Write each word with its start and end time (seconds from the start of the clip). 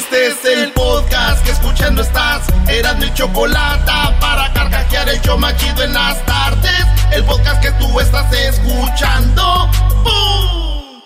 Este 0.00 0.28
es 0.28 0.44
el 0.46 0.72
podcast 0.72 1.44
que 1.44 1.50
escuchando 1.50 2.00
estás. 2.00 2.46
Eran 2.68 2.98
mi 3.00 3.12
chocolate 3.12 3.92
para 4.18 4.50
carcajear 4.54 5.06
el 5.10 5.20
yo 5.20 5.36
machido 5.36 5.82
en 5.82 5.92
las 5.92 6.24
tardes. 6.24 6.86
El 7.12 7.22
podcast 7.24 7.60
que 7.60 7.70
tú 7.72 8.00
estás 8.00 8.32
escuchando. 8.32 9.68
¡Bum! 10.02 11.02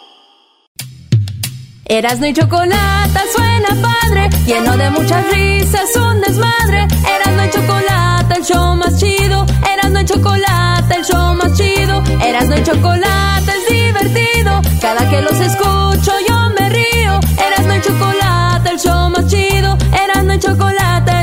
Erasmo 1.86 2.27
y 2.27 2.34
chocolate 2.34 3.20
suena 3.34 3.69
padre, 3.83 4.31
lleno 4.47 4.77
de 4.77 4.89
muchas 4.91 5.29
risas, 5.33 5.97
un 5.97 6.20
desmadre. 6.20 6.86
Erasmo 7.17 7.45
y 7.47 7.51
chocolate, 7.51 8.34
el 8.36 8.45
show 8.45 8.77
más 8.77 8.97
chido. 9.01 9.45
Erasmo 9.75 9.98
y 9.98 10.05
chocolate, 10.05 10.95
el 10.95 11.05
show 11.05 11.34
más 11.34 11.53
chido. 11.58 12.01
Erasmo 12.25 12.55
y 12.55 12.62
chocolate 12.62 13.53
es 13.58 13.75
divertido. 13.75 14.62
Cada 14.81 15.11
que 15.11 15.20
los 15.20 15.41
escucho 15.41 16.12
yo 16.29 16.33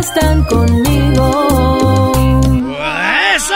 están 0.01 0.43
conmigo. 0.45 2.11
¡Eso! 3.35 3.53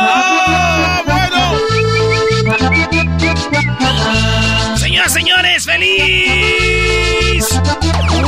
¡Ah, 0.00 1.02
bueno! 1.06 1.58
Señoras, 4.76 5.12
señores, 5.12 5.64
feliz 5.64 7.48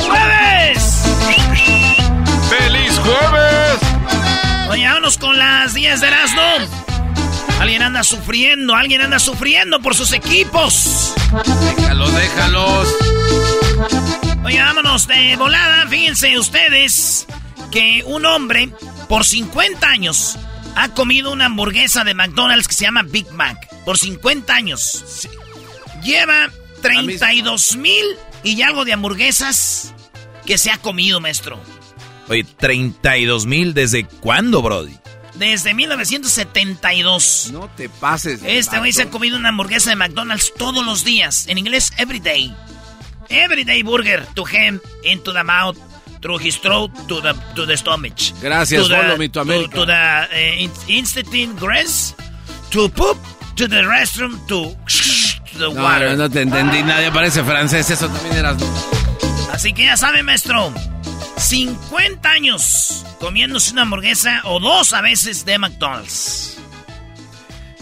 jueves. 0.06 1.02
¡Feliz 2.48 2.98
jueves! 2.98 3.78
Oye, 4.70 4.86
vámonos 4.86 5.18
con 5.18 5.38
las 5.38 5.74
10 5.74 6.00
de 6.00 6.06
Erasmo. 6.06 6.42
Alguien 7.60 7.82
anda 7.82 8.02
sufriendo, 8.02 8.74
alguien 8.74 9.02
anda 9.02 9.18
sufriendo 9.18 9.80
por 9.80 9.94
sus 9.94 10.12
equipos. 10.12 11.14
Déjalos, 11.76 12.14
déjalos. 12.14 12.88
Oye, 14.44 14.60
vámonos 14.60 15.06
de 15.06 15.36
volada. 15.36 15.86
Fíjense 15.88 16.38
ustedes 16.38 17.26
que 17.72 18.02
un 18.06 18.26
hombre 18.26 18.70
por 19.08 19.24
50 19.24 19.88
años 19.88 20.36
ha 20.76 20.90
comido 20.90 21.32
una 21.32 21.46
hamburguesa 21.46 22.04
de 22.04 22.12
McDonald's 22.12 22.68
que 22.68 22.74
se 22.74 22.84
llama 22.84 23.04
Big 23.04 23.30
Mac. 23.32 23.68
Por 23.86 23.96
50 23.96 24.54
años. 24.54 25.26
Lleva 26.02 26.50
32 26.82 27.76
mil 27.76 28.04
y 28.42 28.60
algo 28.60 28.84
de 28.84 28.92
hamburguesas 28.92 29.94
que 30.44 30.58
se 30.58 30.70
ha 30.70 30.76
comido, 30.76 31.20
maestro. 31.20 31.58
Oye, 32.28 32.44
32 32.44 33.46
mil, 33.46 33.72
¿desde 33.72 34.04
cuándo, 34.04 34.60
Brody? 34.60 34.94
Desde 35.36 35.72
1972. 35.72 37.48
No 37.50 37.70
te 37.70 37.88
pases. 37.88 38.40
Este 38.44 38.78
güey 38.78 38.92
se 38.92 39.02
ha 39.02 39.10
comido 39.10 39.38
una 39.38 39.48
hamburguesa 39.48 39.88
de 39.88 39.96
McDonald's 39.96 40.52
todos 40.56 40.84
los 40.84 41.02
días. 41.02 41.46
En 41.48 41.56
inglés, 41.56 41.92
every 41.96 42.20
day. 42.20 42.54
Everyday 43.30 43.82
burger 43.82 44.24
to 44.36 44.44
him, 44.44 44.80
into 45.02 45.32
the 45.32 45.42
mouth, 45.44 45.76
through 46.22 46.38
his 46.38 46.56
throat, 46.56 46.90
to 47.08 47.20
the, 47.20 47.32
to 47.54 47.66
the 47.66 47.76
stomach. 47.76 48.14
Gracias, 48.40 48.82
to 48.82 48.88
the, 48.88 49.16
me 49.18 49.28
to 49.28 49.32
to, 49.34 49.40
America. 49.40 49.74
to 49.76 49.86
the 49.86 49.92
uh, 49.92 50.26
in- 50.58 50.70
instant 50.88 51.58
grass, 51.58 52.14
to 52.70 52.88
poop, 52.88 53.18
to 53.56 53.66
the 53.68 53.82
restroom, 53.82 54.38
to, 54.48 54.74
to 55.52 55.58
the 55.58 55.68
No, 55.74 55.82
water. 55.82 56.10
no, 56.10 56.16
no 56.16 56.28
te 56.30 56.42
entendí. 56.42 56.82
Nadie 56.82 57.10
parece 57.12 57.42
francés. 57.44 57.88
Eso 57.90 58.08
también 58.08 58.36
eras. 58.36 58.56
Así 59.52 59.72
que 59.72 59.84
ya 59.84 59.96
sabe, 59.96 60.22
maestro. 60.22 60.72
50 61.36 62.28
años 62.30 63.04
comiéndose 63.20 63.72
una 63.72 63.82
hamburguesa 63.82 64.40
o 64.44 64.60
dos 64.60 64.92
a 64.92 65.00
veces 65.00 65.44
de 65.44 65.58
McDonald's. 65.58 66.58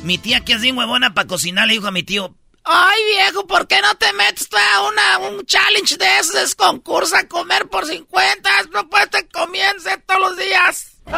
Mi 0.03 0.19
tía, 0.19 0.41
que 0.41 0.55
es 0.55 0.61
bien 0.63 0.77
huevona 0.77 1.15
para 1.15 1.29
cocinar, 1.29 1.69
le 1.69 1.75
dijo 1.75 1.87
a 1.87 1.93
mi 1.93 2.03
tío: 2.03 2.35
Ay, 2.65 3.01
viejo, 3.17 3.47
¿por 3.47 3.67
qué 3.67 3.81
no 3.83 3.95
te 3.97 4.13
metes 4.13 4.49
tú 4.49 4.57
a 4.57 4.83
una, 4.89 5.19
un 5.29 5.45
challenge 5.47 5.97
de 5.97 6.19
esos 6.21 6.35
es 6.37 6.55
concurso 6.55 7.17
a 7.17 7.25
comer 7.25 7.69
por 7.69 7.85
50? 7.87 8.49
No 8.73 8.89
puedes 8.89 9.11
te 9.11 9.27
comiense 9.29 9.97
todos 10.07 10.21
los 10.21 10.37
días. 10.39 10.87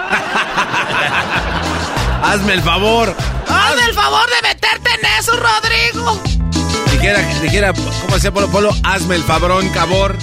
Hazme 2.23 2.55
el 2.55 2.63
favor. 2.63 3.15
Hazme 3.49 3.85
el 3.85 3.95
favor 3.95 4.27
de 4.31 4.49
meterte 4.49 4.91
en 4.95 5.01
eso, 5.19 5.33
Rodrigo. 5.37 6.23
Dijera, 6.93 7.19
dijera, 7.43 7.73
¿cómo 7.75 8.15
decía 8.15 8.33
Polo 8.33 8.49
Polo? 8.51 8.71
Hazme 8.83 9.17
el 9.17 9.23
fabrón, 9.25 9.69
cabor. 9.71 10.17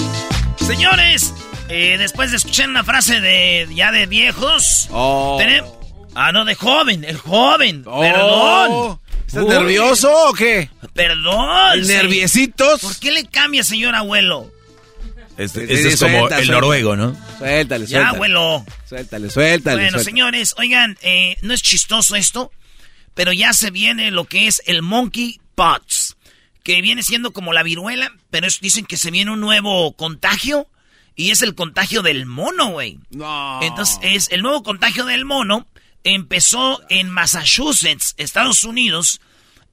Señores, 0.65 1.33
eh, 1.69 1.97
después 1.99 2.31
de 2.31 2.37
escuchar 2.37 2.69
una 2.69 2.83
frase 2.83 3.19
de 3.21 3.67
ya 3.75 3.91
de 3.91 4.07
viejos, 4.07 4.87
Oh. 4.91 5.35
tenemos... 5.37 5.71
Ah, 6.15 6.31
no, 6.31 6.43
de 6.43 6.55
joven, 6.55 7.03
el 7.05 7.17
joven. 7.17 7.83
Oh. 7.87 7.99
Perdón. 8.01 8.99
¿Estás 9.27 9.43
Uy, 9.43 9.49
nervioso 9.49 10.11
o 10.27 10.33
qué? 10.33 10.69
Perdón. 10.93 11.81
¿Nerviecitos? 11.87 12.81
¿Por 12.81 12.97
qué 12.99 13.11
le 13.11 13.25
cambia, 13.25 13.63
señor 13.63 13.95
abuelo? 13.95 14.51
Este, 15.37 15.63
Este 15.63 15.89
es 15.89 15.99
como 15.99 16.17
suelta, 16.19 16.39
el 16.39 16.45
suelta. 16.45 16.53
noruego, 16.61 16.95
¿no? 16.95 17.17
Suéltale, 17.37 17.85
Ya, 17.85 17.89
suéltale. 17.89 18.15
abuelo. 18.15 18.65
Suéltale, 18.87 19.29
suéltale. 19.29 19.75
bueno, 19.77 19.89
suéltale. 19.91 20.03
señores, 20.03 20.53
oigan, 20.57 20.97
eh, 21.01 21.37
no 21.41 21.53
es 21.53 21.61
chistoso 21.63 22.15
esto, 22.15 22.51
pero 23.13 23.31
ya 23.33 23.53
se 23.53 23.71
viene 23.71 24.11
lo 24.11 24.25
que 24.25 24.47
es 24.47 24.61
el 24.65 24.81
monkey 24.81 25.39
pox, 25.55 26.17
que 26.63 26.81
viene 26.81 27.01
siendo 27.01 27.31
como 27.31 27.53
la 27.53 27.63
viruela, 27.63 28.11
pero 28.29 28.45
es- 28.45 28.59
dicen 28.59 28.85
que 28.85 28.97
se 28.97 29.09
viene 29.09 29.31
un 29.31 29.39
nuevo 29.39 29.93
contagio 29.93 30.67
y 31.15 31.31
es 31.31 31.41
el 31.41 31.55
contagio 31.55 32.01
del 32.03 32.25
mono, 32.25 32.67
güey. 32.71 32.99
No. 33.09 33.59
Entonces, 33.63 33.97
es 34.03 34.29
el 34.31 34.41
nuevo 34.43 34.61
contagio 34.63 35.05
del 35.05 35.25
mono 35.25 35.65
empezó 36.03 36.81
en 36.89 37.09
Massachusetts, 37.09 38.13
Estados 38.17 38.63
Unidos, 38.63 39.21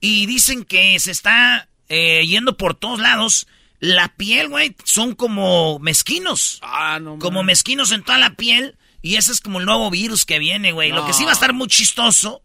y 0.01 0.27
dicen 0.27 0.65
que 0.65 0.99
se 1.01 1.11
está 1.11 1.69
eh, 1.89 2.25
yendo 2.27 2.57
por 2.57 2.75
todos 2.75 2.99
lados. 3.01 3.47
La 3.81 4.09
piel, 4.17 4.49
güey, 4.49 4.75
son 4.85 5.15
como 5.15 5.79
mezquinos. 5.79 6.59
Ah, 6.63 6.99
no. 7.01 7.19
Como 7.21 7.43
mezquinos 7.45 7.93
en 7.93 8.03
toda 8.03 8.19
la 8.19 8.31
piel. 8.35 8.77
Y 9.03 9.15
ese 9.17 9.31
es 9.31 9.41
como 9.41 9.61
el 9.61 9.67
nuevo 9.67 9.89
virus 9.91 10.27
que 10.27 10.41
viene, 10.41 10.73
güey. 10.73 10.91
Lo 10.91 11.07
que 11.07 11.13
sí 11.13 11.23
va 11.25 11.31
a 11.31 11.35
estar 11.35 11.53
muy 11.53 11.69
chistoso 11.69 12.43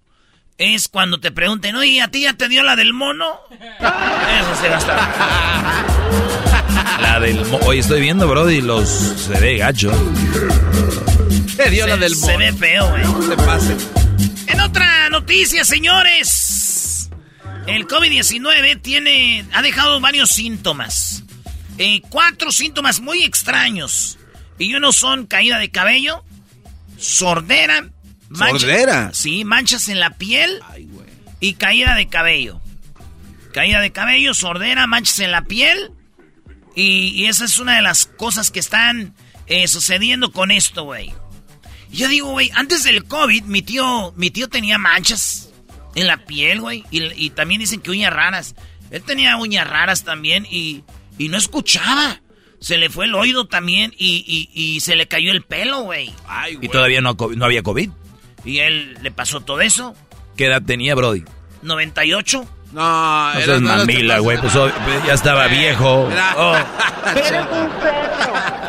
es 0.60 0.88
cuando 0.88 1.20
te 1.20 1.32
pregunten, 1.32 1.76
oye, 1.76 2.00
¿a 2.04 2.10
ti 2.10 2.22
ya 2.22 2.34
te 2.34 2.48
dio 2.50 2.62
la 2.62 2.76
del 2.76 2.94
mono? 2.94 3.26
Eso 3.50 4.62
se 4.62 4.70
va 4.70 4.76
a 4.76 4.80
estar. 4.80 5.00
La 7.02 7.20
del... 7.20 7.44
mo- 7.48 7.58
Oye, 7.66 7.80
estoy 7.80 8.02
viendo, 8.02 8.28
Brody, 8.28 8.62
los... 8.62 8.88
Se 8.88 9.40
ve 9.40 9.58
gacho. 9.58 9.92
Te 11.58 11.70
dio 11.72 11.88
la 11.88 11.96
Se- 11.96 12.00
del 12.02 12.16
Se 12.16 12.26
mono. 12.28 12.38
ve 12.38 12.54
feo, 12.54 12.90
güey. 12.90 13.04
No 13.04 13.20
te 13.30 13.36
pases. 13.38 13.88
En 14.48 14.62
otra 14.62 15.10
noticia, 15.10 15.66
señores. 15.66 16.83
El 17.68 17.88
COVID-19 17.88 18.82
tiene, 18.82 19.46
ha 19.54 19.62
dejado 19.62 20.00
varios 20.00 20.30
síntomas. 20.32 21.24
Eh, 21.78 22.02
cuatro 22.10 22.52
síntomas 22.52 23.00
muy 23.00 23.24
extraños. 23.24 24.18
Y 24.60 24.76
unos 24.76 24.96
son 24.98 25.26
caída 25.26 25.58
de 25.58 25.72
cabello, 25.72 26.24
sordera, 26.98 27.90
mancha- 28.30 28.60
¿Sordera? 28.60 29.12
Sí, 29.14 29.44
manchas 29.46 29.88
en 29.90 30.00
la 30.00 30.12
piel 30.12 30.60
y 31.40 31.54
caída 31.56 31.96
de 31.96 32.08
cabello. 32.08 32.62
Caída 33.54 33.80
de 33.82 33.92
cabello, 33.92 34.34
sordera, 34.34 34.86
manchas 34.88 35.20
en 35.20 35.32
la 35.32 35.44
piel. 35.44 35.92
Y, 36.76 37.10
y 37.16 37.26
esa 37.28 37.46
es 37.46 37.60
una 37.60 37.76
de 37.76 37.82
las 37.82 38.06
cosas 38.06 38.52
que 38.52 38.60
están 38.60 39.14
eh, 39.48 39.68
sucediendo 39.68 40.32
con 40.32 40.52
esto, 40.52 40.84
güey. 40.84 41.14
Yo 41.92 42.08
digo, 42.08 42.30
güey, 42.32 42.52
antes 42.56 42.84
del 42.84 43.06
COVID, 43.06 43.44
mi 43.44 43.62
tío, 43.62 44.14
mi 44.16 44.32
tío 44.32 44.50
tenía 44.50 44.78
manchas 44.78 45.50
en 45.96 46.08
la 46.08 46.18
piel, 46.18 46.62
güey. 46.62 46.84
Y, 46.92 47.04
y 47.26 47.30
también 47.32 47.60
dicen 47.60 47.82
que 47.82 47.92
uñas 47.92 48.14
raras. 48.14 48.56
Él 48.92 49.02
tenía 49.04 49.38
uñas 49.38 49.68
raras 49.68 50.04
también 50.04 50.46
y, 50.50 50.84
y 51.18 51.30
no 51.30 51.38
escuchaba. 51.38 52.22
Se 52.60 52.78
le 52.78 52.90
fue 52.90 53.06
el 53.06 53.16
oído 53.16 53.46
también 53.48 53.94
y, 53.98 54.50
y, 54.54 54.80
se 54.80 54.96
le 54.96 55.08
cayó 55.08 55.32
el 55.32 55.42
pelo, 55.42 55.82
güey. 55.82 56.14
Y 56.62 56.70
todavía 56.70 57.02
no, 57.02 57.18
no 57.36 57.46
había 57.46 57.62
COVID. 57.62 57.90
Y 58.46 58.60
él 58.60 58.98
le 59.02 59.12
pasó 59.12 59.42
todo 59.42 59.60
eso. 59.60 59.96
¿Qué 60.38 60.46
edad 60.46 60.62
tenía, 60.62 60.96
Brody? 60.96 61.26
98. 61.62 62.48
No, 62.72 63.34
no 63.34 63.42
seas 63.42 63.62
mamila, 63.62 64.20
güey. 64.20 64.40
Pues 64.40 64.56
oh, 64.56 64.72
ya 65.06 65.14
estaba 65.14 65.48
viejo. 65.48 66.10
Oh. 66.38 66.56
Eres 67.12 67.18
un 67.18 67.28
cerdo. 67.28 67.70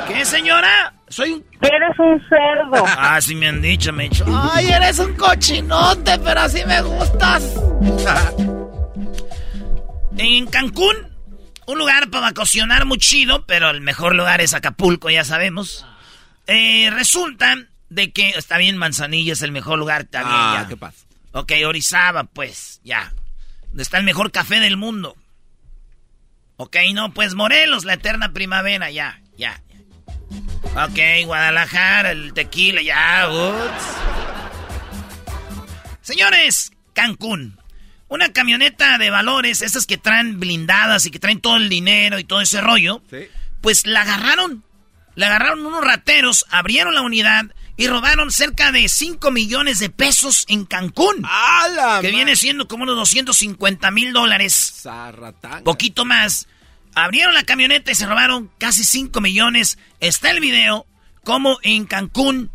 ¿Qué, 0.09 0.25
señora? 0.25 0.95
Soy 1.09 1.33
un... 1.33 1.45
Eres 1.61 1.99
un 1.99 2.21
cerdo. 2.29 2.85
Ah, 2.97 3.21
sí 3.21 3.35
me 3.35 3.49
han 3.49 3.61
dicho, 3.61 3.93
me 3.93 4.05
han 4.05 4.11
dicho. 4.11 4.25
Ay, 4.29 4.69
eres 4.69 4.99
un 4.99 5.15
cochinote, 5.15 6.19
pero 6.19 6.41
así 6.41 6.65
me 6.67 6.83
gustas. 6.83 7.43
en 10.17 10.47
Cancún, 10.47 10.97
un 11.67 11.79
lugar 11.79 12.11
para 12.11 12.29
vacacionar 12.29 12.85
muy 12.87 12.99
chido, 12.99 13.47
pero 13.47 13.71
el 13.71 13.81
mejor 13.81 14.15
lugar 14.15 14.41
es 14.41 14.55
Acapulco, 14.55 15.11
ya 15.11 15.25
sabemos. 15.25 15.87
Eh, 16.47 16.91
resulta 16.91 17.57
de 17.89 18.13
que 18.13 18.31
está 18.31 18.59
bien, 18.59 18.77
Manzanilla 18.77 19.33
es 19.33 19.43
el 19.43 19.53
mejor 19.53 19.79
lugar 19.79 20.05
también. 20.05 20.37
Ah, 20.37 20.61
ya. 20.63 20.69
¿qué 20.69 20.77
pasa? 20.77 21.05
Ok, 21.33 21.53
Orizaba, 21.67 22.25
pues, 22.25 22.81
ya. 22.85 23.13
Está 23.77 23.99
el 23.99 24.05
mejor 24.05 24.31
café 24.31 24.61
del 24.61 24.77
mundo. 24.77 25.17
Ok, 26.57 26.77
no, 26.93 27.13
pues 27.13 27.35
Morelos, 27.35 27.85
la 27.85 27.95
eterna 27.95 28.33
primavera, 28.33 28.91
ya, 28.91 29.21
ya. 29.37 29.61
Ok, 30.77 30.99
Guadalajara, 31.27 32.11
el 32.11 32.33
tequila, 32.35 32.83
ya. 32.83 33.29
Señores, 36.03 36.73
Cancún. 36.93 37.59
Una 38.09 38.33
camioneta 38.33 38.99
de 38.99 39.11
valores, 39.11 39.63
esas 39.63 39.87
que 39.87 39.99
traen 39.99 40.39
blindadas 40.41 41.07
y 41.07 41.11
que 41.11 41.19
traen 41.19 41.41
todo 41.41 41.57
el 41.57 41.69
dinero 41.69 42.19
y 42.19 42.25
todo 42.25 42.41
ese 42.41 42.61
rollo. 42.61 43.03
Pues 43.61 43.87
la 43.87 44.03
agarraron. 44.03 44.65
La 45.15 45.27
agarraron 45.29 45.65
unos 45.65 45.85
rateros, 45.85 46.45
abrieron 46.51 46.95
la 46.95 47.03
unidad 47.03 47.47
y 47.77 47.87
robaron 47.87 48.31
cerca 48.33 48.73
de 48.73 48.89
5 48.89 49.31
millones 49.31 49.79
de 49.79 49.91
pesos 49.91 50.45
en 50.49 50.65
Cancún. 50.65 51.23
que 52.03 52.11
viene 52.11 52.35
siendo 52.37 52.67
como 52.69 52.83
unos 52.83 52.97
250 52.97 53.91
mil 53.93 54.13
dólares. 54.13 54.81
Poquito 55.65 56.05
más. 56.05 56.49
Abrieron 56.95 57.35
la 57.35 57.45
camioneta 57.45 57.91
y 57.91 57.95
se 57.95 58.07
robaron 58.07 58.51
casi 58.59 58.85
5 58.85 59.21
millones. 59.21 59.79
Está 60.01 60.31
el 60.31 60.41
video 60.41 60.87
como 61.25 61.59
en 61.63 61.87
Cancún 61.87 62.51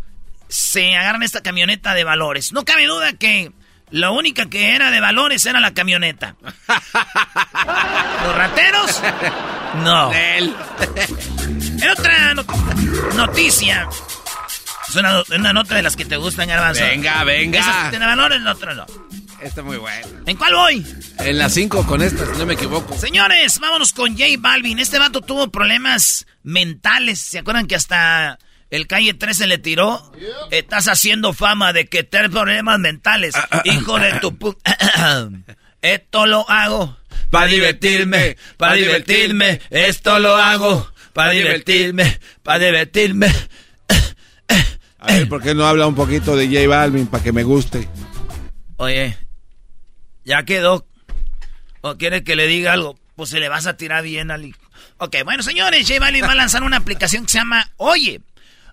se 0.48 0.96
agarran 0.96 1.24
esta 1.24 1.42
camioneta 1.42 1.94
de 1.94 2.04
valores. 2.04 2.52
No 2.52 2.66
cabe 2.66 2.88
duda 2.88 3.14
que 3.14 3.52
la 3.92 4.12
única 4.12 4.48
que 4.48 4.76
era 4.76 4.92
de 4.92 5.00
valores 5.00 5.46
era 5.46 5.60
la 5.60 5.74
camioneta. 5.74 6.36
¿Los 8.24 8.36
rateros? 8.36 9.02
No. 9.84 10.12
En 10.14 10.54
otra 11.92 12.34
noticia, 13.16 13.88
es 14.88 14.96
una, 14.96 15.54
nota 15.54 15.76
de 15.76 15.84
las 15.84 15.96
que 15.96 16.06
te 16.06 16.18
gustan, 16.18 16.48
Garbanzo. 16.48 16.84
Venga, 16.84 17.24
venga. 17.24 17.60
Esas 17.60 17.90
tienen 17.92 18.08
valores, 18.08 18.42
la 18.42 18.54
otra 18.54 18.74
no. 18.74 18.86
Está 19.42 19.64
muy 19.64 19.78
bueno. 19.78 20.08
¿En 20.26 20.38
cuál 20.38 20.54
voy? 20.54 20.86
En 21.20 21.38
la 21.38 21.50
5 21.50 21.86
con 21.86 22.02
esta, 22.02 22.26
si 22.26 22.38
no 22.38 22.46
me 22.46 22.54
equivoco. 22.54 22.98
Señores, 22.98 23.60
vámonos 23.60 23.94
con 23.94 24.18
J 24.18 24.26
Balvin. 24.40 24.80
Este 24.80 25.00
vato 25.00 25.22
tuvo 25.22 25.50
problemas 25.50 26.28
mentales. 26.44 27.20
¿Se 27.20 27.40
acuerdan 27.40 27.68
que 27.68 27.76
hasta 27.76 28.40
el 28.70 28.88
calle 28.88 29.14
13 29.14 29.48
le 29.48 29.58
tiró? 29.58 30.12
Estás 30.52 30.88
haciendo 30.88 31.34
fama 31.34 31.74
de 31.74 31.88
que 31.88 32.04
tienes 32.04 32.32
problemas 32.32 32.80
mentales. 32.80 33.36
Ah, 33.36 33.48
ah, 33.52 33.62
hijo 33.66 33.98
de 34.00 34.12
ah, 34.12 34.20
tu 34.20 34.38
Esto 35.82 36.26
lo 36.26 36.50
hago 36.50 36.98
para 37.30 37.48
divertirme, 37.48 38.38
para 38.58 38.74
divertirme. 38.74 39.62
Esto 39.70 40.20
lo 40.20 40.36
hago 40.36 40.92
para 41.14 41.32
divertirme, 41.32 42.20
para 42.44 42.66
divertirme. 42.66 43.34
A 45.00 45.14
ver, 45.14 45.30
¿por 45.30 45.42
qué 45.42 45.56
no 45.56 45.66
habla 45.66 45.88
un 45.88 45.96
poquito 45.96 46.36
de 46.36 46.48
J 46.48 46.68
Balvin 46.68 47.08
para 47.08 47.24
que 47.24 47.32
me 47.32 47.44
guste? 47.44 47.88
Oye, 48.76 49.18
ya 50.30 50.44
quedó. 50.44 50.86
¿O 51.82 51.98
quiere 51.98 52.24
que 52.24 52.36
le 52.36 52.46
diga 52.46 52.74
algo? 52.74 53.00
Pues 53.16 53.32
se 53.32 53.40
le 53.40 53.50
vas 53.50 53.66
a 53.66 53.78
tirar 53.78 54.04
bien 54.04 54.30
al 54.30 54.56
Ok, 55.00 55.18
bueno, 55.26 55.42
señores, 55.44 55.88
J 55.88 56.00
Balvin 56.00 56.24
va 56.24 56.34
a 56.34 56.36
lanzar 56.36 56.62
una 56.62 56.78
aplicación 56.78 57.26
que 57.26 57.32
se 57.32 57.40
llama 57.40 57.72
Oye. 57.78 58.22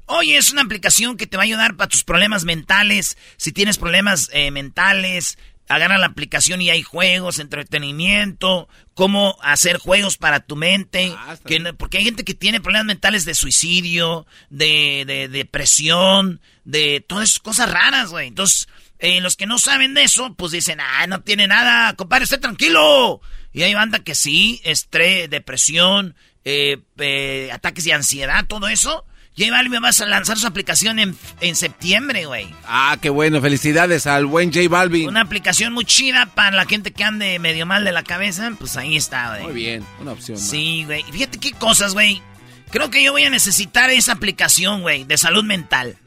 Oye, 0.04 0.36
es 0.36 0.52
una 0.52 0.62
aplicación 0.62 1.16
que 1.16 1.26
te 1.26 1.36
va 1.36 1.44
a 1.44 1.46
ayudar 1.46 1.76
para 1.76 1.88
tus 1.88 2.04
problemas 2.04 2.44
mentales. 2.44 3.16
Si 3.38 3.52
tienes 3.52 3.78
problemas 3.78 4.28
eh, 4.32 4.50
mentales, 4.50 5.38
agarra 5.66 5.98
la 5.98 6.06
aplicación 6.06 6.60
y 6.60 6.70
hay 6.70 6.82
juegos, 6.82 7.38
entretenimiento, 7.38 8.68
cómo 8.94 9.36
hacer 9.40 9.78
juegos 9.78 10.18
para 10.18 10.40
tu 10.40 10.56
mente. 10.56 11.12
Ah, 11.16 11.36
porque 11.78 11.98
hay 11.98 12.04
gente 12.04 12.24
que 12.24 12.34
tiene 12.34 12.60
problemas 12.60 12.86
mentales 12.86 13.24
de 13.24 13.34
suicidio, 13.34 14.26
de, 14.50 15.04
de 15.06 15.28
depresión, 15.28 16.40
de 16.64 17.00
todas 17.00 17.30
esas 17.30 17.40
cosas 17.40 17.70
raras, 17.70 18.10
güey. 18.10 18.28
Entonces, 18.28 18.68
eh, 18.98 19.20
los 19.20 19.36
que 19.36 19.46
no 19.46 19.58
saben 19.58 19.94
de 19.94 20.04
eso, 20.04 20.34
pues 20.34 20.52
dicen, 20.52 20.80
ah, 20.80 21.06
no 21.06 21.20
tiene 21.20 21.46
nada, 21.46 21.94
compadre, 21.94 22.24
esté 22.24 22.38
tranquilo. 22.38 23.20
Y 23.52 23.62
hay 23.62 23.74
banda 23.74 24.00
que 24.00 24.14
sí, 24.14 24.60
estrés, 24.64 25.30
depresión, 25.30 26.14
eh, 26.44 26.78
eh, 26.98 27.50
ataques 27.52 27.84
de 27.84 27.92
ansiedad, 27.92 28.46
todo 28.46 28.68
eso. 28.68 29.04
J 29.38 29.50
Balvin 29.50 29.82
va 29.84 29.90
a 29.90 30.06
lanzar 30.06 30.38
su 30.38 30.46
aplicación 30.46 30.98
en, 30.98 31.14
en 31.42 31.56
septiembre, 31.56 32.24
güey. 32.24 32.48
Ah, 32.64 32.96
qué 33.02 33.10
bueno. 33.10 33.42
Felicidades 33.42 34.06
al 34.06 34.24
buen 34.24 34.50
J 34.50 34.66
Balvin. 34.70 35.08
Una 35.08 35.20
aplicación 35.20 35.74
muy 35.74 35.84
chida 35.84 36.24
para 36.34 36.56
la 36.56 36.64
gente 36.64 36.90
que 36.90 37.04
ande 37.04 37.38
medio 37.38 37.66
mal 37.66 37.84
de 37.84 37.92
la 37.92 38.02
cabeza. 38.02 38.50
Pues 38.58 38.78
ahí 38.78 38.96
está, 38.96 39.30
güey. 39.30 39.42
Muy 39.42 39.52
bien, 39.52 39.84
una 40.00 40.12
opción. 40.12 40.38
Sí, 40.38 40.84
güey. 40.86 41.02
Fíjate 41.02 41.38
qué 41.38 41.52
cosas, 41.52 41.92
güey. 41.92 42.22
Creo 42.70 42.90
que 42.90 43.02
yo 43.02 43.12
voy 43.12 43.24
a 43.24 43.30
necesitar 43.30 43.90
esa 43.90 44.12
aplicación, 44.12 44.80
güey, 44.80 45.04
de 45.04 45.18
salud 45.18 45.44
mental. 45.44 45.98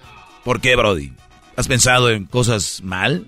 ¿Por 0.44 0.60
qué, 0.60 0.76
Brody? 0.76 1.14
¿Has 1.60 1.68
pensado 1.68 2.10
en 2.10 2.26
cosas 2.26 2.82
mal? 2.84 3.28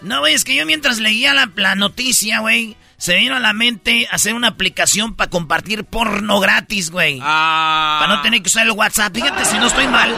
No, 0.00 0.20
güey, 0.20 0.32
es 0.32 0.44
que 0.44 0.54
yo 0.54 0.64
mientras 0.64 1.00
leía 1.00 1.34
la, 1.34 1.50
la 1.54 1.74
noticia, 1.74 2.40
güey 2.40 2.76
se 2.96 3.14
vino 3.14 3.36
a 3.36 3.40
la 3.40 3.52
mente 3.52 4.08
hacer 4.10 4.32
una 4.34 4.48
aplicación 4.48 5.14
para 5.14 5.30
compartir 5.30 5.84
porno 5.84 6.40
gratis, 6.40 6.90
güey. 6.90 7.20
Ah. 7.22 7.98
Para 8.00 8.16
no 8.16 8.22
tener 8.22 8.42
que 8.42 8.48
usar 8.48 8.66
el 8.66 8.72
WhatsApp. 8.72 9.14
Fíjate 9.14 9.44
si 9.44 9.56
no 9.58 9.66
estoy 9.66 9.86
mal. 9.86 10.14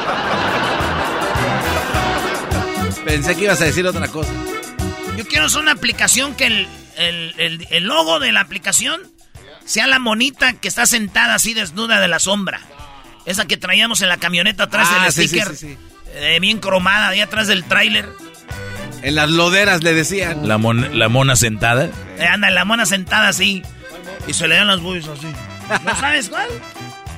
Pensé 3.05 3.35
que 3.35 3.44
ibas 3.44 3.61
a 3.61 3.64
decir 3.64 3.87
otra 3.87 4.08
cosa. 4.08 4.32
Yo 5.17 5.26
quiero 5.26 5.47
hacer 5.47 5.61
una 5.61 5.73
aplicación 5.73 6.35
que 6.35 6.47
el, 6.47 6.69
el, 6.97 7.85
logo 7.85 8.19
de 8.20 8.32
la 8.32 8.41
aplicación 8.41 9.02
sea 9.67 9.87
la 9.87 9.99
monita 9.99 10.52
que 10.55 10.69
está 10.69 10.87
sentada 10.87 11.35
así 11.35 11.52
desnuda 11.52 12.00
de 12.00 12.09
la 12.09 12.19
sombra. 12.19 12.61
Esa 13.26 13.45
que 13.47 13.57
traíamos 13.57 14.02
en 14.02 14.09
la 14.09 14.16
camioneta 14.16 14.64
atrás 14.64 14.88
del 14.90 15.00
ah, 15.00 15.11
sticker. 15.11 15.78
Eh, 16.14 16.38
bien 16.40 16.59
cromada, 16.59 17.09
ahí 17.09 17.21
atrás 17.21 17.47
del 17.47 17.64
tráiler. 17.64 18.09
En 19.02 19.14
las 19.14 19.31
loderas 19.31 19.83
le 19.83 19.95
decían. 19.95 20.47
La, 20.47 20.59
la 20.59 21.09
mona 21.09 21.37
sentada. 21.37 21.88
Eh, 22.19 22.26
anda, 22.26 22.50
la 22.50 22.64
mona 22.64 22.85
sentada 22.87 23.29
así. 23.29 23.62
Y 24.26 24.35
se 24.35 24.47
le 24.47 24.57
dan 24.57 24.67
las 24.67 24.81
boobies 24.81 25.09
así. 25.09 25.26
¿No 25.85 25.97
sabes 25.97 26.29
cuál? 26.29 26.49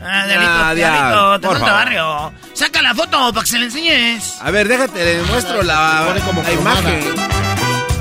Ah, 0.04 0.74
Dialito, 0.74 1.40
te 1.40 1.60
barrio. 1.60 2.32
Saca 2.54 2.82
la 2.82 2.94
foto 2.94 3.32
para 3.32 3.42
que 3.44 3.50
se 3.50 3.58
le 3.58 3.66
enseñes. 3.66 4.36
A 4.40 4.50
ver, 4.50 4.68
déjate, 4.68 5.04
le 5.04 5.22
muestro 5.22 5.62
la, 5.62 6.14
la 6.44 6.52
imagen. 6.52 7.14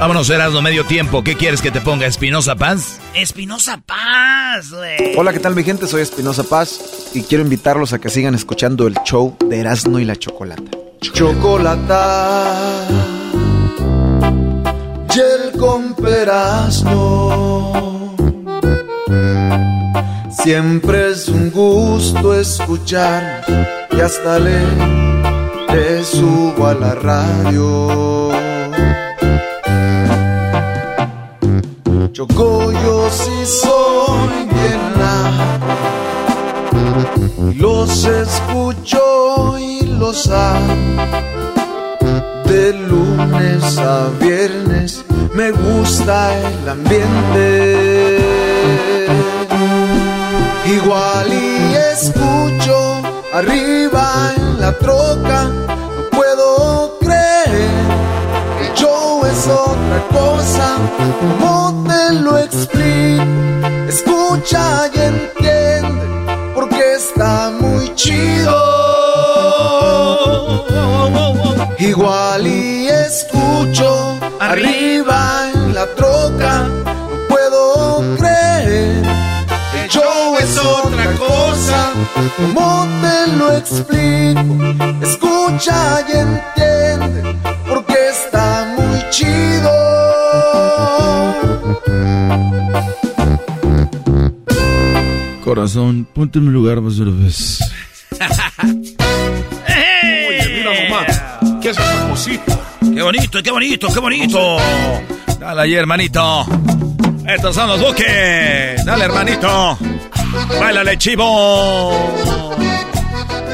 Vámonos, 0.01 0.31
Erasmo, 0.31 0.63
medio 0.63 0.83
tiempo. 0.83 1.23
¿Qué 1.23 1.35
quieres 1.35 1.61
que 1.61 1.69
te 1.69 1.79
ponga? 1.79 2.07
¿Espinosa 2.07 2.55
Paz? 2.55 2.99
Espinosa 3.13 3.79
Paz, 3.85 4.71
güey. 4.71 5.15
Hola, 5.15 5.31
¿qué 5.31 5.37
tal, 5.37 5.53
mi 5.53 5.63
gente? 5.63 5.85
Soy 5.85 6.01
Espinosa 6.01 6.41
Paz 6.41 7.11
y 7.13 7.21
quiero 7.21 7.43
invitarlos 7.43 7.93
a 7.93 7.99
que 7.99 8.09
sigan 8.09 8.33
escuchando 8.33 8.87
el 8.87 8.95
show 9.05 9.37
de 9.47 9.59
Erasmo 9.59 9.99
y 9.99 10.05
la 10.05 10.15
Chocolata. 10.15 10.63
Chocolata 11.01 12.87
y 15.13 15.19
el 15.19 15.59
con 15.59 15.95
Siempre 20.31 21.11
es 21.11 21.27
un 21.27 21.51
gusto 21.51 22.33
escuchar 22.39 23.45
y 23.95 24.01
hasta 24.01 24.39
le, 24.39 24.61
le 25.71 26.03
subo 26.03 26.65
a 26.65 26.73
la 26.73 26.95
radio. 26.95 28.50
Yo 32.27 33.09
sí 33.09 33.45
soy 33.45 34.45
bien 34.45 34.81
los 37.57 38.05
escucho 38.05 39.57
y 39.57 39.81
los 39.81 40.29
amo 40.29 40.75
de 42.45 42.73
lunes 42.73 43.77
a 43.77 44.09
viernes 44.19 45.03
me 45.33 45.51
gusta 45.51 46.37
el 46.37 46.69
ambiente. 46.69 48.17
Igual 50.65 51.33
y 51.33 51.75
escucho 51.93 53.01
arriba 53.33 54.33
en 54.35 54.61
la 54.61 54.77
troca, 54.77 55.49
cosa, 60.11 60.77
¿cómo 61.39 61.83
te 61.87 62.13
lo 62.13 62.37
explico? 62.37 63.01
escucha 64.41 64.89
y 64.93 64.99
entiende, 64.99 66.53
porque 66.55 66.93
está 66.95 67.51
muy 67.59 67.93
chido. 67.95 68.55
Igual 71.77 72.47
y 72.47 72.87
escucho 72.87 74.17
arriba 74.39 75.49
en 75.53 75.73
la 75.73 75.85
troca, 75.95 76.63
no 76.63 77.27
puedo 77.27 78.17
creer. 78.17 79.03
El 79.75 79.89
show 79.89 80.37
es 80.39 80.57
otra 80.57 81.05
cosa, 81.17 81.91
¿cómo 82.37 82.87
te 83.01 83.31
lo 83.37 83.51
explico? 83.51 85.05
Escucha 85.05 86.05
y 86.07 86.11
entiende, 86.17 87.35
Corazón, 95.55 96.07
ponte 96.15 96.39
en 96.39 96.45
mi 96.45 96.51
lugar 96.53 96.79
más 96.79 96.97
una 96.99 97.11
vez. 97.25 97.59
Oye, 100.29 100.47
mira 100.47 100.83
nomás. 100.89 101.21
¿Qué 101.61 101.71
es 101.71 101.77
esa 101.77 102.07
cosita? 102.07 102.61
¡Qué 102.79 103.01
bonito, 103.01 103.43
qué 103.43 103.51
bonito, 103.51 103.87
qué 103.93 103.99
bonito! 103.99 104.57
Dale 105.41 105.61
ahí, 105.61 105.73
hermanito. 105.75 106.45
Estos 107.27 107.53
son 107.53 107.67
los 107.67 107.81
buques. 107.81 108.85
Dale, 108.85 109.03
hermanito. 109.03 109.77
Báilale, 110.57 110.97
chivo. 110.97 111.89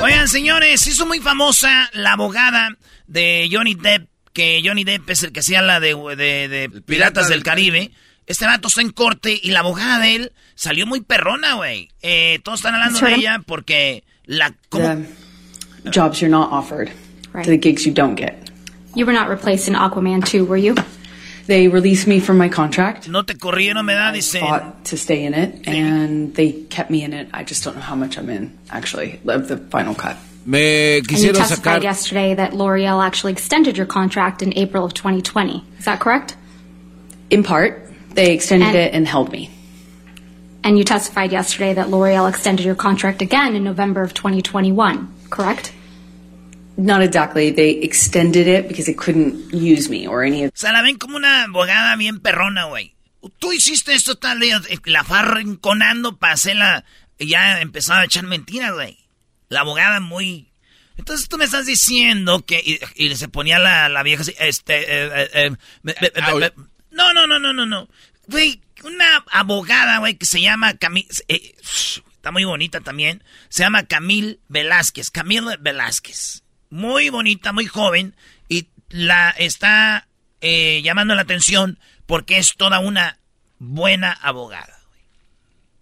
Oigan, 0.04 0.28
señores, 0.28 0.86
hizo 0.86 1.08
muy 1.08 1.18
famosa 1.20 1.90
la 1.94 2.12
abogada 2.14 2.78
de 3.08 3.50
Johnny 3.52 3.74
Depp, 3.74 4.08
que 4.34 4.62
Johnny 4.64 4.84
Depp 4.84 5.10
es 5.10 5.24
el 5.24 5.32
que 5.32 5.40
hacía 5.40 5.64
la 5.64 5.80
de, 5.80 5.96
de- 6.16 6.48
de 6.48 6.70
Piratas 6.86 7.28
del 7.28 7.42
Caribe. 7.42 7.90
Este 8.28 8.46
vato 8.46 8.68
está 8.68 8.82
en 8.82 8.90
corte 8.92 9.40
y 9.42 9.52
la 9.52 9.60
abogada 9.60 10.00
de 10.00 10.16
él 10.16 10.32
salió 10.56 10.86
muy 10.86 11.02
perrona, 11.02 11.56
güey. 11.56 11.90
Eh, 12.02 12.40
todos 12.44 12.60
están 12.60 12.76
hablando 12.76 13.00
de 13.00 13.16
ella 13.16 13.42
porque 13.46 14.04
la... 14.26 14.54
¿cómo? 14.70 15.06
The 15.84 15.92
jobs 15.92 16.20
you're 16.20 16.30
not 16.30 16.52
offered, 16.52 16.92
Right. 17.34 17.46
to 17.46 17.52
the 17.52 17.58
gigs 17.58 17.86
you 17.86 17.94
don't 17.94 18.16
get. 18.20 18.52
You 18.96 19.06
were 19.06 19.14
not 19.18 19.30
replaced 19.30 19.68
in 19.70 19.76
Aquaman 19.76 20.26
2, 20.26 20.44
were 20.46 20.58
you? 20.62 20.76
They 21.46 21.70
released 21.70 22.08
me 22.08 22.20
from 22.20 22.38
my 22.38 22.50
contract. 22.50 23.08
No 23.08 23.22
te 23.24 23.36
corrieron, 23.36 23.86
me 23.86 23.94
da, 23.94 24.12
dice. 24.12 24.40
Fought 24.40 24.84
to 24.86 24.98
stay 24.98 25.24
in 25.24 25.34
it, 25.34 25.66
and 25.66 26.34
they 26.36 26.52
kept 26.70 26.90
me 26.90 27.04
in 27.06 27.14
it. 27.14 27.30
I 27.34 27.46
just 27.46 27.64
don't 27.64 27.76
know 27.76 27.82
how 27.82 27.96
much 27.96 28.18
I'm 28.18 28.30
in, 28.30 28.58
actually, 28.70 29.22
of 29.26 29.48
the 29.48 29.56
final 29.70 29.96
cut. 29.96 30.18
Me 30.46 30.98
And 30.98 31.10
you 31.10 31.18
quisieron 31.18 31.38
testified 31.38 31.80
sacar. 31.82 31.84
yesterday 31.84 32.36
that 32.36 32.54
L'Oreal 32.54 33.02
actually 33.02 33.32
extended 33.32 33.78
your 33.78 33.86
contract 33.86 34.42
in 34.42 34.52
April 34.58 34.84
of 34.84 34.94
2020. 34.94 35.64
Is 35.80 35.86
that 35.86 36.02
correct? 36.02 36.36
In 37.30 37.44
part, 37.44 37.87
they 38.18 38.34
extended 38.34 38.76
And- 38.76 38.76
it 38.76 38.94
and 38.94 39.08
held 39.08 39.32
me. 39.32 39.50
And 40.64 40.78
you 40.78 40.84
testified 40.84 41.32
yesterday 41.32 41.74
that 41.76 41.90
L'Oreal 41.90 42.28
extended 42.28 42.66
your 42.66 42.76
contract 42.76 43.22
again 43.22 43.56
in 43.56 43.64
November 43.64 44.02
of 44.04 44.14
2021, 44.14 45.08
correct? 45.30 45.72
Not 46.76 47.02
exactly. 47.02 47.52
They 47.52 47.70
extended 47.82 48.48
it 48.48 48.68
because 48.68 48.86
they 48.86 48.94
couldn't 48.94 49.54
use 49.54 49.88
me 49.90 50.08
or 50.08 50.24
any 50.24 50.44
of. 50.44 50.52
O 50.54 50.58
sea, 50.58 50.72
la 50.74 50.82
ven 50.82 50.98
como 50.98 51.16
una 51.18 51.46
abogada 51.46 51.96
bien 51.98 52.20
perrona, 52.20 52.66
güey. 52.68 52.94
Tú 53.40 53.54
hiciste 53.54 53.94
esto 53.94 54.16
tal 54.16 54.40
día, 54.42 54.60
eh, 54.70 54.78
la 54.86 55.04
fue 55.04 55.18
arrinconando 55.20 56.18
para 56.18 56.34
hacerla, 56.34 56.84
ya 57.18 57.62
empezaba 57.62 58.02
a 58.02 58.06
echar 58.06 58.26
mentiras, 58.26 58.74
güey. 58.74 58.98
La 59.50 59.62
abogada 59.62 60.00
muy... 60.02 60.52
Entonces 60.98 61.30
tú 61.30 61.38
me 61.38 61.46
estás 61.46 61.66
diciendo 61.66 62.44
que... 62.46 62.60
Y, 62.64 62.80
y 62.96 63.16
se 63.16 63.28
ponía 63.28 63.58
la, 63.60 63.88
la 63.90 64.04
vieja 64.04 64.22
así, 64.24 64.34
este... 64.40 64.82
eh, 64.82 65.10
eh, 65.16 65.30
eh, 65.34 65.50
me- 65.84 65.96
me- 66.02 66.12
me- 66.34 66.40
me- 66.40 66.52
no, 66.98 67.14
no, 67.14 67.28
no, 67.28 67.40
no, 67.40 67.54
no, 67.54 67.66
no. 67.66 67.88
Güey, 68.28 68.62
una 68.84 69.24
abogada, 69.32 70.00
güey, 70.00 70.16
que 70.16 70.26
se 70.26 70.42
llama 70.42 70.74
Camil... 70.74 71.08
eh, 71.28 71.56
está 71.62 72.32
muy 72.32 72.44
bonita 72.44 72.82
también. 72.82 73.24
Se 73.50 73.64
llama 73.64 73.84
Camil 73.84 74.40
Velázquez. 74.50 75.12
Camila 75.12 75.56
Velázquez. 75.60 76.44
Muy 76.70 77.10
bonita, 77.10 77.54
muy 77.54 77.68
joven. 77.68 78.16
Y 78.50 78.68
la 78.90 79.30
está 79.30 80.08
eh, 80.42 80.82
llamando 80.84 81.16
la 81.16 81.22
atención 81.22 81.80
porque 82.06 82.38
es 82.38 82.56
toda 82.58 82.80
una 82.80 83.20
buena 83.60 84.12
abogada. 84.12 84.77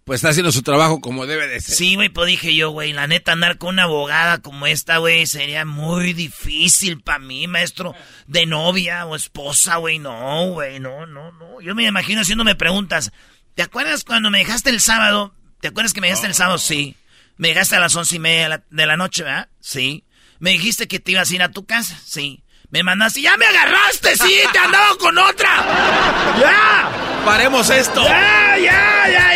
Pues 0.06 0.18
está 0.18 0.28
haciendo 0.28 0.52
su 0.52 0.62
trabajo 0.62 1.00
como 1.00 1.26
debe 1.26 1.48
de 1.48 1.60
ser. 1.60 1.74
Sí, 1.74 1.96
güey, 1.96 2.08
pues 2.10 2.28
dije 2.28 2.54
yo, 2.54 2.70
güey, 2.70 2.92
la 2.92 3.08
neta 3.08 3.32
andar 3.32 3.58
con 3.58 3.70
una 3.70 3.82
abogada 3.82 4.38
como 4.38 4.68
esta, 4.68 4.98
güey, 4.98 5.26
sería 5.26 5.64
muy 5.64 6.12
difícil 6.12 7.00
para 7.00 7.18
mí, 7.18 7.48
maestro, 7.48 7.92
de 8.28 8.46
novia 8.46 9.04
o 9.06 9.16
esposa, 9.16 9.78
güey, 9.78 9.98
no, 9.98 10.52
güey, 10.52 10.78
no, 10.78 11.06
no, 11.06 11.32
no. 11.32 11.60
Yo 11.60 11.74
me 11.74 11.84
imagino 11.84 12.20
haciéndome 12.20 12.54
preguntas. 12.54 13.10
¿Te 13.56 13.64
acuerdas 13.64 14.04
cuando 14.04 14.30
me 14.30 14.38
dejaste 14.38 14.70
el 14.70 14.80
sábado? 14.80 15.34
¿Te 15.60 15.66
acuerdas 15.66 15.92
que 15.92 16.00
me 16.00 16.06
dejaste 16.06 16.28
el 16.28 16.34
sábado? 16.34 16.58
Sí. 16.58 16.94
Me 17.36 17.48
dejaste 17.48 17.74
a 17.74 17.80
las 17.80 17.96
once 17.96 18.14
y 18.14 18.20
media 18.20 18.62
de 18.70 18.86
la, 18.86 18.96
noche, 18.96 19.24
¿verdad? 19.24 19.48
Sí. 19.58 20.04
Me 20.38 20.50
dijiste 20.50 20.86
que 20.86 21.00
te 21.00 21.10
ibas 21.10 21.32
a 21.32 21.34
ir 21.34 21.42
a 21.42 21.50
tu 21.50 21.66
casa, 21.66 22.00
sí. 22.04 22.44
Me 22.70 22.84
mandaste, 22.84 23.22
ya 23.22 23.36
me 23.36 23.46
agarraste, 23.46 24.16
sí, 24.16 24.34
te 24.52 24.58
andaba 24.58 24.96
con 24.98 25.18
otra. 25.18 26.36
¡Ya! 26.40 27.22
Paremos 27.24 27.68
esto. 27.70 28.04
¡Ya, 28.04 28.56
ya, 28.56 29.08
ya, 29.10 29.34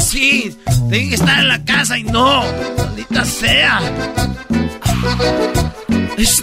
Sí, 0.00 0.56
te 0.88 0.96
dije 0.96 1.08
que 1.10 1.14
estaba 1.14 1.40
en 1.40 1.48
la 1.48 1.64
casa 1.64 1.98
y 1.98 2.04
no. 2.04 2.44
Maldita 2.76 3.24
sea. 3.24 3.80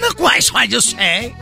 Not 0.01 0.15
quite 0.15 0.51
what 0.53 0.67
you 0.67 0.81
say. 0.81 1.33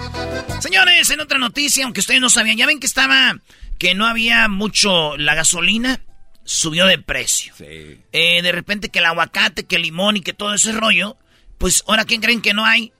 Señores, 0.60 1.10
en 1.10 1.20
otra 1.20 1.38
noticia, 1.38 1.84
aunque 1.86 2.00
ustedes 2.00 2.22
no 2.22 2.30
sabían, 2.30 2.58
ya 2.58 2.65
ven 2.65 2.80
que 2.80 2.88
estaba, 2.88 3.38
que 3.77 3.94
no 3.96 4.06
había 4.08 4.48
mucho, 4.48 5.18
la 5.18 5.36
gasolina 5.36 6.01
subió 6.44 6.86
de 6.86 6.98
precio. 6.98 7.53
Sí. 7.58 8.00
Eh, 8.12 8.41
de 8.41 8.51
repente 8.51 8.89
que 8.89 9.00
el 9.00 9.06
aguacate, 9.06 9.65
que 9.65 9.77
el 9.77 9.84
limón 9.84 10.18
y 10.18 10.22
que 10.22 10.34
todo 10.34 10.53
ese 10.53 10.72
rollo, 10.72 11.18
pues 11.58 11.84
ahora 11.88 12.06
¿quién 12.06 12.22
creen 12.22 12.41
que 12.41 12.53
no 12.53 12.65
hay? 12.65 12.94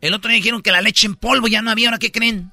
El 0.00 0.14
otro 0.14 0.28
día 0.28 0.36
dijeron 0.36 0.62
que 0.62 0.72
la 0.72 0.82
leche 0.82 1.06
en 1.06 1.14
polvo 1.14 1.48
ya 1.48 1.62
no 1.62 1.70
había, 1.70 1.88
¿ahora 1.88 1.98
qué 1.98 2.12
creen? 2.12 2.52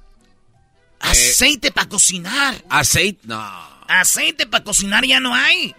Aceite 1.00 1.72
para 1.72 1.90
cocinar. 1.90 2.64
Aceite, 2.70 3.22
no. 3.28 3.72
Aceite 3.88 4.46
para 4.46 4.64
cocinar 4.64 5.06
ya 5.06 5.20
no 5.20 5.36
hay. 5.36 5.76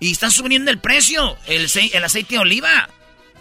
Y 0.00 0.12
está 0.12 0.30
subiendo 0.30 0.70
el 0.70 0.78
precio. 0.78 1.36
El, 1.46 1.68
el 1.92 2.04
aceite 2.04 2.34
de 2.34 2.40
oliva. 2.40 2.88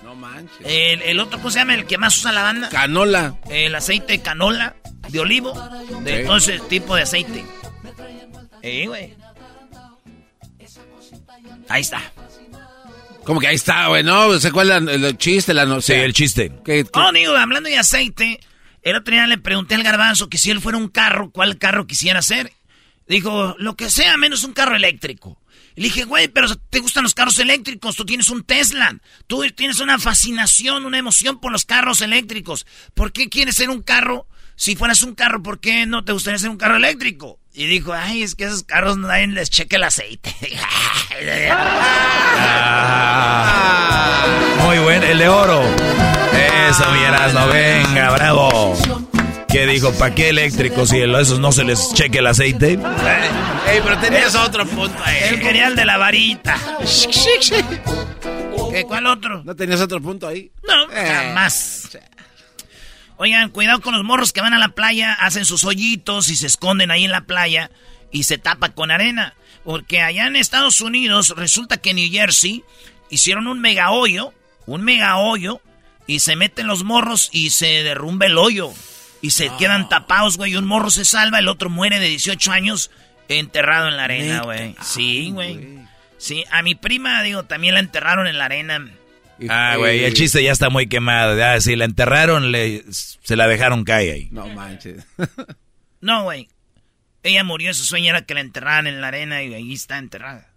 No 0.04 0.16
manches. 0.16 0.58
El, 0.66 1.02
el 1.02 1.20
otro, 1.20 1.38
¿cómo 1.40 1.52
se 1.52 1.60
llama? 1.60 1.74
El 1.76 1.86
que 1.86 1.98
más 1.98 2.18
usa 2.18 2.32
la 2.32 2.44
banda. 2.44 2.70
Canola. 2.70 3.36
El 3.50 3.74
aceite 3.76 4.14
de 4.14 4.22
canola, 4.22 4.76
de 5.10 5.20
olivo, 5.20 5.54
de 6.02 6.20
Sí. 6.22 6.26
todo 6.26 6.38
ese 6.38 6.60
tipo 6.60 6.96
de 6.96 7.02
aceite. 7.04 7.44
Eh, 8.62 8.88
güey. 8.88 9.14
Ahí 11.70 11.82
está. 11.82 12.02
Como 13.24 13.40
que 13.40 13.48
ahí 13.48 13.56
está, 13.56 13.88
güey, 13.88 14.04
¿no? 14.04 14.40
¿Se 14.40 14.50
acuerdan 14.50 14.88
el 14.88 15.18
chiste? 15.18 15.54
La 15.54 15.66
no 15.66 15.82
Sí, 15.82 15.94
el 15.94 16.14
chiste. 16.14 16.52
¿Qué- 16.64 16.84
qué- 16.84 16.90
Oh, 16.94 17.12
digo, 17.12 17.36
hablando 17.36 17.70
de 17.70 17.78
aceite, 17.78 18.40
el 18.84 18.96
otro 18.96 19.14
día 19.14 19.26
le 19.26 19.40
pregunté 19.40 19.74
al 19.76 19.82
garbanzo 19.84 20.30
que 20.30 20.38
si 20.38 20.52
él 20.52 20.62
fuera 20.62 20.78
un 20.78 20.90
carro, 20.90 21.32
¿cuál 21.32 21.58
carro 21.58 21.88
quisiera 21.88 22.22
ser? 22.22 22.54
Dijo, 23.08 23.56
lo 23.58 23.76
que 23.76 23.90
sea, 23.90 24.16
menos 24.18 24.44
un 24.44 24.54
carro 24.54 24.76
eléctrico. 24.76 25.40
Y 25.76 25.82
le 25.82 25.88
dije, 25.90 26.06
güey, 26.06 26.30
pero 26.30 26.48
te 26.70 26.80
gustan 26.80 27.04
los 27.04 27.14
carros 27.14 27.38
eléctricos, 27.40 27.96
tú 27.96 28.06
tienes 28.06 28.30
un 28.30 28.44
Tesla, 28.44 28.96
tú 29.28 29.44
tienes 29.56 29.80
una 29.80 30.00
fascinación, 30.00 30.86
una 30.86 30.98
emoción 30.98 31.40
por 31.40 31.52
los 31.52 31.66
carros 31.66 32.02
eléctricos. 32.02 32.66
¿Por 32.94 33.12
qué 33.12 33.30
quieres 33.30 33.56
ser 33.56 33.70
un 33.70 33.82
carro? 33.82 34.28
Si 34.56 34.78
fueras 34.78 35.02
un 35.02 35.16
carro, 35.16 35.44
¿por 35.44 35.60
qué 35.60 35.86
no 35.86 36.06
te 36.06 36.14
gustaría 36.14 36.40
ser 36.40 36.50
un 36.50 36.58
carro 36.58 36.78
eléctrico? 36.78 37.40
Y 37.54 37.66
dijo, 37.66 37.92
ay, 37.94 38.24
es 38.24 38.36
que 38.36 38.46
esos 38.46 38.64
carros 38.64 38.98
nadie 38.98 39.28
les 39.28 39.50
cheque 39.50 39.76
el 39.76 39.84
aceite. 39.84 40.34
Ah, 43.18 44.26
muy 44.66 44.78
buen, 44.80 45.02
el 45.04 45.18
de 45.18 45.30
oro. 45.30 45.62
Eso, 46.70 46.92
mi 46.92 47.00
Erasmo, 47.00 47.48
venga, 47.48 48.12
bravo. 48.12 48.76
¿Qué 49.56 49.66
dijo? 49.68 49.94
¿Para 49.94 50.14
qué 50.14 50.28
eléctricos 50.32 50.90
si 50.90 51.00
a 51.00 51.06
esos 51.22 51.40
no 51.40 51.54
se 51.54 51.64
les 51.64 51.94
cheque 51.94 52.18
el 52.18 52.28
aceite? 52.28 52.72
Ey, 52.72 53.80
pero 53.82 53.98
tenías 54.00 54.36
otro 54.36 54.66
punto 54.68 55.02
ahí. 55.02 55.18
Él 55.30 55.40
quería 55.40 55.68
el 55.68 55.78
de 55.78 55.86
la 55.86 55.96
varita. 55.96 56.58
¿Qué, 58.70 58.84
¿Cuál 58.84 59.06
otro? 59.08 59.46
¿No 59.46 59.56
tenías 59.56 59.80
otro 59.80 60.02
punto 60.02 60.28
ahí? 60.28 60.52
No, 60.68 60.92
Eh. 60.92 61.08
jamás. 61.08 61.98
Oigan, 63.16 63.50
cuidado 63.50 63.80
con 63.80 63.94
los 63.94 64.04
morros 64.04 64.34
que 64.34 64.42
van 64.42 64.54
a 64.54 64.60
la 64.60 64.68
playa, 64.76 65.14
hacen 65.14 65.46
sus 65.46 65.64
hoyitos 65.64 66.28
y 66.28 66.36
se 66.36 66.48
esconden 66.48 66.92
ahí 66.92 67.06
en 67.06 67.12
la 67.12 67.22
playa 67.22 67.72
y 68.12 68.24
se 68.24 68.38
tapa 68.38 68.74
con 68.74 68.92
arena. 68.92 69.36
Porque 69.64 70.02
allá 70.02 70.28
en 70.28 70.36
Estados 70.36 70.82
Unidos 70.82 71.34
resulta 71.38 71.78
que 71.78 71.92
en 71.92 71.96
New 71.96 72.12
Jersey 72.12 72.66
hicieron 73.10 73.48
un 73.48 73.62
mega 73.62 73.92
hoyo, 73.92 74.34
un 74.66 74.82
mega 74.84 75.16
hoyo, 75.16 75.62
y 76.08 76.20
se 76.20 76.36
meten 76.36 76.68
los 76.68 76.84
morros 76.84 77.30
y 77.32 77.52
se 77.52 77.68
derrumba 77.84 78.26
el 78.26 78.38
hoyo. 78.38 78.74
Y 79.26 79.32
se 79.32 79.50
quedan 79.58 79.90
tapados, 79.90 80.38
güey. 80.38 80.56
Un 80.56 80.68
morro 80.68 80.92
se 80.92 81.04
salva, 81.04 81.40
el 81.40 81.48
otro 81.48 81.72
muere 81.72 82.00
de 82.00 82.10
18 82.10 82.52
años 82.52 82.92
enterrado 83.28 83.88
en 83.88 83.98
la 83.98 84.04
arena, 84.04 84.42
güey. 84.44 84.76
Sí, 84.84 85.32
güey. 85.32 85.80
Sí, 86.20 86.44
a 86.52 86.62
mi 86.62 86.76
prima, 86.76 87.24
digo, 87.24 87.42
también 87.42 87.74
la 87.74 87.80
enterraron 87.80 88.28
en 88.28 88.38
la 88.38 88.46
arena. 88.46 88.88
Ah, 89.50 89.78
güey, 89.80 90.04
el 90.04 90.14
chiste 90.14 90.44
ya 90.44 90.52
está 90.52 90.70
muy 90.70 90.86
quemado. 90.86 91.36
Ya, 91.36 91.60
si 91.60 91.76
la 91.76 91.86
enterraron, 91.86 92.52
le, 92.52 92.84
se 92.92 93.36
la 93.36 93.48
dejaron 93.48 93.84
caer 93.84 94.14
ahí. 94.14 94.28
No 94.32 94.48
manches. 94.50 95.04
No, 96.02 96.22
güey. 96.26 96.48
Ella 97.24 97.44
murió, 97.44 97.74
su 97.74 97.84
sueño 97.84 98.12
era 98.12 98.22
que 98.22 98.36
la 98.36 98.42
enterraran 98.42 98.86
en 98.86 99.02
la 99.02 99.08
arena 99.08 99.42
y 99.42 99.56
ahí 99.56 99.74
está 99.74 99.98
enterrada. 99.98 100.52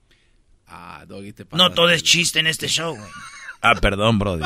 Ah, 0.66 1.04
Doggy, 1.08 1.32
te 1.32 1.46
No 1.52 1.70
todo 1.70 1.88
es 1.88 2.02
chiste 2.02 2.38
en 2.38 2.46
este 2.46 2.68
show, 2.68 2.94
güey. 2.94 3.10
Ah, 3.62 3.74
perdón, 3.76 4.18
Brody. 4.18 4.44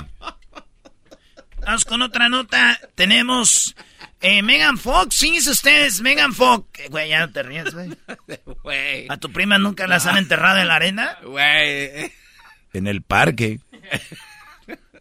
Vamos 1.67 1.85
con 1.85 2.03
otra 2.03 2.29
nota. 2.29 2.79
Tenemos 2.95 3.75
eh, 4.23 4.43
Megan 4.43 4.79
Fox. 4.79 5.19
Fíjense 5.19 5.51
ustedes, 5.51 6.01
Megan 6.01 6.33
Fox. 6.33 6.67
Eh, 6.81 6.89
Güey, 6.89 7.11
ya 7.11 7.21
no 7.21 7.31
te 7.33 7.43
ríes, 7.43 7.75
güey. 7.75 7.91
Güey. 8.63 9.07
¿A 9.09 9.17
tu 9.17 9.31
prima 9.33 9.59
nunca 9.59 9.87
las 9.87 10.07
han 10.07 10.17
enterrado 10.17 10.59
en 10.59 10.69
la 10.69 10.77
arena? 10.77 11.19
Güey. 11.25 12.13
En 12.73 12.87
el 12.87 13.03
parque. 13.03 13.61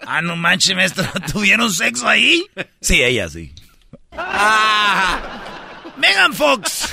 Ah, 0.01 0.21
no 0.21 0.35
manches, 0.35 0.75
maestro. 0.75 1.05
¿Tuvieron 1.31 1.71
sexo 1.71 2.07
ahí? 2.07 2.43
Sí, 2.81 3.01
ella 3.01 3.29
sí. 3.29 3.53
Megan 5.97 6.33
Fox. 6.33 6.89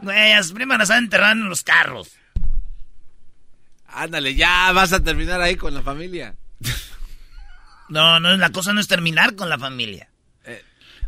Güey, 0.00 0.32
a 0.32 0.42
su 0.42 0.54
prima 0.54 0.78
las 0.78 0.90
han 0.90 1.04
enterrado 1.04 1.32
en 1.32 1.48
los 1.48 1.62
carros. 1.62 2.12
Ándale, 3.86 4.34
ya 4.34 4.72
vas 4.72 4.92
a 4.92 5.00
terminar 5.02 5.40
ahí 5.40 5.56
con 5.56 5.74
la 5.74 5.82
familia. 5.82 6.34
No, 7.88 8.20
no, 8.20 8.36
la 8.36 8.50
cosa 8.50 8.72
no 8.72 8.80
es 8.80 8.86
terminar 8.88 9.34
con 9.34 9.48
la 9.48 9.58
familia. 9.58 10.09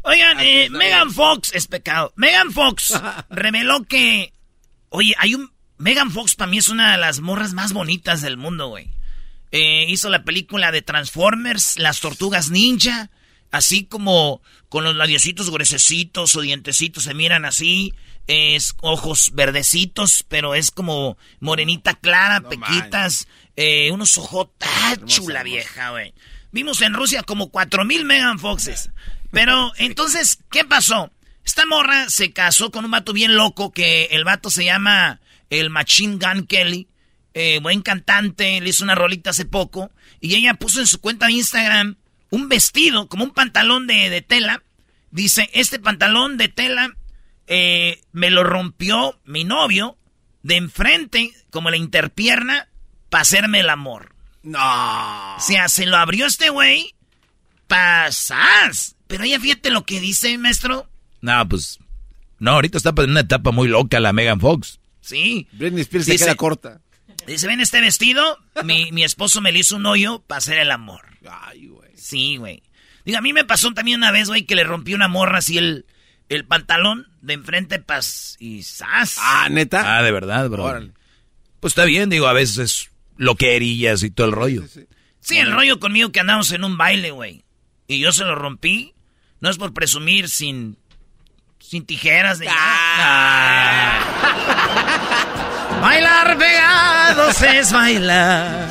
Oigan, 0.03 0.39
eh, 0.41 0.69
Megan. 0.71 1.11
Fox 1.11 1.53
es 1.55 1.67
pecado. 1.67 2.13
Megan 2.17 2.53
Fox 2.53 2.93
reveló 3.31 3.85
que, 3.85 4.33
oye, 4.91 5.15
hay 5.19 5.35
un 5.35 5.53
Megan 5.83 6.13
Fox 6.13 6.37
para 6.37 6.51
mí 6.51 6.59
es 6.59 6.69
una 6.69 6.93
de 6.93 6.99
las 6.99 7.21
morras 7.21 7.55
más 7.55 7.73
bonitas 7.73 8.21
del 8.21 8.37
mundo, 8.37 8.69
güey. 8.69 8.89
Eh, 9.51 9.87
hizo 9.89 10.09
la 10.11 10.23
película 10.23 10.71
de 10.71 10.81
Transformers, 10.81 11.77
las 11.77 11.99
Tortugas 11.99 12.51
Ninja, 12.51 13.11
así 13.51 13.85
como 13.85 14.41
con 14.69 14.85
los 14.85 14.95
labiositos 14.95 15.51
gruesecitos 15.51 16.37
o 16.37 16.41
dientecitos 16.41 17.03
se 17.03 17.15
miran 17.15 17.45
así, 17.45 17.95
es 18.29 18.75
ojos 18.81 19.33
verdecitos, 19.35 20.25
pero 20.29 20.55
es 20.55 20.71
como 20.71 21.19
morenita 21.41 21.95
clara, 21.95 22.41
pequitas, 22.49 23.27
eh, 23.57 23.91
unos 23.91 24.17
ojos 24.19 24.51
chula 25.07 25.43
vieja, 25.43 25.91
güey. 25.91 26.15
Vimos 26.53 26.81
en 26.81 26.95
Rusia 26.95 27.25
como 27.25 27.51
4000 27.51 28.05
Megan 28.05 28.39
Foxes. 28.39 28.91
Pero 29.33 29.73
entonces, 29.79 30.39
¿qué 30.51 30.65
pasó? 30.65 31.11
Esta 31.45 31.67
morra 31.67 32.09
se 32.09 32.33
casó 32.33 32.71
con 32.71 32.85
un 32.85 32.93
vato 32.93 33.13
bien 33.13 33.35
loco 33.35 33.73
que 33.73 34.05
el 34.13 34.23
vato 34.25 34.49
se 34.51 34.65
llama 34.65 35.21
el 35.51 35.71
Machine 35.71 36.19
Gun 36.19 36.47
Kelly. 36.47 36.89
eh, 37.35 37.59
buen 37.63 37.83
cantante, 37.83 38.61
le 38.61 38.69
hizo 38.69 38.85
una 38.85 38.95
rolita 38.95 39.31
hace 39.31 39.45
poco. 39.45 39.91
Y 40.21 40.35
ella 40.37 40.55
puso 40.55 40.81
en 40.81 40.87
su 40.87 41.01
cuenta 41.01 41.27
de 41.27 41.33
Instagram 41.33 41.97
un 42.31 42.49
vestido, 42.49 43.09
como 43.09 43.25
un 43.25 43.33
pantalón 43.33 43.87
de, 43.87 44.11
de 44.11 44.23
tela. 44.23 44.63
Dice, 45.11 45.51
este 45.53 45.79
pantalón 45.79 46.37
de 46.37 46.49
tela 46.49 46.95
eh, 47.47 48.01
me 48.13 48.31
lo 48.31 48.45
rompió 48.45 49.21
mi 49.25 49.45
novio 49.45 49.99
de 50.43 50.57
enfrente, 50.57 51.33
como 51.51 51.71
la 51.71 51.77
interpierna, 51.77 52.69
para 53.11 53.23
hacerme 53.23 53.61
el 53.61 53.71
amor. 53.71 54.15
No. 54.43 55.37
O 55.37 55.41
sea, 55.41 55.69
se 55.69 55.87
lo 55.87 55.97
abrió 55.97 56.27
este 56.27 56.51
güey, 56.51 56.95
pasas. 57.73 58.97
Pero 59.07 59.25
ella 59.25 59.41
fíjate 59.41 59.71
lo 59.71 59.85
que 59.85 60.01
dice, 60.01 60.37
maestro. 60.39 60.89
No, 61.21 61.49
pues. 61.49 61.79
No, 62.39 62.53
ahorita 62.53 62.79
está 62.79 62.93
en 62.97 63.11
una 63.11 63.21
etapa 63.21 63.51
muy 63.53 63.69
loca 63.69 64.01
la 64.01 64.13
Megan 64.13 64.41
Fox. 64.41 64.81
Sí. 65.01 65.47
Britney 65.53 65.83
Spears 65.83 66.07
se 66.07 66.13
Dice- 66.13 66.25
queda 66.25 66.35
corta. 66.35 66.81
Dice, 67.27 67.47
ven 67.47 67.61
este 67.61 67.81
vestido, 67.81 68.39
mi, 68.65 68.91
mi 68.91 69.05
esposo 69.05 69.41
me 69.41 69.53
le 69.53 69.61
hizo 69.61 69.77
un 69.77 69.87
hoyo 69.87 70.21
para 70.27 70.39
hacer 70.39 70.59
el 70.59 70.73
amor. 70.73 71.03
Ay, 71.31 71.69
güey. 71.69 71.91
Sí, 71.95 72.37
güey. 72.37 72.63
Digo, 73.05 73.19
a 73.19 73.21
mí 73.21 73.33
me 73.33 73.45
pasó 73.45 73.71
también 73.73 73.99
una 74.01 74.11
vez, 74.11 74.27
güey, 74.29 74.45
que 74.45 74.57
le 74.57 74.65
rompí 74.65 74.93
una 74.95 75.07
morra 75.07 75.39
así 75.39 75.57
el, 75.57 75.87
el 76.29 76.45
pantalón 76.45 77.07
de 77.21 77.35
enfrente, 77.35 77.79
pas, 77.79 78.37
y 78.41 78.65
¡zas! 78.65 79.19
Ah, 79.21 79.49
neta. 79.51 79.99
Ah, 79.99 80.03
de 80.03 80.11
verdad, 80.11 80.49
bro. 80.51 80.65
Órale. 80.65 80.93
Pues 81.61 81.73
está 81.73 81.85
bien, 81.85 82.11
digo, 82.11 82.27
a 82.27 82.33
veces 82.33 82.59
es 82.59 82.91
loquerillas 83.19 84.03
y 84.03 84.11
todo 84.11 84.27
el 84.27 84.33
rollo. 84.33 84.65
Sí, 85.21 85.39
el 85.39 85.53
rollo 85.53 85.79
conmigo 85.79 86.11
que 86.11 86.19
andamos 86.19 86.51
en 86.51 86.65
un 86.65 86.77
baile, 86.77 87.13
güey. 87.13 87.45
Y 87.87 87.99
yo 88.01 88.13
se 88.13 88.25
lo 88.25 88.35
rompí. 88.35 88.95
No 89.41 89.51
es 89.51 89.59
por 89.59 89.73
presumir 89.75 90.29
sin. 90.29 90.77
sin 91.59 91.85
tijeras 91.85 92.39
de 92.39 92.47
nada. 92.47 93.99
Bailar 95.81 96.39
pegados 96.39 97.43
es 97.43 97.73
bailar. 97.73 98.69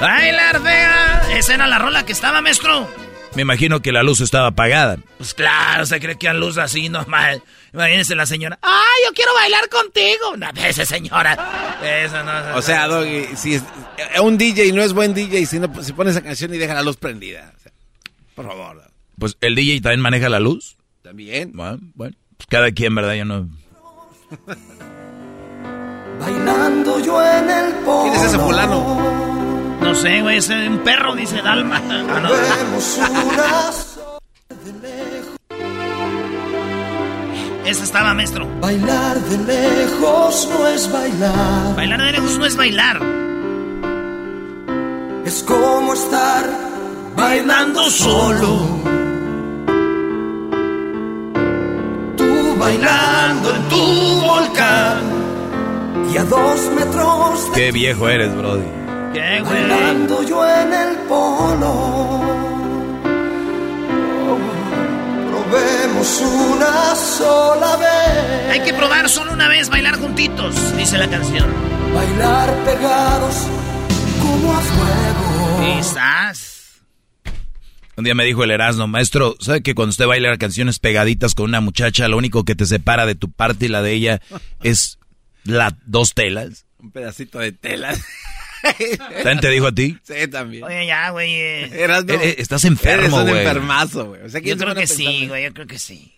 Bailar 0.00 0.60
pegados. 0.60 1.28
Esa 1.30 1.54
era 1.54 1.66
la 1.66 1.78
rola 1.78 2.04
que 2.04 2.12
estaba, 2.12 2.40
maestro. 2.42 2.88
Me 3.34 3.42
imagino 3.42 3.80
que 3.80 3.92
la 3.92 4.02
luz 4.02 4.20
estaba 4.20 4.48
apagada. 4.48 4.98
Pues 5.16 5.32
claro, 5.32 5.86
se 5.86 5.98
cree 6.00 6.18
que 6.18 6.28
a 6.28 6.34
luz 6.34 6.58
así 6.58 6.90
normal. 6.90 7.42
Imagínense 7.72 8.14
la 8.14 8.26
señora. 8.26 8.58
¡Ay, 8.60 9.06
yo 9.06 9.14
quiero 9.14 9.32
bailar 9.32 9.68
contigo! 9.70 10.36
No, 10.36 10.50
esa 10.66 10.84
señora. 10.84 11.78
Esa 11.82 12.22
no. 12.22 12.56
O 12.56 12.62
sea, 12.62 12.86
Doggy, 12.88 13.34
si 13.36 13.54
es, 13.54 13.62
eh, 13.96 14.20
un 14.20 14.36
DJ 14.36 14.72
no 14.72 14.82
es 14.82 14.92
buen 14.92 15.14
DJ 15.14 15.46
si, 15.46 15.58
no, 15.58 15.82
si 15.82 15.94
pone 15.94 16.10
esa 16.10 16.20
canción 16.20 16.52
y 16.52 16.58
deja 16.58 16.74
la 16.74 16.82
luz 16.82 16.98
prendida. 16.98 17.54
O 17.56 17.60
sea, 17.62 17.72
por 18.34 18.46
favor. 18.46 18.82
Pues 19.18 19.36
el 19.40 19.54
DJ 19.54 19.80
también 19.80 20.00
maneja 20.00 20.28
la 20.28 20.40
luz. 20.40 20.76
También. 21.02 21.52
Bueno, 21.54 21.78
bueno, 21.94 22.16
pues 22.36 22.46
cada 22.48 22.70
quien, 22.72 22.94
¿verdad? 22.94 23.14
Yo 23.14 23.24
no. 23.24 23.48
Bailando 26.20 27.00
yo 27.04 27.22
en 27.22 27.50
el 27.50 27.72
polo. 27.84 28.02
¿Quién 28.02 28.14
es 28.14 28.22
ese 28.28 28.38
fulano? 28.38 29.78
No 29.80 29.94
sé, 29.94 30.22
güey, 30.22 30.38
es 30.38 30.48
un 30.48 30.78
perro, 30.84 31.14
dice 31.14 31.42
Dalma. 31.42 31.80
Ah, 31.90 32.20
no. 32.20 32.30
Esa 37.64 37.84
estaba, 37.84 38.12
maestro. 38.12 38.46
Bailar 38.60 39.18
de 39.20 39.38
lejos 39.38 40.48
no 40.50 40.66
es 40.66 40.92
bailar. 40.92 41.76
Bailar 41.76 42.02
de 42.02 42.12
lejos 42.12 42.38
no 42.38 42.46
es 42.46 42.56
bailar. 42.56 43.00
Es 45.24 45.42
como 45.42 45.94
estar 45.94 46.71
bailando 47.16 47.90
solo. 47.90 48.58
Tú 52.16 52.56
bailando 52.58 53.54
en 53.54 53.68
tu 53.68 54.20
volcán. 54.20 55.00
Y 56.12 56.16
a 56.18 56.24
dos 56.24 56.60
metros 56.74 57.52
de 57.52 57.60
Qué 57.60 57.72
viejo 57.72 58.08
eres, 58.08 58.36
Brody. 58.36 58.64
¿Qué, 59.12 59.42
bailando 59.42 60.22
yo 60.22 60.46
en 60.46 60.72
el 60.72 60.96
polo. 61.08 62.20
Probemos 65.30 66.20
una 66.20 66.94
sola 66.94 67.76
vez. 67.76 68.50
Hay 68.50 68.60
que 68.60 68.74
probar 68.74 69.08
solo 69.08 69.32
una 69.32 69.48
vez 69.48 69.68
bailar 69.68 69.98
juntitos, 69.98 70.54
dice 70.76 70.98
la 70.98 71.08
canción. 71.08 71.46
Bailar 71.94 72.54
pegados 72.64 73.46
como 74.22 74.52
a 74.52 74.60
fuego. 74.60 75.76
Quizás. 75.76 76.11
Un 77.96 78.04
día 78.04 78.14
me 78.14 78.24
dijo 78.24 78.42
el 78.44 78.50
Erasmo, 78.50 78.86
maestro, 78.88 79.36
¿sabe 79.40 79.62
que 79.62 79.74
cuando 79.74 79.90
usted 79.90 80.06
baila 80.06 80.36
canciones 80.38 80.78
pegaditas 80.78 81.34
con 81.34 81.44
una 81.46 81.60
muchacha, 81.60 82.08
lo 82.08 82.16
único 82.16 82.44
que 82.44 82.54
te 82.54 82.64
separa 82.64 83.04
de 83.06 83.14
tu 83.14 83.30
parte 83.30 83.66
y 83.66 83.68
la 83.68 83.82
de 83.82 83.92
ella 83.92 84.20
es 84.62 84.98
las 85.44 85.74
dos 85.84 86.14
telas? 86.14 86.64
Un 86.78 86.90
pedacito 86.90 87.38
de 87.38 87.52
tela. 87.52 87.94
¿También 88.98 89.40
te 89.40 89.50
dijo 89.50 89.66
a 89.66 89.72
ti? 89.72 89.98
Sí, 90.04 90.26
también. 90.30 90.64
Oye, 90.64 90.86
ya, 90.86 91.10
güey. 91.10 91.34
eh, 91.34 91.82
Eras, 91.84 92.04
no. 92.04 92.14
Eres- 92.14 92.36
estás 92.38 92.64
enfermo, 92.64 93.02
Eres 93.06 93.12
un 93.12 93.28
güey. 93.28 93.38
enfermazo, 93.42 94.06
güey. 94.06 94.22
O 94.22 94.28
sea, 94.28 94.40
Yo 94.40 94.44
¿quién 94.44 94.58
se 94.58 94.64
creo 94.64 94.74
que 94.76 94.86
sí, 94.86 95.26
güey, 95.26 95.44
yo 95.44 95.52
creo 95.52 95.66
que 95.66 95.78
sí. 95.78 96.14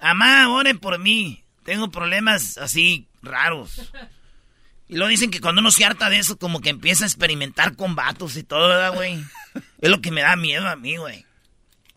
Amá, 0.00 0.48
oren 0.50 0.78
por 0.78 0.98
mí. 0.98 1.42
Tengo 1.64 1.90
problemas 1.90 2.56
así 2.58 3.06
raros. 3.22 3.92
Y 4.94 4.96
luego 4.96 5.08
dicen 5.10 5.32
que 5.32 5.40
cuando 5.40 5.60
uno 5.60 5.72
se 5.72 5.84
harta 5.84 6.08
de 6.08 6.18
eso, 6.20 6.38
como 6.38 6.60
que 6.60 6.70
empieza 6.70 7.02
a 7.02 7.08
experimentar 7.08 7.74
con 7.74 7.96
vatos 7.96 8.36
y 8.36 8.44
todo, 8.44 8.68
¿verdad, 8.68 8.94
güey? 8.94 9.18
Es 9.80 9.90
lo 9.90 10.00
que 10.00 10.12
me 10.12 10.22
da 10.22 10.36
miedo 10.36 10.68
a 10.68 10.76
mí, 10.76 10.96
güey. 10.98 11.26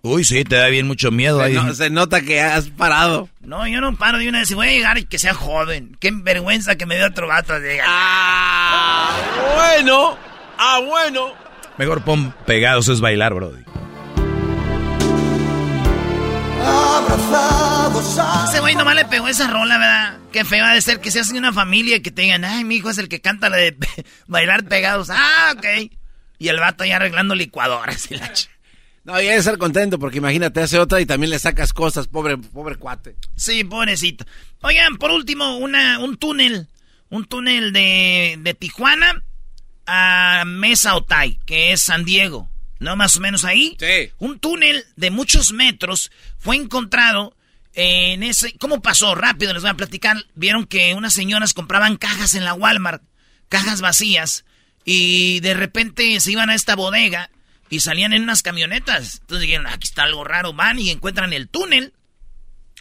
Uy, 0.02 0.24
sí, 0.24 0.44
te 0.44 0.56
da 0.56 0.66
bien 0.70 0.88
mucho 0.88 1.12
miedo 1.12 1.38
Se, 1.40 1.46
ahí. 1.46 1.54
no- 1.54 1.74
se 1.76 1.92
nota 1.92 2.22
que 2.22 2.42
has 2.42 2.70
parado. 2.70 3.30
No, 3.42 3.68
yo 3.68 3.82
no 3.82 3.96
paro 3.96 4.18
de 4.18 4.28
una 4.28 4.40
vez. 4.40 4.52
Voy 4.56 4.68
a 4.68 4.72
llegar 4.72 4.98
y 4.98 5.06
que 5.06 5.20
sea 5.20 5.36
joven. 5.36 5.96
Qué 6.00 6.10
vergüenza 6.12 6.76
que 6.76 6.88
me 6.88 6.96
dé 6.96 7.04
otro 7.06 7.28
vato. 7.28 7.60
de- 7.60 7.80
Ah, 7.86 9.16
bueno. 9.56 10.18
Ah, 10.58 10.80
bueno. 10.84 11.34
Mejor 11.78 12.04
pon 12.04 12.34
pegados 12.48 12.88
es 12.88 13.00
bailar, 13.00 13.36
Brody. 13.36 13.62
Abrazados 16.68 18.18
a 18.20 18.46
Ese 18.50 18.60
güey 18.60 18.76
nomás 18.76 18.96
le 18.96 19.06
pegó 19.06 19.28
esa 19.28 19.48
rola, 19.48 19.78
¿verdad? 19.78 20.18
Qué 20.32 20.44
feo 20.46 20.66
ha 20.66 20.74
de 20.74 20.82
ser 20.82 21.00
que 21.00 21.12
seas 21.12 21.32
de 21.32 21.40
una 21.40 21.54
familia 21.54 21.98
y 21.98 22.02
que 22.02 22.12
te 22.12 22.24
digan, 22.24 22.44
ay, 22.46 22.64
mi 22.64 22.76
hijo 22.76 22.90
es 22.90 22.98
el 22.98 23.08
que 23.10 23.22
canta 23.22 23.50
la 23.50 23.58
de 23.58 23.72
pe- 23.74 24.06
bailar 24.28 24.66
pegados. 24.66 25.10
Ah, 25.10 25.54
ok. 25.56 25.92
Y 26.40 26.48
el 26.50 26.60
vato 26.60 26.86
ya 26.86 26.98
arreglando 26.98 27.34
licuadoras 27.36 28.12
y 28.12 28.16
la 28.18 28.32
ch- 28.34 28.50
No, 29.04 29.14
y 29.20 29.24
hay 29.28 29.30
que 29.34 29.38
estar 29.38 29.58
contento 29.58 29.98
porque 30.00 30.18
imagínate, 30.18 30.62
hace 30.62 30.78
otra 30.80 31.00
y 31.02 31.06
también 31.06 31.30
le 31.32 31.40
sacas 31.40 31.74
cosas, 31.74 32.08
pobre, 32.08 32.38
pobre 32.38 32.76
cuate. 32.76 33.16
Sí, 33.36 33.64
pobrecito. 33.64 34.26
Oigan, 34.62 34.98
por 34.98 35.12
último, 35.12 35.58
una, 35.58 36.00
un 36.00 36.18
túnel. 36.18 36.68
Un 37.10 37.24
túnel 37.26 37.72
de, 37.72 38.36
de 38.40 38.54
Tijuana 38.54 39.24
a 39.86 40.44
Mesa 40.46 40.96
Otay, 40.96 41.40
que 41.46 41.72
es 41.72 41.82
San 41.82 42.04
Diego. 42.04 42.50
¿No? 42.80 42.96
Más 42.96 43.16
o 43.16 43.20
menos 43.20 43.44
ahí. 43.44 43.76
Sí. 43.80 44.12
Un 44.20 44.40
túnel 44.40 44.86
de 44.96 45.12
muchos 45.12 45.52
metros 45.52 46.12
fue 46.38 46.56
encontrado 46.56 47.36
en 47.74 48.24
ese... 48.24 48.54
¿Cómo 48.58 48.82
pasó? 48.82 49.16
Rápido, 49.16 49.54
les 49.54 49.62
voy 49.62 49.72
a 49.72 49.76
platicar. 49.76 50.18
Vieron 50.36 50.66
que 50.66 50.94
unas 50.94 51.14
señoras 51.14 51.54
compraban 51.54 51.98
cajas 51.98 52.34
en 52.36 52.44
la 52.44 52.54
Walmart. 52.54 53.04
cajas 53.50 53.82
vacías 53.82 54.46
y 54.86 55.42
de 55.42 55.54
repente 55.54 56.20
se 56.22 56.32
iban 56.32 56.50
a 56.50 56.56
esta 56.56 56.76
bodega 56.76 57.30
y 57.70 57.82
salían 57.82 58.14
en 58.14 58.24
unas 58.24 58.42
camionetas. 58.42 59.20
Entonces 59.20 59.42
dijeron, 59.42 59.68
aquí 59.68 59.86
está 59.86 60.04
algo 60.04 60.24
raro, 60.24 60.54
van 60.54 60.80
y 60.80 60.90
encuentran 60.90 61.34
el 61.34 61.50
túnel. 61.50 61.94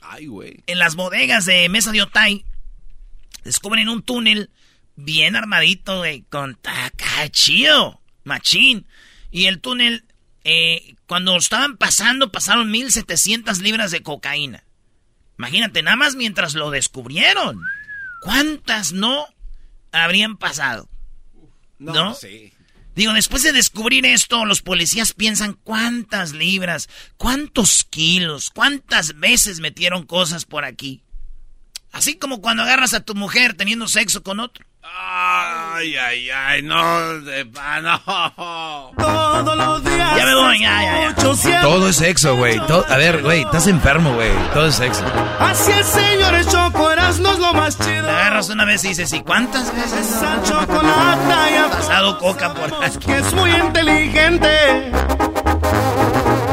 Ay, 0.00 0.26
güey. 0.26 0.62
En 0.66 0.78
las 0.78 0.94
bodegas 0.94 1.46
de 1.46 1.68
Mesa 1.68 1.90
de 1.90 2.02
Otay 2.02 2.44
descubren 3.44 3.88
un 3.88 4.02
túnel 4.02 4.50
bien 4.94 5.36
armadito, 5.36 5.98
güey, 5.98 6.22
con 6.30 6.54
taca 6.54 7.28
chido, 7.30 8.00
machín. 8.24 8.86
Y 9.30 9.46
el 9.46 9.60
túnel, 9.60 10.04
eh, 10.44 10.94
cuando 11.06 11.36
estaban 11.36 11.76
pasando, 11.76 12.32
pasaron 12.32 12.70
1700 12.70 13.60
libras 13.60 13.90
de 13.90 14.02
cocaína. 14.02 14.64
Imagínate, 15.38 15.82
nada 15.82 15.96
más 15.96 16.14
mientras 16.14 16.54
lo 16.54 16.70
descubrieron. 16.70 17.60
¿Cuántas 18.22 18.92
no 18.92 19.26
habrían 19.92 20.36
pasado? 20.36 20.88
¿No? 21.78 22.14
Sí. 22.14 22.52
Digo, 22.94 23.12
después 23.12 23.42
de 23.42 23.52
descubrir 23.52 24.06
esto, 24.06 24.46
los 24.46 24.62
policías 24.62 25.12
piensan 25.12 25.52
cuántas 25.52 26.32
libras, 26.32 26.88
cuántos 27.18 27.84
kilos, 27.84 28.48
cuántas 28.48 29.18
veces 29.18 29.60
metieron 29.60 30.06
cosas 30.06 30.46
por 30.46 30.64
aquí. 30.64 31.02
Así 31.92 32.16
como 32.16 32.40
cuando 32.40 32.62
agarras 32.62 32.94
a 32.94 33.00
tu 33.00 33.14
mujer 33.14 33.54
teniendo 33.54 33.86
sexo 33.86 34.22
con 34.22 34.40
otro. 34.40 34.66
Ay, 35.78 35.94
ay, 35.94 36.30
ay, 36.30 36.62
no, 36.62 37.12
no. 37.12 38.92
Todos 38.96 39.56
los 39.58 39.84
días. 39.84 40.16
Ya 40.16 40.24
me 40.24 40.34
voy, 40.34 40.58
ya, 40.58 40.82
ya, 40.82 41.14
ya. 41.44 41.60
Todo 41.60 41.90
es 41.90 41.96
sexo, 41.96 42.34
güey. 42.34 42.58
A 42.88 42.96
ver, 42.96 43.20
güey, 43.22 43.42
estás 43.42 43.66
enfermo, 43.66 44.14
güey. 44.14 44.32
Todo 44.54 44.68
es 44.68 44.76
sexo. 44.76 45.04
Así 45.38 45.72
el 45.72 45.84
señor 45.84 46.34
el 46.34 46.46
choco, 46.48 46.88
no 46.96 47.32
es 47.32 47.38
lo 47.38 47.52
más 47.52 47.78
chido. 47.78 48.06
Te 48.06 48.10
agarras 48.10 48.48
una 48.48 48.64
vez 48.64 48.84
y 48.84 48.88
dices, 48.88 49.12
¿y 49.12 49.20
cuántas 49.20 49.74
veces? 49.74 50.12
Esa 50.12 50.42
chocolata 50.44 51.50
ya 51.50 51.68
pasado 51.70 52.18
coca 52.18 52.54
por 52.54 52.72
aquí. 52.82 52.98
Que 52.98 53.18
es 53.18 53.34
muy 53.34 53.50
inteligente. 53.50 54.92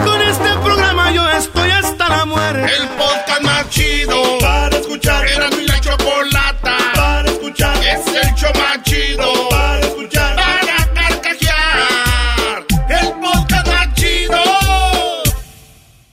Con 0.03 0.21
este 0.21 0.49
programa 0.63 1.11
yo 1.11 1.29
estoy 1.29 1.71
hasta 1.71 2.09
la 2.09 2.25
muerte. 2.25 2.71
El 2.75 2.87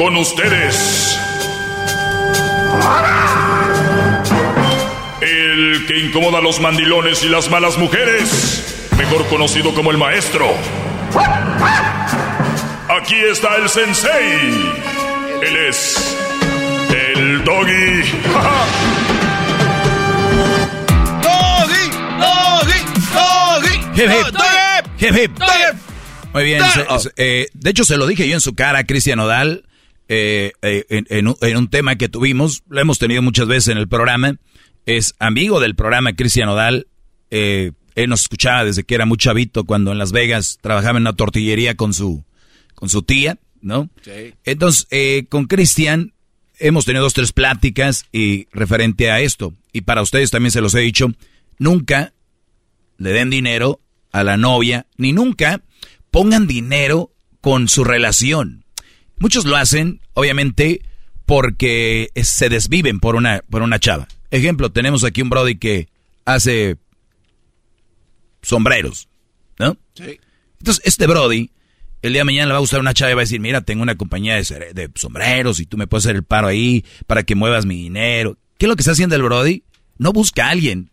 Con 0.00 0.16
ustedes. 0.16 1.20
El 5.20 5.84
que 5.86 5.98
incomoda 5.98 6.38
a 6.38 6.40
los 6.40 6.58
mandilones 6.58 7.22
y 7.22 7.28
las 7.28 7.50
malas 7.50 7.76
mujeres. 7.76 8.88
Mejor 8.96 9.26
conocido 9.28 9.74
como 9.74 9.90
el 9.90 9.98
maestro. 9.98 10.46
Aquí 12.88 13.16
está 13.30 13.56
el 13.56 13.68
sensei. 13.68 14.72
Él 15.42 15.56
es 15.68 16.16
el 16.88 17.44
doggy. 17.44 18.00
doggy, 21.20 21.90
doggy, 22.18 22.80
doggy. 23.12 24.02
Hip, 24.02 24.10
hip, 24.98 25.14
hip, 25.14 25.14
hip. 25.14 25.40
Muy 26.32 26.44
bien. 26.44 26.62
Eh, 27.16 27.48
de 27.52 27.70
hecho, 27.70 27.84
se 27.84 27.98
lo 27.98 28.06
dije 28.06 28.26
yo 28.26 28.32
en 28.32 28.40
su 28.40 28.54
cara, 28.54 28.84
Cristian 28.84 29.20
Odal. 29.20 29.64
Eh, 30.12 30.54
eh, 30.62 30.84
en, 30.88 31.56
un, 31.56 31.68
tema 31.68 31.94
que 31.94 32.08
tuvimos, 32.08 32.64
lo 32.68 32.80
hemos 32.80 32.98
tenido 32.98 33.22
muchas 33.22 33.46
veces 33.46 33.68
en 33.68 33.78
el 33.78 33.86
programa, 33.86 34.38
es 34.84 35.14
amigo 35.20 35.60
del 35.60 35.76
programa 35.76 36.14
Cristian 36.14 36.48
Odal, 36.48 36.88
eh, 37.30 37.70
él 37.94 38.10
nos 38.10 38.22
escuchaba 38.22 38.64
desde 38.64 38.82
que 38.82 38.96
era 38.96 39.06
muy 39.06 39.18
chavito 39.18 39.62
cuando 39.62 39.92
en 39.92 39.98
Las 39.98 40.10
Vegas 40.10 40.58
trabajaba 40.60 40.98
en 40.98 41.04
una 41.04 41.12
tortillería 41.12 41.76
con 41.76 41.94
su, 41.94 42.24
con 42.74 42.88
su 42.88 43.04
tía, 43.04 43.38
¿no? 43.60 43.88
Sí. 44.02 44.34
Entonces, 44.44 44.88
con 45.28 45.46
Cristian 45.46 46.12
hemos 46.58 46.86
tenido 46.86 47.04
dos, 47.04 47.14
tres 47.14 47.32
pláticas 47.32 48.06
y 48.10 48.48
referente 48.50 49.12
a 49.12 49.20
esto, 49.20 49.54
y 49.72 49.82
para 49.82 50.02
ustedes 50.02 50.32
también 50.32 50.50
se 50.50 50.60
los 50.60 50.74
he 50.74 50.80
dicho, 50.80 51.12
nunca 51.56 52.14
le 52.98 53.12
den 53.12 53.30
dinero 53.30 53.80
a 54.10 54.24
la 54.24 54.36
novia, 54.36 54.88
ni 54.96 55.12
nunca 55.12 55.62
pongan 56.10 56.48
dinero 56.48 57.12
con 57.40 57.68
su 57.68 57.84
relación. 57.84 58.59
Muchos 59.20 59.44
lo 59.44 59.54
hacen, 59.56 60.00
obviamente, 60.14 60.82
porque 61.26 62.10
se 62.16 62.48
desviven 62.48 62.98
por 62.98 63.14
una, 63.14 63.42
por 63.48 63.62
una 63.62 63.78
chava. 63.78 64.08
Ejemplo, 64.30 64.72
tenemos 64.72 65.04
aquí 65.04 65.22
un 65.22 65.30
Brody 65.30 65.56
que 65.56 65.88
hace 66.24 66.76
sombreros, 68.42 69.08
¿no? 69.58 69.76
Sí. 69.94 70.18
Entonces, 70.58 70.82
este 70.84 71.06
Brody, 71.06 71.50
el 72.02 72.14
día 72.14 72.22
de 72.22 72.24
mañana 72.24 72.46
le 72.46 72.52
va 72.52 72.56
a 72.56 72.60
gustar 72.60 72.80
una 72.80 72.94
chava 72.94 73.12
y 73.12 73.14
va 73.14 73.20
a 73.20 73.24
decir, 73.24 73.40
mira, 73.40 73.60
tengo 73.60 73.82
una 73.82 73.96
compañía 73.96 74.36
de, 74.36 74.72
de 74.72 74.90
sombreros 74.94 75.60
y 75.60 75.66
tú 75.66 75.76
me 75.76 75.86
puedes 75.86 76.06
hacer 76.06 76.16
el 76.16 76.24
paro 76.24 76.48
ahí 76.48 76.84
para 77.06 77.22
que 77.22 77.34
muevas 77.34 77.66
mi 77.66 77.76
dinero. 77.76 78.38
¿Qué 78.58 78.66
es 78.66 78.68
lo 78.68 78.76
que 78.76 78.82
está 78.82 78.92
haciendo 78.92 79.16
el 79.16 79.22
Brody? 79.22 79.64
No 79.98 80.12
busca 80.12 80.46
a 80.46 80.50
alguien 80.50 80.90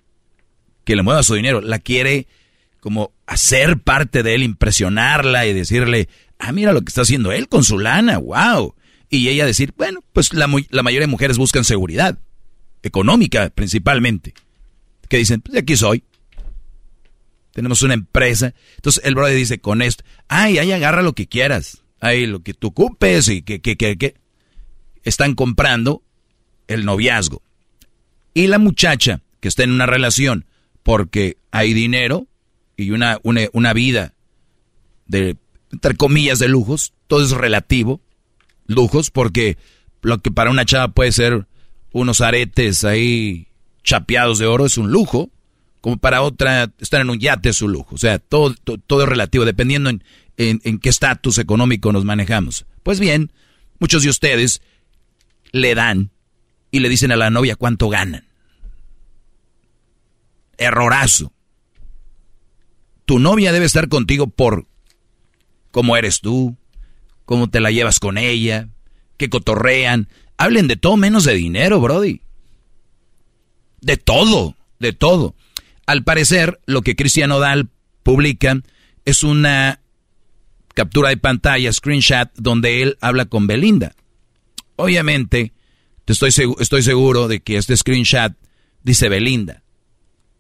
que 0.83 0.95
le 0.95 1.03
mueva 1.03 1.23
su 1.23 1.35
dinero, 1.35 1.61
la 1.61 1.79
quiere 1.79 2.27
como 2.79 3.11
hacer 3.25 3.79
parte 3.79 4.23
de 4.23 4.35
él, 4.35 4.43
impresionarla 4.43 5.45
y 5.45 5.53
decirle, 5.53 6.07
ah, 6.39 6.51
mira 6.51 6.73
lo 6.73 6.81
que 6.81 6.89
está 6.89 7.01
haciendo 7.01 7.31
él 7.31 7.47
con 7.47 7.63
su 7.63 7.79
lana, 7.79 8.17
wow. 8.17 8.75
Y 9.09 9.29
ella 9.29 9.45
decir, 9.45 9.73
bueno, 9.77 10.03
pues 10.13 10.33
la, 10.33 10.49
la 10.69 10.83
mayoría 10.83 11.07
de 11.07 11.11
mujeres 11.11 11.37
buscan 11.37 11.63
seguridad, 11.63 12.19
económica 12.83 13.49
principalmente. 13.49 14.33
Que 15.07 15.17
dicen, 15.17 15.41
pues 15.41 15.57
aquí 15.57 15.77
soy. 15.77 16.03
Tenemos 17.53 17.81
una 17.81 17.93
empresa. 17.93 18.53
Entonces 18.75 19.03
el 19.05 19.15
brother 19.15 19.35
dice, 19.35 19.59
con 19.59 19.81
esto, 19.81 20.03
ay, 20.27 20.57
ahí 20.57 20.71
agarra 20.71 21.01
lo 21.01 21.13
que 21.13 21.27
quieras. 21.27 21.83
Ay, 21.99 22.27
lo 22.27 22.43
que 22.43 22.53
tú 22.53 22.67
ocupes 22.67 23.27
y 23.29 23.41
que, 23.41 23.61
que, 23.61 23.77
que, 23.77 23.97
que. 23.97 24.15
Están 25.03 25.35
comprando 25.35 26.03
el 26.67 26.85
noviazgo. 26.85 27.41
Y 28.33 28.47
la 28.47 28.59
muchacha 28.59 29.21
que 29.39 29.47
está 29.47 29.63
en 29.63 29.71
una 29.71 29.85
relación 29.85 30.45
porque 30.83 31.37
hay 31.51 31.73
dinero 31.73 32.27
y 32.75 32.91
una, 32.91 33.19
una, 33.23 33.41
una 33.53 33.73
vida 33.73 34.13
de 35.07 35.37
entre 35.71 35.95
comillas, 35.95 36.39
de 36.39 36.47
lujos, 36.47 36.93
todo 37.07 37.23
es 37.23 37.31
relativo, 37.31 38.01
lujos, 38.65 39.11
porque 39.11 39.57
lo 40.01 40.19
que 40.19 40.31
para 40.31 40.51
una 40.51 40.65
chava 40.65 40.89
puede 40.89 41.11
ser 41.11 41.47
unos 41.91 42.21
aretes 42.21 42.83
ahí 42.83 43.47
chapeados 43.83 44.39
de 44.39 44.45
oro 44.45 44.65
es 44.65 44.77
un 44.77 44.91
lujo, 44.91 45.29
como 45.81 45.97
para 45.97 46.21
otra 46.21 46.71
estar 46.79 47.01
en 47.01 47.09
un 47.09 47.19
yate 47.19 47.49
es 47.49 47.61
un 47.61 47.71
lujo. 47.71 47.95
O 47.95 47.97
sea, 47.97 48.19
todo, 48.19 48.53
todo, 48.55 49.03
es 49.03 49.09
relativo, 49.09 49.45
dependiendo 49.45 49.89
en, 49.89 50.03
en 50.37 50.79
qué 50.79 50.89
estatus 50.89 51.37
económico 51.37 51.91
nos 51.91 52.05
manejamos. 52.05 52.65
Pues 52.83 52.99
bien, 52.99 53.31
muchos 53.79 54.03
de 54.03 54.09
ustedes 54.09 54.61
le 55.51 55.75
dan 55.75 56.11
y 56.71 56.79
le 56.79 56.89
dicen 56.89 57.11
a 57.11 57.15
la 57.15 57.29
novia 57.29 57.55
cuánto 57.55 57.89
ganan. 57.89 58.25
Errorazo. 60.57 61.31
Tu 63.05 63.19
novia 63.19 63.53
debe 63.53 63.65
estar 63.65 63.87
contigo 63.87 64.27
por 64.27 64.67
cómo 65.77 65.95
eres 65.95 66.21
tú, 66.21 66.57
cómo 67.25 67.51
te 67.51 67.59
la 67.59 67.69
llevas 67.69 67.99
con 67.99 68.17
ella, 68.17 68.67
que 69.15 69.29
cotorrean. 69.29 70.09
Hablen 70.35 70.67
de 70.67 70.75
todo 70.75 70.97
menos 70.97 71.23
de 71.23 71.35
dinero, 71.35 71.79
Brody. 71.79 72.21
De 73.79 73.95
todo, 73.95 74.55
de 74.79 74.93
todo. 74.93 75.35
Al 75.85 76.03
parecer, 76.03 76.59
lo 76.65 76.81
que 76.81 76.95
Cristian 76.95 77.31
Odal 77.31 77.69
publica 78.01 78.59
es 79.05 79.23
una 79.23 79.79
captura 80.73 81.09
de 81.09 81.17
pantalla, 81.17 81.71
screenshot, 81.71 82.31
donde 82.37 82.81
él 82.81 82.97
habla 82.99 83.25
con 83.25 83.45
Belinda. 83.45 83.93
Obviamente, 84.77 85.53
te 86.05 86.13
estoy, 86.13 86.31
seguro 86.81 87.27
de 87.27 87.39
que 87.41 87.57
este 87.57 87.77
screenshot 87.77 88.33
dice 88.81 89.09
Belinda. 89.09 89.61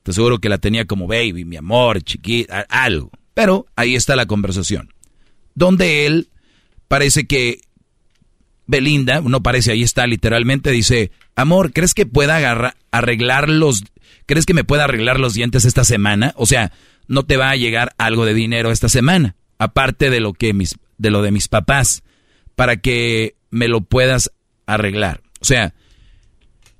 Te 0.01 0.13
seguro 0.13 0.39
que 0.39 0.49
la 0.49 0.57
tenía 0.57 0.85
como 0.85 1.05
baby, 1.05 1.45
mi 1.45 1.57
amor, 1.57 2.01
chiquita, 2.01 2.65
algo. 2.69 3.11
Pero 3.35 3.67
ahí 3.75 3.93
está 3.93 4.15
la 4.15 4.25
conversación. 4.25 4.96
Donde 5.57 6.05
él 6.05 6.29
parece 6.87 7.25
que 7.25 7.61
Belinda, 8.67 9.21
no 9.21 9.41
parece, 9.41 9.71
ahí 9.71 9.81
está 9.81 10.05
literalmente, 10.05 10.69
dice, 10.69 11.09
amor, 11.35 11.73
¿crees 11.73 11.95
que 11.95 12.05
pueda 12.05 12.35
agarrar, 12.35 12.75
arreglar 12.91 13.49
los, 13.49 13.83
crees 14.27 14.45
que 14.45 14.53
me 14.53 14.63
pueda 14.63 14.83
arreglar 14.83 15.19
los 15.19 15.33
dientes 15.33 15.65
esta 15.65 15.83
semana? 15.83 16.31
O 16.35 16.45
sea, 16.45 16.73
no 17.07 17.25
te 17.25 17.37
va 17.37 17.49
a 17.49 17.55
llegar 17.55 17.95
algo 17.97 18.23
de 18.23 18.35
dinero 18.35 18.69
esta 18.69 18.87
semana, 18.87 19.35
aparte 19.57 20.11
de 20.11 20.19
lo 20.19 20.33
que 20.33 20.53
mis, 20.53 20.75
de 20.99 21.09
lo 21.09 21.23
de 21.23 21.31
mis 21.31 21.47
papás, 21.47 22.03
para 22.55 22.77
que 22.77 23.33
me 23.49 23.67
lo 23.67 23.81
puedas 23.81 24.31
arreglar. 24.67 25.23
O 25.41 25.45
sea, 25.45 25.73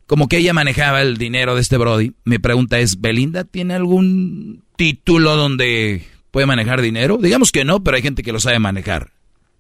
como 0.06 0.28
que 0.28 0.38
ella 0.38 0.54
manejaba 0.54 1.02
el 1.02 1.18
dinero 1.18 1.56
de 1.56 1.62
este 1.62 1.78
Brody, 1.78 2.13
mi 2.26 2.38
pregunta 2.38 2.78
es, 2.78 3.02
¿Belinda 3.02 3.44
tiene 3.44 3.74
algún 3.74 4.66
título 4.76 5.36
donde 5.36 6.06
puede 6.32 6.46
manejar 6.46 6.82
dinero? 6.82 7.18
Digamos 7.18 7.52
que 7.52 7.66
no, 7.66 7.84
pero 7.84 7.98
hay 7.98 8.04
gente 8.04 8.24
que 8.24 8.32
lo 8.32 8.40
sabe 8.40 8.60
manejar. 8.60 9.13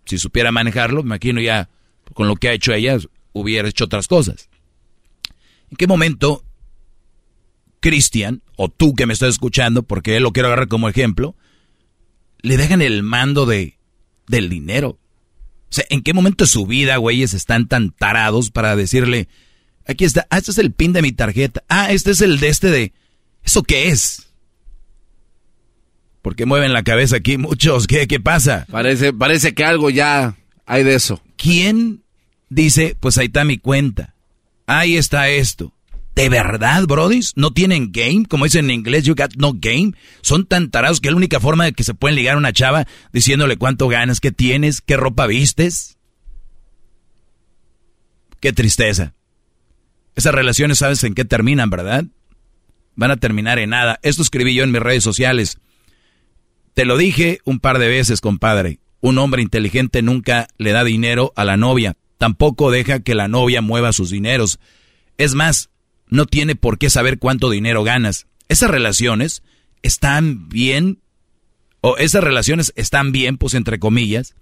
Si 0.05 0.17
supiera 0.17 0.51
manejarlo, 0.51 1.03
me 1.03 1.07
imagino 1.07 1.41
ya 1.41 1.69
con 2.13 2.27
lo 2.27 2.35
que 2.35 2.49
ha 2.49 2.53
hecho 2.53 2.73
ella, 2.73 2.97
hubiera 3.33 3.67
hecho 3.67 3.85
otras 3.85 4.07
cosas. 4.07 4.49
¿En 5.69 5.77
qué 5.77 5.87
momento 5.87 6.43
Cristian, 7.79 8.41
o 8.55 8.69
tú 8.69 8.93
que 8.93 9.05
me 9.05 9.13
estás 9.13 9.29
escuchando, 9.29 9.83
porque 9.83 10.15
él 10.17 10.23
lo 10.23 10.31
quiero 10.31 10.47
agarrar 10.47 10.67
como 10.67 10.89
ejemplo, 10.89 11.35
le 12.41 12.57
dejan 12.57 12.81
el 12.81 13.03
mando 13.03 13.45
de, 13.45 13.77
del 14.27 14.49
dinero? 14.49 14.99
O 15.69 15.73
sea, 15.73 15.85
¿en 15.89 16.01
qué 16.01 16.13
momento 16.13 16.45
de 16.45 16.49
su 16.49 16.65
vida, 16.65 16.95
güeyes, 16.97 17.33
están 17.33 17.67
tan 17.67 17.91
tarados 17.91 18.51
para 18.51 18.75
decirle, 18.75 19.27
aquí 19.85 20.05
está, 20.05 20.25
ah, 20.29 20.37
este 20.37 20.51
es 20.51 20.57
el 20.57 20.71
pin 20.71 20.93
de 20.93 21.01
mi 21.01 21.11
tarjeta, 21.11 21.63
ah, 21.67 21.91
este 21.91 22.11
es 22.11 22.21
el 22.21 22.39
de 22.39 22.47
este 22.47 22.69
de... 22.69 22.93
¿Eso 23.43 23.63
qué 23.63 23.89
es? 23.89 24.26
Porque 26.21 26.45
mueven 26.45 26.73
la 26.73 26.83
cabeza 26.83 27.17
aquí 27.17 27.37
muchos, 27.37 27.87
¿qué, 27.87 28.07
qué 28.07 28.19
pasa? 28.19 28.65
Parece, 28.69 29.13
parece 29.13 29.53
que 29.53 29.63
algo 29.63 29.89
ya 29.89 30.35
hay 30.65 30.83
de 30.83 30.95
eso. 30.95 31.21
¿Quién 31.37 32.03
dice, 32.49 32.97
pues 32.99 33.17
ahí 33.17 33.27
está 33.27 33.43
mi 33.43 33.57
cuenta? 33.57 34.15
Ahí 34.65 34.97
está 34.97 35.29
esto. 35.29 35.73
¿De 36.17 36.29
verdad, 36.29 36.83
brodis? 36.87 37.33
¿No 37.35 37.51
tienen 37.51 37.91
game? 37.91 38.25
Como 38.27 38.45
dicen 38.45 38.65
en 38.65 38.79
inglés, 38.79 39.03
you 39.03 39.13
got 39.13 39.35
no 39.35 39.53
game. 39.53 39.93
Son 40.21 40.47
tan 40.47 40.71
tarados 40.71 40.99
que 40.99 41.09
es 41.09 41.11
la 41.11 41.17
única 41.17 41.39
forma 41.39 41.65
de 41.65 41.73
que 41.73 41.83
se 41.83 41.93
pueden 41.93 42.15
ligar 42.15 42.33
a 42.33 42.39
una 42.39 42.51
chava 42.51 42.87
diciéndole 43.13 43.57
cuánto 43.57 43.87
ganas, 43.87 44.19
qué 44.19 44.31
tienes, 44.31 44.81
qué 44.81 44.97
ropa 44.97 45.27
vistes. 45.27 45.97
Qué 48.39 48.51
tristeza. 48.51 49.13
Esas 50.15 50.33
relaciones, 50.33 50.79
¿sabes 50.79 51.03
en 51.03 51.13
qué 51.13 51.23
terminan, 51.23 51.69
verdad? 51.69 52.05
Van 52.95 53.11
a 53.11 53.17
terminar 53.17 53.59
en 53.59 53.69
nada. 53.69 53.99
Esto 54.01 54.23
escribí 54.23 54.55
yo 54.55 54.63
en 54.63 54.71
mis 54.71 54.81
redes 54.81 55.03
sociales. 55.03 55.59
Te 56.77 56.85
lo 56.85 56.95
dije 56.95 57.39
un 57.43 57.59
par 57.59 57.79
de 57.79 57.87
veces, 57.87 58.21
compadre. 58.21 58.77
Un 59.01 59.17
hombre 59.17 59.41
inteligente 59.41 60.03
nunca 60.03 60.47
le 60.59 60.73
da 60.73 60.83
dinero 60.83 61.33
a 61.35 61.43
la 61.43 61.57
novia. 61.57 61.97
Tampoco 62.19 62.69
deja 62.69 62.99
que 62.99 63.15
la 63.15 63.27
novia 63.27 63.63
mueva 63.63 63.93
sus 63.93 64.11
dineros. 64.11 64.59
Es 65.17 65.33
más, 65.33 65.71
no 66.07 66.27
tiene 66.27 66.55
por 66.55 66.77
qué 66.77 66.91
saber 66.91 67.17
cuánto 67.17 67.49
dinero 67.49 67.83
ganas. 67.83 68.27
Esas 68.47 68.69
relaciones 68.69 69.41
están 69.81 70.49
bien, 70.49 70.99
o 71.81 71.97
esas 71.97 72.23
relaciones 72.23 72.73
están 72.75 73.11
bien, 73.11 73.39
pues 73.39 73.55
entre 73.55 73.79
comillas, 73.79 74.35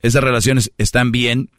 esas 0.00 0.24
relaciones 0.24 0.72
están 0.78 1.12
bien 1.12 1.50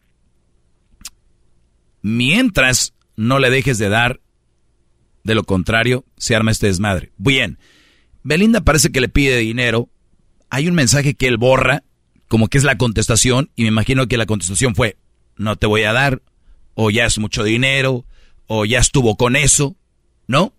mientras 2.02 2.96
no 3.16 3.38
le 3.38 3.52
dejes 3.52 3.78
de 3.78 3.90
dar, 3.90 4.22
de 5.24 5.36
lo 5.36 5.44
contrario, 5.44 6.04
se 6.18 6.36
arma 6.36 6.50
este 6.50 6.66
desmadre. 6.66 7.12
Bien, 7.18 7.60
Belinda 8.28 8.60
parece 8.60 8.92
que 8.92 9.00
le 9.00 9.08
pide 9.08 9.38
dinero, 9.38 9.88
hay 10.50 10.68
un 10.68 10.76
mensaje 10.76 11.14
que 11.14 11.28
él 11.28 11.38
borra, 11.38 11.84
como 12.28 12.50
que 12.50 12.58
es 12.58 12.66
la 12.66 12.78
contestación, 12.78 13.52
y 13.56 13.62
me 13.62 13.70
imagino 13.70 14.10
que 14.10 14.18
la 14.18 14.26
contestación 14.26 14.76
fue, 14.76 14.98
no 15.38 15.56
te 15.56 15.66
voy 15.66 15.84
a 15.84 15.94
dar, 15.94 16.22
o 16.74 16.90
ya 16.90 17.06
es 17.06 17.20
mucho 17.20 17.46
dinero, 17.46 18.04
o 18.48 18.66
ya 18.66 18.80
estuvo 18.80 19.16
con 19.16 19.38
eso, 19.38 19.78
¿no? 20.28 20.52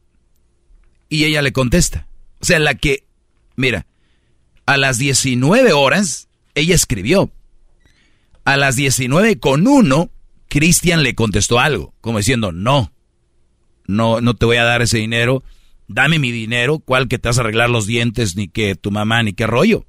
Y 1.11 1.24
ella 1.24 1.42
le 1.42 1.52
contesta. 1.52 2.07
O 2.40 2.46
sea, 2.46 2.59
la 2.59 2.74
que, 2.74 3.04
mira, 3.54 3.85
a 4.64 4.78
las 4.78 4.96
19 4.96 5.74
horas, 5.74 6.28
ella 6.54 6.74
escribió. 6.74 7.31
A 8.46 8.57
las 8.57 8.76
19 8.76 9.40
con 9.40 9.66
uno, 9.66 10.11
Cristian 10.48 11.02
le 11.02 11.14
contestó 11.14 11.59
algo, 11.59 11.92
como 12.00 12.16
diciendo, 12.16 12.50
no, 12.50 12.94
no, 13.87 14.22
no 14.22 14.37
te 14.37 14.46
voy 14.46 14.57
a 14.57 14.64
dar 14.64 14.81
ese 14.81 14.96
dinero, 14.96 15.44
dame 15.88 16.18
mi 16.18 16.31
dinero, 16.31 16.79
¿cuál 16.79 17.09
que 17.09 17.18
te 17.18 17.29
vas 17.29 17.38
a 17.38 17.40
arreglar 17.40 17.70
los 17.70 17.87
dientes, 17.87 18.37
ni 18.37 18.48
que 18.48 18.74
tu 18.77 18.90
mamá, 18.90 19.22
ni 19.22 19.33
qué 19.33 19.46
rollo? 19.46 19.87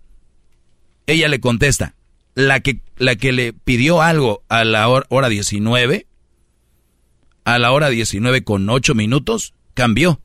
Ella 1.05 1.27
le 1.27 1.39
contesta, 1.39 1.95
la 2.35 2.61
que, 2.61 2.81
la 2.97 3.15
que 3.15 3.31
le 3.31 3.53
pidió 3.53 4.01
algo 4.01 4.43
a 4.47 4.63
la 4.63 4.87
hora, 4.87 5.05
hora 5.09 5.29
19, 5.29 6.07
a 7.43 7.59
la 7.59 7.71
hora 7.71 7.89
19 7.89 8.43
con 8.43 8.69
8 8.69 8.95
minutos, 8.95 9.53
cambió. 9.73 10.21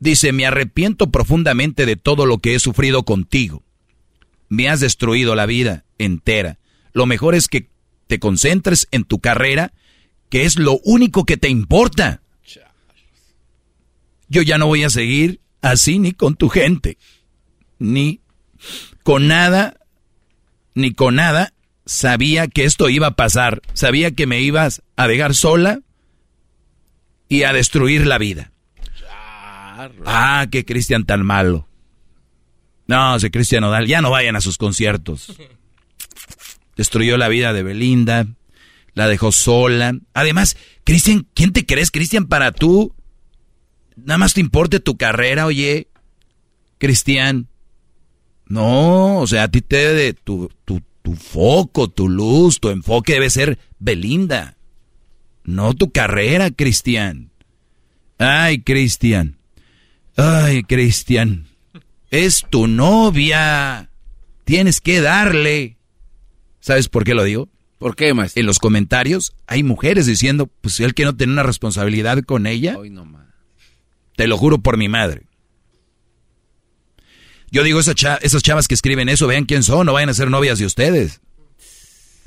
Dice, 0.00 0.32
me 0.32 0.46
arrepiento 0.46 1.10
profundamente 1.10 1.84
de 1.84 1.96
todo 1.96 2.24
lo 2.24 2.38
que 2.38 2.54
he 2.54 2.58
sufrido 2.60 3.02
contigo. 3.02 3.64
Me 4.48 4.68
has 4.68 4.80
destruido 4.80 5.34
la 5.34 5.46
vida 5.46 5.84
entera. 5.98 6.58
Lo 6.92 7.06
mejor 7.06 7.34
es 7.34 7.48
que 7.48 7.68
te 8.06 8.18
concentres 8.18 8.88
en 8.90 9.04
tu 9.04 9.20
carrera, 9.20 9.72
que 10.30 10.44
es 10.44 10.56
lo 10.58 10.78
único 10.84 11.24
que 11.24 11.36
te 11.36 11.48
importa. 11.48 12.22
Yo 14.28 14.42
ya 14.42 14.58
no 14.58 14.66
voy 14.66 14.84
a 14.84 14.90
seguir 14.90 15.40
así 15.62 15.98
ni 15.98 16.12
con 16.12 16.36
tu 16.36 16.48
gente, 16.48 16.98
ni 17.78 18.20
con 19.02 19.26
nada, 19.26 19.80
ni 20.74 20.92
con 20.92 21.16
nada. 21.16 21.52
Sabía 21.86 22.48
que 22.48 22.64
esto 22.64 22.90
iba 22.90 23.08
a 23.08 23.16
pasar, 23.16 23.62
sabía 23.72 24.10
que 24.10 24.26
me 24.26 24.40
ibas 24.40 24.82
a 24.96 25.06
dejar 25.08 25.34
sola 25.34 25.80
y 27.28 27.44
a 27.44 27.52
destruir 27.52 28.06
la 28.06 28.18
vida. 28.18 28.52
Ah, 30.04 30.46
qué 30.50 30.64
Cristian 30.64 31.04
tan 31.04 31.24
malo. 31.24 31.68
No, 32.88 33.16
ese 33.16 33.30
Cristian 33.30 33.64
Odal, 33.64 33.86
ya 33.86 34.00
no 34.00 34.10
vayan 34.10 34.34
a 34.34 34.40
sus 34.40 34.58
conciertos. 34.58 35.32
Destruyó 36.76 37.16
la 37.16 37.28
vida 37.28 37.52
de 37.52 37.62
Belinda, 37.62 38.26
la 38.94 39.08
dejó 39.08 39.30
sola. 39.30 39.94
Además, 40.14 40.56
Cristian, 40.84 41.26
¿quién 41.34 41.52
te 41.52 41.66
crees, 41.66 41.90
Cristian, 41.90 42.26
para 42.26 42.50
tú? 42.50 42.94
Nada 44.04 44.18
más 44.18 44.34
te 44.34 44.40
importe 44.40 44.80
tu 44.80 44.96
carrera, 44.96 45.46
oye. 45.46 45.88
Cristian. 46.78 47.48
No, 48.46 49.18
o 49.18 49.26
sea, 49.26 49.44
a 49.44 49.50
ti 49.50 49.60
te 49.60 49.76
debe 49.76 50.14
tu, 50.14 50.50
tu, 50.64 50.80
tu 51.02 51.14
foco, 51.14 51.88
tu 51.88 52.08
luz, 52.08 52.60
tu 52.60 52.70
enfoque 52.70 53.14
debe 53.14 53.30
ser 53.30 53.58
Belinda. 53.78 54.56
No 55.44 55.74
tu 55.74 55.90
carrera, 55.90 56.50
Cristian. 56.50 57.30
Ay, 58.18 58.62
Cristian. 58.62 59.38
Ay, 60.16 60.62
Cristian. 60.62 61.46
Es 62.10 62.44
tu 62.48 62.66
novia. 62.66 63.90
Tienes 64.44 64.80
que 64.80 65.00
darle. 65.00 65.76
¿Sabes 66.60 66.88
por 66.88 67.04
qué 67.04 67.14
lo 67.14 67.24
digo? 67.24 67.48
¿Por 67.78 67.94
qué, 67.94 68.12
maestro? 68.12 68.40
En 68.40 68.46
los 68.46 68.58
comentarios 68.58 69.32
hay 69.46 69.62
mujeres 69.62 70.06
diciendo, 70.06 70.50
pues 70.60 70.80
él 70.80 70.94
que 70.94 71.04
no 71.04 71.16
tiene 71.16 71.32
una 71.32 71.44
responsabilidad 71.44 72.22
con 72.24 72.46
ella. 72.46 72.76
no, 72.90 73.04
Te 74.18 74.26
lo 74.26 74.36
juro 74.36 74.58
por 74.58 74.76
mi 74.76 74.88
madre. 74.88 75.22
Yo 77.52 77.62
digo, 77.62 77.78
esas, 77.78 77.94
esas 78.20 78.42
chavas 78.42 78.66
que 78.66 78.74
escriben 78.74 79.08
eso, 79.08 79.28
vean 79.28 79.44
quién 79.44 79.62
son, 79.62 79.86
no 79.86 79.92
vayan 79.92 80.08
a 80.08 80.14
ser 80.14 80.28
novias 80.28 80.58
de 80.58 80.66
ustedes. 80.66 81.20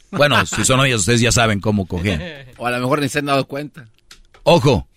Bueno, 0.09 0.45
si 0.45 0.63
son 0.63 0.77
novios, 0.77 1.01
ustedes 1.01 1.19
ya 1.19 1.33
saben 1.33 1.59
cómo 1.59 1.87
coger. 1.87 2.53
O 2.55 2.65
a 2.65 2.71
lo 2.71 2.79
mejor 2.79 3.01
ni 3.01 3.09
se 3.09 3.19
han 3.19 3.25
dado 3.25 3.45
cuenta. 3.45 3.89
Ojo, 4.43 4.87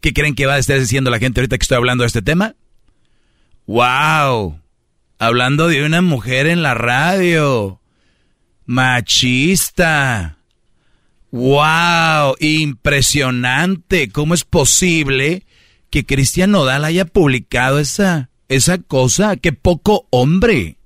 ¿qué 0.00 0.14
creen 0.14 0.34
que 0.34 0.46
va 0.46 0.54
a 0.54 0.58
estar 0.58 0.80
diciendo 0.80 1.10
la 1.10 1.18
gente 1.18 1.40
ahorita 1.40 1.58
que 1.58 1.62
estoy 1.62 1.76
hablando 1.76 2.04
de 2.04 2.06
este 2.08 2.22
tema? 2.22 2.54
¡Wow! 3.66 4.58
Hablando 5.18 5.68
de 5.68 5.84
una 5.84 6.00
mujer 6.00 6.46
en 6.46 6.62
la 6.62 6.72
radio. 6.72 7.82
Machista. 8.64 10.38
¡Wow! 11.32 12.36
Impresionante. 12.40 14.10
¿Cómo 14.10 14.32
es 14.32 14.44
posible 14.44 15.44
que 15.90 16.06
Cristian 16.06 16.52
Nodal 16.52 16.84
haya 16.84 17.04
publicado 17.04 17.78
esa, 17.78 18.30
esa 18.48 18.78
cosa? 18.78 19.36
¡Qué 19.36 19.52
poco 19.52 20.06
hombre! 20.10 20.76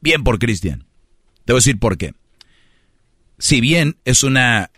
Bien 0.00 0.24
por 0.24 0.38
Cristian. 0.38 0.86
Te 1.44 1.52
voy 1.52 1.58
a 1.58 1.62
decir 1.62 1.78
por 1.78 1.96
qué. 1.96 2.14
si 3.38 3.60
bien 3.60 3.96
es 4.04 4.22
una 4.22 4.70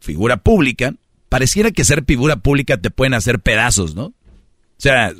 figura 0.00 0.36
pública, 0.36 0.94
pareciera 1.28 1.70
que 1.72 1.84
ser 1.84 2.04
figura 2.04 2.36
pública 2.36 2.78
te 2.78 2.90
pueden 2.90 3.14
hacer 3.14 3.40
pedazos, 3.40 3.94
¿no? 3.94 4.06
O 4.06 4.14
sea, 4.78 5.12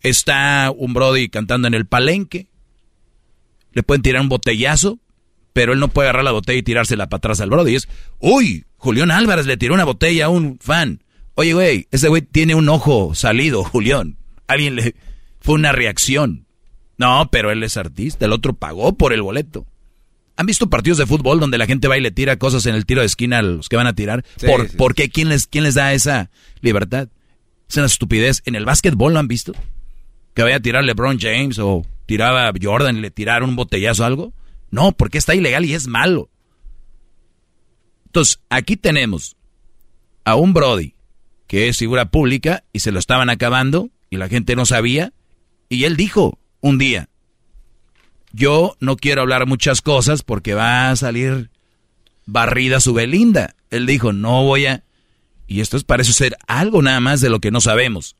está 0.00 0.72
un 0.76 0.92
Brody 0.92 1.28
cantando 1.28 1.68
en 1.68 1.74
el 1.74 1.86
palenque, 1.86 2.48
le 3.72 3.82
pueden 3.82 4.02
tirar 4.02 4.22
un 4.22 4.28
botellazo, 4.28 4.98
pero 5.56 5.72
él 5.72 5.80
no 5.80 5.88
puede 5.88 6.10
agarrar 6.10 6.24
la 6.24 6.32
botella 6.32 6.58
y 6.58 6.62
tirársela 6.62 7.08
para 7.08 7.16
atrás 7.16 7.40
al 7.40 7.48
Brody. 7.48 7.76
Es, 7.76 7.88
uy, 8.18 8.66
Julián 8.76 9.10
Álvarez 9.10 9.46
le 9.46 9.56
tiró 9.56 9.72
una 9.72 9.86
botella 9.86 10.26
a 10.26 10.28
un 10.28 10.58
fan. 10.60 11.02
Oye, 11.32 11.54
güey, 11.54 11.88
ese 11.90 12.08
güey 12.08 12.20
tiene 12.20 12.54
un 12.54 12.68
ojo 12.68 13.14
salido, 13.14 13.64
Julián. 13.64 14.18
Alguien 14.48 14.76
le... 14.76 14.94
Fue 15.40 15.54
una 15.54 15.72
reacción. 15.72 16.44
No, 16.98 17.30
pero 17.32 17.50
él 17.50 17.62
es 17.62 17.78
artista, 17.78 18.26
el 18.26 18.32
otro 18.32 18.52
pagó 18.52 18.98
por 18.98 19.14
el 19.14 19.22
boleto. 19.22 19.66
¿Han 20.36 20.44
visto 20.44 20.68
partidos 20.68 20.98
de 20.98 21.06
fútbol 21.06 21.40
donde 21.40 21.56
la 21.56 21.64
gente 21.64 21.88
va 21.88 21.96
y 21.96 22.02
le 22.02 22.10
tira 22.10 22.36
cosas 22.36 22.66
en 22.66 22.74
el 22.74 22.84
tiro 22.84 23.00
de 23.00 23.06
esquina 23.06 23.38
a 23.38 23.42
los 23.42 23.70
que 23.70 23.76
van 23.76 23.86
a 23.86 23.94
tirar? 23.94 24.26
¿Por, 24.44 24.76
¿por 24.76 24.94
qué? 24.94 25.08
¿Quién 25.08 25.30
les, 25.30 25.46
¿Quién 25.46 25.64
les 25.64 25.72
da 25.72 25.94
esa 25.94 26.28
libertad? 26.60 27.08
Es 27.66 27.78
una 27.78 27.86
estupidez. 27.86 28.42
¿En 28.44 28.56
el 28.56 28.66
básquetbol 28.66 29.14
lo 29.14 29.20
han 29.20 29.28
visto? 29.28 29.54
Que 30.34 30.42
vaya 30.42 30.56
a 30.56 30.60
tirar 30.60 30.84
LeBron 30.84 31.18
James 31.18 31.58
o 31.58 31.86
tiraba 32.04 32.52
Jordan 32.62 32.98
y 32.98 33.00
le 33.00 33.10
tiraron 33.10 33.48
un 33.48 33.56
botellazo 33.56 34.02
o 34.02 34.06
algo. 34.06 34.34
No, 34.76 34.92
porque 34.92 35.16
está 35.16 35.34
ilegal 35.34 35.64
y 35.64 35.72
es 35.72 35.86
malo. 35.86 36.28
Entonces, 38.04 38.40
aquí 38.50 38.76
tenemos 38.76 39.34
a 40.26 40.36
un 40.36 40.52
Brody 40.52 40.94
que 41.46 41.68
es 41.68 41.78
figura 41.78 42.10
pública 42.10 42.62
y 42.74 42.80
se 42.80 42.92
lo 42.92 42.98
estaban 42.98 43.30
acabando 43.30 43.88
y 44.10 44.18
la 44.18 44.28
gente 44.28 44.54
no 44.54 44.66
sabía. 44.66 45.14
Y 45.70 45.84
él 45.84 45.96
dijo 45.96 46.38
un 46.60 46.76
día, 46.76 47.08
yo 48.32 48.76
no 48.78 48.98
quiero 48.98 49.22
hablar 49.22 49.46
muchas 49.46 49.80
cosas 49.80 50.22
porque 50.22 50.52
va 50.52 50.90
a 50.90 50.96
salir 50.96 51.48
barrida 52.26 52.78
su 52.78 52.92
Belinda. 52.92 53.56
Él 53.70 53.86
dijo, 53.86 54.12
no 54.12 54.44
voy 54.44 54.66
a... 54.66 54.84
Y 55.46 55.60
esto 55.60 55.80
parece 55.86 56.12
ser 56.12 56.36
algo 56.46 56.82
nada 56.82 57.00
más 57.00 57.22
de 57.22 57.30
lo 57.30 57.40
que 57.40 57.50
no 57.50 57.62
sabemos. 57.62 58.14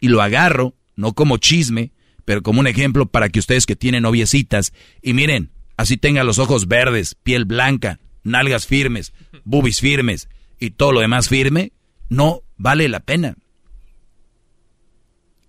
Y 0.00 0.08
lo 0.08 0.22
agarro, 0.22 0.72
no 0.96 1.12
como 1.12 1.36
chisme, 1.36 1.92
pero 2.24 2.42
como 2.42 2.60
un 2.60 2.68
ejemplo 2.68 3.04
para 3.04 3.28
que 3.28 3.38
ustedes 3.38 3.66
que 3.66 3.76
tienen 3.76 4.04
noviecitas, 4.04 4.72
y 5.02 5.12
miren, 5.12 5.50
así 5.76 5.96
tengan 5.96 6.26
los 6.26 6.38
ojos 6.38 6.68
verdes, 6.68 7.14
piel 7.14 7.44
blanca, 7.44 8.00
nalgas 8.22 8.66
firmes, 8.66 9.12
bubis 9.44 9.80
firmes 9.80 10.28
y 10.58 10.70
todo 10.70 10.92
lo 10.92 11.00
demás 11.00 11.28
firme, 11.28 11.72
no 12.08 12.42
vale 12.56 12.88
la 12.88 13.00
pena. 13.00 13.36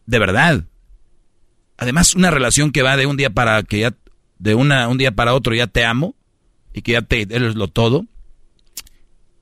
De 0.06 0.20
verdad. 0.20 0.66
Además, 1.78 2.16
una 2.16 2.32
relación 2.32 2.72
que 2.72 2.84
va 2.84 2.96
de 2.96 3.06
un 3.06 3.18
día 3.18 3.30
para 3.30 3.62
que 3.64 3.80
ya, 3.80 3.96
de 4.40 4.56
una, 4.56 4.88
un 4.88 4.98
día 4.98 5.12
para 5.12 5.34
otro 5.34 5.54
ya 5.54 5.68
te 5.68 5.84
amo 5.84 6.16
y 6.74 6.82
que 6.82 6.94
ya 6.94 7.02
te, 7.02 7.22
eres 7.22 7.56
lo 7.56 7.68
todo. 7.68 8.06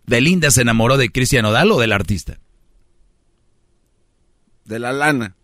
Belinda 0.06 0.52
se 0.52 0.62
enamoró 0.62 0.98
de 0.98 1.10
Cristian 1.12 1.46
Odal 1.46 1.72
o 1.72 1.80
del 1.80 1.91
artista. 1.91 2.39
De 4.65 4.80
la 4.80 4.93
lana. 4.93 5.36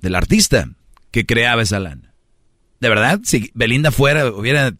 Del 0.00 0.14
artista 0.14 0.70
que 1.10 1.26
creaba 1.26 1.62
esa 1.62 1.80
lana. 1.80 2.09
De 2.80 2.88
verdad, 2.88 3.20
si 3.24 3.50
Belinda 3.54 3.90
fuera, 3.90 4.26
hubiera 4.30 4.74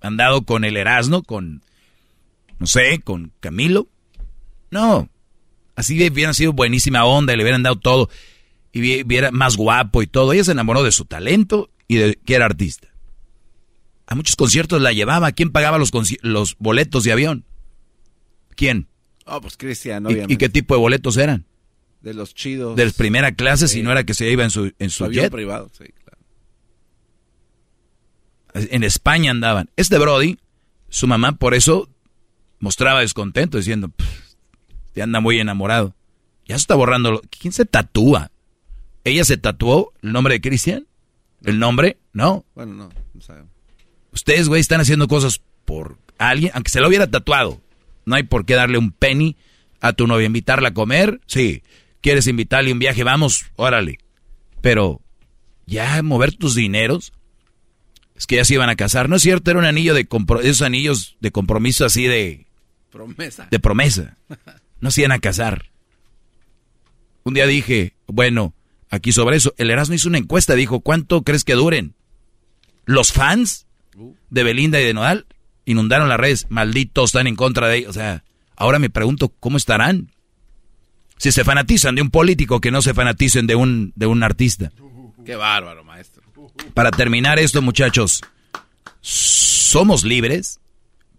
andado 0.00 0.42
con 0.42 0.64
el 0.64 0.76
Erasmo, 0.76 1.22
con, 1.22 1.62
no 2.58 2.66
sé, 2.66 3.00
con 3.04 3.32
Camilo. 3.40 3.88
No. 4.70 5.08
Así 5.76 5.94
hubiera 6.10 6.34
sido 6.34 6.52
buenísima 6.52 7.04
onda, 7.04 7.36
le 7.36 7.42
hubieran 7.42 7.62
dado 7.62 7.76
todo 7.76 8.08
y 8.72 9.02
viera 9.04 9.30
más 9.30 9.56
guapo 9.56 10.02
y 10.02 10.06
todo. 10.06 10.32
Ella 10.32 10.44
se 10.44 10.52
enamoró 10.52 10.82
de 10.82 10.92
su 10.92 11.04
talento 11.04 11.70
y 11.88 11.96
de 11.96 12.18
que 12.24 12.34
era 12.34 12.46
artista. 12.46 12.88
A 14.06 14.14
muchos 14.14 14.36
conciertos 14.36 14.80
la 14.80 14.92
llevaba. 14.92 15.32
¿Quién 15.32 15.52
pagaba 15.52 15.78
los, 15.78 15.90
los 16.22 16.56
boletos 16.58 17.04
de 17.04 17.12
avión? 17.12 17.44
¿Quién? 18.56 18.88
Oh, 19.26 19.40
pues 19.40 19.56
Cristian, 19.56 20.06
obviamente. 20.06 20.34
¿Y, 20.34 20.36
qué 20.36 20.48
tipo 20.48 20.74
de 20.74 20.80
boletos 20.80 21.16
eran? 21.16 21.46
De 22.00 22.14
los 22.14 22.34
chidos. 22.34 22.76
De 22.76 22.90
primera 22.90 23.32
clase, 23.32 23.68
si 23.68 23.82
no 23.82 23.92
era 23.92 24.04
que 24.04 24.14
se 24.14 24.28
iba 24.30 24.42
en 24.42 24.50
su, 24.50 24.72
en 24.78 24.90
su 24.90 25.04
avión 25.04 25.30
privado, 25.30 25.70
sí. 25.76 25.84
En 28.54 28.84
España 28.84 29.30
andaban. 29.30 29.70
Este 29.76 29.98
Brody, 29.98 30.38
su 30.88 31.06
mamá 31.06 31.32
por 31.32 31.54
eso 31.54 31.88
mostraba 32.58 33.00
descontento, 33.00 33.58
diciendo, 33.58 33.90
te 34.92 35.02
anda 35.02 35.20
muy 35.20 35.38
enamorado. 35.38 35.94
Ya 36.46 36.56
se 36.56 36.62
está 36.62 36.74
borrando. 36.74 37.22
¿Quién 37.40 37.52
se 37.52 37.64
tatúa? 37.64 38.30
¿Ella 39.04 39.24
se 39.24 39.36
tatuó 39.36 39.92
el 40.02 40.12
nombre 40.12 40.34
de 40.34 40.40
Cristian? 40.40 40.86
¿El 41.44 41.58
nombre? 41.58 41.98
No. 42.12 42.44
Bueno, 42.54 42.74
no, 42.74 42.90
no 43.14 43.20
sabemos. 43.20 43.50
Ustedes, 44.12 44.48
güey, 44.48 44.60
están 44.60 44.80
haciendo 44.80 45.08
cosas 45.08 45.40
por 45.64 45.98
alguien, 46.18 46.52
aunque 46.54 46.70
se 46.70 46.80
lo 46.80 46.88
hubiera 46.88 47.10
tatuado. 47.10 47.60
No 48.04 48.14
hay 48.14 48.24
por 48.24 48.44
qué 48.44 48.54
darle 48.54 48.78
un 48.78 48.92
penny 48.92 49.36
a 49.80 49.92
tu 49.92 50.06
novia, 50.06 50.26
invitarla 50.26 50.68
a 50.68 50.74
comer. 50.74 51.20
Sí. 51.26 51.62
¿Quieres 52.00 52.26
invitarle 52.26 52.72
un 52.72 52.78
viaje? 52.78 53.04
Vamos, 53.04 53.46
órale. 53.56 53.98
Pero 54.60 55.00
ya 55.66 56.02
mover 56.02 56.34
tus 56.34 56.54
dineros. 56.54 57.12
Es 58.22 58.26
que 58.28 58.36
ya 58.36 58.44
se 58.44 58.54
iban 58.54 58.70
a 58.70 58.76
casar. 58.76 59.08
No 59.08 59.16
es 59.16 59.22
cierto, 59.22 59.50
era 59.50 59.58
un 59.58 59.64
anillo 59.64 59.94
de 59.94 60.06
esos 60.44 60.62
anillos 60.62 61.16
de 61.18 61.32
compromiso 61.32 61.84
así 61.84 62.06
de... 62.06 62.46
Promesa. 62.92 63.48
De 63.50 63.58
promesa. 63.58 64.16
No 64.80 64.92
se 64.92 65.00
iban 65.00 65.10
a 65.10 65.18
casar. 65.18 65.72
Un 67.24 67.34
día 67.34 67.48
dije, 67.48 67.96
bueno, 68.06 68.54
aquí 68.90 69.10
sobre 69.10 69.38
eso. 69.38 69.54
El 69.58 69.72
Erasmo 69.72 69.96
hizo 69.96 70.08
una 70.08 70.18
encuesta, 70.18 70.54
dijo, 70.54 70.82
¿cuánto 70.82 71.22
crees 71.22 71.42
que 71.42 71.54
duren? 71.54 71.96
Los 72.84 73.12
fans 73.12 73.66
de 74.30 74.44
Belinda 74.44 74.80
y 74.80 74.84
de 74.84 74.94
Nodal 74.94 75.26
inundaron 75.64 76.08
las 76.08 76.20
redes, 76.20 76.46
malditos, 76.48 77.06
están 77.06 77.26
en 77.26 77.34
contra 77.34 77.66
de 77.66 77.78
ellos. 77.78 77.90
O 77.90 77.94
sea, 77.94 78.22
ahora 78.54 78.78
me 78.78 78.88
pregunto, 78.88 79.30
¿cómo 79.40 79.56
estarán? 79.56 80.12
Si 81.16 81.32
se 81.32 81.42
fanatizan 81.42 81.96
de 81.96 82.02
un 82.02 82.10
político, 82.10 82.60
que 82.60 82.70
no 82.70 82.82
se 82.82 82.94
fanaticen 82.94 83.48
de 83.48 83.56
un, 83.56 83.92
de 83.96 84.06
un 84.06 84.22
artista. 84.22 84.70
Qué 85.24 85.34
bárbaro, 85.34 85.82
maestro. 85.82 86.11
Para 86.74 86.90
terminar 86.90 87.38
esto, 87.38 87.62
muchachos, 87.62 88.20
somos 89.00 90.04
libres, 90.04 90.60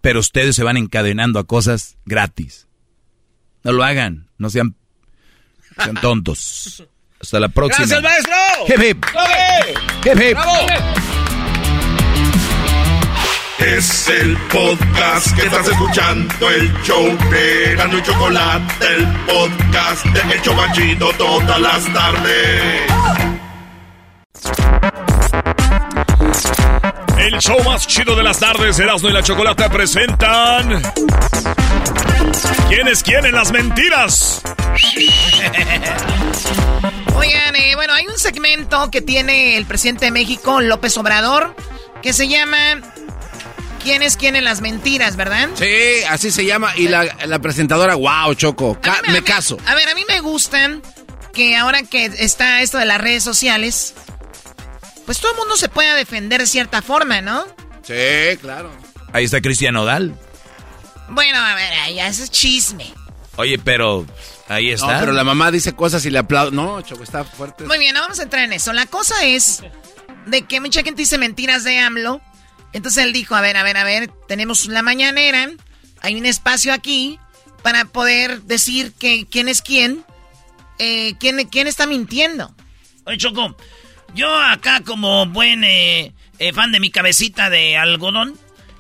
pero 0.02 0.20
ustedes 0.20 0.56
se 0.56 0.64
van 0.64 0.78
encadenando 0.78 1.40
a 1.40 1.46
cosas 1.46 1.98
gratis. 2.06 2.68
No 3.64 3.72
lo 3.72 3.84
hagan, 3.84 4.28
no 4.38 4.50
sean, 4.50 4.76
sean 5.78 5.96
tontos. 5.96 6.84
Hasta 7.22 7.40
la 7.40 7.50
próxima. 7.50 7.88
¡Gracias, 7.88 8.04
maestro! 8.04 8.36
Hip 8.68 8.84
hip. 8.84 9.06
Hip 10.06 10.22
hip. 10.22 10.38
¡Bravo! 10.38 11.04
Es 13.60 14.10
el 14.10 14.36
podcast 14.52 15.34
que 15.38 15.44
estás 15.44 15.66
escuchando, 15.70 16.50
el 16.50 16.74
show 16.84 17.18
de 17.32 17.76
Gano 17.78 17.98
y 17.98 18.04
Chocolate, 18.04 18.86
el 18.86 19.08
podcast 19.26 20.06
de 20.06 20.36
Hecho 20.36 20.54
Machito 20.54 21.14
todas 21.14 21.62
las 21.62 21.94
tardes. 21.94 22.82
El 27.18 27.40
show 27.40 27.62
más 27.64 27.88
chido 27.88 28.16
de 28.16 28.24
las 28.24 28.40
tardes, 28.40 28.80
Erasmo 28.80 29.10
y 29.10 29.14
la 29.14 29.24
Chocolate 29.24 29.70
presentan. 29.70 30.82
¿Quién 32.70 32.88
es 32.88 33.04
quién 33.04 33.26
en 33.26 33.36
las 33.36 33.52
mentiras? 33.52 34.42
Oigan, 37.16 37.56
eh, 37.56 37.76
bueno, 37.76 37.94
hay 37.94 38.08
un 38.08 38.18
segmento 38.18 38.90
que 38.92 39.02
tiene 39.02 39.58
el 39.58 39.66
presidente 39.66 40.06
de 40.06 40.12
México, 40.12 40.62
López 40.62 40.98
Obrador, 40.98 41.56
que 42.02 42.14
se 42.14 42.28
llama 42.28 42.82
¿Quién 43.84 44.02
es 44.02 44.16
quién 44.16 44.38
en 44.38 44.46
las 44.46 44.62
mentiras, 44.62 45.18
verdad? 45.18 45.50
Sí, 45.56 46.04
así 46.10 46.32
se 46.32 46.46
llama. 46.46 46.74
Y 46.78 46.88
la, 46.88 47.40
presentadora, 47.42 47.96
wow, 47.96 48.34
Choco, 48.34 48.80
me, 49.10 49.22
caso. 49.24 49.58
A 49.66 49.76
ver, 49.76 49.90
a 49.90 49.96
mí 49.96 50.04
me 50.08 50.22
gustan 50.22 50.82
que 51.34 51.58
ahora 51.58 51.84
que 51.84 52.06
está 52.06 52.62
esto 52.62 52.78
de 52.78 52.86
las 52.86 53.02
redes 53.02 53.24
sociales, 53.24 53.94
pues 55.06 55.20
todo 55.20 55.32
el 55.32 55.38
mundo 55.38 55.56
se 55.56 55.70
pueda 55.70 55.96
defender 55.96 56.42
de 56.42 56.48
cierta 56.48 56.82
forma, 56.82 57.22
¿no? 57.22 57.46
Sí, 57.84 58.38
claro. 58.42 58.72
Ahí 59.12 59.26
está 59.26 59.42
Cristian 59.42 59.76
Odal. 59.76 60.18
Bueno, 61.10 61.38
a 61.38 61.56
ver, 61.56 61.94
ya 61.94 62.08
es 62.08 62.30
chisme. 62.32 62.94
Oye, 63.36 63.60
pero 63.60 64.06
ahí 64.48 64.72
está. 64.72 64.94
No, 64.94 65.00
pero 65.00 65.12
la 65.12 65.24
mamá 65.24 65.52
dice 65.52 65.74
cosas 65.74 66.06
y 66.06 66.10
le 66.10 66.20
aplaude. 66.20 66.56
No, 66.56 66.82
Choco, 66.82 67.04
está 67.04 67.24
fuerte. 67.24 67.66
Muy 67.66 67.80
bien, 67.80 67.96
vamos 67.96 68.20
a 68.20 68.24
entrar 68.24 68.44
en 68.44 68.54
eso. 68.54 68.74
La 68.74 68.86
cosa 68.86 69.26
es 69.26 69.64
de 70.26 70.44
que 70.44 70.60
mucha 70.60 70.84
gente 70.84 71.02
dice 71.02 71.18
mentiras 71.18 71.64
de 71.64 71.80
AMLO. 71.80 72.22
Entonces 72.74 73.04
él 73.04 73.14
dijo, 73.14 73.36
a 73.36 73.42
ver, 73.42 73.58
a 73.58 73.64
ver, 73.64 73.78
a 73.78 73.84
ver, 73.84 74.10
tenemos 74.28 74.66
la 74.66 74.82
mañanera, 74.82 75.52
hay 76.02 76.16
un 76.16 76.26
espacio 76.26 76.74
aquí 76.74 77.20
para 77.62 77.86
poder 77.86 78.42
decir 78.42 78.94
que 78.94 79.28
quién 79.30 79.48
es 79.48 79.62
quién, 79.62 80.04
eh, 80.80 81.14
quién, 81.20 81.48
quién 81.50 81.68
está 81.68 81.86
mintiendo. 81.86 82.54
Oye, 83.06 83.18
Choco, 83.18 83.56
yo 84.14 84.34
acá 84.36 84.82
como 84.82 85.26
buen 85.26 85.64
eh, 85.64 86.14
eh, 86.40 86.54
fan 86.54 86.72
de 86.72 86.80
mi 86.80 86.92
cabecita 86.92 87.50
de 87.50 87.78
algodón, 87.78 88.38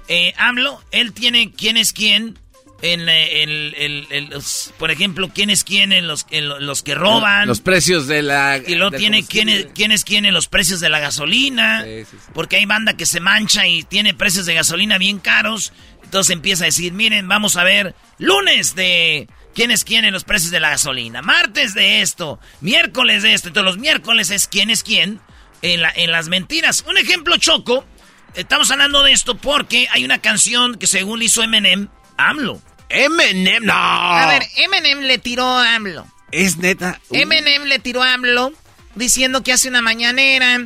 eh, 0.07 0.33
AMLO, 0.37 0.81
él 0.91 1.13
tiene 1.13 1.51
quién 1.51 1.77
es 1.77 1.93
quién 1.93 2.37
en, 2.81 3.07
el, 3.07 3.73
el, 4.09 4.29
los, 4.29 4.73
por 4.77 4.91
ejemplo, 4.91 5.29
quién 5.33 5.49
es 5.49 5.63
quién 5.63 5.93
en 5.93 6.05
los, 6.05 6.25
los 6.31 6.83
que 6.83 6.95
roban. 6.95 7.47
Los 7.47 7.61
precios 7.61 8.07
de 8.07 8.21
la... 8.21 8.57
Y 8.57 8.75
luego 8.75 8.97
tiene 8.97 9.25
quién 9.25 9.47
es, 9.47 9.67
quién 9.73 9.93
es 9.93 10.03
quién 10.03 10.25
en 10.25 10.33
los 10.33 10.49
precios 10.49 10.81
de 10.81 10.89
la 10.89 10.99
gasolina. 10.99 11.85
Porque 12.33 12.57
hay 12.57 12.65
banda 12.65 12.97
que 12.97 13.05
se 13.05 13.21
mancha 13.21 13.65
y 13.67 13.83
tiene 13.83 14.13
precios 14.13 14.45
de 14.45 14.53
gasolina 14.53 14.97
bien 14.97 15.19
caros. 15.19 15.71
Entonces 16.03 16.33
empieza 16.33 16.65
a 16.65 16.67
decir, 16.67 16.91
miren, 16.91 17.29
vamos 17.29 17.55
a 17.55 17.63
ver, 17.63 17.95
lunes 18.17 18.75
de 18.75 19.29
quién 19.53 19.71
es 19.71 19.83
quién 19.83 20.05
en 20.05 20.13
los 20.13 20.23
precios 20.23 20.51
de 20.51 20.59
la 20.59 20.69
gasolina. 20.69 21.21
Martes 21.21 21.73
de 21.73 22.01
esto, 22.01 22.39
miércoles 22.61 23.23
de 23.23 23.33
esto. 23.33 23.47
Entonces 23.49 23.73
los 23.73 23.79
miércoles 23.79 24.29
es 24.29 24.47
quién 24.47 24.69
es 24.69 24.83
quién 24.83 25.19
en, 25.61 25.81
la, 25.81 25.91
en 25.95 26.11
las 26.11 26.27
mentiras. 26.27 26.83
Un 26.87 26.97
ejemplo 26.97 27.37
choco. 27.37 27.85
Estamos 28.35 28.71
hablando 28.71 29.03
de 29.03 29.11
esto 29.11 29.37
porque 29.37 29.87
hay 29.91 30.03
una 30.03 30.19
canción 30.19 30.75
que 30.75 30.87
según 30.87 31.21
hizo 31.21 31.43
Eminem, 31.43 31.87
AMLO. 32.17 32.61
Eminem, 32.89 33.63
no. 33.63 33.73
A 33.73 34.27
ver, 34.27 34.43
Eminem 34.55 35.01
le 35.01 35.17
tiró 35.17 35.45
a 35.45 35.75
AMLO. 35.75 36.07
Es 36.31 36.57
neta. 36.57 36.99
Eminem 37.11 37.63
le 37.63 37.79
tiró 37.79 38.01
a 38.01 38.13
AMLO 38.13 38.53
diciendo 38.95 39.43
que 39.43 39.53
hace 39.53 39.69
una 39.69 39.81
mañanera, 39.81 40.65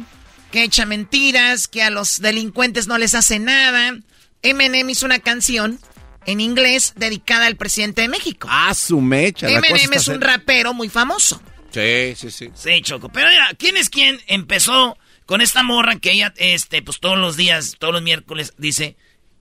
que 0.51 0.63
echa 0.63 0.85
mentiras, 0.85 1.67
que 1.67 1.83
a 1.83 1.89
los 1.89 2.21
delincuentes 2.21 2.87
no 2.87 2.97
les 2.97 3.15
hace 3.15 3.39
nada. 3.39 3.95
Eminem 4.41 4.89
hizo 4.89 5.05
una 5.05 5.19
canción 5.19 5.79
en 6.27 6.39
inglés 6.39 6.93
dedicada 6.95 7.47
al 7.47 7.55
presidente 7.55 8.03
de 8.03 8.09
México. 8.09 8.47
Ah, 8.51 8.75
su 8.75 9.01
mecha. 9.01 9.49
Eminem 9.49 9.93
es 9.93 10.07
un 10.07 10.21
rapero 10.21 10.75
muy 10.75 10.89
famoso. 10.89 11.41
Sí, 11.71 12.13
sí, 12.15 12.29
sí. 12.29 12.49
Sí, 12.53 12.81
Choco. 12.83 13.09
Pero 13.09 13.29
mira, 13.29 13.49
¿quién 13.57 13.77
es 13.77 13.89
quién 13.89 14.21
empezó 14.27 14.97
con 15.25 15.41
esta 15.41 15.63
morra 15.63 15.95
que 15.95 16.11
ella, 16.11 16.33
este, 16.37 16.83
pues 16.83 16.99
todos 16.99 17.17
los 17.17 17.35
días, 17.35 17.75
todos 17.79 17.93
los 17.93 18.03
miércoles, 18.03 18.53
dice 18.57 18.95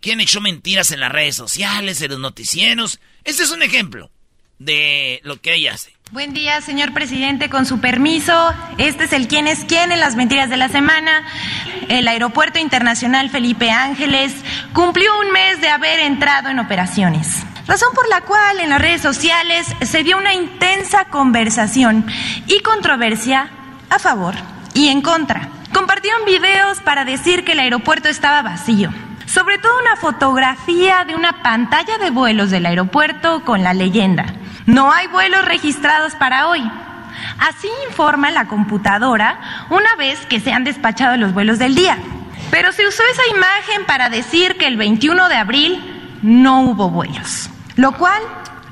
¿Quién 0.07 0.21
echó 0.21 0.41
mentiras 0.41 0.93
en 0.93 1.01
las 1.01 1.11
redes 1.11 1.35
sociales, 1.35 2.01
en 2.01 2.13
los 2.13 2.21
noticieros? 2.21 3.01
Este 3.25 3.43
es 3.43 3.51
un 3.51 3.63
ejemplo 3.63 4.11
de 4.61 5.21
lo 5.25 5.41
que 5.41 5.55
ella 5.55 5.75
hace. 5.75 5.96
Buen 6.13 6.33
día, 6.33 6.61
señor 6.61 6.93
presidente, 6.93 7.51
con 7.51 7.67
su 7.67 7.81
permiso. 7.81 8.55
Este 8.79 9.05
es 9.05 9.13
el 9.13 9.27
quién 9.27 9.49
es 9.49 9.65
quién 9.65 9.91
en 9.91 9.99
las 9.99 10.15
mentiras 10.15 10.49
de 10.49 10.57
la 10.57 10.69
semana. 10.69 11.25
El 11.89 12.07
Aeropuerto 12.07 12.61
Internacional 12.61 13.29
Felipe 13.29 13.73
Ángeles 13.73 14.33
cumplió 14.73 15.11
un 15.19 15.33
mes 15.33 15.61
de 15.61 15.69
haber 15.69 15.99
entrado 15.99 16.49
en 16.49 16.61
operaciones. 16.61 17.43
Razón 17.67 17.89
por 17.93 18.09
la 18.09 18.21
cual 18.21 18.61
en 18.61 18.71
las 18.71 18.81
redes 18.81 19.03
sociales 19.03 19.67
se 19.83 20.05
dio 20.05 20.17
una 20.17 20.33
intensa 20.33 21.07
conversación 21.07 22.07
y 22.47 22.61
controversia 22.61 23.51
a 23.91 23.99
favor 23.99 24.37
y 24.75 24.87
en 24.89 25.03
contra. 25.03 25.49
Compartieron 25.73 26.25
videos 26.25 26.79
para 26.83 27.05
decir 27.05 27.45
que 27.45 27.53
el 27.53 27.59
aeropuerto 27.59 28.09
estaba 28.09 28.43
vacío 28.43 28.93
sobre 29.27 29.59
todo 29.59 29.79
una 29.81 29.97
fotografía 29.97 31.05
de 31.05 31.15
una 31.15 31.43
pantalla 31.43 31.99
de 31.99 32.11
vuelos 32.11 32.51
del 32.51 32.67
aeropuerto 32.67 33.45
con 33.45 33.63
la 33.63 33.75
leyenda. 33.75 34.27
No 34.67 34.93
hay 34.93 35.07
vuelos 35.09 35.45
registrados 35.45 36.15
para 36.15 36.49
hoy. 36.49 36.63
Así 37.39 37.69
informa 37.89 38.31
la 38.31 38.47
computadora 38.47 39.67
una 39.71 39.95
vez 39.97 40.25
que 40.27 40.41
se 40.41 40.53
han 40.53 40.65
despachado 40.65 41.17
los 41.17 41.35
vuelos 41.35 41.59
del 41.59 41.75
día. 41.75 41.99
Pero 42.51 42.73
se 42.73 42.87
usó 42.87 43.03
esa 43.11 43.37
imagen 43.37 43.85
para 43.87 44.09
decir 44.09 44.57
que 44.57 44.67
el 44.67 44.77
21 44.77 45.29
de 45.29 45.37
abril 45.37 46.19
no 46.23 46.63
hubo 46.63 46.91
vuelos, 46.91 47.51
lo 47.77 47.93
cual 47.93 48.23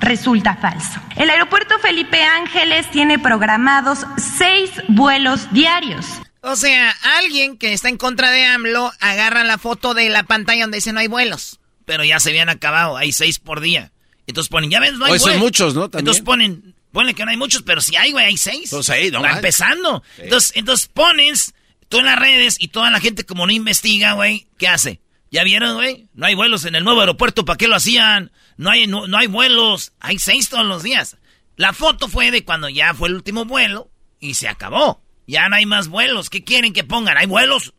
resulta 0.00 0.54
falso. 0.56 1.00
El 1.16 1.30
aeropuerto 1.30 1.78
Felipe 1.78 2.22
Ángeles 2.22 2.90
tiene 2.90 3.18
programados 3.18 4.06
seis 4.16 4.70
vuelos 4.88 5.52
diarios. 5.52 6.20
O 6.44 6.56
sea, 6.56 6.94
alguien 7.18 7.56
que 7.56 7.72
está 7.72 7.88
en 7.88 7.96
contra 7.96 8.30
de 8.30 8.44
AMLO 8.44 8.92
agarra 9.00 9.44
la 9.44 9.56
foto 9.56 9.94
de 9.94 10.10
la 10.10 10.24
pantalla 10.24 10.62
donde 10.62 10.76
dice 10.76 10.92
no 10.92 11.00
hay 11.00 11.08
vuelos. 11.08 11.58
Pero 11.86 12.04
ya 12.04 12.20
se 12.20 12.30
habían 12.30 12.50
acabado, 12.50 12.98
hay 12.98 13.12
seis 13.12 13.38
por 13.38 13.60
día. 13.60 13.92
Entonces 14.26 14.50
ponen, 14.50 14.70
ya 14.70 14.78
ves, 14.78 14.92
no 14.94 15.06
hay 15.06 15.12
vuelos. 15.12 15.30
son 15.30 15.38
muchos, 15.38 15.74
¿no? 15.74 15.84
Entonces 15.84 16.22
ponen, 16.22 16.74
ponle 16.92 17.14
que 17.14 17.24
no 17.24 17.30
hay 17.30 17.38
muchos, 17.38 17.62
pero 17.62 17.80
si 17.80 17.96
hay, 17.96 18.12
güey, 18.12 18.26
hay 18.26 18.36
seis. 18.36 18.70
Pues 18.70 18.90
ahí, 18.90 19.10
no 19.10 19.26
empezando. 19.26 20.02
Entonces, 20.18 20.52
entonces 20.54 20.86
pones 20.88 21.54
tú 21.88 21.98
en 22.00 22.06
las 22.06 22.18
redes 22.18 22.56
y 22.58 22.68
toda 22.68 22.90
la 22.90 23.00
gente 23.00 23.24
como 23.24 23.46
no 23.46 23.52
investiga, 23.52 24.12
güey, 24.12 24.46
¿qué 24.58 24.68
hace? 24.68 25.00
¿Ya 25.30 25.44
vieron, 25.44 25.74
güey? 25.74 26.08
No 26.12 26.26
hay 26.26 26.34
vuelos 26.34 26.66
en 26.66 26.74
el 26.74 26.84
nuevo 26.84 27.00
aeropuerto, 27.00 27.46
¿para 27.46 27.56
qué 27.56 27.68
lo 27.68 27.76
hacían? 27.76 28.32
No 28.58 28.70
hay, 28.70 28.86
no, 28.86 29.06
no 29.06 29.16
hay 29.16 29.26
vuelos, 29.28 29.92
hay 29.98 30.18
seis 30.18 30.50
todos 30.50 30.66
los 30.66 30.82
días. 30.82 31.16
La 31.56 31.72
foto 31.72 32.08
fue 32.08 32.30
de 32.30 32.44
cuando 32.44 32.68
ya 32.68 32.92
fue 32.92 33.08
el 33.08 33.14
último 33.14 33.46
vuelo 33.46 33.90
y 34.20 34.34
se 34.34 34.48
acabó. 34.48 35.03
Ya 35.26 35.48
no 35.48 35.56
hay 35.56 35.66
más 35.66 35.88
vuelos. 35.88 36.30
¿Qué 36.30 36.44
quieren 36.44 36.72
que 36.72 36.84
pongan? 36.84 37.16
¿Hay 37.16 37.26
vuelos? 37.26 37.72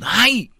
¡Ay! 0.00 0.50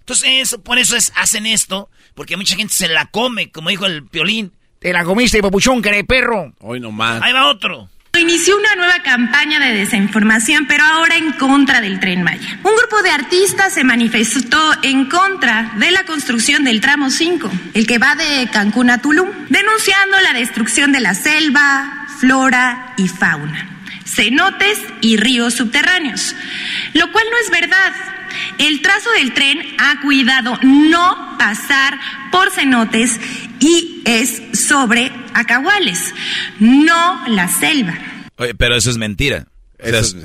Entonces, 0.00 0.30
eso, 0.40 0.62
por 0.62 0.78
eso 0.78 0.96
es, 0.96 1.12
hacen 1.16 1.46
esto, 1.46 1.88
porque 2.14 2.36
mucha 2.36 2.56
gente 2.56 2.74
se 2.74 2.88
la 2.88 3.06
come, 3.06 3.50
como 3.50 3.68
dijo 3.68 3.86
el 3.86 4.04
piolín. 4.04 4.52
Te 4.80 4.92
la 4.92 5.04
comiste, 5.04 5.42
papuchón, 5.42 5.82
que 5.82 6.04
perro. 6.04 6.52
Hoy 6.60 6.80
nomás. 6.80 7.22
Ahí 7.22 7.32
va 7.32 7.46
otro. 7.48 7.88
Inició 8.18 8.56
una 8.56 8.74
nueva 8.74 9.02
campaña 9.04 9.60
de 9.60 9.72
desinformación, 9.72 10.66
pero 10.66 10.84
ahora 10.84 11.16
en 11.16 11.32
contra 11.32 11.80
del 11.80 12.00
tren 12.00 12.24
Maya. 12.24 12.58
Un 12.64 12.74
grupo 12.76 13.02
de 13.02 13.10
artistas 13.10 13.72
se 13.72 13.84
manifestó 13.84 14.58
en 14.82 15.04
contra 15.04 15.74
de 15.76 15.92
la 15.92 16.04
construcción 16.04 16.64
del 16.64 16.80
tramo 16.80 17.10
5, 17.10 17.50
el 17.74 17.86
que 17.86 17.98
va 17.98 18.16
de 18.16 18.48
Cancún 18.52 18.90
a 18.90 19.00
Tulum, 19.00 19.28
denunciando 19.48 20.18
la 20.22 20.32
destrucción 20.32 20.90
de 20.90 21.00
la 21.00 21.14
selva, 21.14 22.08
flora 22.18 22.94
y 22.96 23.06
fauna 23.06 23.69
cenotes 24.14 24.78
y 25.00 25.16
ríos 25.16 25.54
subterráneos, 25.54 26.34
lo 26.94 27.10
cual 27.12 27.24
no 27.30 27.36
es 27.38 27.50
verdad. 27.50 27.92
El 28.58 28.82
trazo 28.82 29.10
del 29.12 29.34
tren 29.34 29.60
ha 29.78 30.00
cuidado 30.00 30.58
no 30.62 31.36
pasar 31.38 31.98
por 32.30 32.50
cenotes 32.50 33.18
y 33.58 34.02
es 34.04 34.42
sobre 34.52 35.12
acahuales, 35.34 36.14
no 36.58 37.26
la 37.28 37.48
selva. 37.48 37.98
Oye, 38.36 38.54
pero 38.54 38.76
eso 38.76 38.90
es 38.90 38.96
mentira. 38.96 39.46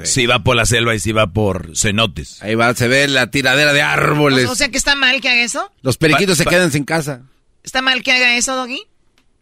Si 0.03 0.25
va 0.25 0.43
por 0.43 0.55
la 0.55 0.65
selva 0.65 0.95
y 0.95 0.99
si 0.99 1.11
va 1.11 1.27
por 1.27 1.77
cenotes. 1.77 2.41
Ahí 2.43 2.55
va, 2.55 2.73
se 2.75 2.87
ve 2.87 3.07
la 3.07 3.31
tiradera 3.31 3.73
de 3.73 3.81
árboles. 3.81 4.49
O 4.49 4.55
sea 4.55 4.69
que 4.69 4.77
está 4.77 4.95
mal 4.95 5.21
que 5.21 5.29
haga 5.29 5.43
eso. 5.43 5.71
Los 5.81 5.97
periquitos 5.97 6.37
se 6.37 6.45
quedan 6.45 6.71
sin 6.71 6.83
casa. 6.83 7.21
¿Está 7.63 7.81
mal 7.81 8.03
que 8.03 8.11
haga 8.11 8.35
eso, 8.35 8.55
Doggy? 8.55 8.81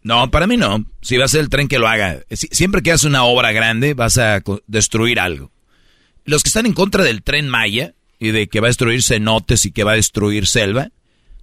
No, 0.03 0.29
para 0.29 0.47
mí 0.47 0.57
no. 0.57 0.85
Si 1.01 1.17
va 1.17 1.25
a 1.25 1.29
ser 1.29 1.41
el 1.41 1.49
tren 1.49 1.67
que 1.67 1.79
lo 1.79 1.87
haga. 1.87 2.19
Siempre 2.29 2.81
que 2.81 2.91
haces 2.91 3.05
una 3.05 3.23
obra 3.23 3.51
grande 3.53 3.93
vas 3.93 4.17
a 4.17 4.41
destruir 4.67 5.19
algo. 5.19 5.51
Los 6.25 6.43
que 6.43 6.49
están 6.49 6.65
en 6.65 6.73
contra 6.73 7.03
del 7.03 7.23
tren 7.23 7.49
Maya 7.49 7.95
y 8.19 8.31
de 8.31 8.47
que 8.47 8.59
va 8.59 8.67
a 8.67 8.69
destruir 8.69 9.01
cenotes 9.01 9.65
y 9.65 9.71
que 9.71 9.83
va 9.83 9.93
a 9.93 9.95
destruir 9.95 10.47
selva, 10.47 10.89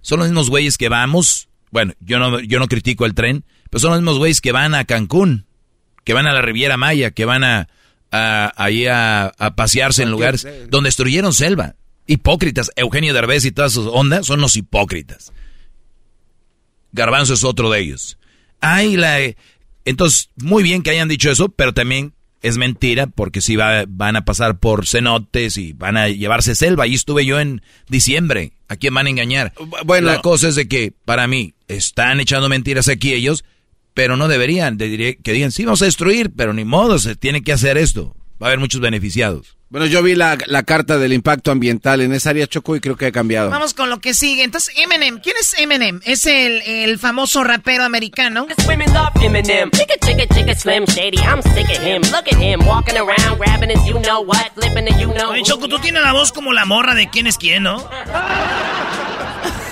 son 0.01 0.19
los 0.19 0.27
mismos 0.27 0.49
güeyes 0.49 0.77
que 0.77 0.89
vamos. 0.89 1.49
Bueno, 1.71 1.93
yo 1.99 2.19
no, 2.19 2.39
yo 2.39 2.59
no 2.59 2.67
critico 2.67 3.05
el 3.05 3.13
tren, 3.13 3.43
pero 3.69 3.79
son 3.79 3.91
los 3.91 3.99
mismos 3.99 4.17
güeyes 4.17 4.41
que 4.41 4.51
van 4.51 4.75
a 4.75 4.85
Cancún, 4.85 5.45
que 6.03 6.13
van 6.13 6.27
a 6.27 6.33
la 6.33 6.41
Riviera 6.41 6.77
Maya, 6.77 7.11
que 7.11 7.25
van 7.25 7.43
a, 7.43 7.67
ahí 8.11 8.85
a, 8.87 9.33
pasearse 9.55 10.03
en 10.03 10.11
lugares 10.11 10.47
donde 10.69 10.87
destruyeron 10.87 11.33
selva. 11.33 11.75
Hipócritas. 12.07 12.71
Eugenio 12.75 13.13
Derbez 13.13 13.45
y 13.45 13.51
todas 13.51 13.73
sus 13.73 13.87
ondas 13.87 14.25
son 14.25 14.41
los 14.41 14.55
hipócritas. 14.55 15.31
Garbanzo 16.91 17.33
es 17.33 17.43
otro 17.43 17.69
de 17.69 17.79
ellos. 17.79 18.17
Ay, 18.61 18.95
la... 18.95 19.19
Entonces, 19.83 20.29
muy 20.37 20.63
bien 20.63 20.83
que 20.83 20.91
hayan 20.91 21.07
dicho 21.07 21.29
eso, 21.31 21.49
pero 21.49 21.73
también 21.73 22.13
es 22.41 22.57
mentira 22.57 23.07
porque 23.07 23.41
si 23.41 23.55
va, 23.55 23.83
van 23.87 24.15
a 24.15 24.25
pasar 24.25 24.59
por 24.59 24.87
cenotes 24.87 25.57
y 25.57 25.73
van 25.73 25.97
a 25.97 26.09
llevarse 26.09 26.55
selva. 26.55 26.85
Ahí 26.85 26.93
estuve 26.93 27.25
yo 27.25 27.39
en 27.39 27.61
diciembre. 27.87 28.53
¿A 28.67 28.77
quién 28.77 28.93
van 28.93 29.07
a 29.07 29.09
engañar? 29.09 29.53
Bueno, 29.85 30.07
la 30.07 30.21
cosa 30.21 30.47
es 30.47 30.55
de 30.55 30.67
que 30.67 30.93
para 31.05 31.27
mí 31.27 31.53
están 31.67 32.19
echando 32.19 32.49
mentiras 32.49 32.87
aquí 32.87 33.13
ellos, 33.13 33.43
pero 33.93 34.17
no 34.17 34.27
deberían. 34.27 34.77
De, 34.77 35.17
que 35.21 35.33
digan, 35.33 35.51
sí, 35.51 35.65
vamos 35.65 35.81
a 35.81 35.85
destruir, 35.85 36.31
pero 36.35 36.53
ni 36.53 36.63
modo, 36.63 36.97
se 36.97 37.15
tiene 37.15 37.43
que 37.43 37.53
hacer 37.53 37.77
esto. 37.77 38.15
Va 38.41 38.47
a 38.47 38.49
haber 38.49 38.59
muchos 38.59 38.81
beneficiados. 38.81 39.55
Bueno, 39.69 39.85
yo 39.85 40.03
vi 40.03 40.15
la, 40.15 40.35
carta 40.65 40.97
del 40.97 41.13
impacto 41.13 41.49
ambiental 41.49 42.01
en 42.01 42.11
esa 42.11 42.31
área 42.31 42.45
Choco 42.45 42.75
y 42.75 42.81
creo 42.81 42.97
que 42.97 43.05
ha 43.05 43.11
cambiado. 43.11 43.49
Vamos 43.49 43.73
con 43.73 43.89
lo 43.89 44.01
que 44.01 44.13
sigue. 44.13 44.43
Entonces, 44.43 44.73
Eminem, 44.75 45.19
¿quién 45.21 45.37
es 45.39 45.57
Eminem? 45.57 46.01
Es 46.03 46.25
el, 46.25 46.61
el 46.63 46.99
famoso 46.99 47.41
rapero 47.43 47.85
americano. 47.85 48.47
Oye, 55.29 55.43
Choco, 55.43 55.69
tú 55.69 55.79
tienes 55.79 56.01
la 56.01 56.11
voz 56.11 56.33
como 56.33 56.51
la 56.51 56.65
morra 56.65 56.95
de 56.95 57.09
quién 57.09 57.27
es 57.27 57.37
quién, 57.37 57.63
¿no? 57.63 57.77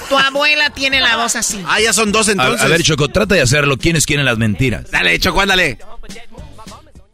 Tu 0.07 0.17
abuela 0.17 0.69
tiene 0.69 1.01
la 1.01 1.17
voz 1.17 1.35
así. 1.35 1.61
Ah, 1.67 1.81
ya 1.81 1.91
son 1.91 2.11
dos 2.11 2.29
entonces. 2.29 2.61
A, 2.61 2.67
ver, 2.67 2.81
Choco, 2.83 3.09
trata 3.09 3.35
de 3.35 3.41
hacerlo. 3.41 3.77
¿Quién 3.77 3.95
es 3.95 4.05
quién 4.05 4.19
en 4.19 4.25
las 4.25 4.37
mentiras? 4.37 4.89
Dale, 4.89 5.19
Choco, 5.19 5.41
ándale. 5.41 5.77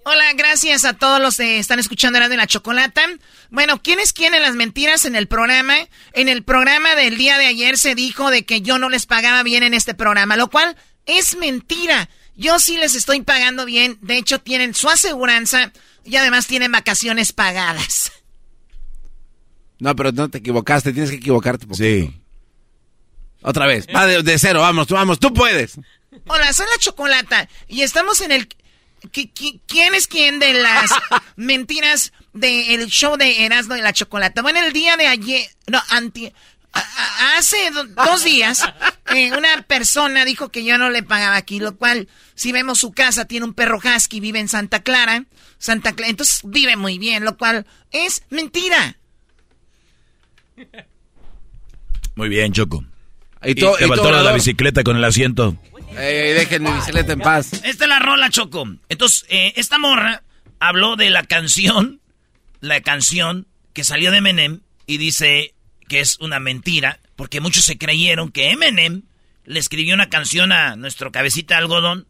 Hola, 0.08 0.34
gracias 0.34 0.86
a 0.86 0.93
todos 0.93 1.20
los 1.20 1.38
que 1.38 1.58
están 1.58 1.80
escuchando 1.80 2.20
de 2.20 2.38
la 2.38 2.45
Chocolata. 2.45 3.01
Bueno, 3.49 3.82
¿quién 3.82 3.99
es 3.99 4.14
quién 4.14 4.36
en 4.36 4.43
las 4.43 4.53
mentiras 4.53 5.03
en 5.06 5.16
el 5.16 5.28
programa? 5.28 5.74
En 6.14 6.30
el 6.30 6.43
programa 6.43 6.93
del 6.93 7.18
día 7.18 7.39
de 7.39 7.47
ayer 7.47 7.76
se 7.76 7.95
dijo 7.95 8.30
de 8.30 8.45
que 8.45 8.62
yo 8.62 8.78
no 8.78 8.89
les 8.89 9.08
pagaba 9.08 9.41
bien 9.41 9.64
en 9.64 9.74
este 9.74 9.95
programa, 9.95 10.38
lo 10.38 10.51
cual 10.51 10.78
es 11.08 11.36
mentira. 11.38 12.08
Yo 12.36 12.60
sí 12.60 12.78
les 12.78 12.93
estoy 12.93 13.24
pagando 13.24 13.66
bien. 13.66 13.97
De 14.01 14.18
hecho, 14.18 14.39
tienen 14.39 14.76
su 14.76 14.89
aseguranza 14.89 15.72
y 16.03 16.16
además 16.18 16.45
tienen 16.45 16.72
vacaciones 16.72 17.34
pagadas. 17.34 18.12
No, 19.80 19.95
pero 19.95 20.12
no 20.12 20.30
te 20.30 20.38
equivocaste, 20.38 20.93
tienes 20.93 21.10
que 21.10 21.18
equivocarte. 21.18 21.66
Sí. 21.74 22.16
Otra 23.41 23.66
vez, 23.66 23.88
va 23.88 24.06
de, 24.06 24.38
cero, 24.38 24.62
vamos, 24.62 24.88
vamos, 24.88 25.20
tú 25.20 25.34
puedes. 25.34 25.80
Hola, 26.28 26.53
soy 26.53 26.68
la 26.72 26.78
Chocolata 26.78 27.49
y 27.68 27.82
estamos 27.82 28.22
en 28.22 28.34
el... 28.34 28.47
¿Quién 29.12 29.95
es 29.95 30.08
quién 30.08 30.39
de 30.39 30.53
las 30.53 30.91
mentiras 31.36 32.14
del 32.34 32.88
show 32.88 33.18
de 33.18 33.45
Erasmo 33.45 33.76
y 33.76 33.82
la 33.82 33.93
Chocolata? 33.93 34.41
Bueno, 34.41 34.60
el 34.60 34.74
día 34.74 34.97
de 34.97 35.08
ayer... 35.08 35.49
No, 35.68 35.82
anti... 35.89 36.32
Hace 37.38 37.58
dos 37.72 38.26
días, 38.26 38.62
eh, 39.16 39.32
una 39.32 39.62
persona 39.62 40.26
dijo 40.26 40.49
que 40.49 40.66
yo 40.66 40.78
no 40.78 40.89
le 40.89 41.03
pagaba 41.03 41.38
aquí, 41.38 41.62
lo 41.62 41.78
cual, 41.78 42.10
si 42.34 42.51
vemos 42.51 42.80
su 42.80 42.91
casa, 42.91 43.24
tiene 43.24 43.45
un 43.45 43.53
perro 43.53 43.80
husky, 43.80 44.20
vive 44.20 44.39
en 44.39 44.49
Santa 44.49 44.84
Clara, 44.84 45.24
Santa 45.58 45.93
Clara, 45.93 46.10
entonces 46.10 46.41
vive 46.43 46.76
muy 46.76 46.97
bien, 46.97 47.24
lo 47.24 47.38
cual 47.38 47.66
es 47.91 48.24
mentira. 48.30 48.97
Muy 52.16 52.28
bien, 52.28 52.51
Choco. 52.51 52.84
Y, 53.43 53.56
te 53.56 53.88
faltó 53.88 54.12
la 54.12 54.34
bicicleta 54.34 54.84
con 54.84 54.97
el 54.97 55.03
asiento. 55.03 55.56
Dejen 55.95 56.67
en 56.67 57.19
paz. 57.19 57.53
Esta 57.63 57.85
es 57.85 57.89
la 57.89 57.99
rola, 57.99 58.29
Choco. 58.29 58.67
Entonces, 58.89 59.25
eh, 59.29 59.53
esta 59.55 59.77
morra 59.77 60.23
habló 60.59 60.95
de 60.95 61.09
la 61.09 61.23
canción, 61.23 62.01
la 62.59 62.81
canción 62.81 63.47
que 63.73 63.83
salió 63.83 64.11
de 64.11 64.21
Menem 64.21 64.61
y 64.87 64.97
dice 64.97 65.53
que 65.87 65.99
es 65.99 66.19
una 66.19 66.39
mentira, 66.39 66.99
porque 67.15 67.41
muchos 67.41 67.65
se 67.65 67.77
creyeron 67.77 68.31
que 68.31 68.51
Eminem 68.51 69.03
le 69.45 69.59
escribió 69.59 69.93
una 69.93 70.09
canción 70.09 70.51
a 70.51 70.75
nuestro 70.75 71.11
cabecita 71.11 71.57
algodón 71.57 72.07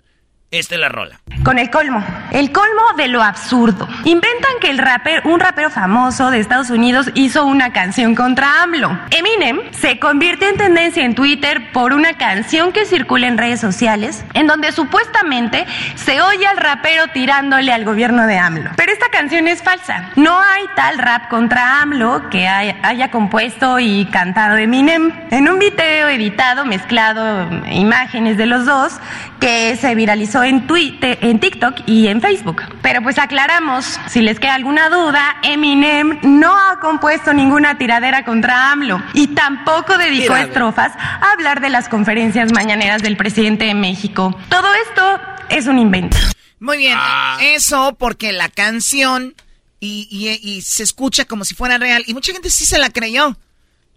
esta 0.51 0.75
es 0.75 0.81
la 0.81 0.89
rola. 0.89 1.19
Con 1.43 1.59
el 1.59 1.69
colmo. 1.69 2.03
El 2.31 2.51
colmo 2.51 2.81
de 2.97 3.07
lo 3.07 3.21
absurdo. 3.21 3.87
Inventan 4.03 4.53
que 4.61 4.69
el 4.69 4.77
rapper, 4.77 5.21
un 5.25 5.39
rapero 5.39 5.69
famoso 5.69 6.31
de 6.31 6.39
Estados 6.39 6.69
Unidos 6.69 7.11
hizo 7.13 7.45
una 7.45 7.71
canción 7.73 8.15
contra 8.15 8.63
AMLO. 8.63 8.97
Eminem 9.11 9.59
se 9.71 9.99
convirtió 9.99 10.49
en 10.49 10.57
tendencia 10.57 11.03
en 11.03 11.13
Twitter 11.13 11.71
por 11.71 11.93
una 11.93 12.17
canción 12.17 12.71
que 12.71 12.85
circula 12.85 13.27
en 13.27 13.37
redes 13.37 13.59
sociales, 13.59 14.25
en 14.33 14.47
donde 14.47 14.71
supuestamente 14.71 15.65
se 15.95 16.21
oye 16.21 16.47
al 16.47 16.57
rapero 16.57 17.07
tirándole 17.13 17.71
al 17.71 17.85
gobierno 17.85 18.25
de 18.25 18.37
AMLO. 18.37 18.71
Pero 18.75 18.91
esta 18.91 19.09
canción 19.09 19.47
es 19.47 19.61
falsa. 19.61 20.11
No 20.15 20.39
hay 20.39 20.63
tal 20.75 20.97
rap 20.97 21.27
contra 21.27 21.81
AMLO 21.81 22.29
que 22.29 22.47
haya 22.47 23.11
compuesto 23.11 23.79
y 23.79 24.05
cantado 24.05 24.57
Eminem. 24.57 25.11
En 25.31 25.49
un 25.49 25.59
video 25.59 26.07
editado, 26.07 26.65
mezclado 26.65 27.49
imágenes 27.69 28.37
de 28.37 28.45
los 28.45 28.65
dos, 28.65 28.99
que 29.39 29.75
se 29.75 29.93
viralizó 29.95 30.34
en 30.43 30.67
Twitter, 30.67 31.17
en 31.21 31.39
TikTok 31.39 31.87
y 31.87 32.07
en 32.07 32.21
Facebook. 32.21 32.61
Pero 32.81 33.01
pues 33.01 33.17
aclaramos, 33.17 33.99
si 34.07 34.21
les 34.21 34.39
queda 34.39 34.55
alguna 34.55 34.89
duda, 34.89 35.37
Eminem 35.43 36.19
no 36.23 36.55
ha 36.57 36.79
compuesto 36.79 37.33
ninguna 37.33 37.77
tiradera 37.77 38.25
contra 38.25 38.71
AMLO 38.71 39.01
y 39.13 39.27
tampoco 39.27 39.97
dedicó 39.97 40.35
estrofas 40.35 40.93
a 40.97 41.31
hablar 41.31 41.61
de 41.61 41.69
las 41.69 41.89
conferencias 41.89 42.51
mañaneras 42.53 43.01
del 43.01 43.17
presidente 43.17 43.65
de 43.65 43.73
México. 43.73 44.37
Todo 44.49 44.67
esto 44.87 45.19
es 45.49 45.67
un 45.67 45.79
invento. 45.79 46.17
Muy 46.59 46.77
bien, 46.77 46.97
ah. 46.99 47.37
eso 47.41 47.95
porque 47.97 48.31
la 48.31 48.49
canción 48.49 49.35
y, 49.79 50.07
y 50.41 50.61
se 50.61 50.83
escucha 50.83 51.25
como 51.25 51.45
si 51.45 51.53
fuera 51.53 51.77
real 51.77 52.03
y 52.07 52.13
mucha 52.13 52.31
gente 52.31 52.49
sí 52.49 52.65
se 52.65 52.79
la 52.79 52.89
creyó. 52.89 53.37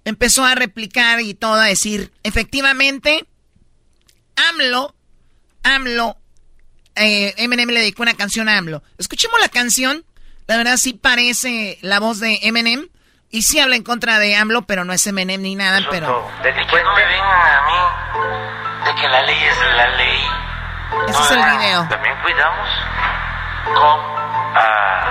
Empezó 0.05 0.45
a 0.45 0.55
replicar 0.55 1.20
y 1.20 1.34
todo 1.34 1.55
a 1.55 1.64
decir, 1.64 2.12
efectivamente, 2.22 3.26
AMLO 4.51 4.95
AMLO, 5.62 6.16
eh, 7.01 7.35
Eminem 7.37 7.69
le 7.69 7.81
dedicó 7.81 8.03
una 8.03 8.15
canción 8.15 8.49
a 8.49 8.59
AMLO. 8.59 8.83
Escuchemos 8.99 9.41
la 9.41 9.49
canción. 9.49 10.05
La 10.47 10.57
verdad 10.57 10.77
sí 10.77 10.95
parece 10.95 11.79
la 11.83 12.01
voz 12.01 12.21
de 12.21 12.39
Eminem. 12.43 12.89
Y 13.31 13.43
sí 13.43 13.61
habla 13.61 13.77
en 13.77 13.83
contra 13.83 14.19
de 14.19 14.37
AMLO, 14.37 14.63
pero 14.63 14.85
no 14.85 14.93
es 14.93 15.07
Eminem 15.07 15.43
ni 15.43 15.55
nada, 15.55 15.87
pero... 15.91 16.27
De 16.43 16.53
que 16.55 16.61
no 16.61 16.95
me 16.95 17.05
vengan 17.07 17.41
a 17.41 17.63
mí 17.67 18.49
de 18.85 18.95
que 18.95 19.09
la 19.09 19.23
ley 19.23 19.45
es 19.45 19.59
la 19.77 19.89
ley. 19.97 20.21
Ese 21.09 21.23
es 21.23 21.31
el 21.31 21.45
video. 21.45 21.89
También 21.89 22.15
cuidamos 22.23 22.69
con 23.75 24.01
ah, 24.55 25.05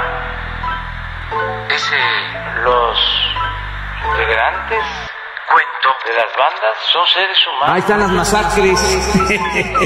ese, 1.70 2.00
los 2.64 2.98
integrantes 4.12 4.84
cuento 5.48 5.90
de 6.06 6.14
las 6.14 6.32
bandas 6.36 6.76
son 6.92 7.06
seres 7.08 7.38
humanos. 7.48 7.74
Ahí 7.74 7.80
están 7.80 8.00
las 8.00 8.12
masacres. 8.12 8.80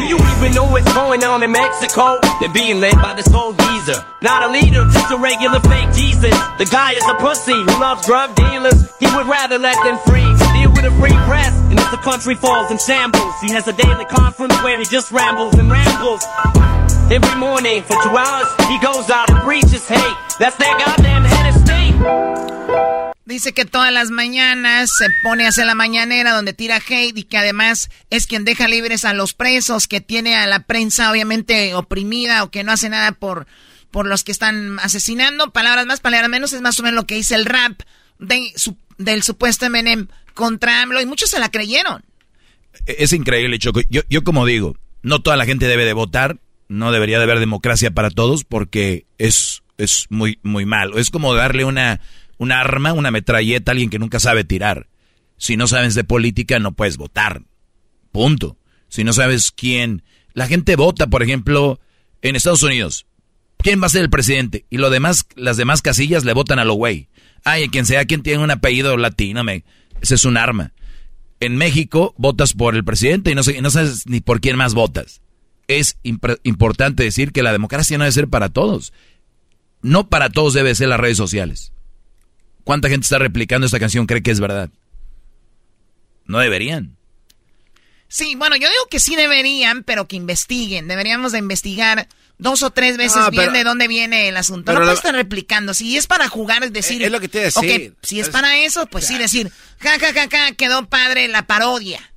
you 0.09 0.17
even 0.17 0.53
know 0.53 0.65
what's 0.65 0.91
going 0.93 1.23
on 1.23 1.43
in 1.43 1.51
Mexico? 1.51 2.17
They're 2.39 2.49
being 2.49 2.79
led 2.79 2.95
by 3.01 3.13
this 3.13 3.31
old 3.33 3.57
geezer. 3.57 4.03
Not 4.21 4.43
a 4.43 4.49
leader, 4.49 4.85
just 4.91 5.11
a 5.11 5.17
regular 5.17 5.59
fake 5.61 5.93
Jesus. 5.93 6.33
The 6.57 6.65
guy 6.65 6.93
is 6.93 7.05
a 7.07 7.15
pussy 7.15 7.53
who 7.53 7.79
loves 7.79 8.05
drug 8.05 8.33
dealers. 8.35 8.89
He 8.97 9.05
would 9.15 9.27
rather 9.27 9.57
let 9.59 9.77
them 9.83 9.97
free. 10.05 10.25
Deal 10.53 10.71
with 10.73 10.85
a 10.85 10.93
free 10.99 11.17
press, 11.29 11.53
and 11.69 11.79
if 11.79 11.91
the 11.91 12.01
country 12.01 12.35
falls 12.35 12.71
in 12.71 12.77
shambles, 12.77 13.33
he 13.41 13.51
has 13.51 13.67
a 13.67 13.73
daily 13.73 14.05
conference 14.05 14.55
where 14.63 14.77
he 14.77 14.85
just 14.85 15.11
rambles 15.11 15.55
and 15.55 15.69
rambles. 15.69 16.25
Every 17.11 17.35
morning 17.39 17.83
for 17.83 17.95
two 18.01 18.15
hours, 18.17 18.47
he 18.67 18.79
goes 18.79 19.09
out 19.09 19.29
and 19.29 19.39
preaches 19.41 19.87
hate. 19.87 20.17
That's 20.39 20.55
their 20.55 20.73
goddamn 20.77 21.23
head 21.25 21.53
of 21.53 21.61
state. 21.61 22.40
Dice 23.31 23.53
que 23.53 23.63
todas 23.63 23.93
las 23.93 24.11
mañanas 24.11 24.89
se 24.97 25.07
pone 25.23 25.45
a 25.45 25.49
hacer 25.49 25.65
la 25.65 25.73
mañanera 25.73 26.33
donde 26.33 26.51
tira 26.51 26.81
hate 26.85 27.17
y 27.17 27.23
que 27.23 27.37
además 27.37 27.89
es 28.09 28.27
quien 28.27 28.43
deja 28.43 28.67
libres 28.67 29.05
a 29.05 29.13
los 29.13 29.33
presos, 29.33 29.87
que 29.87 30.01
tiene 30.01 30.35
a 30.35 30.47
la 30.47 30.63
prensa 30.63 31.09
obviamente 31.09 31.73
oprimida 31.73 32.43
o 32.43 32.51
que 32.51 32.65
no 32.65 32.73
hace 32.73 32.89
nada 32.89 33.13
por, 33.13 33.47
por 33.89 34.05
los 34.05 34.25
que 34.25 34.33
están 34.33 34.79
asesinando. 34.79 35.53
Palabras 35.53 35.85
más, 35.85 36.01
palabras 36.01 36.29
menos, 36.29 36.51
es 36.51 36.59
más 36.59 36.77
o 36.81 36.83
menos 36.83 36.97
lo 36.97 37.07
que 37.07 37.15
dice 37.15 37.35
el 37.35 37.45
rap 37.45 37.79
de, 38.19 38.51
del 38.97 39.23
supuesto 39.23 39.65
MNM 39.69 40.09
contra 40.33 40.81
AMLO 40.81 40.99
y 40.99 41.05
muchos 41.05 41.29
se 41.29 41.39
la 41.39 41.49
creyeron. 41.49 42.03
Es 42.85 43.13
increíble, 43.13 43.59
Choco. 43.59 43.79
Yo, 43.89 44.01
yo 44.09 44.25
como 44.25 44.45
digo, 44.45 44.75
no 45.03 45.21
toda 45.21 45.37
la 45.37 45.45
gente 45.45 45.67
debe 45.67 45.85
de 45.85 45.93
votar, 45.93 46.41
no 46.67 46.91
debería 46.91 47.17
de 47.17 47.23
haber 47.23 47.39
democracia 47.39 47.91
para 47.91 48.09
todos 48.09 48.43
porque 48.43 49.05
es, 49.17 49.63
es 49.77 50.07
muy, 50.09 50.37
muy 50.43 50.65
malo. 50.65 50.97
Es 50.97 51.09
como 51.09 51.33
darle 51.33 51.63
una 51.63 52.01
un 52.41 52.51
arma, 52.51 52.91
una 52.93 53.11
metralleta 53.11 53.71
alguien 53.71 53.91
que 53.91 53.99
nunca 53.99 54.19
sabe 54.19 54.43
tirar. 54.43 54.87
Si 55.37 55.57
no 55.57 55.67
sabes 55.67 55.93
de 55.93 56.03
política, 56.03 56.57
no 56.57 56.71
puedes 56.71 56.97
votar. 56.97 57.43
Punto. 58.11 58.57
Si 58.89 59.03
no 59.03 59.13
sabes 59.13 59.51
quién. 59.51 60.01
La 60.33 60.47
gente 60.47 60.75
vota, 60.75 61.05
por 61.05 61.21
ejemplo, 61.21 61.79
en 62.23 62.35
Estados 62.35 62.63
Unidos. 62.63 63.05
¿Quién 63.57 63.79
va 63.79 63.85
a 63.85 63.89
ser 63.89 64.01
el 64.01 64.09
presidente? 64.09 64.65
Y 64.71 64.79
lo 64.79 64.89
demás, 64.89 65.27
las 65.35 65.55
demás 65.55 65.83
casillas 65.83 66.25
le 66.25 66.33
votan 66.33 66.57
a 66.57 66.65
lo 66.65 66.73
güey. 66.73 67.09
Ay, 67.43 67.69
quien 67.69 67.85
sea, 67.85 68.05
quien 68.05 68.23
tiene 68.23 68.43
un 68.43 68.49
apellido 68.49 68.97
latino, 68.97 69.43
ese 70.01 70.15
es 70.15 70.25
un 70.25 70.35
arma. 70.35 70.73
En 71.41 71.57
México 71.57 72.15
votas 72.17 72.53
por 72.53 72.75
el 72.75 72.83
presidente 72.83 73.29
y 73.29 73.35
no, 73.35 73.43
sé, 73.43 73.61
no 73.61 73.69
sabes 73.69 74.07
ni 74.07 74.19
por 74.19 74.41
quién 74.41 74.57
más 74.57 74.73
votas. 74.73 75.21
Es 75.67 75.99
importante 76.01 77.03
decir 77.03 77.33
que 77.33 77.43
la 77.43 77.51
democracia 77.51 77.99
no 77.99 78.03
debe 78.03 78.13
ser 78.13 78.29
para 78.29 78.49
todos. 78.49 78.93
No 79.83 80.09
para 80.09 80.31
todos 80.31 80.55
debe 80.55 80.73
ser 80.73 80.89
las 80.89 80.99
redes 80.99 81.17
sociales. 81.17 81.71
¿Cuánta 82.63 82.89
gente 82.89 83.05
está 83.05 83.19
replicando 83.19 83.65
esta 83.65 83.79
canción 83.79 84.05
cree 84.05 84.23
que 84.23 84.31
es 84.31 84.39
verdad? 84.39 84.69
No 86.25 86.39
deberían. 86.39 86.97
Sí, 88.07 88.35
bueno, 88.35 88.57
yo 88.57 88.67
digo 88.67 88.87
que 88.89 88.99
sí 88.99 89.15
deberían, 89.15 89.83
pero 89.83 90.07
que 90.07 90.17
investiguen. 90.17 90.87
Deberíamos 90.87 91.31
de 91.31 91.39
investigar 91.39 92.09
dos 92.37 92.61
o 92.61 92.71
tres 92.71 92.97
veces 92.97 93.29
bien 93.29 93.53
de 93.53 93.63
dónde 93.63 93.87
viene 93.87 94.27
el 94.27 94.35
asunto. 94.35 94.73
No 94.73 94.79
puedes 94.79 94.95
estar 94.95 95.15
replicando. 95.15 95.73
Si 95.73 95.95
es 95.95 96.07
para 96.07 96.27
jugar, 96.27 96.63
es 96.63 96.73
decir... 96.73 97.01
Es 97.03 97.11
lo 97.11 97.21
que 97.21 97.29
te 97.29 97.39
decir. 97.39 97.95
si 98.01 98.19
es, 98.19 98.29
para 98.29 98.57
eso, 98.57 98.85
pues 98.87 99.05
sí 99.07 99.17
decir, 99.17 99.49
ja, 99.79 99.97
ja, 99.97 100.11
ja, 100.13 100.27
ja, 100.29 100.51
quedó 100.53 100.89
padre 100.89 101.29
la 101.29 101.47
parodia. 101.47 102.11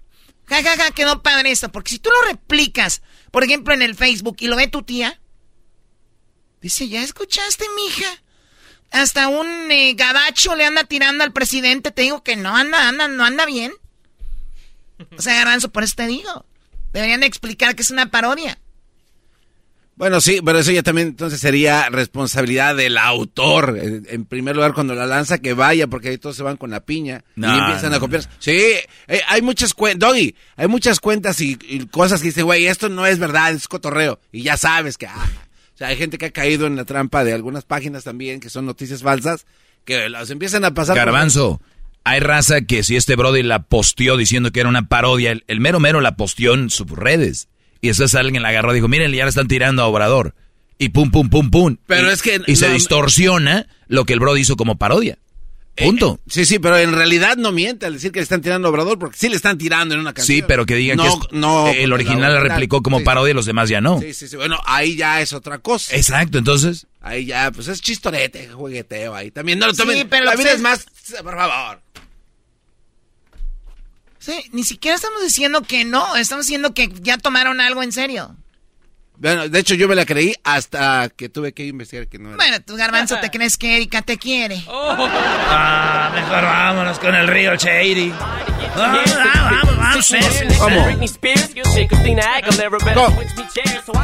Ja, 0.47 0.63
ja, 0.63 0.77
ja, 0.77 0.91
quedó 0.91 1.23
padre 1.23 1.53
esto. 1.53 1.71
Porque 1.71 1.91
si 1.91 1.99
tú 2.01 2.11
lo 2.11 2.29
replicas, 2.29 3.03
por 3.31 3.45
ejemplo, 3.45 3.73
en 3.73 3.83
el 3.83 3.95
Facebook 3.95 4.39
y 4.41 4.49
lo 4.49 4.57
ve 4.57 4.67
tu 4.67 4.83
tía, 4.83 5.21
dice, 6.61 6.89
¿ya 6.89 7.03
escuchaste, 7.03 7.67
mija? 7.77 8.24
Hasta 8.95 9.27
un 9.27 9.73
eh, 9.73 9.95
gabacho 9.95 10.55
le 10.55 10.65
anda 10.65 10.85
tirando 10.85 11.25
al 11.25 11.33
presidente. 11.33 11.91
Te 11.91 12.03
digo 12.03 12.23
que 12.23 12.37
no 12.37 12.57
anda, 12.57 12.89
anda, 12.89 13.09
no 13.09 13.25
anda 13.25 13.45
bien. 13.45 13.73
O 15.19 15.21
sea, 15.21 15.35
Garanzo, 15.35 15.71
por 15.71 15.83
eso 15.83 15.95
te 15.97 16.07
digo. 16.07 16.47
Deberían 16.93 17.25
explicar 17.25 17.75
que 17.75 17.83
es 17.83 17.91
una 17.91 18.13
parodia. 18.13 18.57
Bueno, 19.97 20.21
sí, 20.21 20.41
pero 20.45 20.61
eso 20.61 20.71
ya 20.71 20.85
también 20.85 21.09
entonces 21.09 21.41
sería 21.41 21.89
responsabilidad 21.89 22.77
del 22.77 22.97
autor. 22.97 23.77
En 23.81 24.27
primer 24.27 24.55
lugar, 24.55 24.75
cuando 24.75 24.95
la 24.95 25.07
lanza, 25.07 25.39
que 25.39 25.55
vaya, 25.55 25.89
porque 25.89 26.11
ahí 26.11 26.19
todos 26.19 26.37
se 26.37 26.45
van 26.45 26.57
con 26.57 26.71
la 26.71 26.85
piña 26.85 27.25
y 27.37 27.45
empiezan 27.45 27.95
a 27.95 28.01
copiar. 28.01 28.23
Sí, 28.39 28.57
eh, 29.09 29.21
hay 29.27 29.43
muchas 29.43 29.75
cuentas, 29.75 30.09
Doggy, 30.09 30.37
hay 30.55 30.69
muchas 30.69 31.01
cuentas 31.01 31.41
y, 31.41 31.57
cosas 31.91 32.21
que 32.21 32.29
dice, 32.29 32.43
güey, 32.43 32.67
esto 32.67 32.89
no 32.89 33.07
es 33.07 33.19
verdad, 33.19 33.53
es 33.53 33.67
cotorreo. 33.67 34.21
Y 34.31 34.43
ya 34.43 34.57
sabes 34.57 34.99
que, 34.99 35.07
ah, 35.07 35.29
o 35.75 35.77
sea, 35.77 35.89
hay 35.89 35.97
gente 35.97 36.19
que 36.19 36.27
ha 36.27 36.31
caído 36.31 36.67
en 36.67 36.77
la 36.77 36.85
trampa 36.85 37.25
de 37.25 37.33
algunas 37.33 37.65
páginas 37.65 38.05
también, 38.05 38.39
que 38.39 38.49
son 38.49 38.65
noticias 38.65 39.03
falsas, 39.03 39.45
que 39.85 40.09
las 40.09 40.31
empiezan 40.31 40.65
a 40.65 40.73
pasar. 40.73 40.97
Garbanzo, 40.97 41.61
hay 42.05 42.21
raza 42.21 42.61
que 42.61 42.85
si 42.85 42.95
este 42.95 43.17
Brody 43.17 43.43
la 43.43 43.65
posteó 43.65 44.17
diciendo 44.17 44.53
que 44.53 44.61
era 44.61 44.69
una 44.69 44.87
parodia, 44.87 45.35
el, 45.47 45.61
mero 45.61 45.81
mero 45.81 46.01
la 46.01 46.17
posteó 46.17 46.55
en 46.55 46.71
sus 46.71 46.89
redes. 46.89 47.49
Y 47.81 47.89
después 47.89 48.15
alguien 48.15 48.43
la 48.43 48.51
agarró 48.51 48.71
y 48.71 48.77
dijo, 48.77 48.89
miren, 48.89 49.13
ya 49.13 49.25
le 49.25 49.29
están 49.29 49.49
tirando 49.49 49.83
a 49.83 49.87
Obrador. 49.87 50.35
Y 50.79 50.91
pum, 50.91 51.11
pum, 51.11 51.29
pum, 51.29 51.51
pum. 51.51 51.77
Pero 51.87 52.09
y, 52.09 52.13
es 52.13 52.23
que... 52.23 52.41
Y 52.47 52.57
se 52.57 52.71
distorsiona 52.71 53.67
lo 53.89 54.05
que 54.05 54.13
el 54.13 54.21
Brody 54.21 54.43
hizo 54.43 54.57
como 54.57 54.77
parodia. 54.77 55.19
Punto. 55.77 56.21
Eh, 56.21 56.31
sí, 56.31 56.45
sí, 56.45 56.59
pero 56.59 56.79
en 56.79 56.93
realidad 56.93 57.37
no 57.37 57.51
miente 57.51 57.87
al 57.87 57.95
decir 57.95 58.13
que 58.13 58.21
le 58.21 58.23
están 58.23 58.41
tirando 58.41 58.69
a 58.69 58.71
Obrador, 58.71 58.99
porque 58.99 59.17
sí 59.19 59.29
le 59.29 59.37
están 59.37 59.59
tirando 59.59 59.95
en 59.95 60.01
una 60.01 60.13
canción. 60.13 60.37
Sí, 60.37 60.45
pero 60.47 60.67
que 60.67 60.77
digan 60.77 60.99
que 60.99 61.09
no, 61.33 61.69
el 61.69 61.93
original 61.93 62.33
la 62.35 62.41
replicó 62.41 62.83
como 62.83 63.03
parodia 63.03 63.33
y 63.33 63.35
los 63.35 63.47
demás 63.47 63.69
ya 63.69 63.81
no. 63.81 64.01
Sí, 64.01 64.15
sí, 64.15 64.29
sí. 64.29 64.37
Bueno, 64.37 64.59
ahí 64.67 64.97
ya 64.97 65.21
es 65.21 65.33
otra 65.33 65.59
cosa. 65.59 65.97
Exacto, 65.97 66.39
entonces. 66.39 66.87
Ahí 67.01 67.27
ya, 67.27 67.51
pues 67.51 67.69
es 67.69 67.81
chistorete, 67.81 68.49
jugueteo 68.49 69.15
ahí. 69.15 69.31
También 69.31 69.59
no 69.59 69.67
lo 69.67 69.75
tomen. 69.75 69.99
Sí, 69.99 70.07
pero 70.09 70.25
la 70.25 70.37
vida 70.37 70.53
es 70.53 70.61
más, 70.61 70.87
por 71.23 71.35
favor. 71.35 71.81
Sí, 74.21 74.43
ni 74.53 74.65
siquiera 74.65 74.95
estamos 74.95 75.23
diciendo 75.23 75.63
que 75.63 75.85
no, 75.85 76.17
estamos 76.17 76.47
diciendo 76.47 76.73
que 76.73 76.91
ya 77.03 77.19
tomaron 77.19 77.61
algo 77.61 77.83
en 77.83 77.93
serio. 77.93 78.37
Bueno, 79.17 79.49
de 79.49 79.59
hecho 79.59 79.75
yo 79.75 79.89
me 79.89 79.95
la 79.95 80.05
creí 80.05 80.35
hasta 80.43 81.09
que 81.09 81.29
tuve 81.29 81.53
que 81.53 81.67
investigar 81.67 82.09
que 82.09 82.19
no 82.19 82.29
era. 82.29 82.37
Bueno, 82.37 82.61
tu 82.63 82.77
garbanzo 82.77 83.19
te 83.21 83.31
crees 83.31 83.57
que 83.57 83.77
Erika 83.77 84.03
te 84.03 84.19
quiere. 84.19 84.63
Oh. 84.67 84.97
Ah, 84.99 86.11
mejor 86.15 86.43
vámonos 86.43 86.99
con 86.99 87.15
el 87.15 87.29
río 87.29 87.55
Shady. 87.55 88.13
Vamos, 88.77 89.17
vamos, 89.17 89.77
vamos. 89.79 90.13
¿Cómo? 90.59 90.87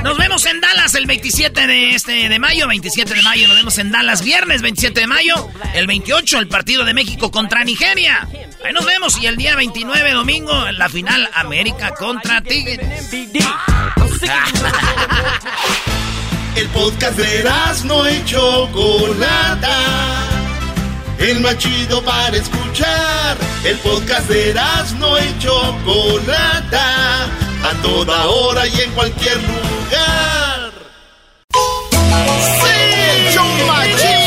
Nos 0.03 0.19
vemos 0.19 0.47
en 0.47 0.61
Dallas 0.61 0.95
el 0.95 1.07
27 1.07 1.67
de 1.67 1.95
este 1.95 2.29
de 2.29 2.39
mayo, 2.39 2.69
27 2.69 3.15
de 3.15 3.23
mayo. 3.23 3.49
Nos 3.49 3.57
vemos 3.57 3.79
en 3.79 3.91
Dallas 3.91 4.23
viernes 4.23 4.63
27 4.63 5.01
de 5.01 5.07
mayo. 5.07 5.49
El 5.75 5.87
28 5.87 6.39
el 6.39 6.49
partido 6.49 6.85
de 6.85 6.95
México 6.95 7.31
contra 7.31 7.65
Nigeria. 7.65 8.29
Ahí 8.65 8.73
nos 8.73 8.85
vemos 8.85 9.21
y 9.21 9.27
el 9.27 9.37
día 9.37 9.57
29 9.57 10.13
domingo 10.13 10.71
la 10.73 10.89
final 10.89 11.29
América 11.35 11.95
contra 11.95 12.41
Tigres. 12.43 13.11
El 16.57 16.67
podcast 16.69 17.17
de 17.17 17.45
no 17.85 18.11
y 18.11 18.25
Chocolata. 18.25 19.69
El 21.21 21.41
más 21.41 21.59
chido 21.59 22.03
para 22.03 22.35
escuchar. 22.35 23.37
El 23.63 23.77
podcast 23.79 24.27
de 24.29 24.55
no 24.99 25.19
y 25.19 25.39
Chocolata. 25.39 27.25
A 27.63 27.83
toda 27.83 28.27
hora 28.27 28.67
y 28.67 28.81
en 28.81 28.91
cualquier 28.93 29.37
lugar. 29.37 30.73
¡Sí! 32.63 34.20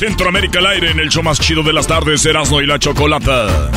Centroamérica 0.00 0.60
al 0.60 0.66
aire 0.66 0.92
en 0.92 0.98
el 0.98 1.10
show 1.10 1.22
más 1.22 1.38
chido 1.38 1.62
de 1.62 1.74
las 1.74 1.86
tardes, 1.86 2.24
Erasmo 2.24 2.62
y 2.62 2.66
la 2.66 2.78
Chocolata. 2.78 3.70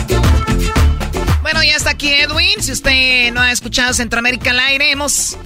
Bueno, 1.42 1.62
ya 1.62 1.76
está 1.76 1.90
aquí 1.90 2.14
Edwin. 2.14 2.62
Si 2.62 2.72
usted 2.72 3.34
no 3.34 3.42
ha 3.42 3.52
escuchado 3.52 3.94
Centroamérica 3.94 4.52
al 4.52 4.60
aire, 4.60 4.90
hemos 4.90 5.38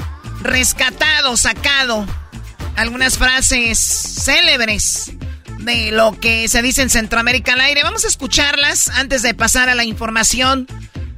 rescatado, 0.44 1.36
sacado 1.36 2.06
algunas 2.76 3.18
frases 3.18 3.80
célebres 3.80 5.14
de 5.58 5.90
lo 5.92 6.20
que 6.20 6.48
se 6.48 6.62
dice 6.62 6.84
en 6.84 6.92
Centroamérica 6.92 7.54
al 7.54 7.62
aire. 7.62 7.82
Vamos 7.82 8.06
a 8.06 8.08
escucharlas 8.08 8.90
antes 8.90 9.24
de 9.24 9.34
pasar 9.34 9.70
a 9.70 9.74
la 9.74 9.84
información 9.84 10.68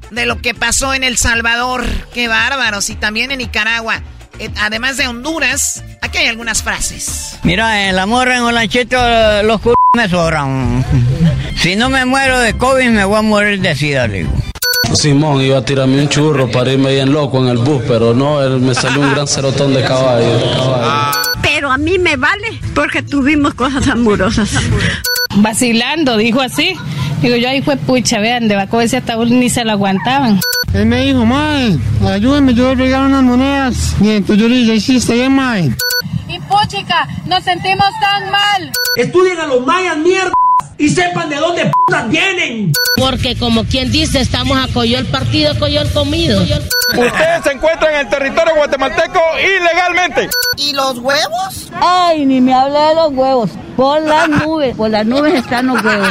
de 0.10 0.26
lo 0.26 0.42
que 0.42 0.54
pasó 0.54 0.94
en 0.94 1.04
El 1.04 1.18
Salvador. 1.18 1.86
Qué 2.14 2.30
bárbaros. 2.30 2.90
Y 2.90 2.96
también 2.96 3.30
en 3.32 3.40
Nicaragua. 3.40 4.04
Eh, 4.40 4.50
además 4.56 4.96
de 4.96 5.10
Honduras, 5.10 5.84
aquí 6.02 6.18
hay 6.20 6.28
algunas 6.28 6.64
frases. 6.64 7.38
Mira, 7.44 7.90
el 7.90 8.00
amor 8.00 8.30
en 8.30 8.42
Olanchito, 8.42 8.98
los 9.44 9.62
c 9.62 9.70
me 9.96 10.10
sobran. 10.10 10.86
Si 11.56 11.76
no 11.76 11.90
me 11.90 12.06
muero 12.06 12.40
de 12.40 12.58
COVID, 12.58 12.90
me 12.90 13.06
voy 13.06 13.18
a 13.18 13.22
morir 13.22 13.62
de 13.62 13.76
sida, 13.76 14.08
digo. 14.08 14.32
Simón 14.94 15.42
iba 15.42 15.60
a 15.60 15.66
tirarme 15.66 16.02
un 16.02 16.10
churro 16.10 16.50
para 16.50 16.72
irme 16.72 16.94
bien 16.94 17.12
loco 17.12 17.40
en 17.44 17.50
el 17.50 17.58
bus, 17.58 17.84
pero 17.88 18.14
no, 18.14 18.42
él 18.42 18.60
me 18.60 18.74
salió 18.74 19.02
un 19.02 19.12
gran 19.12 19.28
cerotón 19.28 19.74
de 19.74 19.84
caballo. 19.84 20.40
Pero 21.42 21.72
a 21.72 21.78
mí 21.78 22.00
me 22.00 22.16
vale 22.16 22.60
porque 22.74 23.04
tuvimos 23.04 23.54
cosas 23.54 23.88
amorosas. 23.88 24.50
Vacilando, 25.36 26.18
dijo 26.18 26.42
así. 26.42 26.76
Digo, 27.22 27.36
yo 27.36 27.50
ahí 27.50 27.62
fue 27.62 27.76
pucha, 27.78 28.20
vean, 28.20 28.48
de 28.48 28.56
Baco 28.56 28.82
ese 28.82 28.98
ataúd 28.98 29.28
ni 29.28 29.50
se 29.50 29.64
lo 29.64 29.72
aguantaban. 29.72 30.40
Él 30.74 30.86
me 30.86 31.06
dijo, 31.06 31.26
mae, 31.26 31.78
ayúdame, 32.08 32.54
yo 32.54 32.76
voy 32.76 32.94
a 32.94 33.02
unas 33.02 33.24
monedas. 33.24 33.96
Y 34.02 34.10
entonces 34.10 34.42
yo 34.42 34.48
le 34.48 34.56
dije, 34.56 34.80
sí, 34.80 34.98
está 34.98 35.14
bien, 35.14 35.34
mae. 35.34 35.72
Y 36.50 36.66
puchica, 36.66 37.08
nos 37.26 37.44
sentimos 37.44 37.88
tan 38.00 38.32
mal. 38.32 38.72
Estudien 38.96 39.40
a 39.40 39.48
los 39.48 39.66
mayas, 39.66 39.98
mierda 39.98 40.32
y 40.80 40.88
sepan 40.90 41.30
de 41.30 41.36
dónde 41.36 41.70
putas 41.70 42.10
vienen. 42.10 42.72
Porque 42.96 43.38
como 43.38 43.66
quien 43.66 43.92
dice, 43.92 44.22
estamos 44.22 44.58
a 44.58 44.84
el 44.84 45.06
partido, 45.08 45.52
el 45.52 45.92
comido. 45.92 46.42
Ustedes 46.42 47.44
se 47.44 47.52
encuentran 47.52 47.94
en 47.94 48.00
el 48.00 48.10
territorio 48.10 48.56
guatemalteco 48.56 49.20
ilegalmente. 49.40 50.30
¿Y 50.58 50.74
los 50.74 50.98
huevos? 51.00 51.70
Ay, 51.82 52.26
ni 52.26 52.40
me 52.40 52.54
hable 52.54 52.80
de 52.80 52.96
los 52.96 53.12
huevos. 53.12 53.52
Por 53.76 54.02
las 54.02 54.30
nubes, 54.30 54.76
por 54.76 54.90
las 54.90 55.06
nubes 55.06 55.34
están 55.34 55.68
los 55.68 55.84
huevos. 55.84 56.10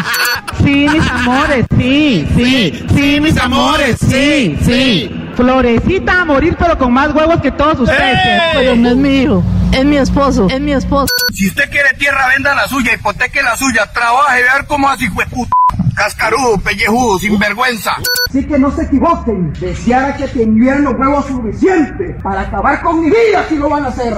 Sí, 0.62 0.86
mis 0.88 1.10
amores, 1.10 1.66
sí, 1.76 2.28
sí, 2.36 2.86
sí, 2.94 3.20
mis 3.20 3.38
amores, 3.38 3.96
sí, 4.00 4.58
sí. 4.64 5.10
Florecita 5.34 6.20
a 6.20 6.24
morir, 6.24 6.56
pero 6.58 6.76
con 6.76 6.92
más 6.92 7.14
huevos 7.14 7.40
que 7.40 7.50
todos 7.52 7.80
ustedes. 7.80 8.18
Pero 8.54 8.76
no 8.76 8.90
es 8.90 8.96
mi 8.96 9.22
hijo. 9.22 9.42
Es 9.72 9.84
mi 9.84 9.96
esposo, 9.96 10.48
es 10.50 10.60
mi 10.60 10.72
esposo. 10.72 11.12
Si 11.32 11.48
usted 11.48 11.70
quiere 11.70 11.90
tierra, 11.98 12.28
venda 12.28 12.54
la 12.54 12.66
suya, 12.68 12.94
hipoteque 12.94 13.42
la 13.42 13.56
suya, 13.56 13.90
trabaje, 13.92 14.42
ver 14.42 14.66
cómo 14.66 14.88
así 14.88 15.08
fue 15.08 15.26
puta. 15.26 15.50
Cascarudo, 15.94 16.58
pellejudo, 16.58 17.18
sinvergüenza. 17.18 17.96
Así 18.30 18.44
que 18.46 18.58
no 18.58 18.70
se 18.74 18.84
equivoquen. 18.84 19.52
Deseara 19.54 20.16
que 20.16 20.26
tendrían 20.28 20.84
los 20.84 20.94
huevos 20.94 21.26
suficientes 21.26 22.22
para 22.22 22.42
acabar 22.42 22.82
con 22.82 23.00
mi 23.00 23.10
vida 23.10 23.44
si 23.48 23.56
lo 23.56 23.68
van 23.68 23.84
a 23.84 23.88
hacer. 23.88 24.14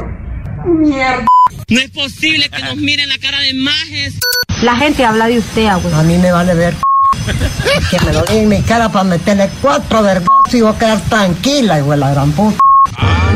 Mierda. 0.67 1.25
No 1.69 1.81
es 1.81 1.91
posible 1.91 2.49
que 2.49 2.63
nos 2.63 2.77
miren 2.77 3.09
la 3.09 3.19
cara 3.19 3.41
de 3.41 3.55
majes. 3.55 4.19
La 4.63 4.77
gente 4.77 5.05
habla 5.05 5.27
de 5.27 5.39
usted, 5.39 5.67
abuelo. 5.67 5.97
A 5.97 6.03
mí 6.03 6.17
me 6.19 6.31
vale 6.33 6.55
ver. 6.55 6.75
que 7.91 8.05
me 8.05 8.13
lo 8.13 8.29
en 8.29 8.49
mi 8.49 8.63
cara 8.63 8.89
para 8.89 9.05
meterle 9.05 9.51
cuatro 9.61 10.03
vergas 10.03 10.29
y 10.53 10.61
voy 10.61 10.73
a 10.75 10.79
quedar 10.79 11.01
tranquila, 11.03 11.79
igual 11.79 12.01
la 12.01 12.11
gran 12.11 12.31
puta. 12.33 12.59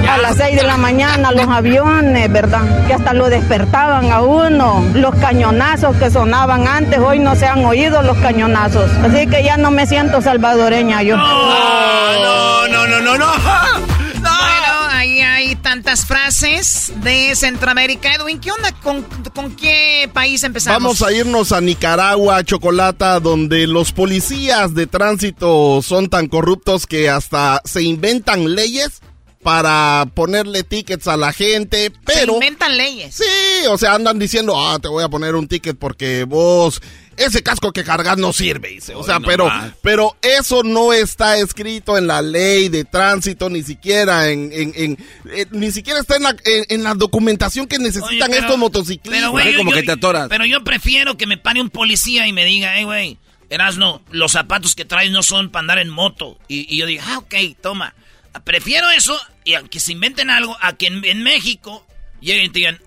A 0.09 0.18
las 0.18 0.36
6 0.36 0.57
de 0.57 0.62
la 0.62 0.76
mañana 0.76 1.32
los 1.32 1.48
aviones, 1.48 2.30
¿verdad? 2.30 2.86
Que 2.86 2.94
hasta 2.94 3.14
lo 3.14 3.28
despertaban 3.28 4.12
a 4.12 4.20
uno. 4.22 4.84
Los 4.94 5.14
cañonazos 5.16 5.96
que 5.96 6.11
sonaban 6.11 6.68
antes, 6.68 6.98
hoy 6.98 7.18
no 7.18 7.34
se 7.34 7.46
han 7.46 7.64
oído 7.64 8.02
los 8.02 8.16
cañonazos. 8.18 8.90
Así 9.02 9.26
que 9.26 9.42
ya 9.42 9.57
no 9.57 9.70
me 9.70 9.86
siento 9.86 10.20
salvadoreña 10.20 11.02
yo. 11.02 11.16
No, 11.16 12.68
no, 12.68 12.86
no, 12.86 13.00
no, 13.00 13.18
no. 13.18 13.26
Bueno, 14.24 14.88
ahí 14.90 15.20
hay 15.20 15.55
tantas 15.57 16.07
frases 16.07 16.92
de 17.02 17.36
Centroamérica. 17.36 18.14
Edwin, 18.14 18.40
¿qué 18.40 18.50
onda? 18.50 18.72
¿Con, 18.72 19.02
¿Con, 19.34 19.55
qué 19.55 20.09
país 20.12 20.42
empezamos? 20.44 20.82
Vamos 20.82 21.02
a 21.02 21.12
irnos 21.12 21.52
a 21.52 21.61
Nicaragua, 21.61 22.42
Chocolata, 22.42 23.20
donde 23.20 23.66
los 23.66 23.92
policías 23.92 24.74
de 24.74 24.86
tránsito 24.86 25.82
son 25.82 26.09
tan 26.09 26.28
corruptos 26.28 26.86
que 26.86 27.11
hasta 27.11 27.61
se 27.64 27.82
inventan 27.82 28.55
leyes 28.55 29.02
para 29.45 30.07
ponerle 30.14 30.64
tickets 30.64 31.07
a 31.07 31.18
la 31.18 31.34
gente, 31.34 31.92
pero... 32.07 32.32
Se 32.32 32.32
inventan 32.32 32.76
leyes. 32.78 33.14
Sí, 33.14 33.66
o 33.68 33.76
sea, 33.76 33.95
andan 33.95 34.18
diciendo, 34.18 34.55
ah, 34.57 34.78
te 34.80 34.88
voy 34.88 35.05
a 35.05 35.09
poner 35.11 35.36
un 35.36 35.47
ticket 35.47 35.78
porque 35.78 36.24
vos... 36.24 36.80
Ese 37.16 37.45
casco 37.45 37.70
que 37.70 37.84
cargas 37.84 38.18
no 38.18 38.32
sirve, 38.32 38.70
dice. 38.70 38.95
O 38.97 39.05
sea, 39.05 39.20
pero, 39.20 39.49
pero 39.82 40.16
eso 40.20 40.64
no 40.64 40.92
está 40.92 41.36
escrito 41.36 41.97
en 41.97 42.09
la 42.09 42.22
ley 42.22 42.68
de 42.68 42.84
tránsito, 42.84 43.49
ni 43.49 43.62
siquiera 43.62 44.30
en, 44.30 44.51
en, 44.53 44.99
eh, 45.30 45.47
ni 45.53 45.70
siquiera 45.70 46.01
está 46.01 46.16
en 46.16 46.24
la, 46.24 46.34
en, 46.45 46.82
la 46.82 46.95
documentación 46.95 47.68
que 47.68 47.78
necesitan 47.78 48.32
estos 48.34 48.59
motociclistas. 48.59 49.30
Pero, 49.32 49.59
como 49.59 49.70
que 49.70 49.84
te 49.84 49.92
atoras. 49.92 50.28
Pero 50.28 50.45
yo 50.45 50.64
prefiero 50.64 51.16
que 51.16 51.28
me 51.28 51.36
pare 51.36 51.61
un 51.61 51.70
policía 51.70 52.26
y 52.26 52.32
me 52.32 52.45
diga, 52.45 52.72
hey, 52.74 52.82
güey, 52.82 53.18
Erasno, 53.49 54.03
los 54.11 54.32
zapatos 54.32 54.74
que 54.74 54.84
traes 54.84 55.12
no 55.12 55.22
son 55.22 55.51
para 55.51 55.61
andar 55.61 55.78
en 55.78 55.90
moto. 55.90 56.36
Y, 56.49 56.66
y 56.74 56.78
yo 56.78 56.86
digo, 56.86 57.05
ah, 57.07 57.18
ok, 57.18 57.34
toma. 57.61 57.95
Prefiero 58.43 58.91
eso 58.91 59.18
y 59.45 59.55
aunque 59.55 59.80
se 59.80 59.93
inventen 59.93 60.30
algo, 60.30 60.57
a 60.61 60.74
que 60.74 60.87
en, 60.87 61.22
México 61.22 61.87
lleguen 62.20 62.47
y 62.47 62.49
te 62.49 62.59
digan, 62.59 62.80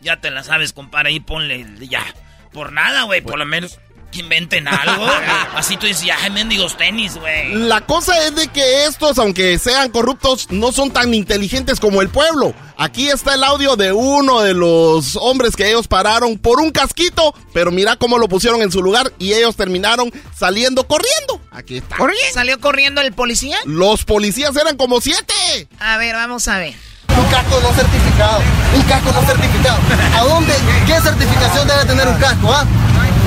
ya 0.00 0.20
te 0.20 0.30
la 0.30 0.44
sabes, 0.44 0.72
compadre, 0.72 1.10
ahí 1.10 1.20
ponle 1.20 1.66
ya. 1.88 2.04
Por 2.52 2.72
nada, 2.72 3.02
güey, 3.02 3.20
por 3.20 3.38
lo 3.38 3.46
menos 3.46 3.80
que 4.14 4.20
inventen 4.20 4.68
algo. 4.68 5.06
Así 5.54 5.76
tú 5.76 5.86
dices, 5.86 6.04
ya, 6.04 6.16
mendigos 6.30 6.76
tenis, 6.76 7.16
güey. 7.16 7.52
La 7.54 7.82
cosa 7.82 8.24
es 8.24 8.34
de 8.34 8.48
que 8.48 8.84
estos, 8.84 9.18
aunque 9.18 9.58
sean 9.58 9.90
corruptos, 9.90 10.50
no 10.50 10.72
son 10.72 10.90
tan 10.90 11.12
inteligentes 11.12 11.80
como 11.80 12.00
el 12.00 12.08
pueblo. 12.08 12.54
Aquí 12.76 13.08
está 13.08 13.34
el 13.34 13.44
audio 13.44 13.76
de 13.76 13.92
uno 13.92 14.40
de 14.40 14.54
los 14.54 15.16
hombres 15.16 15.54
que 15.54 15.68
ellos 15.68 15.86
pararon 15.86 16.38
por 16.38 16.60
un 16.60 16.70
casquito, 16.70 17.34
pero 17.52 17.70
mira 17.70 17.96
cómo 17.96 18.18
lo 18.18 18.28
pusieron 18.28 18.62
en 18.62 18.72
su 18.72 18.82
lugar 18.82 19.12
y 19.18 19.32
ellos 19.32 19.56
terminaron 19.56 20.12
saliendo 20.36 20.86
corriendo. 20.86 21.40
Aquí 21.50 21.78
está. 21.78 21.96
¿Salió 22.32 22.60
corriendo 22.60 23.00
el 23.00 23.12
policía? 23.12 23.58
Los 23.64 24.04
policías 24.04 24.56
eran 24.56 24.76
como 24.76 25.00
siete. 25.00 25.68
A 25.78 25.98
ver, 25.98 26.14
vamos 26.14 26.48
a 26.48 26.58
ver. 26.58 26.74
Un 27.16 27.24
casco 27.26 27.60
no 27.60 27.72
certificado. 27.72 28.42
Un 28.74 28.82
casco 28.82 29.12
no 29.12 29.22
certificado. 29.26 29.78
¿A 30.16 30.24
dónde? 30.24 30.54
¿Qué 30.86 31.00
certificación 31.00 31.68
debe 31.68 31.84
tener 31.84 32.08
un 32.08 32.18
casco, 32.18 32.52
ah? 32.52 32.66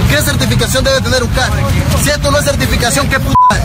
¿Qué 0.09 0.21
certificación 0.21 0.83
debe 0.83 1.01
tener 1.01 1.23
un 1.23 1.29
carro? 1.29 1.53
Si 2.01 2.09
esto 2.09 2.31
no 2.31 2.39
es 2.39 2.45
certificación, 2.45 3.07
¿qué 3.09 3.19
puta 3.19 3.37
es? 3.51 3.63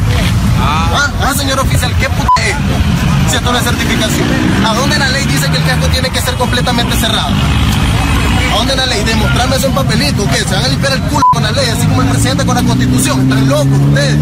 Ah, 0.61 1.09
ah, 1.22 1.34
señor 1.34 1.61
oficial, 1.61 1.95
¿qué 1.99 2.09
puta 2.09 2.43
es? 2.43 3.30
Si 3.30 3.36
esto 3.36 3.53
no 3.53 3.59
es 3.59 3.64
certificación. 3.64 4.28
¿A 4.66 4.74
dónde 4.74 4.99
la 4.99 5.09
ley 5.09 5.24
dice 5.26 5.49
que 5.49 5.57
el 5.57 5.64
casco 5.64 5.86
tiene 5.88 6.11
que 6.11 6.20
ser 6.20 6.34
completamente 6.34 6.97
cerrado? 6.97 7.30
¿A 8.53 8.57
dónde 8.57 8.76
la 8.76 8.86
ley? 8.86 9.03
Demostrarme 9.05 9.57
eso 9.57 9.66
en 9.68 9.74
papelito, 9.74 10.28
¿qué? 10.30 10.38
Se 10.38 10.55
van 10.55 10.64
a 10.64 10.68
limpiar 10.68 10.93
el 10.93 11.03
culo 11.03 11.24
con 11.32 11.43
la 11.43 11.53
ley, 11.53 11.68
así 11.68 11.86
como 11.86 12.03
el 12.03 12.09
presidente 12.09 12.45
con 12.45 12.55
la 12.57 12.62
constitución. 12.62 13.20
Están 13.22 13.49
locos 13.49 13.80
ustedes. 13.88 14.18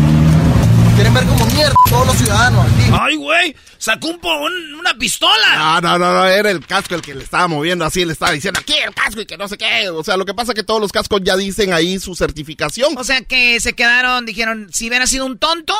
Quieren 1.00 1.14
ver 1.14 1.24
como 1.24 1.46
mierda 1.46 1.72
todos 1.88 2.06
los 2.08 2.16
ciudadanos 2.16 2.66
aquí. 2.66 2.90
Ay, 2.92 3.16
güey, 3.16 3.56
sacó 3.78 4.08
un, 4.08 4.18
po- 4.20 4.36
un- 4.36 4.74
una 4.74 4.92
pistola. 4.98 5.56
No, 5.56 5.80
no, 5.80 5.98
no, 5.98 6.12
no, 6.12 6.26
era 6.26 6.50
el 6.50 6.66
casco 6.66 6.94
el 6.94 7.00
que 7.00 7.14
le 7.14 7.24
estaba 7.24 7.48
moviendo 7.48 7.86
así, 7.86 8.04
le 8.04 8.12
estaba 8.12 8.32
diciendo 8.32 8.60
aquí 8.60 8.74
el 8.86 8.92
casco 8.94 9.18
y 9.22 9.24
que 9.24 9.38
no 9.38 9.48
sé 9.48 9.56
qué. 9.56 9.88
O 9.88 10.04
sea, 10.04 10.18
lo 10.18 10.26
que 10.26 10.34
pasa 10.34 10.52
es 10.52 10.56
que 10.56 10.62
todos 10.62 10.78
los 10.78 10.92
cascos 10.92 11.22
ya 11.24 11.38
dicen 11.38 11.72
ahí 11.72 11.98
su 11.98 12.14
certificación. 12.14 12.98
O 12.98 13.04
sea 13.04 13.22
que 13.22 13.58
se 13.60 13.72
quedaron, 13.72 14.26
dijeron, 14.26 14.68
si 14.74 14.88
hubiera 14.90 15.06
sido 15.06 15.24
un 15.24 15.38
tonto, 15.38 15.74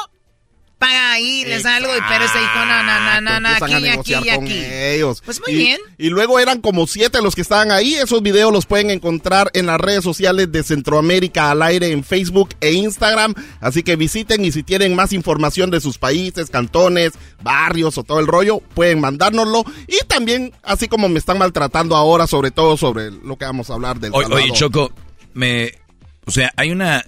paga 0.81 1.13
ahí, 1.13 1.45
les 1.45 1.63
da 1.63 1.77
algo, 1.77 1.91
pero 2.09 2.25
este 2.25 2.39
dijo, 2.39 2.65
no, 2.65 2.83
no, 2.83 3.21
no, 3.21 3.39
no, 3.41 3.49
aquí, 3.51 3.87
aquí 4.15 4.31
aquí. 4.31 4.65
ellos. 4.65 5.21
Pues 5.23 5.39
muy 5.47 5.53
Y- 5.55 5.59
bien. 5.59 5.79
Y 5.99 6.09
luego 6.09 6.41
eran 6.41 6.63
como 6.63 6.87
siete 6.87 7.21
los 7.21 7.35
que 7.35 7.43
estaban 7.43 7.71
ahí. 7.71 7.95
Esos 7.97 8.23
videos 8.23 8.51
los 8.51 8.65
pueden 8.65 8.91
encontrar 8.91 9.51
en 9.53 9.67
las 9.67 9.79
redes 9.79 10.03
sociales 10.03 10.51
de 10.51 10.63
Centroamérica 10.63 11.51
al 11.51 11.61
aire 11.61 11.93
en 11.93 12.03
Facebook 12.03 12.55
e 12.63 12.73
Instagram. 12.73 13.35
Así 13.61 13.83
que 13.83 13.97
visiten 13.97 14.43
y 14.43 14.53
si 14.53 14.63
tienen 14.63 14.95
más 14.95 15.13
información 15.13 15.71
de 15.71 15.83
sus 15.83 15.99
países, 15.99 16.49
cantones, 16.49 17.13
barrios 17.43 17.99
o 17.99 18.03
todo 18.03 18.19
el 18.19 18.27
rollo, 18.27 18.61
pueden 18.75 19.01
mandárnoslo. 19.01 19.65
Y 19.87 19.99
también, 20.07 20.55
así 20.63 20.89
como 20.89 21.11
me 21.11 21.19
están 21.19 21.37
maltratando 21.37 21.95
ahora, 21.95 22.27
sobre 22.27 22.53
todo 22.53 22.79
sobre 22.79 23.11
lo 23.11 23.37
que 23.37 23.45
vamos 23.45 23.69
a 23.69 23.75
hablar 23.75 24.01
del 24.01 24.13
Oye, 24.15 24.33
oye, 24.33 24.53
Choco, 24.55 24.91
me. 25.35 25.75
O 26.25 26.31
sea, 26.31 26.51
hay 26.57 26.71
una. 26.71 27.05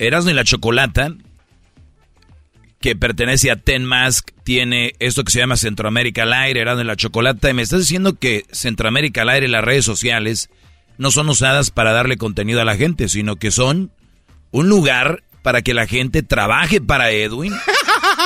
Erasmo 0.00 0.30
y 0.30 0.34
la 0.34 0.42
Chocolata 0.42 1.14
que 2.80 2.96
pertenece 2.96 3.50
a 3.50 3.56
Ten 3.56 3.84
Mask, 3.84 4.30
tiene 4.42 4.94
esto 4.98 5.22
que 5.22 5.30
se 5.30 5.38
llama 5.38 5.56
Centroamérica 5.56 6.22
al 6.22 6.32
aire, 6.32 6.60
Erasmo 6.60 6.82
y 6.82 6.86
la 6.86 6.96
Chocolata, 6.96 7.50
y 7.50 7.54
me 7.54 7.62
estás 7.62 7.80
diciendo 7.80 8.18
que 8.18 8.46
Centroamérica 8.50 9.22
al 9.22 9.28
aire 9.28 9.46
y 9.46 9.50
las 9.50 9.64
redes 9.64 9.84
sociales 9.84 10.48
no 10.96 11.10
son 11.10 11.28
usadas 11.28 11.70
para 11.70 11.92
darle 11.92 12.16
contenido 12.16 12.60
a 12.60 12.64
la 12.64 12.76
gente, 12.76 13.08
sino 13.08 13.36
que 13.36 13.50
son 13.50 13.92
un 14.50 14.68
lugar 14.68 15.22
para 15.42 15.62
que 15.62 15.74
la 15.74 15.86
gente 15.86 16.22
trabaje 16.22 16.80
para 16.80 17.10
Edwin 17.10 17.52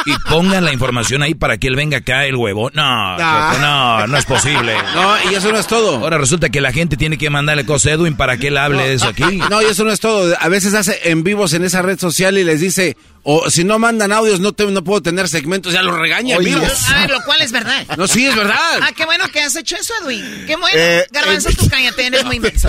y 0.07 0.12
pongan 0.28 0.64
la 0.64 0.72
información 0.72 1.22
ahí 1.22 1.34
para 1.34 1.57
que 1.59 1.68
él 1.68 1.76
venga 1.76 1.98
acá 1.98 2.24
el 2.26 2.36
huevo. 2.36 2.70
No, 2.74 3.16
Choco, 3.16 3.59
no, 3.61 4.07
no 4.07 4.16
es 4.16 4.24
posible. 4.26 4.74
No, 4.94 5.30
y 5.30 5.34
eso 5.34 5.50
no 5.52 5.59
es 5.59 5.66
todo. 5.66 5.96
Ahora 5.96 6.18
resulta 6.18 6.48
que 6.50 6.61
la 6.61 6.72
gente 6.72 6.96
tiene 6.96 7.18
que 7.18 7.30
mandarle 7.30 7.64
cosas 7.66 7.92
a 7.92 7.94
Edwin 7.94 8.16
para 8.16 8.36
que 8.36 8.48
él 8.48 8.57
hable 8.59 8.82
de 8.88 8.94
eso 8.94 9.09
aquí. 9.09 9.40
No, 9.50 9.62
y 9.62 9.66
eso 9.66 9.84
no 9.84 9.92
es 9.92 10.00
todo. 10.00 10.34
A 10.40 10.48
veces 10.48 10.74
hace 10.74 10.98
en 11.11 11.22
vivos 11.24 11.52
en 11.55 11.64
esa 11.64 11.82
red 11.82 11.98
social 11.98 12.36
y 12.38 12.44
les 12.44 12.61
dice, 12.61 12.96
o 13.22 13.48
si 13.50 13.64
no 13.64 13.78
mandan 13.78 14.12
audios, 14.12 14.40
no, 14.40 14.52
te- 14.52 14.66
no 14.66 14.84
puedo 14.84 15.00
tener 15.02 15.28
segmentos, 15.28 15.72
ya 15.72 15.82
los 15.82 15.96
regaña. 15.98 16.36
Oye. 16.36 16.55
A 16.55 17.00
ver, 17.00 17.11
lo 17.11 17.22
cual 17.24 17.40
es 17.40 17.52
verdad. 17.52 17.84
No, 17.96 18.07
sí, 18.07 18.26
es 18.26 18.36
verdad. 18.36 18.57
Ah, 18.82 18.90
qué 18.94 19.05
bueno 19.07 19.24
que 19.32 19.40
has 19.40 19.57
hecho 19.57 19.76
eso, 19.76 19.92
Edwin. 20.02 20.44
Qué 20.46 20.57
bueno. 20.57 20.76
Eh, 20.78 21.07
Garbanzo, 21.11 21.48
eh, 21.48 21.55
tú 21.59 21.68
cállate, 21.68 22.07
eres 22.07 22.24
muy 22.24 22.36
inmenso. 22.36 22.68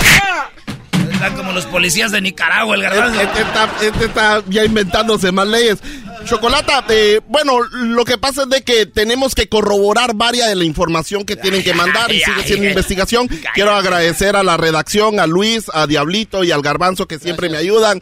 Está 1.11 1.33
como 1.33 1.51
los 1.53 1.65
policías 1.65 2.11
de 2.11 2.19
Nicaragua, 2.19 2.75
el 2.75 2.83
Este, 2.83 2.95
garbanzo. 2.95 3.21
este 3.21 3.41
está, 3.41 3.69
este 3.81 4.05
está 4.05 4.43
ya 4.47 4.65
inventándose 4.65 5.31
más 5.31 5.47
leyes. 5.47 5.77
Chocolata, 6.25 6.83
eh, 6.89 7.21
bueno, 7.27 7.59
lo 7.71 8.03
que 8.05 8.17
pasa 8.17 8.43
es 8.43 8.49
de 8.49 8.63
que 8.63 8.85
tenemos 8.85 9.35
que 9.35 9.47
corroborar 9.47 10.15
varias 10.15 10.49
de 10.49 10.55
la 10.55 10.63
información 10.65 11.25
que 11.25 11.35
tienen 11.35 11.63
que 11.63 11.73
mandar 11.73 12.11
y 12.11 12.19
sigue 12.21 12.43
siendo 12.43 12.67
investigación. 12.67 13.27
Quiero 13.53 13.71
agradecer 13.71 14.35
a 14.35 14.43
la 14.43 14.57
redacción, 14.57 15.19
a 15.19 15.27
Luis, 15.27 15.65
a 15.73 15.87
Diablito 15.87 16.43
y 16.43 16.51
al 16.51 16.61
Garbanzo 16.61 17.07
que 17.07 17.19
siempre 17.19 17.49
me 17.49 17.57
ayudan. 17.57 17.99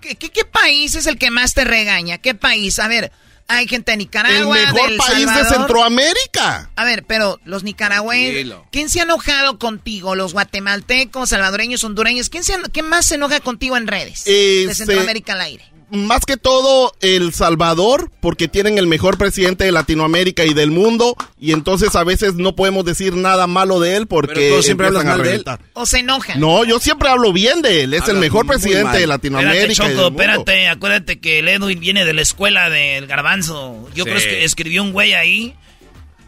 ¿Qué, 0.00 0.16
qué, 0.16 0.30
qué 0.30 0.44
país 0.44 0.94
es 0.94 1.06
el 1.06 1.18
que 1.18 1.30
más 1.30 1.54
te 1.54 1.64
regaña? 1.64 2.18
¿Qué 2.18 2.34
país? 2.34 2.78
A 2.78 2.86
ver, 2.86 3.10
hay 3.48 3.68
gente 3.68 3.92
de 3.92 3.94
El 3.94 3.98
Nicaragua, 4.00 4.54
mejor 4.56 4.88
del 4.88 4.96
país 4.98 5.26
de. 5.26 5.44
Centroamérica. 5.44 6.70
A 6.76 6.84
ver, 6.84 7.04
pero 7.04 7.40
los 7.44 7.62
nicaragüenses. 7.62 8.54
¿quién 8.72 8.88
se 8.88 9.00
ha 9.00 9.04
enojado 9.04 9.58
contigo? 9.58 10.14
Los 10.14 10.32
guatemaltecos, 10.32 11.30
salvadoreños, 11.30 11.82
hondureños, 11.84 12.28
¿quién, 12.28 12.44
se, 12.44 12.54
quién 12.72 12.88
más 12.88 13.06
se 13.06 13.14
enoja 13.16 13.40
contigo 13.40 13.76
en 13.76 13.86
redes? 13.86 14.24
de 14.24 14.62
Este- 14.64 14.74
Centroamérica 14.74 15.34
al 15.34 15.40
aire. 15.42 15.64
Más 15.90 16.24
que 16.26 16.36
todo 16.36 16.92
El 17.00 17.32
Salvador, 17.32 18.10
porque 18.20 18.48
tienen 18.48 18.76
el 18.76 18.88
mejor 18.88 19.18
presidente 19.18 19.62
de 19.64 19.70
Latinoamérica 19.70 20.44
y 20.44 20.52
del 20.52 20.72
mundo, 20.72 21.16
y 21.38 21.52
entonces 21.52 21.94
a 21.94 22.02
veces 22.02 22.34
no 22.34 22.56
podemos 22.56 22.84
decir 22.84 23.14
nada 23.14 23.46
malo 23.46 23.78
de 23.78 23.94
él 23.96 24.06
porque 24.08 24.34
Pero 24.34 24.62
siempre 24.62 24.88
a 24.88 24.90
mal 24.90 25.04
de 25.04 25.12
él. 25.12 25.18
reventar. 25.20 25.60
¿O 25.74 25.86
se 25.86 26.00
enojan? 26.00 26.40
No, 26.40 26.64
yo 26.64 26.80
siempre 26.80 27.08
hablo 27.08 27.32
bien 27.32 27.62
de 27.62 27.84
él. 27.84 27.94
Es 27.94 28.08
el 28.08 28.16
mejor 28.16 28.44
muy 28.46 28.54
presidente 28.56 28.82
mal. 28.84 28.92
de 28.94 28.98
Espérate, 29.02 29.06
Latinoamérica. 29.30 29.72
y 29.72 29.76
Choco, 29.76 29.88
del 29.88 29.96
mundo. 29.96 30.22
espérate. 30.22 30.68
Acuérdate 30.68 31.20
que 31.20 31.38
el 31.38 31.48
Edwin 31.48 31.78
viene 31.78 32.04
de 32.04 32.14
la 32.14 32.22
escuela 32.22 32.68
del 32.68 33.06
garbanzo. 33.06 33.88
Yo 33.94 34.04
Sí. 34.04 34.10
creo 34.10 34.22
que 34.22 34.44
escribió 34.44 34.82
un 34.82 34.92
güey 34.92 35.14
ahí. 35.14 35.54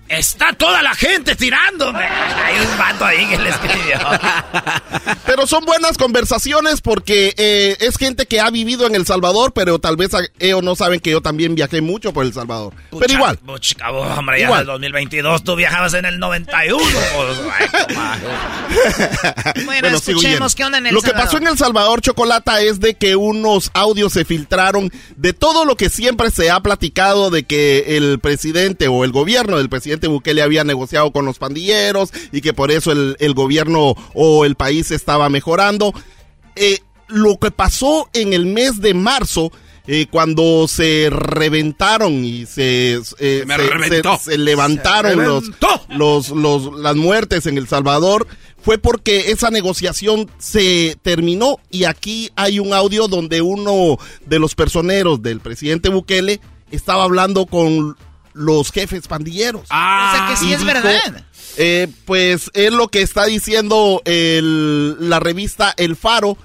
Está 0.09 0.53
toda 0.55 0.83
la 0.83 0.95
gente 0.95 1.37
tirándome. 1.37 2.05
Hay 2.05 2.59
un 2.61 2.79
vato 2.79 3.05
ahí 3.05 3.27
que 3.27 3.39
le 3.39 3.51
escribió. 3.51 3.99
Pero 5.27 5.47
son 5.47 5.65
buenas 5.65 5.99
conversaciones 5.99 6.81
porque 6.81 7.35
eh, 7.37 7.77
es 7.81 7.97
gente 7.99 8.27
que 8.27 8.41
ha 8.41 8.51
vivido 8.51 8.87
en 8.87 8.95
El 8.95 9.05
Salvador, 9.07 9.53
pero 9.53 9.79
tal 9.79 9.97
vez 9.97 10.11
ellos 10.39 10.63
no 10.63 10.77
saben 10.77 11.01
que 11.01 11.11
yo 11.11 11.21
también 11.21 11.55
viajé 11.55 11.81
mucho 11.81 12.13
por 12.13 12.25
El 12.25 12.33
Salvador. 12.33 12.73
pero 12.99 13.13
igual. 13.13 13.39
pucha, 13.39 13.75
cabrón, 13.77 14.11
hombre, 14.13 14.41
ya 14.41 14.47
Igual. 14.47 14.61
en 14.61 14.63
el 14.63 14.73
2022 14.93 15.45
tú 15.45 15.57
viajabas 15.57 15.95
en 15.95 16.05
el 16.07 16.19
91. 16.19 16.83
pues. 17.15 17.39
Bueno, 19.65 19.89
escuchemos 19.89 20.55
qué 20.55 20.65
onda 20.65 20.79
en 20.79 20.87
El 20.87 20.95
Lo 20.95 21.03
que 21.03 21.13
pasó 21.13 21.39
en 21.39 21.47
El 21.47 21.59
Salvador, 21.59 22.01
Chocolata, 22.01 22.61
es 22.61 22.81
de 22.81 22.95
que 22.95 23.17
unos 23.17 23.71
audios 23.75 24.13
se 24.13 24.25
filtraron 24.25 24.91
de 25.17 25.33
todo 25.33 25.65
lo 25.65 25.77
que 25.77 25.91
siempre 25.91 26.31
se 26.31 26.51
ha 26.51 26.61
platicado 26.61 27.31
de 27.31 27.45
que 27.45 27.97
el 27.97 28.19
presidente 28.21 28.89
o 28.89 29.05
el 29.05 29.13
gobierno 29.13 29.59
del 29.59 29.69
presidente 29.69 29.98
Bukele 30.07 30.43
había 30.43 30.63
negociado 30.65 31.11
con 31.11 31.25
los 31.27 31.39
pandilleros 31.39 32.11
y 32.31 32.41
que 32.41 32.53
por 32.55 32.71
eso 32.71 32.93
el, 32.93 33.17
el 33.19 33.35
gobierno 33.35 33.97
o 34.15 34.45
el 34.45 34.55
país 34.55 34.91
estaba 34.93 35.29
mejorando. 35.29 35.93
Eh, 36.57 36.79
lo 37.09 37.39
que 37.39 37.51
pasó 37.51 38.09
en 38.13 38.33
el 38.35 38.47
mes 38.47 38.81
de 38.81 38.95
marzo, 38.95 39.51
eh, 39.87 40.07
cuando 40.11 40.69
se 40.69 41.09
reventaron 41.11 42.25
y 42.25 42.45
se, 42.47 43.01
eh, 43.19 43.45
me 43.47 43.57
se- 43.57 43.67
reventó. 43.71 44.19
se- 44.19 44.33
se 44.33 44.39
levantaron 44.39 45.25
los, 45.97 46.29
los, 46.31 46.73
las 46.79 46.95
muertes 46.97 47.47
en 47.47 47.57
El 47.59 47.67
Salvador 47.67 48.27
fue 48.61 48.77
porque 48.77 49.31
esa 49.31 49.51
negociación 49.51 50.29
se 50.37 50.99
terminó 51.03 51.59
y 51.71 51.85
aquí 51.85 52.31
hay 52.37 52.59
un 52.59 52.75
audio 52.75 53.09
donde 53.09 53.41
uno 53.41 53.97
de 54.27 54.39
los 54.39 54.55
personeros 54.55 55.23
del 55.23 55.41
presidente 55.41 55.89
Bukele 55.89 56.41
estaba 56.71 57.05
hablando 57.05 57.47
con 57.47 57.97
los 58.39 58.70
jefes 58.72 59.07
pandilleros. 59.09 59.62
o 59.62 59.66
sea 59.66 60.26
que 60.30 60.36
sí 60.36 60.53
es 60.53 60.61
dijo, 60.61 60.72
verdad. 60.72 61.24
eh, 61.57 61.89
pues 62.05 62.51
es 62.55 62.72
lo 62.72 62.89
que 62.89 63.03
está 63.03 63.24
diciendo 63.26 64.01
el- 64.05 65.09
la 65.11 65.20
revista 65.20 65.74
El 65.76 65.97
Faro, 65.97 66.39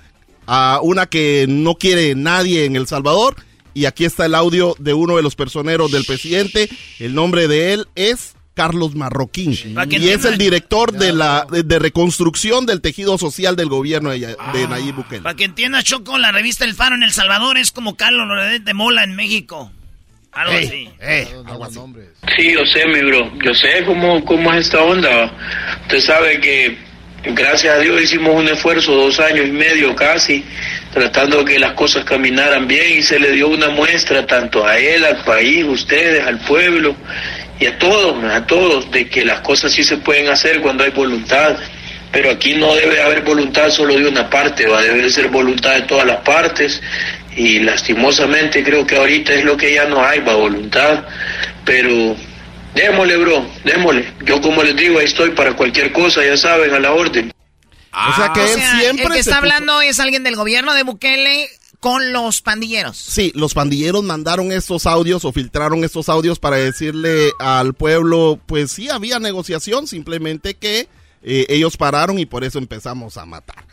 a 0.47 0.79
una 0.81 1.05
que 1.05 1.45
no 1.47 1.75
quiere 1.75 2.15
nadie 2.15 2.65
en 2.65 2.75
El 2.75 2.87
Salvador. 2.87 3.35
Y 3.75 3.85
aquí 3.85 4.05
está 4.05 4.25
el 4.27 4.35
audio 4.35 4.75
de 4.77 4.93
uno 4.93 5.15
de 5.15 5.23
los 5.23 5.35
personeros 5.35 5.91
del 5.91 6.05
presidente. 6.05 6.69
El 6.99 7.15
nombre 7.15 7.47
de 7.47 7.73
él 7.73 7.87
es 7.95 8.35
Carlos 8.53 8.93
Marroquín. 8.93 9.51
Y 9.89 10.09
es 10.09 10.25
el 10.25 10.37
director 10.37 10.91
de 10.91 11.11
la 11.11 11.47
de, 11.49 11.63
de 11.63 11.79
reconstrucción 11.79 12.67
del 12.67 12.81
tejido 12.81 13.17
social 13.17 13.55
del 13.55 13.69
gobierno 13.69 14.11
de, 14.11 14.19
de 14.19 14.35
Ah. 14.37 14.67
Nayib 14.69 14.93
Bukele. 14.97 15.21
Para 15.23 15.35
que 15.35 15.45
entiendas, 15.45 15.85
Choco, 15.85 16.19
la 16.19 16.31
revista 16.31 16.65
El 16.65 16.75
Faro 16.75 16.93
en 16.93 17.01
El 17.01 17.11
Salvador 17.13 17.57
es 17.57 17.71
como 17.71 17.95
Carlos 17.95 18.27
Loredet 18.27 18.63
de 18.63 18.73
Mola 18.75 19.03
en 19.05 19.15
México. 19.15 19.71
Algo 20.33 20.53
así. 20.53 20.89
Sí, 22.35 22.53
yo 22.53 22.65
sé, 22.65 22.87
mi 22.87 23.01
bro. 23.01 23.31
Yo 23.43 23.53
sé 23.53 23.83
cómo, 23.85 24.23
cómo 24.25 24.51
es 24.53 24.61
esta 24.61 24.81
onda. 24.81 25.31
Usted 25.83 25.99
sabe 25.99 26.39
que, 26.39 26.77
gracias 27.23 27.75
a 27.75 27.79
Dios, 27.79 28.01
hicimos 28.01 28.35
un 28.35 28.47
esfuerzo, 28.47 28.95
dos 28.95 29.19
años 29.19 29.47
y 29.47 29.51
medio 29.51 29.95
casi, 29.95 30.43
tratando 30.91 31.39
de 31.39 31.45
que 31.45 31.59
las 31.59 31.73
cosas 31.73 32.03
caminaran 32.03 32.67
bien 32.67 32.97
y 32.97 33.03
se 33.03 33.19
le 33.19 33.31
dio 33.31 33.47
una 33.49 33.69
muestra 33.69 34.25
tanto 34.25 34.65
a 34.65 34.77
él, 34.77 35.05
al 35.05 35.23
país, 35.23 35.65
ustedes, 35.65 36.25
al 36.25 36.39
pueblo 36.39 36.95
y 37.59 37.67
a 37.67 37.77
todos, 37.77 38.23
a 38.23 38.45
todos, 38.47 38.89
de 38.91 39.07
que 39.07 39.23
las 39.23 39.41
cosas 39.41 39.71
sí 39.71 39.83
se 39.83 39.97
pueden 39.97 40.29
hacer 40.29 40.61
cuando 40.61 40.83
hay 40.83 40.91
voluntad. 40.91 41.57
Pero 42.11 42.29
aquí 42.29 42.53
no 42.53 42.75
debe 42.75 43.01
haber 43.01 43.21
voluntad 43.21 43.71
solo 43.71 43.97
de 43.97 44.07
una 44.07 44.29
parte, 44.29 44.67
va 44.67 44.83
debe 44.83 45.09
ser 45.09 45.29
voluntad 45.29 45.73
de 45.73 45.81
todas 45.81 46.05
las 46.05 46.17
partes 46.17 46.79
y 47.35 47.59
lastimosamente 47.59 48.63
creo 48.63 48.85
que 48.85 48.97
ahorita 48.97 49.33
es 49.33 49.45
lo 49.45 49.57
que 49.57 49.73
ya 49.73 49.85
no 49.85 50.03
hay, 50.03 50.19
va 50.19 50.35
voluntad, 50.35 51.05
pero 51.65 52.15
démosle, 52.73 53.17
bro, 53.17 53.45
démosle. 53.63 54.13
Yo 54.25 54.41
como 54.41 54.63
les 54.63 54.75
digo, 54.75 54.99
ahí 54.99 55.05
estoy 55.05 55.31
para 55.31 55.55
cualquier 55.55 55.91
cosa, 55.91 56.23
ya 56.23 56.37
saben, 56.37 56.73
a 56.73 56.79
la 56.79 56.93
orden. 56.93 57.31
o 57.91 58.15
sea 58.15 58.31
que 58.33 58.41
O 58.41 58.45
él 58.45 58.53
sea, 58.53 58.79
siempre 58.79 59.05
el 59.05 59.11
que 59.13 59.19
está 59.19 59.37
hablando 59.37 59.81
es 59.81 59.99
alguien 59.99 60.23
del 60.23 60.35
gobierno 60.35 60.73
de 60.73 60.83
Bukele 60.83 61.49
con 61.79 62.13
los 62.13 62.41
pandilleros. 62.41 62.97
Sí, 62.97 63.33
los 63.35 63.53
pandilleros 63.53 64.03
mandaron 64.03 64.53
estos 64.53 64.85
audios 64.85 65.25
o 65.25 65.33
filtraron 65.33 65.83
estos 65.83 66.07
audios 66.07 66.39
para 66.39 66.55
decirle 66.55 67.31
al 67.39 67.73
pueblo, 67.73 68.39
pues 68.45 68.71
sí 68.71 68.89
había 68.89 69.19
negociación, 69.19 69.85
simplemente 69.85 70.53
que 70.53 70.87
eh, 71.23 71.45
ellos 71.49 71.75
pararon 71.75 72.19
y 72.19 72.25
por 72.25 72.45
eso 72.45 72.57
empezamos 72.57 73.17
a 73.17 73.25
matar. 73.25 73.65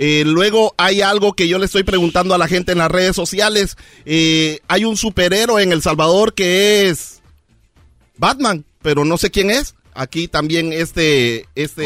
Eh, 0.00 0.22
luego 0.24 0.74
hay 0.78 1.02
algo 1.02 1.32
que 1.32 1.48
yo 1.48 1.58
le 1.58 1.66
estoy 1.66 1.82
preguntando 1.82 2.32
a 2.32 2.38
la 2.38 2.46
gente 2.46 2.70
en 2.70 2.78
las 2.78 2.90
redes 2.90 3.16
sociales. 3.16 3.76
Eh, 4.04 4.60
hay 4.68 4.84
un 4.84 4.96
superhéroe 4.96 5.60
en 5.60 5.72
El 5.72 5.82
Salvador 5.82 6.34
que 6.34 6.88
es 6.88 7.20
Batman, 8.16 8.64
pero 8.80 9.04
no 9.04 9.18
sé 9.18 9.32
quién 9.32 9.50
es. 9.50 9.74
Aquí 9.94 10.28
también 10.28 10.72
este, 10.72 11.48
este 11.56 11.84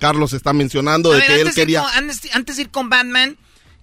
Carlos 0.00 0.32
está 0.32 0.54
mencionando 0.54 1.12
de 1.12 1.20
que 1.20 1.42
él 1.42 1.52
quería... 1.52 1.84
antes 2.32 2.56
de 2.56 2.62
ir 2.62 2.70
con 2.70 2.88
Batman, 2.88 3.36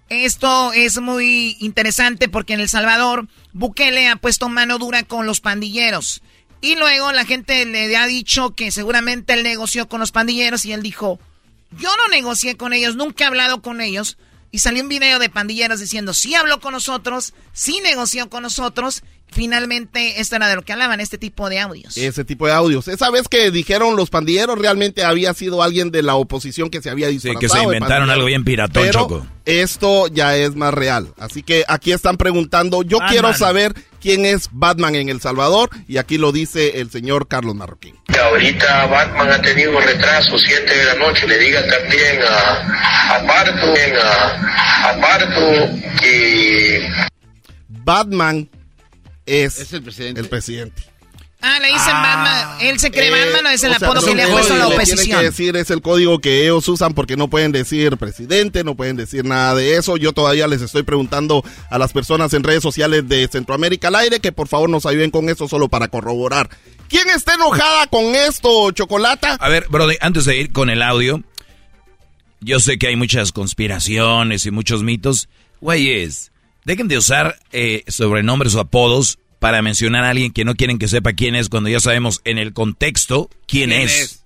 esto 0.09 0.74
es 0.74 0.99
muy 0.99 1.55
interesante 1.59 2.28
porque 2.28 2.53
en 2.53 2.61
El 2.61 2.70
Salvador 2.70 3.28
Bukele 3.53 4.07
ha 4.07 4.15
puesto 4.15 4.49
mano 4.49 4.80
dura 4.80 5.03
con 5.03 5.28
los 5.28 5.41
pandilleros. 5.41 6.24
Y 6.61 6.76
luego 6.76 7.11
la 7.11 7.26
gente 7.26 7.63
le 7.65 7.95
ha 7.95 8.07
dicho 8.07 8.55
que 8.55 8.72
seguramente 8.72 9.34
él 9.34 9.43
negoció 9.43 9.88
con 9.88 9.99
los 9.99 10.11
pandilleros 10.11 10.65
y 10.65 10.74
él 10.74 10.82
dijo, 10.82 11.20
yo 11.72 11.89
no 11.95 12.07
negocié 12.09 12.57
con 12.57 12.74
ellos, 12.74 12.95
nunca 12.95 13.24
he 13.24 13.28
hablado 13.28 13.61
con 13.61 13.82
ellos. 13.82 14.17
Y 14.51 14.59
salió 14.59 14.82
un 14.82 14.89
video 14.89 15.20
de 15.20 15.30
pandilleros 15.30 15.80
diciendo, 15.80 16.13
sí 16.13 16.34
habló 16.34 16.59
con 16.59 16.74
nosotros, 16.74 17.34
sí 17.53 17.82
negoció 17.84 18.30
con 18.30 18.41
nosotros 18.41 19.03
Finalmente, 19.32 20.19
esto 20.19 20.36
era 20.36 20.47
de 20.47 20.55
lo 20.55 20.63
que 20.63 20.73
hablaban, 20.73 20.99
este 20.99 21.17
tipo 21.17 21.49
de 21.49 21.59
audios. 21.59 21.95
Ese 21.97 22.25
tipo 22.25 22.47
de 22.47 22.53
audios. 22.53 22.88
Esa 22.88 23.09
vez 23.11 23.27
que 23.27 23.51
dijeron 23.51 23.95
los 23.95 24.09
pandilleros, 24.09 24.57
realmente 24.57 25.03
había 25.03 25.34
sido 25.34 25.61
alguien 25.61 25.91
de 25.91 26.01
la 26.01 26.15
oposición 26.15 26.69
que 26.69 26.82
se 26.82 26.89
había 26.89 27.07
disfrazado. 27.07 27.39
Sí, 27.39 27.45
que 27.45 27.49
se 27.49 27.63
inventaron 27.63 28.09
algo 28.09 28.25
bien 28.25 28.43
piratón, 28.43 28.84
Pero 28.84 28.99
Choco. 28.99 29.27
esto 29.45 30.07
ya 30.07 30.36
es 30.36 30.55
más 30.55 30.73
real. 30.73 31.13
Así 31.17 31.43
que 31.43 31.63
aquí 31.67 31.91
están 31.91 32.17
preguntando, 32.17 32.82
yo 32.82 32.97
quiero 33.07 33.34
saber 33.34 33.73
quién 34.01 34.25
es 34.25 34.49
Batman 34.51 34.95
en 34.95 35.09
El 35.09 35.21
Salvador, 35.21 35.69
y 35.88 35.97
aquí 35.97 36.17
lo 36.17 36.32
dice 36.32 36.80
el 36.80 36.89
señor 36.89 37.27
Carlos 37.27 37.55
Marroquín. 37.55 37.95
Ahorita 38.19 38.88
Batman 38.88 39.32
ha 39.32 39.41
tenido 39.41 39.77
un 39.77 39.84
retraso, 39.84 40.38
7 40.38 40.77
de 40.77 40.86
la 40.86 40.95
noche, 40.95 41.27
le 41.27 41.38
diga 41.38 41.61
también 41.67 42.19
a, 42.27 43.15
a 43.15 43.19
a, 44.89 45.99
que... 46.01 46.89
Batman 47.67 48.49
es, 49.30 49.73
el 49.73 49.84
presidente. 49.84 50.84
Ah, 51.41 51.57
le 51.61 51.67
dicen 51.69 51.93
Batman. 51.93 52.57
Él 52.59 52.80
se 52.80 52.91
cree 52.91 53.09
Batman 53.09 53.45
o 53.45 53.49
es 53.49 53.63
el 53.63 53.73
apodo 53.73 54.05
que 54.05 54.13
le 54.13 54.23
ha 54.23 54.27
puesto 54.27 54.53
a 54.53 54.57
la 54.57 54.67
oposición. 54.67 54.97
Tiene 54.99 55.19
que 55.19 55.25
decir, 55.25 55.55
es 55.55 55.69
el 55.71 55.82
código 55.82 56.19
que 56.19 56.43
ellos 56.43 56.67
usan 56.67 56.93
porque 56.93 57.15
no 57.15 57.30
pueden 57.30 57.53
decir 57.53 57.95
presidente, 57.95 58.65
no 58.65 58.75
pueden 58.75 58.97
decir 58.97 59.23
nada 59.23 59.55
de 59.55 59.77
eso. 59.77 59.95
Yo 59.95 60.11
todavía 60.11 60.47
les 60.47 60.61
estoy 60.61 60.84
preguntando 60.84 61.43
a 61.69 61.77
las 61.77 61.93
personas 61.93 62.34
en 62.34 62.43
redes 62.43 62.61
sociales 62.61 63.07
de 63.07 63.25
Centroamérica 63.30 63.88
al 63.88 63.95
aire 63.95 64.19
que 64.19 64.34
por 64.34 64.49
favor 64.49 64.69
nos 64.69 64.86
ayuden 64.86 65.11
con 65.11 65.30
eso 65.30 65.47
solo 65.47 65.69
para 65.69 65.88
corroborar. 65.88 66.49
¿Quién 66.89 67.09
está 67.09 67.36
enojada 67.36 67.88
con 67.88 68.15
esto, 68.15 68.71
Chocolata? 68.71 69.36
A 69.36 69.47
ver, 69.47 69.67
Brody, 69.69 69.95
antes 70.01 70.25
de 70.25 70.36
ir 70.36 70.51
con 70.51 70.69
el 70.69 70.82
audio, 70.82 71.23
yo 72.41 72.59
sé 72.59 72.77
que 72.77 72.88
hay 72.88 72.97
muchas 72.97 73.32
conspiraciones 73.32 74.45
y 74.45 74.51
muchos 74.51 74.84
mitos. 74.84 75.30
Güeyes, 75.61 76.32
dejen 76.70 76.88
de 76.88 76.99
usar 76.99 77.39
eh, 77.51 77.84
sobrenombres 77.88 78.53
o 78.53 78.59
apodos 78.59 79.17
para 79.39 79.63
mencionar 79.63 80.03
a 80.03 80.11
alguien 80.11 80.32
que 80.32 80.45
no 80.45 80.53
quieren 80.53 80.78
que 80.78 80.88
sepa 80.88 81.13
quién 81.13 81.34
es 81.34 81.49
cuando 81.49 81.67
ya 81.67 81.80
sabemos 81.80 82.22
en 82.26 82.38
el 82.38 82.53
contexto 82.53 83.28
quién, 83.47 83.72
es? 83.72 84.24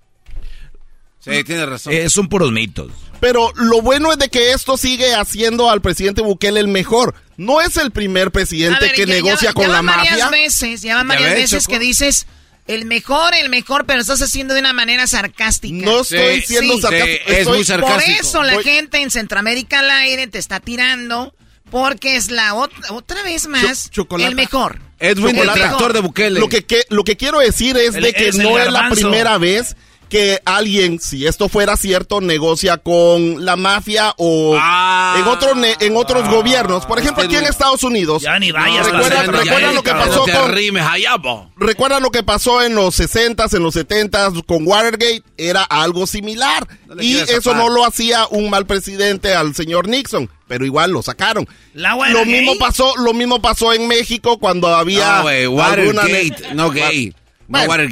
Sí, 1.20 1.42
tiene 1.44 1.64
razón. 1.64 1.94
Eh, 1.94 2.10
son 2.10 2.28
puros 2.28 2.52
mitos. 2.52 2.92
Pero 3.18 3.50
lo 3.54 3.80
bueno 3.80 4.12
es 4.12 4.18
de 4.18 4.28
que 4.28 4.52
esto 4.52 4.76
sigue 4.76 5.14
haciendo 5.14 5.70
al 5.70 5.80
presidente 5.80 6.20
Bukele 6.20 6.60
el 6.60 6.68
mejor. 6.68 7.14
No 7.38 7.62
es 7.62 7.78
el 7.78 7.92
primer 7.92 8.30
presidente 8.30 8.92
que 8.92 9.06
negocia 9.06 9.54
con 9.54 9.72
la 9.72 9.80
mafia. 9.80 10.28
Veces, 10.28 10.82
ya 10.82 10.96
van 10.96 11.08
varias 11.08 11.32
veces 11.32 11.66
que 11.66 11.78
dices 11.78 12.26
el 12.66 12.84
mejor, 12.84 13.34
el 13.34 13.48
mejor, 13.48 13.86
pero 13.86 14.02
estás 14.02 14.20
haciendo 14.20 14.52
de 14.52 14.60
una 14.60 14.74
manera 14.74 15.06
sarcástica. 15.06 15.86
No 15.86 16.02
estoy 16.02 16.42
siendo 16.42 16.78
sarcástico. 16.78 17.24
es 17.26 17.48
muy 17.48 17.64
sarcástico. 17.64 18.18
Por 18.18 18.26
eso 18.26 18.42
la 18.42 18.62
gente 18.62 19.00
en 19.00 19.10
Centroamérica 19.10 19.78
al 19.78 19.90
aire 19.90 20.26
te 20.26 20.38
está 20.38 20.60
tirando 20.60 21.34
porque 21.74 22.14
es 22.14 22.30
la 22.30 22.54
otra 22.54 23.24
vez 23.24 23.48
más 23.48 23.90
el 24.20 24.36
mejor. 24.36 24.78
Edwin, 25.00 25.36
el 25.36 25.50
tractor 25.50 25.92
de 25.92 26.02
Bukele. 26.02 26.38
Lo 26.38 26.48
que, 26.48 26.64
lo 26.88 27.02
que 27.02 27.16
quiero 27.16 27.40
decir 27.40 27.76
es 27.76 27.94
de 27.94 28.12
que 28.12 28.30
no 28.30 28.60
es 28.60 28.70
la 28.70 28.90
primera 28.90 29.38
vez 29.38 29.74
que 30.08 30.38
alguien, 30.44 31.00
si 31.00 31.26
esto 31.26 31.48
fuera 31.48 31.76
cierto, 31.76 32.20
negocia 32.20 32.78
con 32.78 33.44
la 33.44 33.56
mafia 33.56 34.14
o 34.18 34.56
ah. 34.56 35.16
en, 35.18 35.26
otro 35.26 35.54
en 35.80 35.96
otros 35.96 36.28
gobiernos. 36.28 36.86
Por 36.86 37.00
ejemplo, 37.00 37.24
aquí 37.24 37.34
en 37.34 37.44
Estados 37.44 37.82
Unidos. 37.82 38.22
Ya 38.22 38.38
ni 38.38 38.52
vayas. 38.52 38.88
¿Recuerdan, 38.92 39.74
lo 39.74 39.82
que 39.82 39.90
pasó 39.90 40.24
con... 40.26 41.50
¿Recuerdan 41.56 42.02
lo 42.04 42.12
que 42.12 42.22
pasó 42.22 42.62
en 42.62 42.76
los 42.76 43.00
60s, 43.00 43.52
en 43.52 43.62
los 43.64 43.74
70s 43.74 44.46
con 44.46 44.64
Watergate? 44.64 45.24
Era 45.36 45.64
algo 45.64 46.06
similar. 46.06 46.68
y 47.00 47.16
eso 47.16 47.52
no 47.52 47.68
lo 47.68 47.84
hacía 47.84 48.28
un 48.30 48.48
mal 48.48 48.64
presidente 48.64 49.34
al 49.34 49.56
señor 49.56 49.88
Nixon 49.88 50.30
pero 50.46 50.64
igual 50.64 50.90
lo 50.90 51.02
sacaron. 51.02 51.48
lo 51.74 52.24
mismo 52.24 52.56
pasó, 52.58 52.96
lo 52.96 53.14
mismo 53.14 53.40
pasó 53.40 53.72
en 53.72 53.88
México 53.88 54.38
cuando 54.38 54.68
había 54.68 55.18
no, 55.18 55.50
Watergate, 55.50 56.54
no 56.54 56.70
gay. 56.70 57.14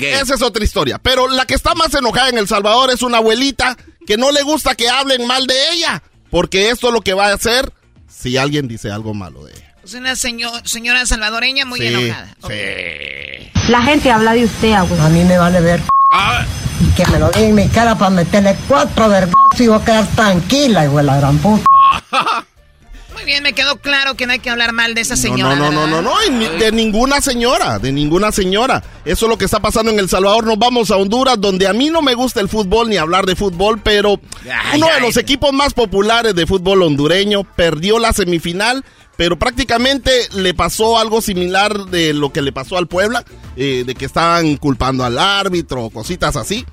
esa 0.01 0.35
es 0.35 0.43
otra 0.43 0.65
historia. 0.65 0.99
Pero 0.99 1.29
la 1.29 1.47
que 1.47 1.55
está 1.55 1.75
más 1.75 1.95
enojada 1.95 2.29
en 2.29 2.39
El 2.39 2.49
Salvador 2.49 2.91
es 2.91 3.03
una 3.03 3.19
abuelita 3.19 3.77
que 4.07 4.17
no 4.17 4.31
le 4.33 4.43
gusta 4.43 4.75
que 4.75 4.89
hablen 4.89 5.27
mal 5.27 5.47
de 5.47 5.55
ella. 5.73 6.03
Porque 6.31 6.71
esto 6.71 6.89
es 6.89 6.95
lo 6.95 7.03
que 7.03 7.13
va 7.13 7.29
a 7.29 7.35
hacer 7.35 7.73
si 8.09 8.37
alguien 8.37 8.67
dice 8.67 8.91
algo 8.91 9.13
malo 9.13 9.45
de 9.45 9.53
ella. 9.53 9.75
Es 9.85 9.95
una 9.95 10.15
señora 10.17 11.07
salvadoreña 11.07 11.65
muy 11.65 11.85
enojada. 11.85 12.37
La 13.69 13.83
gente 13.83 14.11
habla 14.11 14.33
de 14.33 14.45
usted, 14.45 14.73
abuelo. 14.73 15.03
A 15.03 15.09
mí 15.09 15.25
me 15.25 15.39
vale 15.39 15.61
ver. 15.61 15.81
Ah. 16.13 16.45
Y 16.81 16.87
que 16.95 17.07
me 17.07 17.19
lo 17.19 17.31
diga 17.31 17.47
en 17.47 17.55
mi 17.55 17.69
cara 17.69 17.97
para 17.97 18.11
meterle 18.11 18.57
cuatro 18.69 19.09
vergas 19.09 19.35
y 19.59 19.67
voy 19.67 19.81
a 19.81 19.85
quedar 19.85 20.07
tranquila, 20.15 20.85
igual 20.85 21.07
la 21.07 21.17
gran 21.19 21.39
puta. 21.39 21.65
Muy 23.15 23.25
bien, 23.25 23.43
me 23.43 23.53
quedó 23.53 23.77
claro 23.77 24.15
que 24.15 24.27
no 24.27 24.33
hay 24.33 24.39
que 24.39 24.49
hablar 24.49 24.73
mal 24.73 24.95
de 24.95 25.03
esa 25.03 25.17
señora. 25.17 25.55
No, 25.55 25.71
no, 25.71 25.87
no, 25.87 26.03
no, 26.03 26.03
no, 26.03 26.59
de 26.59 26.73
ninguna 26.73 27.21
señora, 27.21 27.79
de 27.79 27.93
ninguna 27.93 28.33
señora. 28.33 28.83
Eso 29.05 29.27
es 29.27 29.31
lo 29.31 29.37
que 29.37 29.45
está 29.45 29.61
pasando 29.61 29.91
en 29.91 29.99
El 29.99 30.09
Salvador. 30.09 30.47
Nos 30.47 30.59
vamos 30.59 30.91
a 30.91 30.97
Honduras, 30.97 31.39
donde 31.39 31.67
a 31.67 31.75
mí 31.75 31.91
no 31.91 32.01
me 32.01 32.15
gusta 32.15 32.41
el 32.41 32.49
fútbol 32.49 32.89
ni 32.89 32.97
hablar 32.97 33.27
de 33.27 33.37
fútbol, 33.37 33.81
pero 33.83 34.21
uno 34.75 34.87
de 34.95 35.01
los 35.01 35.17
equipos 35.19 35.53
más 35.53 35.75
populares 35.75 36.35
de 36.35 36.47
fútbol 36.47 36.83
hondureño 36.83 37.45
perdió 37.45 37.99
la 37.99 38.13
semifinal 38.13 38.83
pero 39.17 39.39
prácticamente 39.39 40.11
le 40.35 40.55
pasó 40.55 40.99
algo 40.99 41.21
similar 41.21 41.87
de 41.87 42.15
lo 42.15 42.33
que 42.33 42.43
le 42.43 42.51
pasó 42.51 42.79
al 42.79 42.89
Puebla, 42.89 43.25
eh, 43.57 43.85
de 43.87 43.95
que 43.95 44.07
estaban 44.07 44.57
culpando 44.57 45.05
al 45.05 45.19
árbitro, 45.19 45.91
cositas 45.91 46.35
así. 46.35 46.65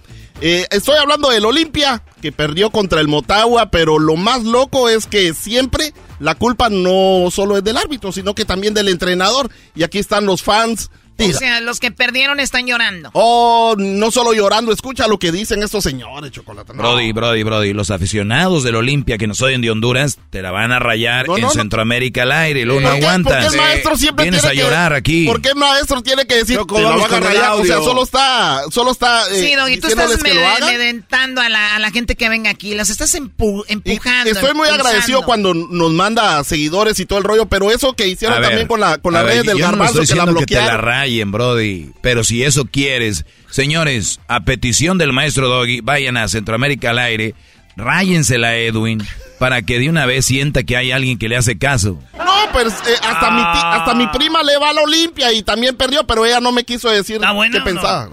Eh, 0.41 0.67
estoy 0.71 0.95
hablando 0.97 1.29
del 1.29 1.43
Olimpia, 1.43 2.01
que 2.21 2.31
perdió 2.31 2.69
contra 2.69 3.01
el 3.01 3.09
Motagua, 3.09 3.71
pero 3.71 3.99
lo 3.99 4.15
más 4.15 4.43
loco 4.45 4.87
es 4.87 5.05
que 5.05 5.33
siempre 5.33 5.93
la 6.19 6.35
culpa 6.35 6.69
no 6.69 7.29
solo 7.29 7.57
es 7.57 7.63
del 7.63 7.75
árbitro, 7.75 8.11
sino 8.13 8.35
que 8.35 8.45
también 8.45 8.73
del 8.73 8.87
entrenador. 8.87 9.49
Y 9.75 9.83
aquí 9.83 9.99
están 9.99 10.25
los 10.25 10.41
fans 10.41 10.91
o 11.19 11.33
sea, 11.33 11.61
los 11.61 11.79
que 11.79 11.91
perdieron 11.91 12.39
están 12.39 12.67
llorando. 12.67 13.09
Oh, 13.13 13.75
no 13.77 14.11
solo 14.11 14.33
llorando, 14.33 14.71
escucha 14.71 15.07
lo 15.07 15.19
que 15.19 15.31
dicen 15.31 15.61
estos 15.63 15.83
señores, 15.83 16.31
Chocolate. 16.31 16.73
Brody, 16.73 17.11
Brody, 17.11 17.43
Brody, 17.43 17.73
los 17.73 17.91
aficionados 17.91 18.63
del 18.63 18.75
Olimpia 18.75 19.17
que 19.17 19.27
nos 19.27 19.41
oyen 19.41 19.61
de 19.61 19.71
Honduras 19.71 20.17
te 20.29 20.41
la 20.41 20.51
van 20.51 20.71
a 20.71 20.79
rayar 20.79 21.25
en 21.37 21.49
Centroamérica 21.49 22.23
al 22.23 22.31
aire 22.31 22.61
y 22.61 22.65
luego 22.65 22.81
no 22.81 22.89
aguantas. 22.89 23.45
¿Por 23.45 23.51
qué 23.51 23.57
el 23.57 23.61
maestro 23.61 23.97
siempre 23.97 24.23
Vienes 24.23 24.41
tiene 24.41 24.59
a 24.59 24.63
llorar 24.63 24.93
aquí. 24.93 25.25
¿Por 25.25 25.41
qué 25.41 25.49
el 25.49 25.55
maestro 25.55 26.01
tiene 26.01 26.25
que 26.25 26.35
decir 26.35 26.59
que 26.67 26.81
lo 26.81 26.97
van 26.97 27.13
a 27.13 27.19
rayar? 27.19 27.51
O 27.53 27.65
sea, 27.65 27.77
solo 27.77 28.03
está, 28.03 28.61
solo 28.71 28.91
está 28.91 29.23
eh, 29.31 29.39
Sí, 29.39 29.73
y 29.73 29.77
tú 29.79 29.87
estás 29.87 30.21
medentando 30.21 31.41
a 31.41 31.49
la, 31.49 31.75
a 31.75 31.79
la 31.79 31.91
gente 31.91 32.15
que 32.15 32.29
venga 32.29 32.49
aquí, 32.49 32.75
las 32.75 32.89
estás 32.89 33.13
empujando. 33.15 34.29
estoy 34.29 34.53
muy 34.53 34.67
agradecido 34.67 35.23
cuando 35.23 35.53
nos 35.53 35.91
manda 35.91 36.43
seguidores 36.43 36.99
y 36.99 37.05
todo 37.05 37.19
el 37.19 37.25
rollo, 37.25 37.47
pero 37.47 37.71
eso 37.71 37.93
que 37.93 38.07
hicieron 38.07 38.41
también 38.41 38.67
con 38.67 38.79
la, 38.79 38.97
con 38.97 39.13
la 39.13 39.23
red 39.23 39.45
del 39.45 39.59
garbanzo 39.59 40.01
que 40.01 40.15
la 40.15 40.25
bloquearon 40.25 40.81
en 41.21 41.31
Brody. 41.31 41.91
Pero 42.01 42.23
si 42.23 42.43
eso 42.43 42.65
quieres, 42.65 43.25
señores, 43.49 44.19
a 44.27 44.41
petición 44.41 44.97
del 44.97 45.13
maestro 45.13 45.49
Doggy, 45.49 45.81
vayan 45.81 46.17
a 46.17 46.27
Centroamérica 46.27 46.91
al 46.91 46.99
aire, 46.99 47.35
ráyensela 47.75 48.49
a 48.49 48.57
Edwin, 48.57 49.01
para 49.39 49.61
que 49.61 49.79
de 49.79 49.89
una 49.89 50.05
vez 50.05 50.25
sienta 50.25 50.63
que 50.63 50.77
hay 50.77 50.91
alguien 50.91 51.17
que 51.17 51.29
le 51.29 51.37
hace 51.37 51.57
caso. 51.57 51.99
No, 52.17 52.33
pero 52.53 52.69
eh, 52.69 52.73
hasta, 53.01 53.31
mi 53.31 53.41
hasta 53.43 53.93
mi 53.95 54.07
prima 54.07 54.43
le 54.43 54.57
va 54.57 54.69
a 54.69 54.73
la 54.73 54.81
Olimpia 54.81 55.31
y 55.33 55.41
también 55.43 55.75
perdió, 55.75 56.05
pero 56.05 56.25
ella 56.25 56.39
no 56.39 56.51
me 56.51 56.63
quiso 56.63 56.89
decir 56.89 57.19
qué 57.19 57.61
pensaba. 57.61 58.09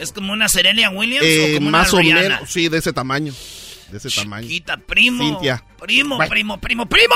¿Es 0.00 0.10
como 0.12 0.32
una 0.32 0.48
Serenia 0.48 0.90
Williams 0.90 1.24
o 1.24 1.54
como 1.54 1.70
más 1.70 1.92
una 1.92 2.02
o 2.02 2.22
menos, 2.22 2.50
sí, 2.50 2.68
de 2.68 2.78
ese 2.78 2.92
tamaño 2.92 3.32
de 3.92 3.98
ese 3.98 4.10
tamaño. 4.10 4.42
Chiquita, 4.48 4.76
primo. 4.78 5.22
Cintia. 5.22 5.62
Primo, 5.78 6.18
primo, 6.28 6.58
primo, 6.58 6.86
primo. 6.86 7.14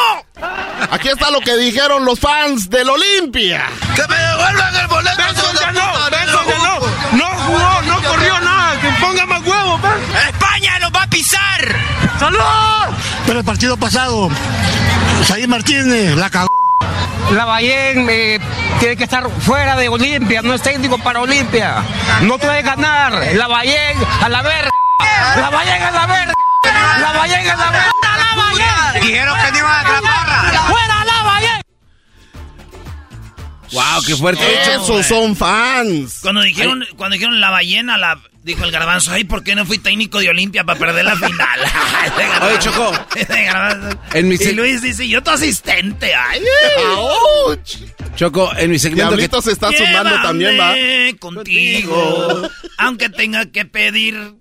Aquí 0.90 1.08
está 1.08 1.30
lo 1.30 1.40
que 1.40 1.56
dijeron 1.56 2.04
los 2.04 2.20
fans 2.20 2.68
del 2.68 2.90
Olimpia. 2.90 3.66
¡Que 3.94 4.06
me 4.06 4.16
devuelvan 4.16 4.76
el 4.76 4.86
boleto! 4.86 5.16
¡Benson 5.16 5.56
ya 5.58 5.72
no! 5.72 5.92
¡Benson 6.10 6.46
ya 6.46 6.58
no! 6.58 7.16
¡No 7.16 7.24
jugó, 7.24 7.82
no 7.82 8.02
corrió 8.02 8.40
nada! 8.40 8.80
¡Que 8.80 8.88
ponga 9.00 9.26
más 9.26 9.42
huevos, 9.46 9.80
¡España 10.28 10.78
lo 10.80 10.90
va 10.90 11.04
a 11.04 11.06
pisar! 11.08 11.76
¡Salud! 12.18 12.94
Pero 13.26 13.38
el 13.38 13.44
partido 13.44 13.76
pasado, 13.78 14.28
Saí 15.24 15.46
Martínez 15.46 16.14
la 16.16 16.28
cagó. 16.28 16.48
Lavallén 17.32 18.06
eh, 18.10 18.38
tiene 18.78 18.96
que 18.96 19.04
estar 19.04 19.28
fuera 19.40 19.76
de 19.76 19.88
Olimpia, 19.88 20.42
no 20.42 20.52
es 20.52 20.62
técnico 20.62 20.98
para 20.98 21.20
Olimpia. 21.20 21.82
No 22.22 22.38
puede 22.38 22.62
ganar. 22.62 23.34
Lavallén 23.34 23.96
a 24.22 24.28
la 24.28 24.42
verga. 24.42 24.70
Lavallén 25.36 25.82
a 25.82 25.90
la 25.90 26.06
verga. 26.06 26.35
La 27.00 27.12
Vallega, 27.12 27.56
la 27.56 27.70
verga, 27.70 27.92
la 28.02 29.00
Dijeron 29.00 29.36
que 29.44 29.52
no 29.52 29.58
iban 29.58 29.70
a 29.70 29.80
atraparla. 29.80 30.62
¡Fuera 30.68 31.04
la 31.04 31.22
ballena! 31.22 31.60
Wow, 33.72 34.02
qué 34.06 34.16
fuerte. 34.16 34.72
Esos 34.74 35.06
son 35.06 35.36
fans. 35.36 36.20
Cuando 36.22 36.42
dijeron, 36.42 36.84
cuando 36.96 37.14
dijeron 37.14 37.40
la 37.40 37.50
ballena, 37.50 37.98
la, 37.98 38.18
dijo 38.42 38.64
el 38.64 38.70
garbanzo, 38.70 39.12
ay, 39.12 39.24
¿por 39.24 39.42
qué 39.42 39.54
no 39.54 39.66
fui 39.66 39.78
técnico 39.78 40.20
de 40.20 40.30
Olimpia 40.30 40.64
para 40.64 40.78
perder 40.78 41.04
la 41.04 41.16
final? 41.16 41.60
Oye, 42.42 42.58
Choco. 42.60 42.92
En 44.14 44.28
mi 44.28 44.36
y 44.36 44.52
Luis 44.52 44.82
dice, 44.82 45.06
yo 45.06 45.22
tu 45.22 45.30
asistente, 45.30 46.14
ay. 46.14 46.40
Choco, 48.14 48.50
en 48.56 48.70
mi 48.70 48.78
segmento 48.78 49.10
que... 49.10 49.16
Diablito 49.16 49.42
se 49.42 49.52
está 49.52 49.70
sumando 49.72 50.22
también, 50.22 50.58
va. 50.58 50.74
Contigo, 51.18 52.48
aunque 52.78 53.08
tenga 53.10 53.46
que 53.46 53.64
pedir 53.64 54.36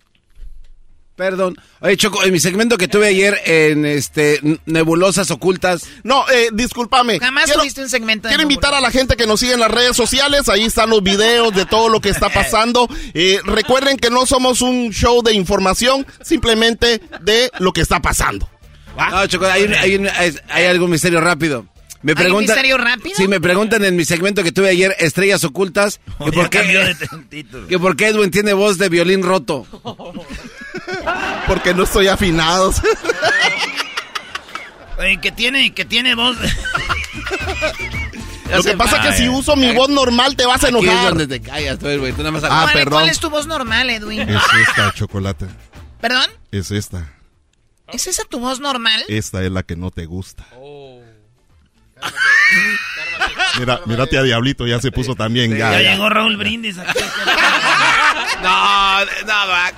Perdón. 1.16 1.56
Oye, 1.80 1.96
Choco, 1.96 2.24
en 2.26 2.34
mi 2.34 2.40
segmento 2.42 2.78
que 2.78 2.90
tuve 2.90 3.08
ayer 3.08 3.40
en 3.46 3.86
este 3.86 4.42
Nebulosas 4.66 5.32
Ocultas. 5.32 5.84
No, 6.04 6.26
eh, 6.30 6.50
discúlpame. 6.52 7.20
Jamás 7.20 7.46
Quiero- 7.46 7.62
tuviste 7.62 7.82
un 7.82 7.90
segmento 7.90 8.28
de 8.28 8.34
Quiero 8.34 8.44
invitar 8.44 8.74
a 8.74 8.82
la 8.82 8.92
gente 8.92 9.16
que 9.16 9.26
nos 9.26 9.40
sigue 9.40 9.54
en 9.54 9.62
las 9.62 9.72
redes 9.72 9.96
sociales. 9.96 10.50
Ahí 10.50 10.64
están 10.66 10.90
los 10.90 11.02
videos 11.02 11.56
de 11.56 11.66
todo 11.66 11.88
lo 11.88 12.02
que 12.02 12.10
está 12.10 12.30
pasando. 12.30 12.90
Eh, 13.14 13.40
recuerden 13.46 13.96
que 13.98 14.10
no 14.10 14.26
somos 14.26 14.62
un 14.62 14.92
show 14.92 15.22
de 15.24 15.34
información, 15.34 16.06
simplemente 16.22 17.00
de 17.22 17.50
lo 17.60 17.72
que 17.72 17.80
está 17.82 18.02
pasando. 18.02 18.50
No, 19.12 19.26
Choco, 19.28 19.46
hay, 19.46 19.64
un- 19.64 19.74
hay, 19.74 19.96
un- 19.96 20.08
hay- 20.10 20.36
hay 20.50 20.66
algún 20.66 20.90
misterio 20.90 21.22
rápido. 21.22 21.66
Me 22.02 22.12
¿Hay 22.12 22.18
un 22.18 22.24
preguntan, 22.24 22.56
misterio 22.56 22.78
rápido? 22.78 23.16
Sí, 23.16 23.28
me 23.28 23.40
preguntan 23.42 23.84
en 23.84 23.96
mi 23.96 24.06
segmento 24.06 24.44
que 24.44 24.52
tuve 24.52 24.70
ayer, 24.70 24.96
Estrellas 25.00 25.44
Ocultas, 25.44 26.00
que 26.26 26.32
por, 26.34 26.50
cambió 26.50 26.82
qué, 27.30 27.46
que 27.70 27.80
por 27.80 27.96
qué 27.96 28.08
Edwin 28.10 28.30
tiene 28.32 28.54
voz 28.54 28.78
de 28.78 28.90
violín 28.90 29.24
roto. 29.24 29.66
Porque 31.48 31.74
no 31.74 31.84
estoy 31.84 32.08
afinado. 32.08 32.74
Oye, 34.98 35.20
que 35.20 35.32
tiene, 35.32 35.74
que 35.74 35.86
tiene 35.86 36.16
voz. 36.16 36.38
Lo 38.52 38.64
que 38.64 38.78
pasa 38.78 38.98
es 38.98 39.08
que 39.08 39.18
si 39.24 39.30
uso 39.30 39.56
mi 39.56 39.74
voz 39.74 39.90
normal 39.90 40.36
te 40.36 40.46
vas 40.46 40.64
a 40.64 40.68
Aquí 40.68 40.78
es 40.78 40.84
enojar. 40.84 41.10
donde 41.10 41.28
te 41.28 41.42
callas, 41.42 41.80
tú, 41.80 41.88
güey. 41.98 42.12
Tú 42.14 42.20
nada 42.20 42.32
más 42.32 42.44
Ah, 42.46 42.62
¿Cuál, 42.64 42.74
perdón. 42.74 42.94
¿Cuál 43.02 43.10
es 43.10 43.20
tu 43.20 43.30
voz 43.30 43.48
normal, 43.48 43.90
Edwin? 43.90 44.22
Es 44.30 44.42
esta, 44.68 44.94
chocolate. 44.94 45.48
¿Perdón? 46.00 46.30
Es 46.52 46.72
esta. 46.72 47.12
¿Es 47.92 48.08
esa 48.08 48.24
tu 48.26 48.40
voz 48.40 48.60
normal? 48.60 49.04
Esta 49.08 49.44
es 49.44 49.52
la 49.52 49.64
que 49.64 49.76
no 49.76 49.92
te 49.92 50.06
gusta. 50.06 50.46
Mira, 53.60 53.80
mírate 53.86 54.18
a 54.18 54.22
Diablito, 54.24 54.68
ya 54.68 54.80
se 54.80 54.92
puso 54.92 55.16
también. 55.16 55.52
Ya, 55.52 55.72
Ya, 55.72 55.82
ya. 55.82 55.92
llegó 55.94 56.10
Raúl 56.10 56.38
Brindis 56.38 56.78
aquí. 56.78 57.00
No, 58.46 59.06
no, 59.06 59.48
va. 59.48 59.72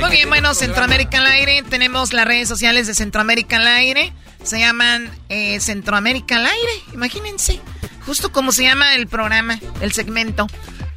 Muy 0.00 0.10
bien, 0.10 0.28
bueno, 0.28 0.52
Centroamérica 0.54 1.18
al 1.18 1.26
aire. 1.26 1.62
Tenemos 1.62 2.12
las 2.12 2.26
redes 2.26 2.48
sociales 2.48 2.88
de 2.88 2.94
Centroamérica 2.94 3.56
al 3.56 3.68
aire. 3.68 4.12
Se 4.42 4.58
llaman 4.58 5.08
eh, 5.28 5.60
Centroamérica 5.60 6.36
al 6.36 6.46
aire. 6.46 6.72
Imagínense. 6.92 7.60
Justo 8.04 8.32
como 8.32 8.50
se 8.50 8.64
llama 8.64 8.96
el 8.96 9.06
programa, 9.06 9.60
el 9.80 9.92
segmento. 9.92 10.48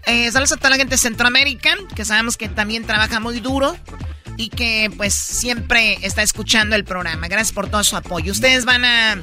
Eh, 0.08 0.32
saludos 0.32 0.54
a 0.54 0.58
toda 0.58 0.72
la 0.72 0.78
gente 0.78 0.96
de 0.96 0.98
Centroamérica, 0.98 1.76
que 1.96 2.04
sabemos 2.04 2.36
que 2.36 2.50
también 2.50 2.86
trabaja 2.86 3.20
muy 3.20 3.40
duro 3.42 3.78
y 4.38 4.50
que 4.50 4.92
pues 4.98 5.14
siempre 5.14 6.00
está 6.02 6.24
escuchando 6.24 6.76
el 6.76 6.84
programa. 6.84 7.28
Gracias 7.28 7.52
por 7.52 7.70
todo 7.70 7.84
su 7.84 7.96
apoyo. 7.96 8.32
¿Ustedes 8.32 8.66
van 8.66 8.86
a, 8.86 9.18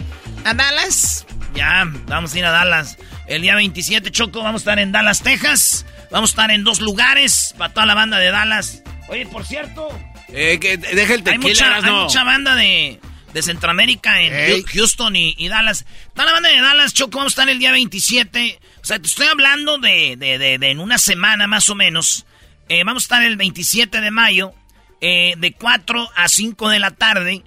a 0.44 0.55
Dallas? 0.55 1.26
Ya, 1.55 1.84
vamos 2.07 2.34
a 2.34 2.38
ir 2.38 2.44
a 2.44 2.51
Dallas. 2.51 2.96
El 3.31 3.43
día 3.43 3.55
27, 3.55 4.11
Choco, 4.11 4.43
vamos 4.43 4.61
a 4.61 4.62
estar 4.62 4.78
en 4.81 4.91
Dallas, 4.93 5.22
Texas. 5.22 5.87
Vamos 6.11 6.31
a 6.31 6.33
estar 6.33 6.51
en 6.51 6.64
dos 6.64 6.81
lugares 6.81 7.55
para 7.57 7.72
toda 7.72 7.87
la 7.87 7.95
banda 7.95 8.18
de 8.18 8.31
Dallas. 8.31 8.83
Oye, 9.09 9.24
por 9.26 9.47
cierto, 9.47 9.89
Eh, 10.28 10.59
que 10.61 10.76
deja 10.76 11.14
el 11.14 11.20
hay 11.20 11.22
tequila, 11.24 11.39
mucha, 11.39 11.64
hay 11.74 11.78
Erasmo. 11.81 12.03
mucha 12.05 12.24
banda 12.24 12.55
de, 12.57 13.01
de 13.33 13.43
Centroamérica 13.43 14.20
en 14.20 14.35
Ey. 14.35 14.62
Houston 14.74 15.14
y, 15.14 15.35
y 15.39 15.49
Dallas. 15.49 15.87
Toda 16.12 16.26
la 16.26 16.33
banda 16.33 16.49
de 16.49 16.61
Dallas, 16.61 16.93
Choco, 16.93 17.18
vamos 17.18 17.33
a 17.33 17.35
estar 17.35 17.49
el 17.49 17.59
día 17.61 17.70
27. 17.72 18.59
O 18.83 18.85
sea, 18.85 18.99
te 18.99 19.07
estoy 19.07 19.28
hablando 19.28 19.78
de, 19.78 20.16
de, 20.18 20.39
de, 20.39 20.59
de 20.59 20.70
en 20.70 20.81
una 20.81 20.99
semana 20.99 21.47
más 21.47 21.68
o 21.70 21.74
menos. 21.76 22.26
Eh, 22.68 22.83
vamos 22.85 23.05
a 23.05 23.07
estar 23.07 23.22
el 23.22 23.37
27 23.37 24.01
de 24.01 24.11
mayo, 24.11 24.53
eh, 25.01 25.35
de 25.39 25.53
4 25.53 26.09
a 26.16 26.28
5 26.28 26.68
de 26.68 26.78
la 26.81 26.91
tarde, 26.93 27.43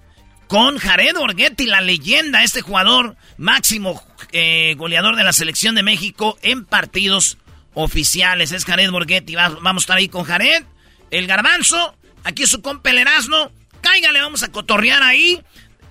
con 0.53 0.77
Jared 0.77 1.15
Borghetti, 1.15 1.65
la 1.65 1.81
leyenda, 1.81 2.43
este 2.43 2.61
jugador 2.61 3.15
máximo 3.37 3.99
eh, 4.33 4.75
goleador 4.77 5.15
de 5.15 5.23
la 5.23 5.33
selección 5.33 5.73
de 5.73 5.81
México 5.81 6.37
en 6.43 6.63
partidos 6.63 7.39
oficiales. 7.73 8.51
Es 8.51 8.63
Jared 8.63 8.91
Borghetti. 8.91 9.33
Va- 9.33 9.49
vamos 9.49 9.81
a 9.81 9.85
estar 9.85 9.97
ahí 9.97 10.09
con 10.09 10.25
Jared, 10.25 10.63
el 11.09 11.25
garbanzo, 11.25 11.97
aquí 12.23 12.45
su 12.45 12.61
compa 12.61 12.91
el 12.91 12.99
Erasmo. 12.99 13.51
Cáigale, 13.81 14.21
vamos 14.21 14.43
a 14.43 14.51
cotorrear 14.51 15.01
ahí. 15.01 15.41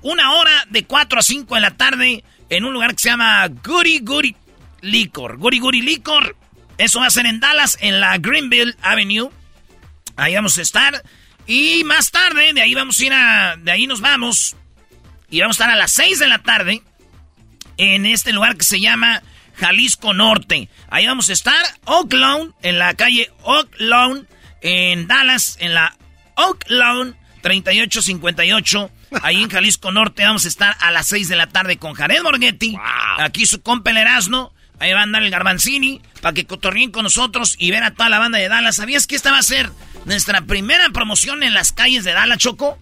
Una 0.01 0.33
hora 0.35 0.65
de 0.71 0.85
4 0.85 1.19
a 1.19 1.23
5 1.23 1.57
de 1.57 1.61
la 1.61 1.77
tarde 1.77 2.23
en 2.49 2.65
un 2.65 2.73
lugar 2.73 2.95
que 2.95 3.03
se 3.03 3.09
llama 3.09 3.45
Goody 3.49 3.99
Goody 3.99 4.37
Licor. 4.81 5.39
Goody 5.39 5.59
Goody 5.59 5.83
Licor. 5.83 6.37
Eso 6.79 7.01
va 7.01 7.07
a 7.07 7.11
ser 7.11 7.27
en 7.27 7.41
Dallas, 7.41 7.79
en 7.81 7.99
la 7.99 8.17
Greenville 8.19 8.77
Avenue. 8.81 9.29
Ahí 10.15 10.37
vamos 10.37 10.57
a 10.57 10.63
estar. 10.63 11.03
Y 11.55 11.85
más 11.85 12.11
tarde, 12.11 12.55
de 12.55 12.63
ahí 12.63 12.73
vamos 12.73 12.99
a 12.99 13.05
ir 13.05 13.13
a. 13.13 13.57
De 13.59 13.71
ahí 13.71 13.87
nos 13.87 14.01
vamos. 14.01 14.57
Y 15.29 15.41
vamos 15.43 15.61
a 15.61 15.65
estar 15.65 15.71
a 15.75 15.79
las 15.79 15.93
6 15.93 16.19
de 16.19 16.27
la 16.27 16.39
tarde. 16.39 16.83
En 17.77 18.07
este 18.07 18.33
lugar 18.33 18.57
que 18.57 18.65
se 18.65 18.81
llama 18.81 19.23
Jalisco 19.57 20.15
Norte. 20.15 20.71
Ahí 20.89 21.07
vamos 21.07 21.29
a 21.29 21.35
estar. 21.35 21.63
Oak 21.85 22.15
Lawn, 22.15 22.55
en 22.63 22.79
la 22.79 22.95
calle 22.95 23.31
Oak 23.43 23.69
Lawn. 23.77 24.27
En 24.63 25.07
Dallas, 25.07 25.59
en 25.61 25.75
la 25.75 25.95
Oak 26.37 26.65
Lawn 26.69 27.19
3858. 27.43 28.91
Ahí 29.23 29.43
en 29.43 29.51
Jalisco 29.51 29.93
Norte 29.93 30.25
vamos 30.25 30.47
a 30.47 30.49
estar 30.49 30.75
a 30.81 30.91
las 30.91 31.07
6 31.09 31.29
de 31.29 31.37
la 31.37 31.49
tarde 31.49 31.77
con 31.77 31.93
Jared 31.93 32.23
Borghetti. 32.23 32.79
Aquí 33.19 33.45
su 33.45 33.61
compa 33.61 33.91
el. 33.91 34.55
Ahí 34.83 34.93
va 34.95 34.99
a 34.99 35.03
andar 35.05 35.23
el 35.23 35.31
Garbanzini 35.31 36.03
para 36.21 36.35
que 36.35 36.45
cotorreen 36.45 36.91
con 36.91 37.05
nosotros 37.05 37.55
y 37.57 37.71
ver 37.71 37.85
a 37.85 37.93
toda 37.93 38.09
la 38.09 38.19
banda 38.19 38.39
de 38.39 38.49
Dallas. 38.49 38.75
¿Sabías 38.75 39.07
que 39.07 39.15
esta 39.15 39.31
va 39.31 39.39
a 39.39 39.43
ser 39.45 39.71
nuestra 40.07 40.41
primera 40.41 40.91
promoción 40.91 41.45
en 41.45 41.55
las 41.55 41.71
calles 41.71 42.03
de 42.03 42.11
Dallas, 42.11 42.39
Choco? 42.39 42.81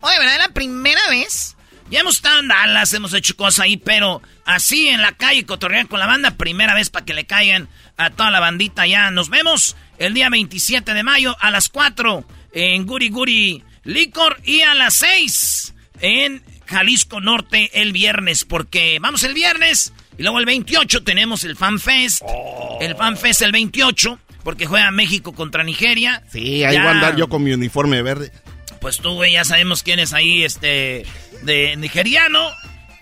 Oye, 0.00 0.18
¿verdad? 0.18 0.38
La 0.38 0.48
primera 0.48 1.00
vez. 1.10 1.56
Ya 1.90 2.00
hemos 2.00 2.16
estado 2.16 2.40
en 2.40 2.48
Dallas, 2.48 2.92
hemos 2.92 3.14
hecho 3.14 3.36
cosas 3.36 3.60
ahí, 3.60 3.76
pero 3.76 4.20
así 4.46 4.88
en 4.88 5.00
la 5.00 5.12
calle 5.12 5.46
cotorrear 5.46 5.86
con 5.86 6.00
la 6.00 6.08
banda, 6.08 6.32
primera 6.32 6.74
vez 6.74 6.90
para 6.90 7.04
que 7.04 7.14
le 7.14 7.24
caigan 7.24 7.68
a 7.96 8.10
toda 8.10 8.32
la 8.32 8.40
bandita 8.40 8.88
ya. 8.88 9.12
Nos 9.12 9.28
vemos 9.28 9.76
el 9.98 10.14
día 10.14 10.30
27 10.30 10.92
de 10.92 11.02
mayo 11.04 11.36
a 11.38 11.52
las 11.52 11.68
4 11.68 12.26
en 12.52 12.84
Guri 12.84 13.10
Guri 13.10 13.62
Licor 13.84 14.40
y 14.42 14.62
a 14.62 14.74
las 14.74 14.94
6 14.94 15.74
en 16.00 16.42
Jalisco 16.66 17.20
Norte 17.20 17.80
el 17.80 17.92
viernes, 17.92 18.44
porque 18.44 18.98
vamos 19.00 19.22
el 19.22 19.34
viernes 19.34 19.92
y 20.18 20.22
luego 20.22 20.38
el 20.40 20.44
28 20.46 21.02
tenemos 21.04 21.44
el 21.44 21.56
Fan 21.56 21.78
Fest. 21.78 22.22
El 22.80 22.94
Fan 22.96 23.16
Fest 23.16 23.42
el 23.42 23.52
28, 23.52 24.18
porque 24.44 24.66
juega 24.66 24.90
México 24.90 25.32
contra 25.32 25.62
Nigeria. 25.64 26.22
Sí, 26.30 26.64
ahí 26.64 26.74
Ya- 26.74 26.80
voy 26.82 26.88
a 26.88 26.92
andar 26.92 27.16
yo 27.16 27.28
con 27.28 27.42
mi 27.42 27.52
uniforme 27.52 28.02
verde. 28.02 28.32
pues 28.80 28.98
tú, 28.98 29.14
güey, 29.14 29.32
ya 29.32 29.44
sabemos 29.44 29.82
quién 29.82 29.98
es 29.98 30.12
ahí, 30.12 30.44
este, 30.44 31.04
de 31.42 31.74
nigeriano. 31.76 32.50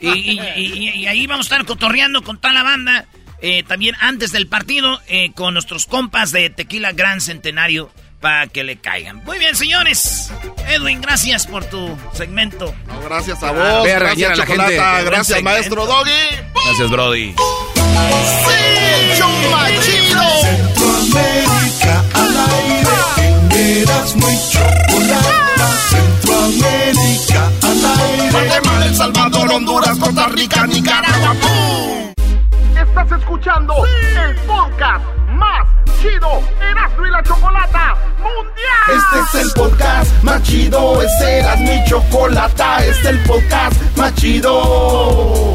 Y, 0.01 0.09
y- 0.09 0.41
y- 0.57 0.89
y 1.01 1.07
ahí 1.07 1.27
vamos 1.27 1.47
a 1.47 1.55
estar 1.55 1.67
cotorreando 1.67 2.23
con 2.23 2.39
toda 2.41 2.55
la 2.55 2.63
banda. 2.63 3.07
eh, 3.43 3.63
también 3.65 3.95
antes 4.01 4.33
del 4.33 4.47
partido, 4.47 4.99
eh, 5.09 5.31
con 5.35 5.53
nuestros 5.53 5.85
compas 5.85 6.33
de 6.33 6.49
Tequila 6.49 6.93
Gran 6.93 7.21
Centenario, 7.21 7.93
para 8.21 8.47
que 8.47 8.65
le 8.65 8.77
caigan. 8.77 9.23
Muy 9.25 9.39
bien, 9.39 9.55
señores. 9.55 10.33
Edwin, 10.69 11.01
gracias 11.01 11.47
por 11.47 11.65
tu 11.65 11.97
segmento. 12.13 12.75
gracias 13.05 13.43
a 13.43 13.53
vos. 13.53 13.85
Ve 13.85 13.95
a 13.95 13.99
regañar 13.99 14.35
gracias, 14.35 14.35
a 14.35 14.37
la 14.37 14.47
gente. 14.47 14.81
Buen 14.81 15.05
Gracias, 15.07 15.43
maestro 15.43 15.87
Doggy. 15.87 16.11
Gracias, 16.65 16.91
Brody. 16.91 17.35
¡Sí! 17.35 18.77
Centroamérica 20.43 22.05
al 22.15 22.37
aire. 22.51 23.83
Eras 23.83 24.17
muy 24.17 24.35
chocolata. 24.51 25.69
Centroamérica 25.89 27.51
al 27.63 28.01
aire. 28.01 28.31
Guatemala, 28.31 28.87
El 28.87 28.95
Salvador, 28.95 29.53
Honduras, 29.53 29.99
Costa 29.99 30.29
Rica, 30.29 30.67
Nicaragua. 30.67 31.35
¡pum! 31.41 32.13
Estás 32.77 33.21
escuchando 33.21 33.75
el 33.87 34.35
podcast 34.47 35.05
chido. 36.07 36.43
Erasmo 36.61 37.07
y 37.07 37.11
la 37.11 37.23
chocolata 37.23 37.97
mundial. 38.19 38.97
Este 38.97 39.39
es 39.39 39.45
el 39.45 39.53
podcast 39.53 40.23
más 40.23 40.43
chido, 40.43 41.03
este 41.03 41.39
era 41.39 41.57
mi 41.57 41.85
chocolata, 41.85 42.79
este 42.79 42.91
es 42.91 43.07
el 43.07 43.19
podcast 43.25 43.97
más 43.97 44.15
chido. 44.15 45.55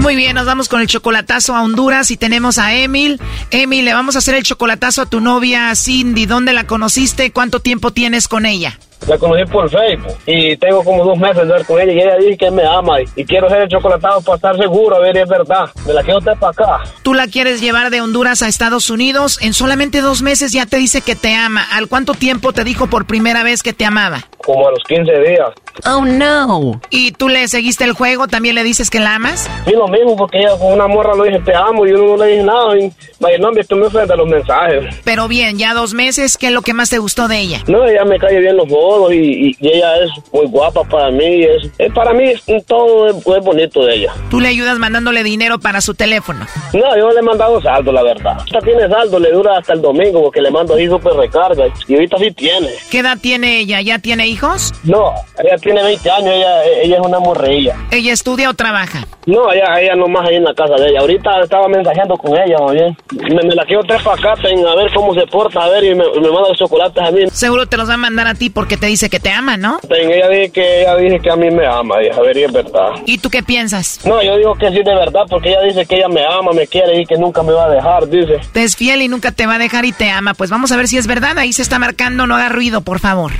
Muy 0.00 0.16
bien, 0.16 0.34
nos 0.34 0.46
vamos 0.46 0.68
con 0.68 0.80
el 0.80 0.86
chocolatazo 0.86 1.54
a 1.54 1.62
Honduras 1.62 2.10
y 2.10 2.16
tenemos 2.16 2.58
a 2.58 2.74
Emil. 2.74 3.20
Emil, 3.50 3.84
le 3.84 3.92
vamos 3.94 4.14
a 4.14 4.20
hacer 4.20 4.34
el 4.36 4.42
chocolatazo 4.42 5.02
a 5.02 5.06
tu 5.06 5.20
novia 5.20 5.74
Cindy. 5.74 6.26
¿Dónde 6.26 6.52
la 6.52 6.66
conociste? 6.66 7.32
¿Cuánto 7.32 7.60
tiempo 7.60 7.90
tienes 7.90 8.28
con 8.28 8.46
ella? 8.46 8.78
La 9.06 9.16
conocí 9.16 9.44
por 9.50 9.70
Facebook 9.70 10.16
y 10.26 10.56
tengo 10.56 10.82
como 10.84 11.04
dos 11.04 11.18
meses 11.18 11.46
de 11.46 11.52
ver 11.52 11.64
con 11.64 11.80
ella 11.80 11.92
y 11.92 12.00
ella 12.00 12.16
dice 12.18 12.36
que 12.36 12.50
me 12.50 12.64
ama 12.66 13.00
y, 13.00 13.04
y 13.16 13.24
quiero 13.24 13.46
hacer 13.46 13.62
el 13.62 13.68
chocolatado 13.68 14.20
para 14.20 14.36
estar 14.36 14.56
seguro, 14.58 14.96
a 14.96 14.98
ver 14.98 15.14
si 15.14 15.22
es 15.22 15.28
verdad. 15.28 15.70
Me 15.86 15.94
la 15.94 16.02
quiero 16.02 16.20
traer 16.20 16.38
para 16.38 16.50
acá. 16.50 16.90
Tú 17.02 17.14
la 17.14 17.26
quieres 17.26 17.60
llevar 17.60 17.90
de 17.90 18.00
Honduras 18.00 18.42
a 18.42 18.48
Estados 18.48 18.90
Unidos. 18.90 19.38
En 19.40 19.54
solamente 19.54 20.00
dos 20.00 20.20
meses 20.20 20.52
ya 20.52 20.66
te 20.66 20.76
dice 20.76 21.00
que 21.00 21.16
te 21.16 21.34
ama. 21.34 21.64
¿Al 21.72 21.88
cuánto 21.88 22.14
tiempo 22.14 22.52
te 22.52 22.64
dijo 22.64 22.88
por 22.88 23.06
primera 23.06 23.42
vez 23.44 23.62
que 23.62 23.72
te 23.72 23.84
amaba? 23.84 24.26
Como 24.44 24.68
a 24.68 24.72
los 24.72 24.82
15 24.86 25.10
días. 25.20 25.50
Oh 25.86 26.04
no. 26.04 26.80
¿Y 26.90 27.12
tú 27.12 27.28
le 27.28 27.46
seguiste 27.48 27.84
el 27.84 27.92
juego? 27.92 28.26
¿También 28.28 28.54
le 28.54 28.62
dices 28.64 28.90
que 28.90 29.00
la 29.00 29.14
amas? 29.16 29.48
Sí, 29.64 29.72
lo 29.72 29.88
mismo, 29.88 30.16
porque 30.16 30.38
ella 30.38 30.56
con 30.58 30.72
una 30.72 30.86
morra 30.86 31.14
lo 31.14 31.24
dije 31.24 31.40
te 31.44 31.54
amo 31.54 31.86
y 31.86 31.92
uno 31.92 32.16
no 32.16 32.24
le 32.24 32.30
dije 32.32 32.42
nada. 32.42 32.78
Y 32.78 32.92
vaya, 33.20 33.38
no, 33.38 33.50
tú 33.68 33.76
me 33.76 33.88
frente 33.90 34.12
a 34.12 34.16
los 34.16 34.26
mensajes. 34.28 34.94
Pero 35.04 35.28
bien, 35.28 35.58
ya 35.58 35.74
dos 35.74 35.94
meses, 35.94 36.36
¿qué 36.36 36.46
es 36.48 36.52
lo 36.52 36.62
que 36.62 36.74
más 36.74 36.90
te 36.90 36.98
gustó 36.98 37.28
de 37.28 37.38
ella? 37.38 37.62
No, 37.66 37.84
ella 37.86 38.04
me 38.04 38.18
cae 38.18 38.38
bien 38.38 38.56
los 38.56 38.66
modos 38.68 39.12
y, 39.12 39.16
y- 39.50 39.56
y 39.60 39.68
ella 39.68 39.96
es 40.02 40.10
muy 40.32 40.46
guapa 40.46 40.82
para 40.84 41.10
mí. 41.10 41.42
Es, 41.44 41.70
es- 41.78 41.92
para 41.92 42.12
mí 42.12 42.32
todo 42.66 43.08
es, 43.08 43.16
es 43.16 43.44
bonito 43.44 43.84
de 43.84 43.94
ella. 43.94 44.12
Tú 44.30 44.40
le 44.40 44.48
ayudas 44.48 44.78
mandándole 44.78 45.22
dinero 45.22 45.58
para 45.58 45.80
su 45.80 45.94
teléfono. 45.94 46.46
No, 46.72 46.96
yo 46.96 47.10
le 47.10 47.20
he 47.20 47.22
mandado 47.22 47.60
saldo, 47.62 47.92
la 47.92 48.02
verdad. 48.02 48.38
Esta 48.46 48.60
tiene 48.60 48.88
saldo, 48.88 49.18
le 49.18 49.30
dura 49.32 49.58
hasta 49.58 49.72
el 49.72 49.82
domingo 49.82 50.22
porque 50.22 50.40
le 50.40 50.50
mando 50.50 50.74
ahí 50.74 50.86
super 50.88 51.12
recarga. 51.14 51.66
Y 51.86 51.94
ahorita 51.94 52.18
sí 52.18 52.30
tiene. 52.32 52.68
¿Qué 52.90 52.98
edad 53.00 53.18
tiene 53.20 53.60
ella? 53.60 53.80
¿Ya 53.80 53.98
tiene 53.98 54.26
hijos? 54.26 54.72
No, 54.84 55.12
ella 55.42 55.56
tiene 55.56 55.67
20 55.74 56.10
años, 56.10 56.30
ella, 56.34 56.64
ella 56.64 56.96
es 56.96 57.06
una 57.06 57.18
morreilla. 57.18 57.76
¿Ella 57.90 58.12
estudia 58.12 58.50
o 58.50 58.54
trabaja? 58.54 59.06
No, 59.26 59.52
ella, 59.52 59.80
ella 59.80 59.94
nomás 59.94 60.26
ahí 60.28 60.36
en 60.36 60.44
la 60.44 60.54
casa 60.54 60.74
de 60.74 60.90
ella. 60.90 61.00
Ahorita 61.00 61.30
estaba 61.42 61.68
mensajeando 61.68 62.16
con 62.16 62.36
ella, 62.36 62.56
oye. 62.60 62.96
Me, 63.12 63.42
me 63.46 63.54
la 63.54 63.64
quiero 63.64 63.82
traer 63.82 64.02
para 64.02 64.16
acá, 64.16 64.42
ten, 64.42 64.66
a 64.66 64.74
ver 64.74 64.90
cómo 64.94 65.14
se 65.14 65.26
porta, 65.26 65.64
a 65.64 65.68
ver, 65.68 65.84
y 65.84 65.94
me, 65.94 66.04
me 66.20 66.30
manda 66.30 66.48
los 66.48 66.58
chocolates 66.58 67.02
a 67.02 67.10
mí. 67.10 67.24
Seguro 67.30 67.66
te 67.66 67.76
los 67.76 67.88
va 67.88 67.94
a 67.94 67.98
mandar 67.98 68.26
a 68.26 68.34
ti 68.34 68.50
porque 68.50 68.76
te 68.76 68.86
dice 68.86 69.10
que 69.10 69.20
te 69.20 69.30
ama, 69.30 69.56
¿no? 69.56 69.78
Ten, 69.88 70.10
ella 70.10 70.28
dice 70.28 70.52
que 70.52 70.80
ella 70.82 70.96
dice 70.96 71.20
que 71.20 71.30
a 71.30 71.36
mí 71.36 71.50
me 71.50 71.66
ama, 71.66 72.02
y 72.02 72.08
a 72.08 72.20
ver, 72.20 72.36
y 72.36 72.44
es 72.44 72.52
verdad. 72.52 72.90
¿Y 73.06 73.18
tú 73.18 73.28
qué 73.30 73.42
piensas? 73.42 74.00
No, 74.04 74.22
yo 74.22 74.36
digo 74.36 74.54
que 74.54 74.68
sí 74.70 74.82
de 74.82 74.94
verdad, 74.94 75.22
porque 75.28 75.50
ella 75.50 75.62
dice 75.62 75.84
que 75.86 75.96
ella 75.96 76.08
me 76.08 76.24
ama, 76.24 76.52
me 76.52 76.66
quiere 76.66 77.00
y 77.00 77.04
que 77.06 77.16
nunca 77.16 77.42
me 77.42 77.52
va 77.52 77.64
a 77.66 77.70
dejar, 77.70 78.08
dice. 78.08 78.40
Te 78.52 78.62
es 78.62 78.76
fiel 78.76 79.02
y 79.02 79.08
nunca 79.08 79.32
te 79.32 79.46
va 79.46 79.56
a 79.56 79.58
dejar 79.58 79.84
y 79.84 79.92
te 79.92 80.10
ama. 80.10 80.34
Pues 80.34 80.50
vamos 80.50 80.72
a 80.72 80.76
ver 80.76 80.88
si 80.88 80.96
es 80.98 81.06
verdad. 81.06 81.36
Ahí 81.38 81.52
se 81.52 81.62
está 81.62 81.78
marcando. 81.78 82.26
No 82.26 82.36
haga 82.36 82.48
ruido, 82.48 82.80
por 82.80 82.98
favor. 82.98 83.32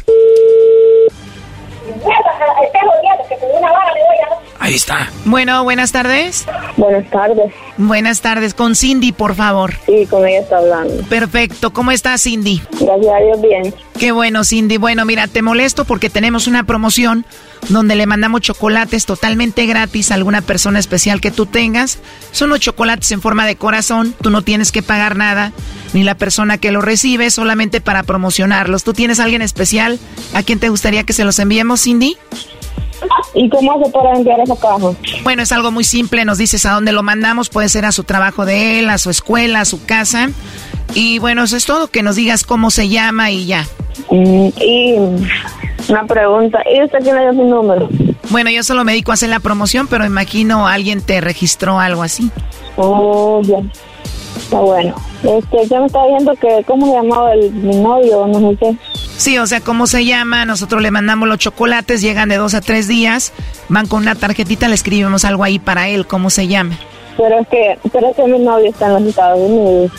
Ahí 4.60 4.74
está. 4.74 5.10
Bueno, 5.24 5.64
buenas 5.64 5.92
tardes. 5.92 6.46
Buenas 6.76 7.08
tardes. 7.10 7.52
Buenas 7.76 8.20
tardes. 8.20 8.54
Con 8.54 8.74
Cindy, 8.74 9.12
por 9.12 9.34
favor. 9.34 9.72
Sí, 9.86 10.06
con 10.06 10.26
ella 10.26 10.40
está 10.40 10.58
hablando. 10.58 11.02
Perfecto. 11.04 11.72
¿Cómo 11.72 11.90
estás, 11.90 12.22
Cindy? 12.22 12.60
Gracias 12.80 13.14
a 13.14 13.18
Dios, 13.18 13.40
bien. 13.40 13.74
Qué 13.98 14.12
bueno, 14.12 14.44
Cindy. 14.44 14.76
Bueno, 14.76 15.04
mira, 15.04 15.26
te 15.26 15.42
molesto 15.42 15.84
porque 15.84 16.10
tenemos 16.10 16.46
una 16.48 16.64
promoción 16.64 17.24
donde 17.68 17.94
le 17.96 18.06
mandamos 18.06 18.40
chocolates 18.40 19.06
totalmente 19.06 19.66
gratis 19.66 20.10
a 20.10 20.14
alguna 20.14 20.40
persona 20.40 20.78
especial 20.78 21.20
que 21.20 21.30
tú 21.30 21.46
tengas. 21.46 21.98
Son 22.32 22.50
los 22.50 22.60
chocolates 22.60 23.12
en 23.12 23.20
forma 23.20 23.46
de 23.46 23.56
corazón. 23.56 24.14
Tú 24.20 24.30
no 24.30 24.42
tienes 24.42 24.72
que 24.72 24.82
pagar 24.82 25.16
nada, 25.16 25.52
ni 25.92 26.02
la 26.02 26.16
persona 26.16 26.58
que 26.58 26.72
los 26.72 26.84
recibe, 26.84 27.30
solamente 27.30 27.80
para 27.80 28.02
promocionarlos. 28.02 28.84
¿Tú 28.84 28.94
tienes 28.94 29.20
alguien 29.20 29.42
especial 29.42 29.98
a 30.34 30.42
quien 30.42 30.58
te 30.58 30.68
gustaría 30.68 31.04
que 31.04 31.12
se 31.12 31.24
los 31.24 31.38
enviemos, 31.38 31.82
Cindy? 31.82 32.16
¿Y 33.34 33.48
cómo 33.50 33.72
hace 33.72 33.90
para 33.90 34.16
enviar 34.16 34.40
esa 34.40 34.56
caja? 34.56 34.90
Bueno, 35.22 35.42
es 35.42 35.52
algo 35.52 35.70
muy 35.70 35.84
simple. 35.84 36.24
Nos 36.24 36.38
dices 36.38 36.66
a 36.66 36.72
dónde 36.72 36.92
lo 36.92 37.02
mandamos. 37.02 37.48
Puede 37.48 37.68
ser 37.68 37.84
a 37.84 37.92
su 37.92 38.04
trabajo 38.04 38.44
de 38.44 38.80
él, 38.80 38.90
a 38.90 38.98
su 38.98 39.10
escuela, 39.10 39.60
a 39.60 39.64
su 39.64 39.84
casa. 39.84 40.30
Y 40.94 41.18
bueno, 41.18 41.44
eso 41.44 41.56
es 41.56 41.64
todo. 41.64 41.88
Que 41.88 42.02
nos 42.02 42.16
digas 42.16 42.44
cómo 42.44 42.70
se 42.70 42.88
llama 42.88 43.30
y 43.30 43.46
ya. 43.46 43.66
Mm, 44.10 44.48
y 44.60 44.94
una 45.88 46.04
pregunta. 46.06 46.62
¿Y 46.72 46.82
usted 46.82 46.98
quién 47.02 47.16
le 47.16 47.22
dio 47.22 47.32
mi 47.32 47.44
número? 47.44 47.88
Bueno, 48.30 48.50
yo 48.50 48.62
solo 48.62 48.84
me 48.84 48.92
dedico 48.92 49.10
a 49.10 49.14
hacer 49.14 49.30
la 49.30 49.40
promoción, 49.40 49.86
pero 49.86 50.04
imagino 50.04 50.66
alguien 50.66 51.00
te 51.00 51.20
registró 51.20 51.80
algo 51.80 52.02
así. 52.02 52.30
Oh, 52.76 53.40
bien. 53.42 53.70
Está 54.36 54.60
bueno. 54.60 54.94
Este, 55.22 55.66
ya 55.66 55.80
me 55.80 55.86
estaba 55.86 56.06
viendo 56.06 56.34
que, 56.36 56.62
¿cómo 56.66 56.86
se 56.86 56.92
llamaba 56.92 57.32
el, 57.34 57.50
mi 57.52 57.76
novio? 57.76 58.26
No 58.26 58.50
sé 58.50 58.56
qué. 58.56 58.76
Sí, 59.16 59.36
o 59.38 59.46
sea, 59.46 59.60
¿cómo 59.60 59.86
se 59.86 60.04
llama? 60.04 60.44
Nosotros 60.44 60.80
le 60.80 60.90
mandamos 60.90 61.28
los 61.28 61.38
chocolates, 61.38 62.00
llegan 62.00 62.28
de 62.28 62.36
dos 62.36 62.54
a 62.54 62.60
tres 62.60 62.86
días, 62.86 63.32
van 63.68 63.86
con 63.86 64.02
una 64.02 64.14
tarjetita, 64.14 64.68
le 64.68 64.74
escribimos 64.74 65.24
algo 65.24 65.42
ahí 65.42 65.58
para 65.58 65.88
él, 65.88 66.06
¿cómo 66.06 66.30
se 66.30 66.46
llama? 66.46 66.78
Pero 67.18 67.40
es 67.40 67.48
que, 67.48 67.78
pero 67.92 68.08
es 68.10 68.16
que 68.16 68.22
mi 68.28 68.38
novio 68.38 68.70
está 68.70 68.86
en 68.86 68.92
los 68.94 69.02
Estados 69.02 69.40
Unidos. 69.40 69.90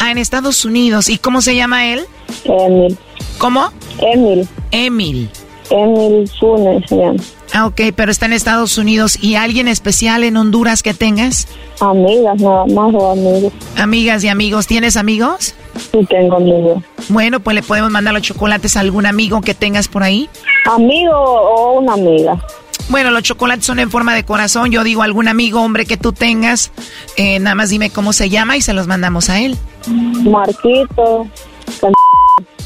Ah, 0.00 0.10
en 0.10 0.18
Estados 0.18 0.64
Unidos. 0.64 1.08
¿Y 1.08 1.18
cómo 1.18 1.40
se 1.40 1.54
llama 1.54 1.86
él? 1.86 2.00
Emil. 2.44 2.98
¿Cómo? 3.38 3.70
Emil. 4.00 4.46
Emil. 4.72 5.30
Emil 5.70 6.28
Funes 6.38 6.82
se 6.88 6.96
llama. 6.96 7.22
Ah, 7.52 7.66
ok, 7.66 7.80
pero 7.94 8.10
está 8.10 8.26
en 8.26 8.32
Estados 8.32 8.76
Unidos. 8.76 9.16
¿Y 9.22 9.36
alguien 9.36 9.68
especial 9.68 10.24
en 10.24 10.36
Honduras 10.36 10.82
que 10.82 10.94
tengas? 10.94 11.46
Amigas, 11.78 12.40
nada 12.40 12.66
más 12.66 12.92
o 12.92 13.12
amigos. 13.12 13.52
Amigas 13.76 14.24
y 14.24 14.28
amigos. 14.28 14.66
¿Tienes 14.66 14.96
amigos? 14.96 15.54
Sí, 15.92 16.04
tengo 16.10 16.36
amigos. 16.36 16.82
Bueno, 17.08 17.38
pues 17.38 17.54
le 17.54 17.62
podemos 17.62 17.92
mandar 17.92 18.12
los 18.14 18.22
chocolates 18.22 18.76
a 18.76 18.80
algún 18.80 19.06
amigo 19.06 19.40
que 19.42 19.54
tengas 19.54 19.86
por 19.86 20.02
ahí. 20.02 20.28
¿Amigo 20.66 21.14
o 21.16 21.78
una 21.78 21.92
amiga? 21.92 22.44
Bueno, 22.88 23.10
los 23.10 23.22
chocolates 23.22 23.64
son 23.64 23.78
en 23.78 23.90
forma 23.90 24.14
de 24.14 24.24
corazón. 24.24 24.70
Yo 24.70 24.84
digo 24.84 25.02
algún 25.02 25.26
amigo, 25.28 25.60
hombre 25.62 25.86
que 25.86 25.96
tú 25.96 26.12
tengas. 26.12 26.70
eh, 27.16 27.38
nada 27.38 27.54
más 27.54 27.70
dime 27.70 27.90
cómo 27.90 28.12
se 28.12 28.28
llama 28.28 28.56
y 28.56 28.60
se 28.60 28.72
los 28.72 28.86
mandamos 28.86 29.30
a 29.30 29.40
él. 29.40 29.56
Marquito. 29.88 31.26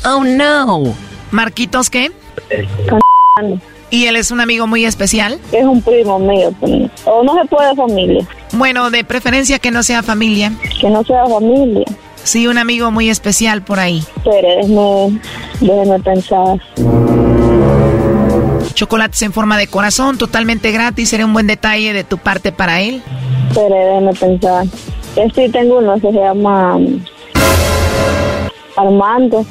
Oh, 0.04 0.24
no. 0.24 0.94
¿Marquitos 1.30 1.90
qué? 1.90 2.10
¿Y 3.90 4.06
él 4.06 4.16
es 4.16 4.30
un 4.30 4.40
amigo 4.40 4.66
muy 4.66 4.84
especial? 4.84 5.38
Es 5.52 5.64
un 5.64 5.80
primo 5.80 6.18
mío. 6.18 6.52
O 7.04 7.22
no 7.22 7.34
se 7.40 7.48
puede 7.48 7.74
familia. 7.74 8.26
Bueno, 8.52 8.90
de 8.90 9.04
preferencia 9.04 9.58
que 9.58 9.70
no 9.70 9.82
sea 9.82 10.02
familia. 10.02 10.52
Que 10.80 10.90
no 10.90 11.02
sea 11.04 11.24
familia. 11.26 11.84
Sí, 12.24 12.46
un 12.46 12.58
amigo 12.58 12.90
muy 12.90 13.08
especial 13.08 13.62
por 13.62 13.78
ahí. 13.80 14.02
Pero 14.24 14.48
déjeme, 14.48 15.20
déjeme 15.60 15.98
pensar. 16.00 16.58
Chocolates 18.78 19.20
en 19.22 19.32
forma 19.32 19.58
de 19.58 19.66
corazón, 19.66 20.18
totalmente 20.18 20.70
gratis. 20.70 21.08
Sería 21.08 21.26
un 21.26 21.32
buen 21.32 21.48
detalle 21.48 21.92
de 21.92 22.04
tu 22.04 22.16
parte 22.16 22.52
para 22.52 22.80
él. 22.80 23.02
Pero 23.52 23.74
déjame 23.74 24.14
pensar. 24.14 24.66
Sí 25.34 25.48
tengo 25.50 25.78
uno 25.78 25.98
se 25.98 26.12
llama 26.12 26.76
um, 26.76 27.00
Armando. 28.76 29.44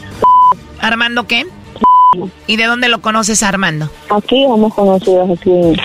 ¿Armando 0.80 1.28
qué? 1.28 1.45
¿Y 2.48 2.56
de 2.56 2.64
dónde 2.64 2.88
lo 2.88 3.02
conoces 3.02 3.44
Armando? 3.44 3.90
Aquí 4.10 4.45
hemos 4.45 4.74
conocido 4.74 5.30
aquí. 5.34 5.76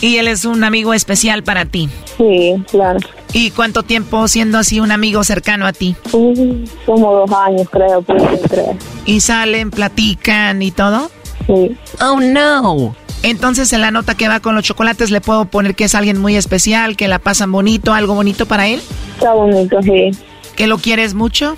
¿Y 0.00 0.16
él 0.16 0.28
es 0.28 0.46
un 0.46 0.64
amigo 0.64 0.94
especial 0.94 1.42
para 1.42 1.66
ti? 1.66 1.90
Sí, 2.16 2.54
claro. 2.70 2.98
¿Y 3.34 3.50
cuánto 3.50 3.82
tiempo 3.82 4.26
siendo 4.26 4.56
así 4.56 4.80
un 4.80 4.90
amigo 4.90 5.22
cercano 5.22 5.66
a 5.66 5.74
ti? 5.74 5.94
Mm, 6.14 6.64
como 6.86 7.12
dos 7.12 7.30
años, 7.30 7.68
creo, 7.70 8.02
creo. 8.02 8.74
¿Y 9.04 9.20
salen, 9.20 9.70
platican 9.70 10.62
y 10.62 10.70
todo? 10.70 11.10
Sí. 11.46 11.76
Oh, 12.00 12.20
no. 12.20 12.94
Entonces 13.22 13.72
en 13.72 13.80
la 13.80 13.90
nota 13.90 14.14
que 14.14 14.28
va 14.28 14.40
con 14.40 14.54
los 14.54 14.64
chocolates 14.64 15.10
le 15.10 15.20
puedo 15.20 15.46
poner 15.46 15.74
que 15.74 15.84
es 15.84 15.94
alguien 15.94 16.18
muy 16.18 16.36
especial, 16.36 16.96
que 16.96 17.08
la 17.08 17.18
pasan 17.18 17.50
bonito, 17.50 17.92
algo 17.94 18.14
bonito 18.14 18.46
para 18.46 18.68
él. 18.68 18.80
Está 19.14 19.32
bonito, 19.32 19.82
sí. 19.82 20.10
¿Que 20.54 20.66
lo 20.66 20.78
quieres 20.78 21.12
mucho? 21.14 21.56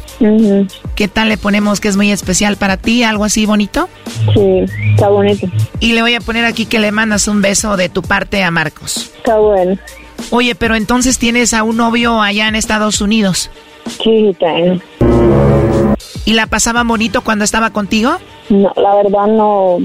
¿Qué 0.97 1.07
tal 1.09 1.29
le 1.29 1.37
ponemos 1.37 1.79
que 1.79 1.87
es 1.89 1.97
muy 1.97 2.11
especial 2.11 2.57
para 2.57 2.77
ti, 2.77 3.05
algo 3.05 3.25
así 3.25 3.47
bonito? 3.47 3.89
Sí, 4.35 4.65
está 4.93 5.09
bonito. 5.09 5.47
Y 5.79 5.93
le 5.93 6.03
voy 6.03 6.15
a 6.15 6.21
poner 6.21 6.45
aquí 6.45 6.67
que 6.67 6.81
le 6.81 6.91
mandas 6.91 7.29
un 7.29 7.41
beso 7.41 7.77
de 7.77 7.89
tu 7.89 8.03
parte 8.03 8.43
a 8.43 8.51
Marcos. 8.51 9.13
Está 9.19 9.39
bueno. 9.39 9.79
Oye, 10.31 10.57
pero 10.57 10.75
entonces 10.75 11.19
tienes 11.19 11.55
a 11.55 11.63
un 11.63 11.77
novio 11.77 12.21
allá 12.21 12.49
en 12.49 12.57
Estados 12.57 13.01
Unidos. 13.01 13.51
Sí, 14.03 14.35
tengo. 14.41 14.81
¿Y 16.25 16.35
la 16.35 16.47
pasaba 16.47 16.85
bonito 16.85 17.23
cuando 17.23 17.45
estaba 17.45 17.71
contigo? 17.71 18.19
No, 18.51 18.73
la 18.77 18.97
verdad 18.97 19.27
no. 19.29 19.79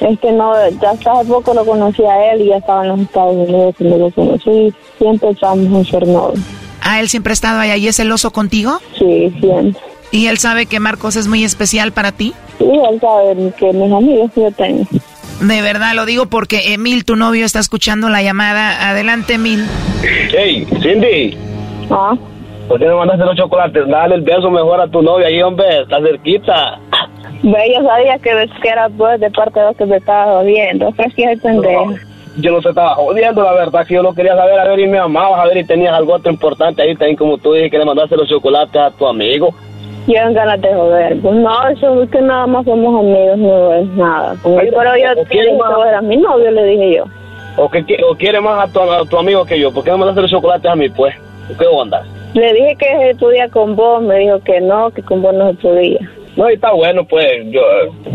Es 0.00 0.18
que 0.20 0.32
no, 0.32 0.54
ya 0.80 0.90
hace 0.90 1.28
poco 1.28 1.54
lo 1.54 1.64
conocí 1.64 2.02
a 2.04 2.32
él 2.32 2.42
y 2.42 2.46
ya 2.46 2.56
estaba 2.56 2.82
en 2.82 2.88
los 2.88 3.00
Estados 3.00 3.34
Unidos 3.34 3.74
cuando 3.76 3.98
lo 3.98 4.10
conocí. 4.10 4.72
Siempre 4.98 5.30
estábamos 5.30 5.92
novios. 5.92 6.40
¿Ah, 6.80 7.00
él 7.00 7.08
siempre 7.08 7.32
ha 7.32 7.34
estado 7.34 7.60
allá 7.60 7.76
y 7.76 7.86
es 7.86 7.96
celoso 7.96 8.32
contigo? 8.32 8.80
Sí, 8.98 9.32
siempre. 9.38 9.80
¿Y 10.10 10.26
él 10.26 10.38
sabe 10.38 10.66
que 10.66 10.80
Marcos 10.80 11.16
es 11.16 11.28
muy 11.28 11.44
especial 11.44 11.92
para 11.92 12.12
ti? 12.12 12.34
Sí, 12.58 12.64
él 12.64 13.00
sabe 13.00 13.52
que 13.56 13.72
mis 13.72 13.92
amigos 13.92 14.30
yo 14.34 14.50
tengo. 14.52 14.84
De 15.40 15.62
verdad 15.62 15.94
lo 15.94 16.06
digo 16.06 16.26
porque 16.26 16.72
Emil, 16.72 17.04
tu 17.04 17.16
novio, 17.16 17.44
está 17.44 17.58
escuchando 17.58 18.08
la 18.08 18.22
llamada. 18.22 18.88
Adelante, 18.90 19.34
Emil. 19.34 19.66
Hey, 20.02 20.66
Cindy. 20.80 21.36
¿Ah? 21.90 22.14
¿Por 22.68 22.78
qué 22.78 22.86
no 22.86 22.98
mandaste 22.98 23.24
los 23.24 23.36
chocolates? 23.36 23.88
Dale 23.88 24.14
el 24.14 24.22
beso 24.22 24.50
mejor 24.50 24.80
a 24.80 24.88
tu 24.88 25.02
novia 25.02 25.26
ahí, 25.26 25.42
hombre. 25.42 25.82
Está 25.82 26.00
cerquita. 26.00 26.78
Ve, 27.42 27.74
yo 27.74 27.82
sabía 27.84 28.18
que, 28.18 28.48
que 28.62 28.68
era 28.68 28.88
pues 28.88 29.20
de 29.20 29.30
parte 29.30 29.58
de 29.60 29.66
los 29.66 29.76
que 29.76 29.86
me 29.86 29.96
estaba 29.96 30.42
viendo. 30.42 30.88
Es 30.96 31.14
que 31.14 31.36
pendejo. 31.42 31.94
Yo 32.38 32.52
no 32.52 32.60
te 32.62 32.70
estaba 32.70 32.94
jodiendo, 32.94 33.42
la 33.42 33.52
verdad, 33.52 33.86
que 33.86 33.94
yo 33.94 34.02
no 34.02 34.14
quería 34.14 34.34
saber, 34.34 34.58
a 34.58 34.64
ver, 34.64 34.80
y 34.80 34.88
me 34.88 34.98
amabas, 34.98 35.40
a 35.40 35.44
ver, 35.44 35.58
y 35.58 35.64
tenías 35.64 35.92
algo 35.92 36.14
otro 36.14 36.32
importante 36.32 36.80
ahí, 36.80 36.94
también 36.96 37.16
como 37.16 37.36
tú 37.36 37.52
dije 37.52 37.68
que 37.68 37.78
le 37.78 37.84
mandaste 37.84 38.16
los 38.16 38.26
chocolates 38.26 38.74
a 38.74 38.90
tu 38.90 39.06
amigo. 39.06 39.50
Yo 40.06 40.16
en 40.16 40.32
ganas 40.32 40.60
de 40.62 40.72
joder. 40.72 41.20
Pues 41.20 41.34
no, 41.34 41.68
eso 41.68 42.02
es 42.02 42.10
que 42.10 42.22
nada 42.22 42.46
más 42.46 42.64
somos 42.64 43.00
amigos, 43.00 43.38
no 43.38 43.74
es 43.74 43.86
nada. 43.88 44.34
Pero 44.42 44.96
yo 44.96 45.14
dije 45.14 45.26
que 45.28 45.88
era 45.88 46.00
mi 46.00 46.16
novio, 46.16 46.50
le 46.50 46.64
dije 46.64 46.96
yo. 46.96 47.04
¿O, 47.58 47.68
que, 47.68 47.84
o 48.08 48.14
quiere 48.16 48.40
más 48.40 48.66
a 48.66 48.72
tu, 48.72 48.80
a 48.80 49.04
tu 49.04 49.18
amigo 49.18 49.44
que 49.44 49.60
yo? 49.60 49.70
¿Por 49.70 49.84
qué 49.84 49.90
no 49.90 49.98
mandaste 49.98 50.22
los 50.22 50.30
chocolates 50.30 50.70
a 50.70 50.74
mí, 50.74 50.88
pues? 50.88 51.14
¿Qué 51.58 51.66
onda? 51.66 52.02
Le 52.34 52.52
dije 52.54 52.76
que 52.78 52.86
se 53.08 53.14
podía 53.16 53.48
con 53.48 53.76
vos, 53.76 54.02
me 54.02 54.18
dijo 54.18 54.40
que 54.40 54.60
no, 54.60 54.90
que 54.90 55.02
con 55.02 55.22
vos 55.22 55.34
no 55.34 55.50
se 55.50 55.54
podía. 55.58 55.98
No, 56.36 56.48
y 56.50 56.54
está 56.54 56.72
bueno, 56.72 57.04
pues. 57.06 57.26
Yo, 57.50 57.60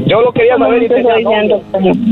yo 0.07 0.22
lo 0.22 0.31
quería 0.31 0.57
saber 0.57 0.81
y 0.81 0.88
tenía 0.88 1.19
novio. 1.19 1.61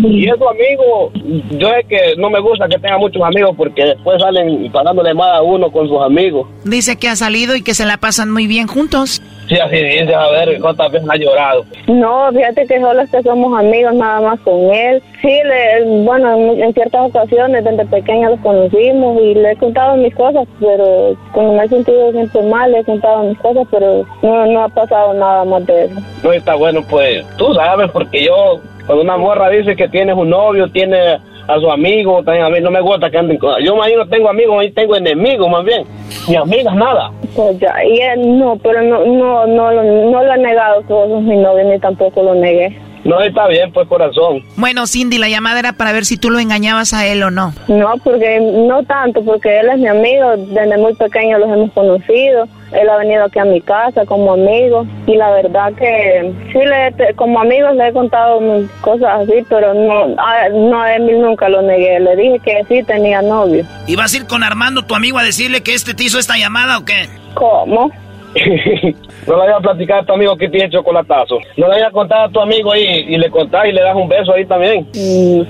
Y 0.04 0.30
es 0.30 0.38
tu 0.38 0.48
amigo, 0.48 1.12
yo 1.58 1.74
es 1.74 1.86
que 1.88 2.16
no 2.18 2.30
me 2.30 2.40
gusta 2.40 2.68
que 2.68 2.78
tenga 2.78 3.00
muchos 3.00 3.24
amigos 3.24 3.56
porque 3.58 3.86
después 3.86 4.22
salen 4.22 4.72
pagándole 4.72 5.14
más 5.16 5.38
a 5.38 5.42
uno 5.42 5.72
con 5.72 5.88
sus 5.88 6.00
amigos. 6.02 6.48
Dice 6.64 6.98
que 6.98 7.10
ha 7.10 7.16
salido 7.16 7.56
y 7.56 7.64
que 7.64 7.74
se 7.74 7.86
la 7.86 7.98
pasan 7.98 8.32
muy 8.32 8.46
bien 8.46 8.68
juntos. 8.68 9.22
Sí, 9.48 9.60
así 9.60 9.76
dice, 9.76 10.14
a 10.14 10.28
ver 10.30 10.60
cuántas 10.60 10.92
veces 10.92 11.08
ha 11.10 11.16
llorado. 11.18 11.66
No, 11.88 12.32
fíjate 12.32 12.66
que 12.66 12.80
solo 12.80 13.02
es 13.02 13.12
que 13.12 13.22
somos 13.22 13.58
amigos 13.60 13.94
nada 13.94 14.22
más 14.22 14.40
con 14.40 14.74
él. 14.74 15.02
Sí, 15.22 15.40
le, 15.44 16.04
bueno, 16.04 16.34
en, 16.36 16.64
en 16.64 16.74
ciertas 16.74 17.10
ocasiones 17.10 17.64
desde 17.64 17.86
pequeña 17.86 18.30
los 18.32 18.40
conocimos 18.40 19.22
y 19.22 19.36
le 19.36 19.52
he 19.52 19.56
contado 19.58 19.98
mis 19.98 20.16
cosas, 20.16 20.48
pero 20.60 21.16
cuando 21.32 21.54
me 21.54 21.66
he 21.66 21.68
sentido 21.68 22.12
siempre 22.12 22.42
mal 22.44 22.72
le 22.72 22.80
he 22.80 22.84
contado 22.84 23.24
mis 23.24 23.38
cosas, 23.40 23.68
pero 23.70 24.06
no, 24.22 24.46
no 24.48 24.64
ha 24.64 24.70
pasado 24.70 25.14
nada 25.14 25.46
más 25.46 25.66
de 25.66 25.86
eso. 25.86 25.96
No, 26.24 26.32
está 26.32 26.56
bueno, 26.56 26.82
pues 26.90 27.26
tú 27.38 27.54
sabes, 27.54 27.92
porque 27.92 28.24
yo, 28.24 28.62
cuando 28.86 29.04
una 29.04 29.18
morra 29.18 29.50
dice 29.50 29.76
que 29.76 29.88
tienes 29.88 30.16
un 30.16 30.30
novio, 30.30 30.68
tiene 30.70 31.20
a 31.48 31.60
su 31.60 31.70
amigo, 31.70 32.24
también 32.24 32.46
a 32.46 32.50
mí 32.50 32.60
no 32.62 32.72
me 32.72 32.82
gusta 32.82 33.10
que 33.10 33.18
anden 33.18 33.38
con... 33.38 33.62
Yo 33.64 33.76
más 33.76 33.90
no 33.96 34.08
tengo 34.08 34.30
amigos, 34.30 34.58
ahí 34.60 34.72
tengo 34.72 34.96
enemigos 34.96 35.50
más 35.50 35.64
bien, 35.64 35.84
ni 36.28 36.36
amigas, 36.36 36.76
nada. 36.76 37.12
Pues 37.36 37.60
ya, 37.60 37.74
y 37.84 38.00
él 38.00 38.38
no, 38.40 38.58
pero 38.64 38.82
no, 38.82 39.06
no, 39.06 39.46
no, 39.48 39.72
lo- 39.72 39.84
no 40.12 40.24
lo 40.24 40.34
he 40.34 40.38
negado 40.38 40.82
que 40.88 40.94
vos 40.94 41.10
sos 41.10 41.22
mi 41.22 41.38
novio, 41.38 41.64
ni 41.66 41.80
tampoco 41.80 42.24
lo 42.24 42.36
negué. 42.36 42.78
No, 43.04 43.20
está 43.22 43.46
bien, 43.48 43.72
pues 43.72 43.88
corazón. 43.88 44.42
Bueno, 44.58 44.88
Cindy, 44.88 45.20
la 45.20 45.30
llamada 45.30 45.60
era 45.60 45.74
para 45.74 45.92
ver 45.92 46.06
si 46.06 46.18
tú 46.18 46.32
lo 46.32 46.40
engañabas 46.40 46.92
a 46.96 47.06
él 47.06 47.22
o 47.22 47.30
no. 47.30 47.54
No, 47.68 47.94
porque 48.04 48.40
no 48.40 48.82
tanto, 48.84 49.24
porque 49.24 49.60
él 49.60 49.70
es 49.70 49.78
mi 49.78 49.88
amigo, 49.88 50.36
desde 50.38 50.76
muy 50.80 50.96
pequeño 50.96 51.38
los 51.38 51.50
hemos 51.52 51.72
conocido, 51.74 52.48
él 52.72 52.90
ha 52.90 52.98
venido 52.98 53.26
aquí 53.26 53.40
a 53.40 53.46
mi 53.46 53.62
casa 53.62 54.06
como 54.06 54.34
amigo 54.34 54.86
y 55.06 55.16
la 55.16 55.32
verdad 55.32 55.74
que 55.74 56.34
sí, 56.52 56.60
le, 56.60 57.14
como 57.16 57.40
amigos 57.40 57.76
le 57.76 57.88
he 57.88 57.94
contado 57.94 58.40
cosas 58.82 59.22
así, 59.22 59.46
pero 59.50 59.74
no, 59.74 60.16
a, 60.22 60.50
no 60.50 60.82
a 60.82 60.96
Emil 60.96 61.22
nunca 61.22 61.50
lo 61.50 61.62
negué, 61.62 62.00
le 62.00 62.16
dije 62.16 62.40
que 62.40 62.66
sí 62.68 62.84
tenía 62.84 63.22
novio. 63.22 63.66
¿Y 63.88 63.96
vas 63.96 64.14
a 64.14 64.18
ir 64.18 64.28
con 64.28 64.44
Armando, 64.44 64.84
tu 64.84 64.96
amigo, 64.96 65.18
a 65.18 65.24
decirle 65.24 65.64
que 65.64 65.74
este 65.74 65.94
te 65.94 66.04
hizo 66.04 66.20
esta 66.20 66.38
llamada 66.38 66.78
o 66.78 66.86
qué? 66.86 67.08
¿Cómo? 67.34 67.92
no 69.28 69.34
le 69.34 69.40
vayas 69.40 69.58
a 69.58 69.62
platicar 69.62 70.00
a 70.00 70.06
tu 70.06 70.14
amigo 70.14 70.36
que 70.38 70.50
tiene 70.50 70.70
chocolatazo. 70.70 71.40
No 71.58 71.68
le 71.68 71.76
vayas 71.76 71.90
a 71.90 71.92
contar 71.92 72.26
a 72.26 72.30
tu 72.30 72.40
amigo 72.40 72.72
ahí 72.72 73.06
y 73.08 73.18
le 73.18 73.30
contás 73.30 73.66
y 73.68 73.72
le 73.72 73.82
das 73.82 73.96
un 73.96 74.08
beso 74.08 74.34
ahí 74.34 74.46
también. 74.46 74.88
Mm, 74.94 75.42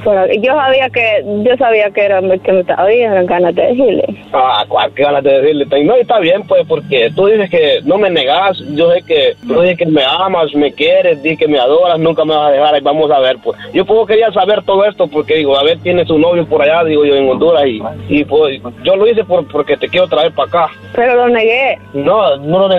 yo 0.41 0.53
sabía 0.53 0.89
que 0.89 1.23
yo 1.43 1.57
sabía 1.57 1.89
que 1.91 2.05
era 2.05 2.21
que 2.21 2.51
me 2.51 2.59
estaba 2.61 2.91
eran 2.91 3.25
ganas 3.25 3.55
de 3.55 3.61
decirle. 3.63 4.05
Ah, 4.33 4.65
cuál, 4.67 4.91
qué 4.93 5.03
ganas 5.03 5.23
de 5.23 5.41
decirle. 5.41 5.65
No, 5.83 5.95
está 5.95 6.19
bien, 6.19 6.43
pues, 6.47 6.65
porque 6.67 7.11
tú 7.15 7.27
dices 7.27 7.49
que 7.49 7.79
no 7.83 7.97
me 7.97 8.09
negas. 8.09 8.57
Yo 8.75 8.91
sé 8.91 9.01
que 9.03 9.35
tú 9.47 9.61
dices 9.61 9.77
que 9.77 9.85
me 9.85 10.03
amas, 10.03 10.53
me 10.53 10.71
quieres, 10.71 11.21
di 11.21 11.37
que 11.37 11.47
me 11.47 11.59
adoras, 11.59 11.99
nunca 11.99 12.23
me 12.25 12.35
vas 12.35 12.49
a 12.49 12.51
dejar. 12.51 12.75
Ahí 12.75 12.81
vamos 12.81 13.11
a 13.11 13.19
ver, 13.19 13.37
pues. 13.43 13.57
Yo 13.73 13.85
puedo 13.85 14.05
quería 14.05 14.31
saber 14.31 14.63
todo 14.63 14.85
esto 14.85 15.07
porque, 15.07 15.35
digo, 15.35 15.57
a 15.57 15.63
ver, 15.63 15.79
tiene 15.79 16.05
su 16.05 16.17
novio 16.17 16.45
por 16.45 16.61
allá, 16.61 16.83
digo 16.83 17.05
yo, 17.05 17.15
en 17.15 17.29
Honduras. 17.29 17.65
Y, 17.65 17.81
y 18.09 18.23
pues, 18.25 18.61
yo 18.83 18.95
lo 18.95 19.07
hice 19.07 19.23
por, 19.23 19.47
porque 19.47 19.77
te 19.77 19.87
quiero 19.87 20.07
traer 20.07 20.31
para 20.33 20.47
acá. 20.47 20.73
Pero 20.93 21.15
lo 21.15 21.29
negué. 21.29 21.77
No, 21.93 22.37
no 22.37 22.59
lo 22.59 22.69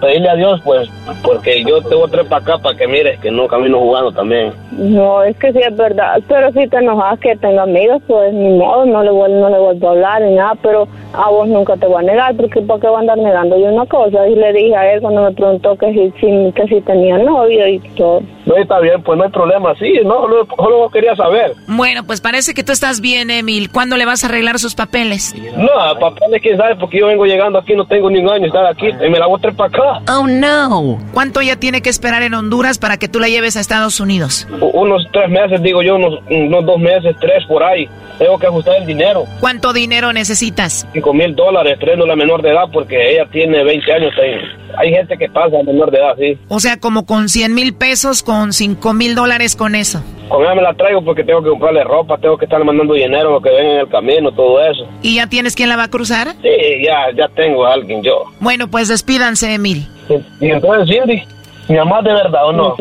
pedirle 0.00 0.28
a 0.28 0.34
Dios, 0.36 0.60
pues, 0.64 0.88
porque 1.22 1.62
yo 1.64 1.80
te 1.82 1.94
voy 1.94 2.06
a 2.08 2.10
traer 2.10 2.26
para 2.28 2.42
acá 2.42 2.58
para 2.58 2.76
que 2.76 2.86
mires 2.86 3.18
que 3.20 3.30
no 3.30 3.46
camino 3.48 3.78
jugando 3.80 4.12
también. 4.12 4.52
No, 4.72 5.22
es 5.22 5.36
que 5.38 5.52
sí 5.52 5.58
es 5.58 5.76
verdad, 5.76 6.20
pero 6.28 6.52
si 6.52 6.66
te 6.68 6.76
enojas 6.78 7.18
que 7.20 7.36
tenga 7.36 7.62
amigos, 7.62 8.02
pues 8.06 8.32
ni 8.32 8.50
modo, 8.50 8.84
no 8.86 9.02
le, 9.02 9.10
vuel- 9.10 9.40
no 9.40 9.48
le 9.48 9.58
vuelvo 9.58 9.88
a 9.88 9.90
hablar 9.92 10.22
ni 10.22 10.34
nada, 10.34 10.54
pero 10.62 10.86
a 11.14 11.30
vos 11.30 11.48
nunca 11.48 11.76
te 11.76 11.86
voy 11.86 11.98
a 12.02 12.06
negar, 12.06 12.34
porque 12.36 12.60
¿por 12.62 12.80
qué 12.80 12.86
voy 12.88 12.96
a 12.96 13.00
andar 13.00 13.18
negando 13.18 13.58
yo 13.58 13.66
una 13.66 13.86
cosa? 13.86 14.26
Y 14.28 14.34
le 14.34 14.52
dije 14.52 14.76
a 14.76 14.92
él 14.94 15.00
cuando 15.00 15.22
me 15.22 15.32
preguntó 15.32 15.76
que 15.76 15.92
si- 15.92 16.52
que 16.52 16.66
si 16.68 16.80
tenía 16.82 17.18
novio 17.18 17.66
y 17.66 17.78
todo. 17.96 18.20
No, 18.48 18.56
está 18.56 18.80
bien, 18.80 19.02
pues 19.02 19.18
no 19.18 19.24
hay 19.24 19.30
problema, 19.30 19.74
sí, 19.78 19.92
no, 20.04 20.22
solo, 20.22 20.46
solo 20.56 20.88
quería 20.90 21.14
saber. 21.14 21.52
Bueno, 21.66 22.04
pues 22.04 22.22
parece 22.22 22.54
que 22.54 22.64
tú 22.64 22.72
estás 22.72 23.02
bien, 23.02 23.30
Emil. 23.30 23.70
¿Cuándo 23.70 23.98
le 23.98 24.06
vas 24.06 24.24
a 24.24 24.28
arreglar 24.28 24.58
sus 24.58 24.74
papeles? 24.74 25.34
No, 25.54 25.68
papeles, 26.00 26.40
quién 26.40 26.56
sabe, 26.56 26.76
porque 26.76 26.98
yo 27.00 27.08
vengo 27.08 27.26
llegando 27.26 27.58
aquí, 27.58 27.74
no 27.76 27.84
tengo 27.86 28.08
ni 28.10 28.20
un 28.20 28.30
año 28.30 28.46
estar 28.46 28.64
aquí, 28.64 28.86
y 28.88 29.10
me 29.10 29.18
la 29.18 29.26
voy 29.26 29.38
a 29.38 29.42
traer 29.42 29.56
para 29.56 29.68
acá. 29.98 30.12
Oh, 30.18 30.26
no. 30.26 30.98
¿Cuánto 31.12 31.42
ya 31.42 31.56
tiene 31.56 31.82
que 31.82 31.90
esperar 31.90 32.22
en 32.22 32.32
Honduras 32.32 32.78
para 32.78 32.96
que 32.96 33.06
tú 33.08 33.20
la 33.20 33.28
lleves 33.28 33.56
a 33.56 33.60
Estados 33.60 34.00
Unidos? 34.00 34.48
U- 34.60 34.80
Unos 34.80 35.06
tres 35.12 35.28
meses, 35.28 35.62
digo 35.62 35.82
yo, 35.82 35.96
unos, 35.96 36.14
unos 36.30 36.64
dos 36.64 36.78
meses, 36.78 37.14
tres 37.20 37.44
por 37.46 37.62
ahí. 37.62 37.86
Tengo 38.18 38.38
que 38.38 38.46
ajustar 38.46 38.76
el 38.76 38.86
dinero. 38.86 39.24
¿Cuánto 39.40 39.72
dinero 39.72 40.12
necesitas? 40.12 40.86
Cinco 40.92 41.14
mil 41.14 41.36
dólares, 41.36 41.78
trayendo 41.78 42.04
la 42.04 42.16
menor 42.16 42.42
de 42.42 42.50
edad, 42.50 42.64
porque 42.72 43.12
ella 43.12 43.26
tiene 43.30 43.62
20 43.62 43.92
años. 43.92 44.12
Hay, 44.20 44.32
hay 44.76 44.90
gente 44.92 45.16
que 45.16 45.28
pasa 45.28 45.60
a 45.60 45.62
menor 45.62 45.90
de 45.90 45.98
edad, 45.98 46.14
sí. 46.18 46.38
O 46.48 46.58
sea, 46.58 46.78
como 46.80 47.06
con 47.06 47.28
100 47.28 47.54
mil 47.54 47.74
pesos, 47.74 48.22
con 48.24 48.52
5 48.52 48.92
mil 48.92 49.14
dólares 49.14 49.54
con 49.54 49.74
eso. 49.76 50.02
Con 50.28 50.42
ella 50.42 50.54
me 50.56 50.62
la 50.62 50.74
traigo 50.74 51.02
porque 51.04 51.22
tengo 51.22 51.42
que 51.42 51.48
comprarle 51.48 51.84
ropa, 51.84 52.18
tengo 52.18 52.36
que 52.36 52.44
estarle 52.46 52.64
mandando 52.66 52.94
dinero, 52.94 53.30
lo 53.30 53.40
que 53.40 53.50
ven 53.50 53.66
en 53.66 53.78
el 53.78 53.88
camino, 53.88 54.32
todo 54.32 54.62
eso. 54.64 54.86
¿Y 55.00 55.14
ya 55.16 55.28
tienes 55.28 55.54
quién 55.54 55.68
la 55.68 55.76
va 55.76 55.84
a 55.84 55.88
cruzar? 55.88 56.32
Sí, 56.42 56.84
ya, 56.84 57.06
ya 57.16 57.28
tengo 57.28 57.64
a 57.66 57.74
alguien 57.74 58.02
yo. 58.02 58.24
Bueno, 58.40 58.68
pues 58.68 58.88
despídanse, 58.88 59.54
Emil. 59.54 59.86
Y 60.40 60.50
entonces, 60.50 60.88
Cindy, 60.94 61.22
¿mi 61.68 61.76
mamá 61.76 62.02
de 62.02 62.12
verdad 62.12 62.46
o 62.46 62.52
no? 62.52 62.74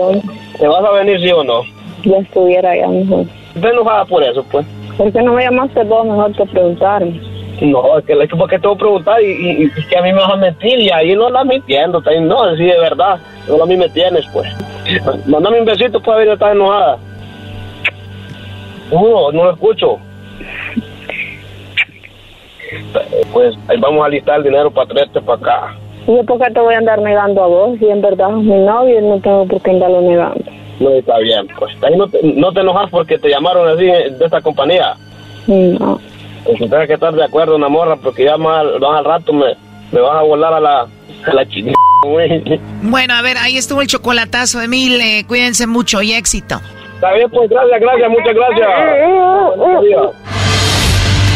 ¿Te 0.59 0.67
vas 0.67 0.83
a 0.83 0.91
venir 0.91 1.19
sí 1.21 1.31
o 1.31 1.43
no? 1.43 1.61
Ya 2.03 2.17
estuviera 2.17 2.71
allá 2.71 2.87
mejor. 2.87 3.25
¿Estás 3.55 3.71
enojada 3.71 4.05
por 4.05 4.23
eso, 4.23 4.43
pues? 4.51 4.65
¿Por 4.97 5.11
qué 5.11 5.21
no 5.21 5.33
me 5.33 5.43
llamaste 5.43 5.83
vos 5.83 6.05
mejor 6.05 6.33
que 6.35 6.45
preguntarme? 6.45 7.21
No, 7.61 7.97
es 7.97 8.05
que, 8.05 8.13
es 8.13 8.29
que 8.29 8.35
porque 8.35 8.59
te 8.59 8.67
voy 8.67 8.75
a 8.75 8.79
preguntar 8.79 9.21
y, 9.21 9.25
y- 9.25 9.63
y 9.63 9.85
que 9.89 9.97
a 9.97 10.01
mí 10.01 10.11
me 10.13 10.19
vas 10.19 10.31
a 10.33 10.35
mentir 10.37 10.79
y 10.79 10.89
ahí 10.91 11.15
no 11.15 11.29
la 11.29 11.43
mintiendo, 11.43 12.01
no, 12.21 12.55
sí, 12.55 12.63
de 12.65 12.79
verdad, 12.79 13.17
solo 13.47 13.63
a 13.63 13.67
mí 13.67 13.75
me 13.77 13.89
tienes, 13.89 14.25
pues. 14.31 14.47
Mándame 15.27 15.59
un 15.59 15.65
besito, 15.65 15.99
pues, 15.99 16.15
a 16.15 16.19
ver, 16.19 16.27
estás 16.29 16.51
enojada. 16.53 16.97
Uno, 18.91 19.31
no 19.31 19.43
lo 19.45 19.51
escucho. 19.51 19.97
Pues 23.33 23.55
ahí 23.67 23.79
vamos 23.79 24.05
a 24.05 24.09
listar 24.09 24.37
el 24.37 24.43
dinero 24.43 24.71
para 24.71 24.87
traerte 24.87 25.21
para 25.21 25.37
acá. 25.39 25.75
¿Y 26.07 26.23
por 26.23 26.39
qué 26.39 26.51
te 26.53 26.59
voy 26.59 26.73
a 26.73 26.77
andar 26.77 27.01
negando 27.01 27.43
a 27.43 27.47
vos? 27.47 27.77
Si 27.79 27.89
en 27.89 28.01
verdad 28.01 28.29
es 28.29 28.37
mi 28.43 28.55
novio, 28.59 29.01
no 29.01 29.19
tengo 29.19 29.45
por 29.45 29.61
qué 29.61 29.71
andarlo 29.71 30.01
negando. 30.01 30.43
No, 30.79 30.89
está 30.91 31.17
bien, 31.19 31.47
pues. 31.57 31.73
Ahí 31.83 31.97
no 31.97 32.07
te, 32.07 32.19
no 32.23 32.51
te 32.51 32.59
enojas 32.61 32.89
porque 32.91 33.17
te 33.17 33.29
llamaron 33.29 33.67
así 33.69 33.85
de 33.85 34.25
esta 34.25 34.41
compañía. 34.41 34.93
No. 35.47 35.99
Pues 36.43 36.57
tienes 36.57 36.87
que 36.87 36.93
estar 36.93 37.13
de 37.13 37.23
acuerdo, 37.23 37.55
una 37.55 37.67
morra, 37.67 37.95
porque 37.95 38.23
ya 38.23 38.37
más, 38.37 38.63
más 38.79 38.99
al 38.99 39.05
rato 39.05 39.33
me, 39.33 39.55
me 39.91 40.01
vas 40.01 40.17
a 40.17 40.21
volar 40.23 40.53
a 40.53 40.59
la, 40.59 40.81
a 41.25 41.33
la 41.33 41.47
chingada, 41.47 41.75
güey. 42.03 42.59
Bueno, 42.83 43.15
a 43.15 43.21
ver, 43.21 43.37
ahí 43.37 43.57
estuvo 43.57 43.81
el 43.81 43.87
chocolatazo, 43.87 44.61
Emil. 44.61 44.99
eh, 45.01 45.25
cuídense 45.27 45.67
mucho 45.67 46.01
y 46.01 46.13
éxito. 46.13 46.59
Está 46.95 47.13
bien, 47.13 47.29
pues 47.29 47.49
gracias, 47.49 47.79
gracias, 47.81 48.09
muchas 48.09 48.35
gracias. 48.35 50.46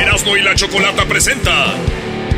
Erasmo 0.00 0.34
y 0.36 0.40
la 0.42 0.54
chocolata 0.54 1.04
presenta 1.06 1.74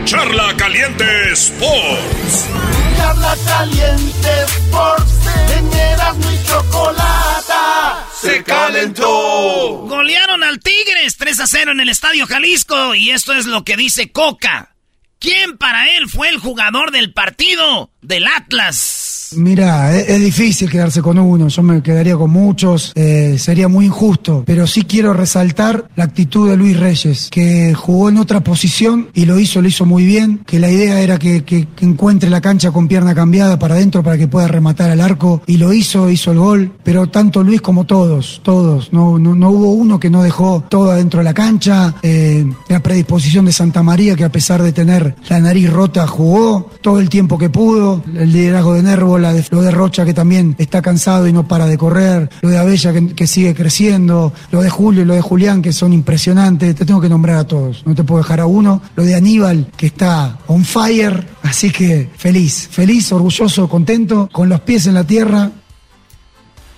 Charla 0.05 0.55
Caliente 0.57 1.05
Sports. 1.33 2.49
Charla 2.97 3.37
Caliente 3.47 4.29
Sports. 4.47 5.13
En 5.57 5.73
Erasmo 5.73 6.33
y 6.33 6.47
Chocolata. 6.47 8.07
Se 8.21 8.43
calentó. 8.43 9.85
Golearon 9.87 10.43
al 10.43 10.59
Tigres 10.59 11.17
3 11.17 11.41
a 11.41 11.47
0 11.47 11.73
en 11.73 11.81
el 11.81 11.89
Estadio 11.89 12.27
Jalisco 12.27 12.97
y 12.97 13.11
esto 13.11 13.33
es 13.33 13.47
lo 13.47 13.65
que 13.65 13.77
dice 13.77 14.11
Coca. 14.11 14.75
¿Quién 15.21 15.57
para 15.57 15.89
él 15.97 16.09
fue 16.09 16.31
el 16.31 16.39
jugador 16.39 16.91
del 16.91 17.13
partido 17.13 17.93
del 18.01 18.27
Atlas? 18.27 19.12
Mira, 19.37 19.97
es, 19.97 20.09
es 20.09 20.21
difícil 20.21 20.71
quedarse 20.71 21.01
con 21.03 21.19
uno, 21.19 21.49
yo 21.49 21.63
me 21.63 21.83
quedaría 21.83 22.17
con 22.17 22.31
muchos, 22.31 22.93
eh, 22.95 23.37
sería 23.39 23.69
muy 23.69 23.87
injusto, 23.87 24.43
pero 24.47 24.67
sí 24.67 24.83
quiero 24.83 25.13
resaltar 25.13 25.89
la 25.97 26.05
actitud 26.05 26.49
de 26.51 26.57
Luis 26.57 26.79
Reyes, 26.79 27.29
que 27.31 27.75
jugó 27.75 28.09
en 28.09 28.19
otra 28.19 28.41
posición 28.43 29.09
y 29.15 29.25
lo 29.25 29.39
hizo, 29.39 29.61
lo 29.63 29.69
hizo 29.69 29.87
muy 29.87 30.05
bien, 30.05 30.41
que 30.47 30.59
la 30.59 30.71
idea 30.71 31.01
era 31.01 31.19
que, 31.19 31.45
que- 31.45 31.69
que 31.75 31.85
encuentre 31.85 32.29
la 32.31 32.41
cancha 32.41 32.71
con 32.71 32.89
pierna 32.89 33.15
cambiada 33.15 33.59
para 33.59 33.75
adentro 33.75 34.03
para 34.03 34.19
que 34.19 34.29
pueda 34.29 34.49
rematar 34.49 34.91
al 34.91 35.01
arco 35.01 35.43
y 35.47 35.57
lo 35.57 35.73
hizo, 35.73 36.11
hizo 36.11 36.33
el 36.33 36.39
gol, 36.39 36.73
pero 36.83 37.09
tanto 37.09 37.43
Luis 37.43 37.61
como 37.61 37.85
todos, 37.85 38.41
todos, 38.43 38.93
no, 38.93 39.19
no, 39.19 39.35
no 39.35 39.51
hubo 39.51 39.73
uno 39.73 39.99
que 40.01 40.11
no 40.11 40.23
dejó 40.23 40.65
todo 40.69 40.91
adentro 40.91 41.19
de 41.21 41.25
la 41.25 41.35
cancha, 41.35 41.95
eh, 42.03 42.45
la 42.69 42.81
predisposición 42.81 43.45
de 43.45 43.53
Santa 43.53 43.83
María 43.83 44.17
que 44.17 44.25
a 44.25 44.33
pesar 44.33 44.63
de 44.63 44.73
tener 44.73 45.15
la 45.29 45.41
nariz 45.41 45.71
rota 45.71 46.07
jugó 46.07 46.71
todo 46.81 46.99
el 47.01 47.09
tiempo 47.09 47.39
que 47.39 47.51
pudo, 47.51 48.03
el 48.17 48.33
liderazgo 48.33 48.75
de 48.75 48.83
Nervo, 48.83 49.19
de, 49.31 49.45
lo 49.51 49.61
de 49.61 49.71
Rocha 49.71 50.07
que 50.07 50.15
también 50.15 50.57
está 50.59 50.81
cansado 50.81 51.29
y 51.29 51.33
no 51.33 51.47
para 51.47 51.67
de 51.67 51.77
correr, 51.77 52.31
lo 52.41 52.49
de 52.49 52.57
Abella 52.59 52.93
que, 52.95 53.15
que 53.15 53.27
sigue 53.27 53.55
creciendo, 53.55 54.33
lo 54.51 54.63
de 54.63 54.71
Julio 54.71 55.03
y 55.03 55.05
lo 55.05 55.15
de 55.15 55.21
Julián 55.21 55.61
que 55.61 55.73
son 55.73 55.93
impresionantes, 55.93 56.75
te 56.75 56.87
tengo 56.87 57.01
que 57.01 57.09
nombrar 57.09 57.37
a 57.37 57.45
todos, 57.45 57.83
no 57.85 57.95
te 57.95 58.05
puedo 58.05 58.23
dejar 58.23 58.41
a 58.41 58.47
uno, 58.47 58.81
lo 58.97 59.05
de 59.05 59.15
Aníbal 59.15 59.67
que 59.77 59.87
está 59.87 60.39
on 60.47 60.65
fire, 60.65 61.27
así 61.43 61.71
que 61.71 62.09
feliz, 62.17 62.69
feliz, 62.71 63.13
orgulloso, 63.13 63.69
contento, 63.69 64.29
con 64.33 64.49
los 64.49 64.61
pies 64.61 64.87
en 64.87 64.95
la 64.95 65.05
tierra. 65.05 65.51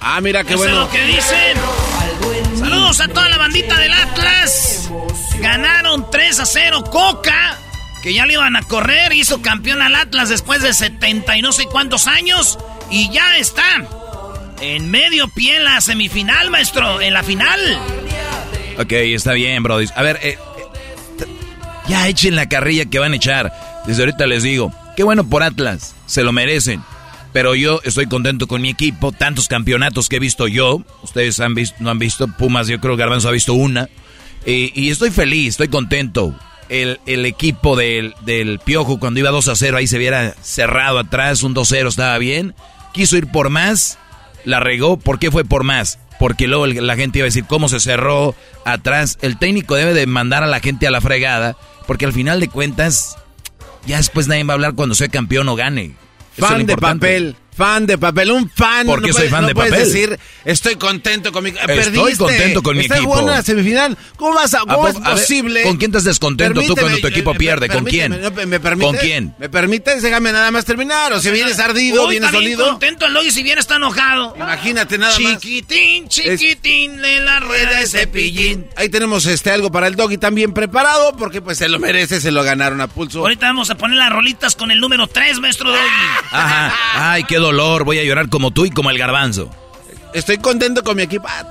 Ah, 0.01 0.21
mira 0.21 0.45
qué 0.45 0.55
Eso 0.55 0.65
bueno. 0.65 0.83
es 0.83 0.87
lo 0.87 0.91
que 0.91 1.07
dicen. 1.07 2.59
Saludos 2.59 3.01
a 3.01 3.09
toda 3.09 3.29
la 3.29 3.39
bandita 3.39 3.79
del 3.79 3.93
Atlas. 3.93 4.91
Ganaron 5.41 6.11
3 6.11 6.41
a 6.41 6.47
0 6.47 6.85
Coca, 6.91 7.59
que 8.05 8.13
ya 8.13 8.27
le 8.27 8.35
iban 8.35 8.55
a 8.55 8.61
correr, 8.61 9.15
hizo 9.15 9.41
campeón 9.41 9.81
al 9.81 9.95
Atlas 9.95 10.29
después 10.29 10.61
de 10.61 10.75
70 10.75 11.39
y 11.39 11.41
no 11.41 11.53
sé 11.53 11.65
cuántos 11.65 12.07
años. 12.07 12.59
Y 12.91 13.11
ya 13.11 13.39
está 13.39 13.65
en 14.61 14.91
medio 14.91 15.27
pie 15.29 15.57
en 15.57 15.65
la 15.65 15.81
semifinal, 15.81 16.51
maestro, 16.51 17.01
en 17.01 17.15
la 17.15 17.23
final. 17.23 17.59
Ok, 18.79 18.93
está 18.93 19.33
bien, 19.33 19.63
Brody. 19.63 19.87
A 19.97 20.03
ver, 20.03 20.19
eh, 20.23 20.37
eh, 20.59 21.27
ya 21.89 22.07
echen 22.07 22.37
la 22.37 22.47
carrilla 22.47 22.85
que 22.85 22.99
van 22.99 23.15
a 23.15 23.17
echar. 23.17 23.51
Desde 23.87 24.03
ahorita 24.03 24.27
les 24.27 24.43
digo, 24.43 24.71
qué 24.99 25.03
bueno 25.03 25.27
por 25.27 25.43
Atlas, 25.43 25.97
se 26.05 26.23
lo 26.25 26.33
merecen. 26.33 26.83
Pero 27.33 27.55
yo 27.55 27.81
estoy 27.85 28.05
contento 28.05 28.47
con 28.47 28.61
mi 28.61 28.69
equipo, 28.69 29.13
tantos 29.13 29.49
campeonatos 29.49 30.11
que 30.11 30.17
he 30.17 30.21
visto 30.21 30.47
yo. 30.47 30.83
Ustedes 31.03 31.41
han 31.41 31.55
visto, 31.55 31.77
no 31.81 31.89
han 31.89 31.99
visto, 31.99 32.29
Pumas, 32.29 32.69
yo 32.69 32.79
creo 32.81 32.97
que 32.97 33.01
Garbanzo 33.01 33.31
ha 33.31 33.33
visto 33.33 33.55
una. 33.55 33.89
Y, 34.45 34.79
y 34.79 34.91
estoy 34.91 35.11
feliz, 35.11 35.55
estoy 35.55 35.69
contento. 35.69 36.39
El, 36.83 37.01
el 37.07 37.25
equipo 37.25 37.77
del, 37.77 38.15
del 38.23 38.59
Piojo, 38.59 38.99
cuando 38.99 39.21
iba 39.21 39.31
2 39.31 39.49
a 39.49 39.55
0, 39.55 39.77
ahí 39.77 39.87
se 39.87 39.99
viera 39.99 40.35
cerrado 40.43 40.99
atrás, 40.99 41.43
un 41.43 41.55
2-0 41.55 41.87
estaba 41.89 42.19
bien. 42.19 42.55
Quiso 42.93 43.17
ir 43.17 43.29
por 43.29 43.49
más, 43.49 43.99
la 44.45 44.61
regó. 44.61 44.97
¿Por 44.97 45.19
qué 45.19 45.31
fue 45.31 45.45
por 45.45 45.63
más? 45.63 45.99
Porque 46.19 46.49
luego 46.49 46.67
la 46.67 46.97
gente 46.97 47.19
iba 47.19 47.25
a 47.25 47.29
decir 47.29 47.45
cómo 47.45 47.69
se 47.69 47.81
cerró 47.81 48.35
atrás. 48.65 49.19
El 49.23 49.39
técnico 49.39 49.77
debe 49.77 49.95
de 49.95 50.07
mandar 50.07 50.43
a 50.43 50.47
la 50.47 50.61
gente 50.61 50.87
a 50.87 50.91
la 50.91 51.01
fregada, 51.01 51.57
porque 51.87 52.07
al 52.07 52.13
final 52.13 52.41
de 52.41 52.49
cuentas, 52.49 53.17
ya 53.87 53.99
después 53.99 54.27
nadie 54.27 54.45
va 54.45 54.55
a 54.55 54.57
hablar 54.57 54.75
cuando 54.75 54.95
sea 54.95 55.09
campeón 55.09 55.49
o 55.49 55.57
gane. 55.57 55.95
Fan 56.37 56.67
de 56.67 56.77
papel. 56.77 57.37
Fan 57.57 57.87
de 57.87 57.99
papel, 57.99 58.31
un 58.33 58.51
fan. 58.51 58.85
¿Por 58.87 59.01
qué 59.01 59.09
soy 59.13 59.15
puedes- 59.15 59.31
fan 59.31 59.43
no 59.43 59.49
de 59.49 59.55
puedes 59.55 59.71
papel? 59.73 59.87
decir, 59.87 60.19
estoy 60.45 60.75
contento 60.77 61.31
con 61.31 61.45
mi 61.45 61.51
Estoy 61.51 62.17
contento 62.17 62.63
con 62.63 62.77
mi 62.77 62.83
Estás 62.83 62.99
equipo. 62.99 63.11
jugando 63.13 63.31
en 63.33 63.37
la 63.39 63.43
semifinal. 63.45 63.99
¿Cómo, 64.17 64.35
vas 64.35 64.55
a, 64.55 64.59
¿A 64.63 64.67
cómo 64.67 64.89
es 64.89 64.95
ver, 65.01 65.03
posible? 65.13 65.63
¿Con 65.63 65.77
quién 65.77 65.91
estás 65.91 66.05
descontento 66.05 66.61
tú 66.63 66.75
cuando 66.75 66.99
tu 66.99 67.07
equipo 67.07 67.33
eh, 67.33 67.37
pierde? 67.37 67.69
¿Con 67.69 67.85
quién? 67.85 68.11
no, 68.21 68.31
¿Me 68.47 68.59
permites? 68.61 68.91
¿Con 68.91 68.97
quién? 68.97 69.35
¿Me 69.39 69.49
permites? 69.49 70.03
Déjame 70.03 70.33
nada 70.33 70.51
más 70.51 70.65
terminar. 70.65 71.13
O 71.13 71.21
si 71.21 71.31
vienes 71.31 71.59
ardido, 71.61 72.05
Uy, 72.07 72.11
vienes 72.13 72.33
dolido. 72.33 72.69
contento 72.71 73.07
el 73.07 73.15
Logi 73.15 73.31
si 73.31 73.43
bien 73.45 73.59
está 73.59 73.77
enojado. 73.77 74.35
Imagínate 74.37 74.99
nada 74.99 75.17
más. 75.19 75.39
Chiquitín, 75.39 76.09
chiquitín 76.09 76.97
de 77.01 77.21
la 77.21 77.39
rueda 77.41 77.79
de 77.79 77.87
cepillín. 77.87 78.67
Ahí 78.77 78.89
tenemos 78.89 79.27
este 79.27 79.51
algo 79.51 79.71
para 79.71 79.87
el 79.87 79.95
doggy 79.97 80.19
también 80.19 80.53
preparado, 80.53 81.17
porque 81.17 81.41
pues 81.41 81.59
se 81.59 81.69
lo 81.69 81.79
merece, 81.79 82.21
se 82.21 82.33
lo 82.33 82.43
ganaron 82.43 82.81
a 82.81 82.89
pulso. 82.89 83.21
Ahorita 83.21 83.47
vamos 83.47 83.71
a 83.71 83.77
poner 83.77 83.97
las 83.99 84.11
rolitas 84.11 84.57
con 84.57 84.71
el 84.71 84.81
número 84.81 85.07
3, 85.07 85.39
maestro 85.39 85.71
Doggy. 85.71 85.81
Ajá. 86.33 86.75
Ay, 87.13 87.25
qué 87.25 87.39
dolor. 87.45 87.85
Voy 87.85 87.99
a 87.99 88.05
llorar 88.05 88.29
como 88.29 88.51
tú 88.53 88.65
y 88.65 88.71
como 88.71 88.91
el 88.91 88.99
garbanzo. 88.99 89.51
Estoy 90.13 90.39
contento 90.39 90.83
con 90.83 90.97
mi 90.97 91.03
equipo. 91.03 91.27
Ah, 91.29 91.49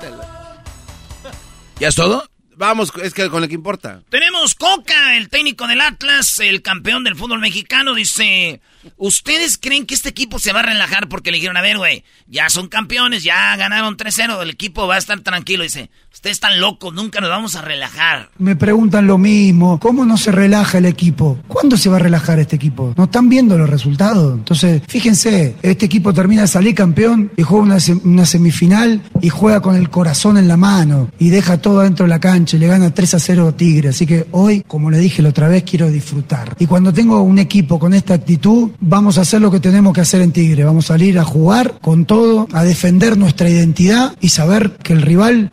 ¿Ya 1.78 1.88
es 1.88 1.94
todo? 1.94 2.24
Vamos, 2.56 2.92
es 3.02 3.14
que 3.14 3.28
con 3.30 3.42
lo 3.42 3.48
que 3.48 3.54
importa. 3.54 4.02
Tenemos 4.10 4.54
Coca, 4.54 5.16
el 5.16 5.28
técnico 5.28 5.66
del 5.66 5.80
Atlas, 5.80 6.38
el 6.38 6.62
campeón 6.62 7.02
del 7.02 7.16
fútbol 7.16 7.40
mexicano, 7.40 7.94
dice, 7.94 8.60
¿ustedes 8.96 9.58
creen 9.58 9.86
que 9.86 9.94
este 9.94 10.10
equipo 10.10 10.38
se 10.38 10.52
va 10.52 10.60
a 10.60 10.64
relajar 10.64 11.08
porque 11.08 11.32
le 11.32 11.38
dijeron, 11.38 11.56
a 11.56 11.62
ver, 11.62 11.78
güey, 11.78 12.04
ya 12.26 12.48
son 12.50 12.68
campeones, 12.68 13.24
ya 13.24 13.56
ganaron 13.56 13.96
3-0, 13.96 14.40
el 14.40 14.50
equipo 14.50 14.86
va 14.86 14.94
a 14.94 14.98
estar 14.98 15.20
tranquilo? 15.20 15.64
Dice, 15.64 15.90
Ustedes 16.14 16.36
están 16.36 16.60
locos, 16.60 16.94
nunca 16.94 17.20
nos 17.20 17.28
vamos 17.28 17.56
a 17.56 17.60
relajar. 17.60 18.30
Me 18.38 18.54
preguntan 18.54 19.06
lo 19.08 19.18
mismo, 19.18 19.80
¿cómo 19.80 20.04
no 20.06 20.16
se 20.16 20.30
relaja 20.30 20.78
el 20.78 20.86
equipo? 20.86 21.38
¿Cuándo 21.48 21.76
se 21.76 21.90
va 21.90 21.96
a 21.96 21.98
relajar 21.98 22.38
este 22.38 22.54
equipo? 22.54 22.94
No 22.96 23.04
están 23.04 23.28
viendo 23.28 23.58
los 23.58 23.68
resultados. 23.68 24.32
Entonces, 24.32 24.80
fíjense, 24.86 25.56
este 25.60 25.86
equipo 25.86 26.14
termina 26.14 26.42
de 26.42 26.48
salir 26.48 26.72
campeón 26.76 27.32
y 27.36 27.42
juega 27.42 27.64
una, 27.64 27.76
sem- 27.78 28.00
una 28.04 28.24
semifinal 28.26 29.02
y 29.20 29.28
juega 29.28 29.60
con 29.60 29.74
el 29.74 29.90
corazón 29.90 30.38
en 30.38 30.46
la 30.46 30.56
mano 30.56 31.10
y 31.18 31.30
deja 31.30 31.58
todo 31.58 31.80
dentro 31.80 32.06
de 32.06 32.10
la 32.10 32.20
cancha 32.20 32.56
y 32.56 32.60
le 32.60 32.68
gana 32.68 32.94
3 32.94 33.14
a 33.14 33.18
0 33.18 33.48
a 33.48 33.56
Tigre. 33.56 33.88
Así 33.88 34.06
que 34.06 34.26
hoy, 34.30 34.62
como 34.66 34.92
le 34.92 34.98
dije 34.98 35.20
la 35.20 35.30
otra 35.30 35.48
vez, 35.48 35.64
quiero 35.64 35.90
disfrutar. 35.90 36.54
Y 36.60 36.66
cuando 36.66 36.92
tengo 36.92 37.20
un 37.22 37.40
equipo 37.40 37.80
con 37.80 37.92
esta 37.92 38.14
actitud, 38.14 38.70
vamos 38.80 39.18
a 39.18 39.22
hacer 39.22 39.40
lo 39.42 39.50
que 39.50 39.58
tenemos 39.58 39.92
que 39.92 40.02
hacer 40.02 40.22
en 40.22 40.30
Tigre. 40.30 40.62
Vamos 40.62 40.84
a 40.86 40.94
salir 40.94 41.18
a 41.18 41.24
jugar 41.24 41.80
con 41.82 42.04
todo, 42.06 42.46
a 42.52 42.62
defender 42.62 43.18
nuestra 43.18 43.50
identidad 43.50 44.14
y 44.20 44.28
saber 44.28 44.76
que 44.80 44.92
el 44.92 45.02
rival 45.02 45.50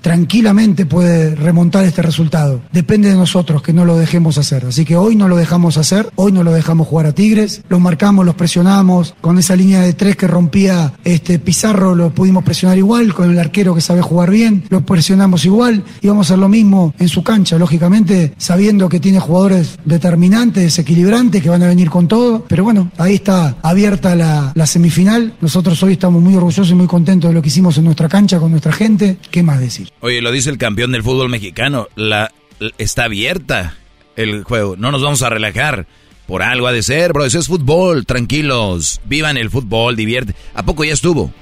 puede 0.86 1.36
remontar 1.36 1.86
este 1.86 2.02
resultado. 2.02 2.62
Depende 2.74 3.10
de 3.10 3.16
nosotros 3.16 3.62
que 3.62 3.72
no 3.72 3.86
lo 3.86 3.98
dejemos 3.98 4.38
hacer. 4.38 4.66
Así 4.66 4.84
que 4.84 4.98
hoy 4.98 5.16
no 5.16 5.28
lo 5.28 5.38
dejamos 5.38 5.78
hacer, 5.78 6.10
hoy 6.16 6.32
no 6.32 6.44
lo 6.44 6.52
dejamos 6.52 6.88
jugar 6.88 7.06
a 7.06 7.14
Tigres, 7.14 7.62
los 7.70 7.80
marcamos, 7.80 8.26
los 8.26 8.36
presionamos, 8.36 9.16
con 9.22 9.40
esa 9.40 9.56
línea 9.56 9.82
de 9.82 9.94
tres 9.94 10.18
que 10.18 10.28
rompía 10.28 10.94
este 11.06 11.40
Pizarro 11.40 11.96
lo 11.96 12.14
pudimos 12.14 12.44
presionar 12.44 12.78
igual, 12.78 13.14
con 13.14 13.32
el 13.32 13.40
arquero 13.40 13.74
que 13.74 13.82
sabe 13.82 14.02
jugar 14.02 14.30
bien, 14.30 14.64
lo 14.70 14.86
presionamos 14.86 15.46
igual 15.46 15.84
y 16.02 16.08
vamos 16.08 16.28
a 16.28 16.34
hacer 16.34 16.40
lo 16.40 16.50
mismo 16.50 16.94
en 17.00 17.08
su 17.08 17.24
cancha, 17.24 17.58
lógicamente 17.58 18.34
sabiendo 18.38 18.90
que 18.90 19.00
tiene 19.00 19.20
jugadores 19.20 19.80
determinantes, 19.86 20.64
desequilibrantes, 20.64 21.42
que 21.42 21.50
van 21.50 21.64
a 21.64 21.68
venir 21.68 21.90
con 21.90 22.08
todo, 22.08 22.46
pero 22.48 22.64
bueno, 22.64 22.92
ahí 22.98 23.16
está 23.16 23.56
abierta 23.62 24.16
la, 24.16 24.52
la 24.54 24.68
semifinal, 24.68 25.34
nosotros 25.40 25.82
hoy 25.84 25.94
estamos 25.94 26.22
muy 26.22 26.36
orgullosos 26.36 26.72
y 26.72 26.76
muy 26.76 26.88
contentos 26.88 27.30
de 27.30 27.34
lo 27.34 27.42
que 27.42 27.48
hicimos 27.48 27.78
en 27.78 27.86
nuestra 27.86 28.10
cancha 28.10 28.40
con 28.40 28.52
nuestra 28.52 28.74
gente, 28.74 29.18
¿qué 29.30 29.44
más 29.44 29.60
decir? 29.60 29.90
Oye, 30.02 30.22
lo 30.22 30.32
dice 30.32 30.41
el 30.48 30.58
campeón 30.58 30.92
del 30.92 31.04
fútbol 31.04 31.30
mexicano. 31.30 31.88
La, 31.96 32.32
la- 32.60 32.72
está 32.78 33.06
abierta 33.06 33.76
el 34.16 34.44
juego. 34.44 34.76
No 34.78 34.92
nos 34.92 35.02
vamos 35.02 35.22
a 35.22 35.30
relajar. 35.30 35.86
Por 36.28 36.44
algo 36.44 36.68
ha 36.68 36.72
de 36.72 36.84
ser, 36.84 37.12
bro. 37.14 37.26
Eso 37.26 37.40
es 37.40 37.48
fútbol. 37.48 38.06
Tranquilos. 38.06 39.02
Vivan 39.06 39.38
el 39.38 39.50
fútbol. 39.50 39.96
Divierte. 39.96 40.34
¿A 40.54 40.64
poco 40.64 40.84
ya 40.84 40.94
estuvo? 40.94 41.34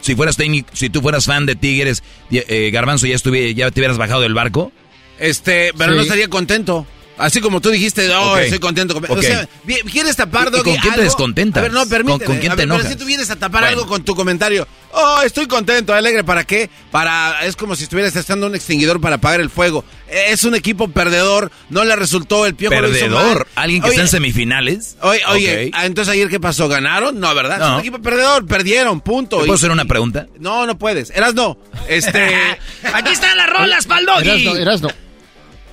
Si 0.00 0.14
fueras 0.16 0.36
técnico, 0.36 0.68
si 0.72 0.90
tú 0.90 1.00
fueras 1.02 1.26
fan 1.26 1.46
de 1.46 1.54
Tigres, 1.54 2.02
eh, 2.30 2.70
Garbanzo, 2.72 3.06
ya 3.06 3.14
estuvi- 3.14 3.54
ya 3.54 3.70
te 3.70 3.80
hubieras 3.80 3.98
bajado 3.98 4.20
del 4.22 4.34
barco. 4.34 4.72
Este, 5.18 5.72
pero 5.78 5.92
Sí. 5.92 5.96
no 5.96 6.02
estaría 6.02 6.28
contento. 6.28 6.86
Así 7.22 7.40
como 7.40 7.60
tú 7.60 7.70
dijiste, 7.70 8.10
oh, 8.14 8.32
Ok. 8.32 8.38
estoy 8.40 8.58
contento. 8.58 8.94
con- 8.94 9.04
O 9.18 9.22
sea, 9.22 9.48
¿quieres 9.90 10.16
tapar, 10.16 10.46
¿Y- 10.46 10.48
y 10.48 10.50
Doggy, 10.52 10.70
con 10.72 10.76
quién 10.78 10.94
te 10.94 11.02
descontentas? 11.02 11.60
A 11.60 11.62
ver, 11.62 11.72
no, 11.72 11.86
permíteme. 11.86 12.24
¿Con- 12.24 12.34
con 12.34 12.38
quién 12.40 12.52
A 12.52 12.56
te 12.56 12.62
ver, 12.62 12.68
pero 12.68 12.74
enojas? 12.80 12.92
si 12.92 12.98
tú 12.98 13.04
vienes 13.04 13.30
a 13.30 13.36
tapar 13.36 13.62
Bueno. 13.62 13.66
algo 13.78 13.86
con 13.86 14.04
tu 14.04 14.14
comentario, 14.14 14.66
oh, 14.92 15.20
estoy 15.24 15.46
contento, 15.46 15.94
alegre, 15.94 16.24
¿para 16.24 16.44
qué? 16.44 16.68
Para, 16.90 17.44
es 17.46 17.54
como 17.56 17.76
si 17.76 17.84
estuvieras 17.84 18.12
testando 18.12 18.46
un 18.48 18.54
extinguidor 18.54 19.00
para 19.00 19.16
apagar 19.16 19.40
el 19.40 19.50
fuego. 19.50 19.84
Es 20.08 20.44
un 20.44 20.54
equipo 20.54 20.88
perdedor, 20.88 21.50
no 21.70 21.84
le 21.84 21.94
resultó 21.96 22.44
el 22.44 22.54
piojo 22.54 22.74
lo 22.80 22.88
hizo 22.88 22.98
Perdedor. 23.06 23.36
mal. 23.38 23.46
Alguien 23.54 23.80
que 23.82 23.88
Oye, 23.88 23.94
está 23.96 24.02
en 24.02 24.08
semifinales. 24.08 24.96
Oye, 25.00 25.20
oye, 25.28 25.70
ah, 25.74 25.86
entonces 25.86 26.12
ayer 26.12 26.28
qué 26.28 26.40
pasó, 26.40 26.68
¿ganaron? 26.68 27.18
No, 27.20 27.34
¿verdad? 27.34 27.56
Es 27.60 27.66
No. 27.66 27.74
un 27.74 27.80
equipo 27.80 28.00
perdedor, 28.02 28.46
perdieron, 28.46 29.00
punto. 29.00 29.36
¿Te 29.36 29.42
puedo 29.44 29.54
Y- 29.54 29.56
hacer 29.58 29.70
una 29.70 29.84
pregunta? 29.84 30.26
No, 30.38 30.66
no 30.66 30.76
puedes. 30.76 31.10
Eras 31.10 31.34
no. 31.34 31.56
Este. 31.88 32.36
Aquí 32.92 33.12
están 33.12 33.36
las 33.36 33.48
rolas 33.48 33.86
pa'l 33.86 34.04
doggy. 34.04 34.28
Erasno, 34.28 34.56
Erasno. 34.56 34.88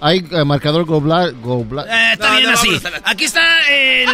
Hay 0.01 0.25
eh, 0.31 0.43
marcador 0.45 0.85
Gobla- 0.85 1.27
Eh, 1.29 2.09
está 2.13 2.29
No, 2.29 2.35
bien 2.37 2.49
no, 2.51 2.57
así. 2.57 2.69
a 3.05 3.09
Aquí 3.11 3.25
están 3.25 3.43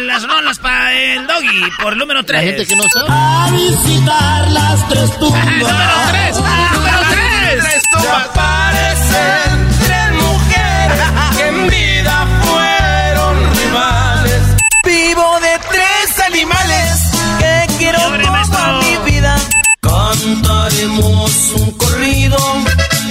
las 0.06 0.22
rolas 0.26 0.58
para 0.58 0.92
el 0.92 1.26
doggy 1.26 1.70
por 1.82 1.92
el 1.92 1.98
número 1.98 2.24
3. 2.24 2.42
La 2.42 2.48
gente 2.50 2.66
que 2.66 2.76
no 2.76 2.82
sabe. 2.92 3.06
A 3.08 3.48
visitar 3.52 4.50
las 4.50 4.88
tres 4.88 5.10
tumbas. 5.18 5.44
número 5.46 5.68
3. 6.10 6.36
número 6.36 6.98
3. 7.10 7.82
Ya 8.02 8.32
parecen 8.34 9.68
tres 9.84 10.12
mujeres 10.12 11.36
que 11.36 11.48
en 11.48 11.68
vida 11.68 12.26
fueron 12.42 13.54
rivales. 13.54 14.42
Vivo 14.84 15.40
de 15.40 15.58
tres 15.70 16.20
animales 16.26 17.02
que 17.38 17.66
quiero 17.78 17.98
toda 18.00 18.80
mi 18.82 19.10
vida. 19.12 19.36
Cantaremos 19.80 21.52
un 21.60 21.70
corrido 21.78 22.38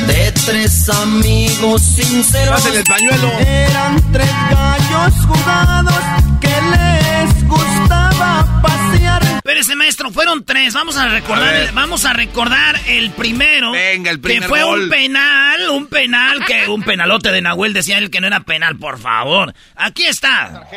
de 0.07 0.31
tres 0.45 0.89
amigos 0.89 1.81
sinceros. 1.81 2.49
Pásenle 2.61 2.80
el 2.80 2.84
pañuelo. 2.85 3.31
Eran 3.39 4.11
tres 4.11 4.30
gallos 4.51 5.13
jugados 5.27 5.93
que 6.41 6.47
les 6.47 7.47
gustaba 7.47 8.61
pasear. 8.61 9.23
Espérese, 9.23 9.76
maestro, 9.76 10.11
fueron 10.11 10.43
tres. 10.45 10.73
Vamos 10.73 10.97
a 10.97 11.03
A 11.03 11.07
recordar, 11.09 11.51
ver. 11.53 11.72
vamos 11.73 12.05
a 12.05 12.13
recordar 12.13 12.80
el 12.88 13.11
primero. 13.11 13.72
Venga, 13.72 14.11
el 14.11 14.19
primer 14.19 14.43
Que 14.43 14.47
fue 14.49 14.63
gol. 14.63 14.84
un 14.84 14.89
penal, 14.89 15.69
un 15.69 15.88
penal, 15.88 16.45
que 16.45 16.67
un 16.67 16.84
penalote 16.84 17.31
de 17.31 17.41
Nahuel 17.41 17.73
decía 17.73 17.97
él 17.97 18.09
que 18.09 18.22
no 18.22 18.27
era 18.27 18.39
penal, 18.41 18.77
por 18.77 18.99
favor. 18.99 19.53
Aquí 19.76 20.05
está. 20.05 20.67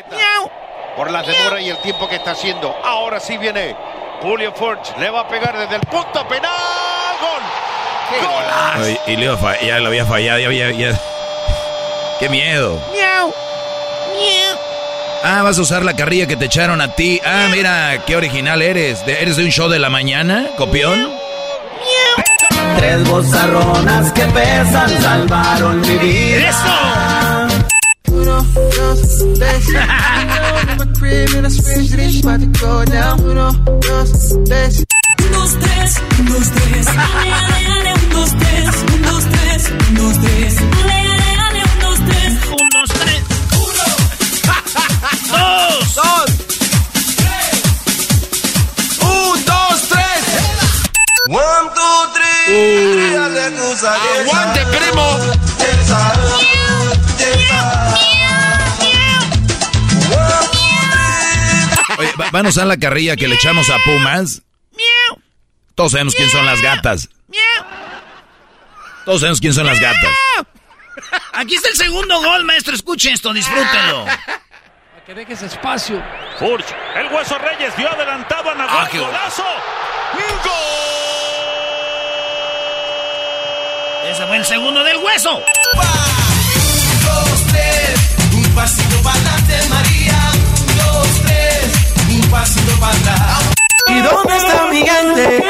por 0.97 1.11
la 1.11 1.23
demora 1.23 1.61
y 1.61 1.69
el 1.70 1.78
tiempo 1.82 2.09
que 2.09 2.16
está 2.16 2.32
haciendo. 2.32 2.74
Ahora 2.85 3.20
sí 3.20 3.36
viene 3.39 3.74
Julio 4.20 4.53
Forge, 4.55 4.93
le 4.99 5.11
va 5.11 5.20
a 5.20 5.28
pegar 5.28 5.57
desde 5.57 5.77
el 5.77 5.82
punto 5.82 6.27
penal. 6.28 6.51
¡Gol! 7.20 7.43
Y 9.06 9.16
fa- 9.36 9.60
ya 9.60 9.78
lo 9.80 9.89
había 9.89 10.05
fallado, 10.06 10.39
ya 10.39 10.47
había... 10.47 10.70
ya- 10.72 11.01
¡Qué 12.20 12.28
miedo! 12.28 12.80
Miau. 12.93 13.32
Miau. 14.12 14.59
Ah, 15.24 15.43
vas 15.43 15.59
a 15.59 15.62
usar 15.62 15.85
la 15.85 15.94
carrilla 15.94 16.26
que 16.26 16.36
te 16.36 16.44
echaron 16.47 16.80
a 16.80 16.94
ti. 16.94 17.20
Ah, 17.24 17.48
mira, 17.51 18.02
qué 18.06 18.16
original 18.16 18.62
eres. 18.62 19.05
¿De- 19.06 19.20
¿Eres 19.22 19.36
de 19.36 19.44
un 19.44 19.51
show 19.51 19.68
de 19.68 19.78
la 19.78 19.90
mañana, 19.90 20.47
copión? 20.56 21.10
Tres 22.78 23.09
bozarronas 23.09 24.12
que 24.12 24.22
pesan 24.26 25.02
salvaron 25.02 25.80
mi 25.80 25.97
vida. 25.97 26.48
¡Eso! 26.48 26.68
Uno, 35.27 35.39
dos, 35.40 35.59
tres. 35.61 35.95
Uno, 36.19 36.31
dos, 36.35 36.49
tres. 36.51 36.86
Un, 36.89 36.97
dos, 36.97 37.09
tres, 37.09 37.09
un, 37.09 37.15
dos, 37.15 37.19
tres. 37.23 37.23
Ale, 37.23 37.32
ale, 37.43 37.69
ale, 37.77 37.93
un, 37.95 38.09
dos, 38.11 38.31
tres. 38.39 38.74
Un, 38.93 39.03
dos, 39.03 39.24
tres, 39.31 39.62
un, 39.70 39.95
dos, 39.95 40.15
tres. 40.23 40.55
Ale, 40.82 40.97
ale, 41.12 41.28
ale, 41.47 41.61
un, 41.62 41.78
dos, 41.81 41.99
tres. 42.09 42.32
Un, 42.49 42.69
dos, 42.74 42.89
tres. 43.01 43.23
Dos. 45.28 45.95
Dos. 45.95 46.28
Un, 49.03 49.45
dos, 49.45 49.78
tres. 49.89 50.23
One, 51.28 51.70
two, 51.74 51.99
three. 52.15 53.16
Aguante, 54.20 54.61
primo. 54.66 55.07
Oye, 61.99 62.11
¿va- 62.20 62.31
¿van 62.31 62.47
a 62.47 62.49
usar 62.51 62.66
la 62.66 62.77
carrilla 62.77 63.16
que 63.16 63.27
le 63.28 63.35
echamos 63.35 63.69
a 63.70 63.77
Pumas? 63.85 64.43
Todos 65.79 65.93
sabemos 65.93 66.17
quién 66.17 66.29
son 66.29 66.45
las 66.45 66.61
gatas. 66.61 67.09
Todos 69.05 69.21
sabemos 69.21 69.41
quién 69.41 69.55
son 69.55 69.65
las 69.65 69.79
gatas. 69.79 70.11
Aquí 71.35 71.55
está 71.55 71.69
el 71.69 71.77
segundo 71.77 72.21
gol, 72.21 72.43
maestro. 72.43 72.75
Escuche 72.75 73.13
esto, 73.13 73.33
disfrútenlo. 73.33 74.05
Que 75.07 75.15
dejes 75.15 75.41
espacio. 75.43 76.03
Furch, 76.41 76.67
el 76.97 77.07
hueso 77.15 77.39
Reyes 77.39 77.77
vio 77.77 77.89
adelantado 77.89 78.51
a 78.51 78.55
Nahuel. 78.57 78.77
Ah, 78.77 78.89
golazo. 78.93 79.45
Ese 84.11 84.27
fue 84.27 84.37
el 84.37 84.45
segundo 84.45 84.83
del 84.83 84.97
hueso. 84.97 85.37
Un, 85.37 85.45
dos, 87.05 87.47
tres. 87.53 88.17
Un 88.35 88.53
pasito 88.53 89.01
para 89.05 89.15
adelante, 89.15 89.69
María. 89.69 90.33
Un, 90.59 90.77
dos, 90.77 91.09
tres. 91.25 91.73
Un 92.11 92.31
pasito 92.33 92.81
para 92.81 92.97
atrás. 92.97 93.53
¿Y 93.91 94.01
dónde 94.01 94.37
está 94.37 94.67
mi 94.67 94.77
gigante? 94.77 95.43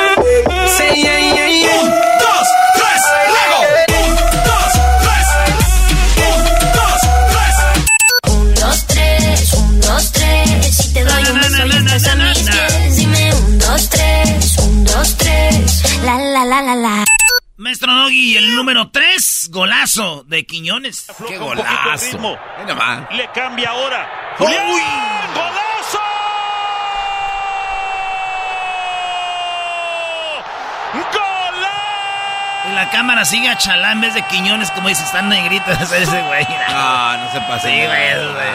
Maestro 17.56 17.92
Doggy, 17.92 18.36
el 18.36 18.54
número 18.54 18.90
3, 18.90 19.48
golazo 19.50 20.24
de 20.24 20.46
Quiñones. 20.46 21.06
Qué 21.26 21.36
golazo. 21.38 22.38
Le 23.10 23.28
cambia 23.32 23.70
ahora. 23.70 24.34
Julián, 24.38 24.66
¡Golazo! 25.34 25.98
¡Golazo! 31.12 31.68
Y 32.64 32.67
la 32.78 32.90
cámara 32.90 33.24
sigue 33.24 33.48
a 33.48 33.58
Chalá 33.58 33.90
en 33.90 34.00
vez 34.00 34.14
de 34.14 34.22
Quiñones, 34.22 34.70
como 34.70 34.88
dice, 34.88 35.02
están 35.02 35.28
negritos 35.28 35.76
ese 35.92 36.22
güey. 36.22 36.46
Ah, 36.68 37.18
no 37.24 37.32
se 37.32 37.40
pase. 37.46 37.68
Sí, 37.68 37.74
güey, 37.74 37.88
güey. 37.88 38.48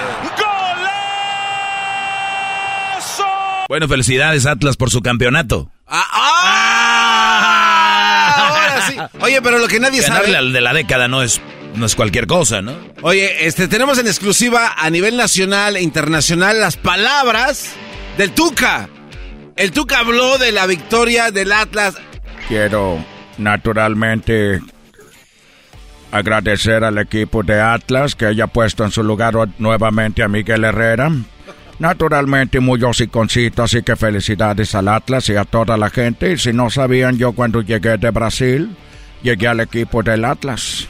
Bueno, 3.68 3.90
felicidades 3.90 4.46
Atlas 4.46 4.78
por 4.78 4.90
su 4.92 5.02
campeonato. 5.02 5.70
Ah, 5.88 6.06
ah, 7.26 8.36
ahora 8.48 8.88
sí. 8.88 8.96
Oye, 8.98 9.26
Oye, 9.26 9.42
pero 9.42 9.58
lo 9.58 9.68
que 9.68 9.82
nadie 9.82 10.00
Ganarle 10.02 10.28
sabe... 10.28 10.38
al 10.38 10.54
de 10.54 10.62
la 10.62 10.74
década 10.74 11.10
no 11.10 11.22
es, 11.22 11.42
no 11.76 11.86
es 11.86 11.94
cualquier 11.96 12.26
cosa, 12.26 12.62
¿no? 12.62 12.78
Oye, 13.02 13.46
este, 13.46 13.68
tenemos 13.68 13.98
en 13.98 14.08
exclusiva 14.08 14.74
a 14.78 14.90
nivel 14.90 15.18
nacional 15.18 15.76
e 15.76 15.82
internacional 15.82 16.62
las 16.62 16.78
palabras 16.78 17.72
del 18.18 18.32
Tuca. 18.32 18.88
El 19.58 19.74
Tuca 19.74 20.00
habló 20.00 20.38
de 20.38 20.54
la 20.54 20.66
victoria 20.66 21.30
del 21.32 21.52
Atlas. 21.52 21.96
Quiero 22.48 23.04
naturalmente 23.38 24.62
agradecer 26.12 26.84
al 26.84 27.00
equipo 27.00 27.42
de 27.42 27.60
Atlas 27.60 28.16
que 28.16 28.28
haya 28.28 28.48
puesto 28.48 28.84
en 28.84 28.92
su 28.92 29.04
lugar 29.04 29.34
nuevamente 29.58 30.22
a 30.22 30.28
Miguel 30.28 30.64
Herrera. 30.64 31.12
Naturalmente 31.80 32.60
muy 32.60 32.82
hociconcito, 32.84 33.64
así 33.64 33.82
que 33.82 33.96
felicidades 33.96 34.76
al 34.76 34.88
Atlas 34.88 35.28
y 35.30 35.36
a 35.36 35.44
toda 35.44 35.76
la 35.76 35.90
gente. 35.90 36.34
Y 36.34 36.38
si 36.38 36.54
no 36.54 36.70
sabían, 36.70 37.18
yo 37.18 37.34
cuando 37.34 37.62
llegué 37.62 37.98
de 37.98 38.12
Brasil, 38.12 38.76
llegué 39.24 39.48
al 39.48 39.60
equipo 39.60 40.04
del 40.04 40.24
Atlas. 40.24 40.88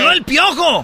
¡Habló 0.00 0.12
el 0.12 0.22
piojo! 0.24 0.82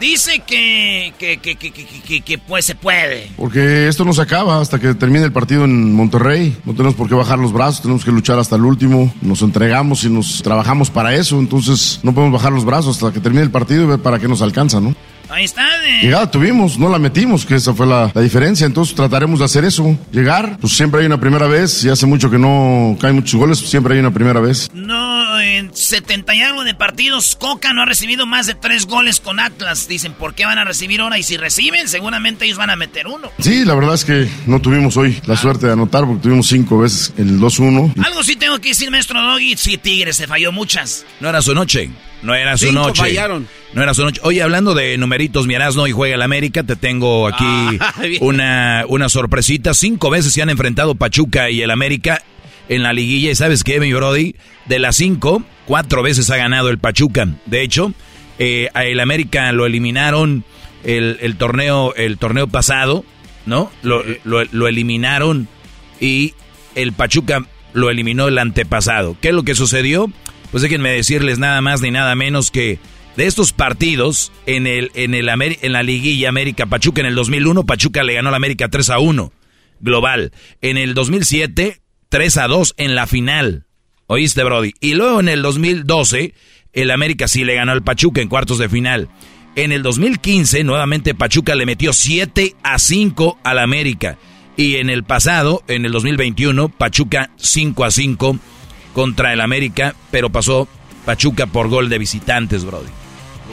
Dice 0.00 0.40
que 0.40 1.14
que, 1.18 1.38
que, 1.38 1.56
que, 1.56 1.72
que, 1.72 2.20
que, 2.20 2.38
pues 2.38 2.64
se 2.64 2.74
puede. 2.74 3.30
Porque 3.36 3.88
esto 3.88 4.04
no 4.04 4.12
se 4.12 4.22
acaba 4.22 4.60
hasta 4.60 4.78
que 4.78 4.94
termine 4.94 5.24
el 5.24 5.32
partido 5.32 5.64
en 5.64 5.94
Monterrey. 5.94 6.56
No 6.64 6.72
tenemos 6.72 6.94
por 6.94 7.08
qué 7.08 7.14
bajar 7.14 7.38
los 7.38 7.52
brazos, 7.52 7.82
tenemos 7.82 8.04
que 8.04 8.10
luchar 8.10 8.38
hasta 8.38 8.56
el 8.56 8.64
último. 8.64 9.12
Nos 9.22 9.42
entregamos 9.42 10.04
y 10.04 10.10
nos 10.10 10.42
trabajamos 10.42 10.90
para 10.90 11.14
eso. 11.14 11.38
Entonces 11.38 12.00
no 12.02 12.14
podemos 12.14 12.34
bajar 12.34 12.52
los 12.52 12.64
brazos 12.64 12.96
hasta 12.96 13.12
que 13.12 13.20
termine 13.20 13.44
el 13.44 13.50
partido 13.50 13.84
y 13.84 13.86
ver 13.86 14.00
para 14.00 14.18
qué 14.18 14.28
nos 14.28 14.42
alcanza, 14.42 14.80
¿no? 14.80 14.94
Ahí 15.30 15.44
está. 15.44 15.64
De... 15.80 16.02
Llegada 16.02 16.30
tuvimos, 16.30 16.78
no 16.78 16.88
la 16.88 16.98
metimos, 16.98 17.46
que 17.46 17.54
esa 17.54 17.74
fue 17.74 17.86
la, 17.86 18.10
la, 18.14 18.20
diferencia. 18.20 18.66
Entonces 18.66 18.94
trataremos 18.94 19.38
de 19.38 19.44
hacer 19.44 19.64
eso. 19.64 19.96
Llegar, 20.12 20.58
pues 20.60 20.76
siempre 20.76 21.00
hay 21.00 21.06
una 21.06 21.18
primera 21.18 21.46
vez. 21.46 21.84
Y 21.84 21.88
hace 21.88 22.06
mucho 22.06 22.30
que 22.30 22.38
no 22.38 22.96
caen 23.00 23.16
muchos 23.16 23.38
goles, 23.38 23.58
siempre 23.58 23.94
hay 23.94 24.00
una 24.00 24.12
primera 24.12 24.40
vez. 24.40 24.70
No, 24.74 25.13
en 25.40 25.74
70 25.74 26.34
y 26.34 26.40
algo 26.42 26.64
de 26.64 26.74
partidos, 26.74 27.36
Coca 27.36 27.72
no 27.72 27.82
ha 27.82 27.84
recibido 27.86 28.26
más 28.26 28.46
de 28.46 28.54
tres 28.54 28.86
goles 28.86 29.20
con 29.20 29.40
Atlas. 29.40 29.88
Dicen, 29.88 30.12
¿por 30.12 30.34
qué 30.34 30.44
van 30.44 30.58
a 30.58 30.64
recibir 30.64 31.00
ahora? 31.00 31.18
Y 31.18 31.22
si 31.22 31.36
reciben, 31.36 31.88
seguramente 31.88 32.44
ellos 32.44 32.58
van 32.58 32.70
a 32.70 32.76
meter 32.76 33.06
uno. 33.06 33.30
Sí, 33.38 33.64
la 33.64 33.74
verdad 33.74 33.94
es 33.94 34.04
que 34.04 34.28
no 34.46 34.60
tuvimos 34.60 34.96
hoy 34.96 35.20
la 35.26 35.36
suerte 35.36 35.66
de 35.66 35.72
anotar 35.72 36.04
porque 36.06 36.22
tuvimos 36.22 36.46
cinco 36.48 36.78
veces 36.78 37.12
el 37.18 37.38
2-1. 37.40 38.04
Algo 38.04 38.22
sí 38.22 38.36
tengo 38.36 38.58
que 38.60 38.70
decir, 38.70 38.90
maestro 38.90 39.20
Doggy. 39.22 39.56
Sí, 39.56 39.78
Tigres 39.78 40.16
se 40.16 40.26
falló 40.26 40.52
muchas. 40.52 41.04
No 41.20 41.28
era 41.28 41.42
su 41.42 41.54
noche. 41.54 41.90
No 42.22 42.34
era 42.34 42.56
su 42.56 42.66
Cinco 42.68 42.86
noche. 42.86 43.02
fallaron. 43.02 43.46
No 43.74 43.82
era 43.82 43.92
su 43.92 44.02
noche. 44.02 44.18
Oye, 44.24 44.40
hablando 44.42 44.72
de 44.72 44.96
numeritos, 44.96 45.46
Mirazno 45.46 45.86
y 45.86 45.92
juega 45.92 46.14
el 46.14 46.22
América, 46.22 46.62
te 46.62 46.74
tengo 46.74 47.28
aquí 47.28 47.44
Ah, 47.80 47.92
una, 48.20 48.84
una 48.88 49.08
sorpresita. 49.10 49.74
Cinco 49.74 50.08
veces 50.08 50.32
se 50.32 50.40
han 50.40 50.48
enfrentado 50.48 50.94
Pachuca 50.94 51.50
y 51.50 51.60
el 51.60 51.70
América 51.70 52.22
en 52.68 52.82
la 52.82 52.92
liguilla. 52.92 53.30
¿Y 53.30 53.34
sabes 53.34 53.64
qué, 53.64 53.80
mi 53.80 53.92
Brody? 53.92 54.36
De 54.66 54.78
las 54.78 54.96
cinco, 54.96 55.42
cuatro 55.66 56.02
veces 56.02 56.30
ha 56.30 56.36
ganado 56.36 56.70
el 56.70 56.78
Pachuca. 56.78 57.28
De 57.46 57.62
hecho, 57.62 57.92
eh, 58.38 58.68
a 58.74 58.84
el 58.84 59.00
América 59.00 59.52
lo 59.52 59.66
eliminaron 59.66 60.44
el, 60.84 61.18
el 61.20 61.36
torneo, 61.36 61.94
el 61.94 62.18
torneo 62.18 62.46
pasado, 62.48 63.04
¿no? 63.46 63.70
Lo, 63.82 64.02
lo- 64.24 64.44
lo 64.44 64.68
eliminaron 64.68 65.48
y 66.00 66.34
el 66.74 66.92
Pachuca 66.92 67.46
lo 67.72 67.90
eliminó 67.90 68.28
el 68.28 68.38
antepasado. 68.38 69.16
¿Qué 69.20 69.28
es 69.28 69.34
lo 69.34 69.42
que 69.44 69.54
sucedió? 69.54 70.10
Pues 70.50 70.62
déjenme 70.62 70.90
decirles 70.90 71.38
nada 71.38 71.60
más 71.60 71.80
ni 71.80 71.90
nada 71.90 72.14
menos 72.14 72.50
que 72.50 72.78
de 73.16 73.26
estos 73.26 73.52
partidos 73.52 74.32
en 74.46 74.66
el 74.66 74.90
en 74.94 75.14
el 75.14 75.28
en 75.28 75.72
la 75.72 75.82
liguilla 75.82 76.28
América 76.28 76.66
Pachuca 76.66 77.00
en 77.00 77.06
el 77.06 77.14
2001 77.14 77.64
Pachuca 77.64 78.02
le 78.02 78.14
ganó 78.14 78.28
al 78.30 78.34
América 78.34 78.68
3 78.68 78.90
a 78.90 78.98
1 78.98 79.32
global. 79.80 80.32
En 80.62 80.76
el 80.78 80.94
2007 80.94 81.80
3 82.14 82.36
a 82.36 82.46
2 82.46 82.74
en 82.76 82.94
la 82.94 83.08
final. 83.08 83.66
¿Oíste, 84.06 84.44
Brody? 84.44 84.72
Y 84.78 84.94
luego 84.94 85.18
en 85.18 85.28
el 85.28 85.42
2012 85.42 86.32
el 86.72 86.92
América 86.92 87.26
sí 87.26 87.42
le 87.42 87.56
ganó 87.56 87.72
al 87.72 87.82
Pachuca 87.82 88.20
en 88.20 88.28
cuartos 88.28 88.58
de 88.58 88.68
final. 88.68 89.08
En 89.56 89.72
el 89.72 89.82
2015 89.82 90.62
nuevamente 90.62 91.16
Pachuca 91.16 91.56
le 91.56 91.66
metió 91.66 91.92
7 91.92 92.54
a 92.62 92.78
5 92.78 93.40
al 93.42 93.58
América. 93.58 94.16
Y 94.56 94.76
en 94.76 94.90
el 94.90 95.02
pasado, 95.02 95.64
en 95.66 95.86
el 95.86 95.90
2021, 95.90 96.68
Pachuca 96.68 97.30
5 97.34 97.84
a 97.84 97.90
5 97.90 98.38
contra 98.92 99.32
el 99.32 99.40
América, 99.40 99.96
pero 100.12 100.30
pasó 100.30 100.68
Pachuca 101.04 101.48
por 101.48 101.66
gol 101.66 101.88
de 101.88 101.98
visitantes, 101.98 102.64
Brody. 102.64 102.90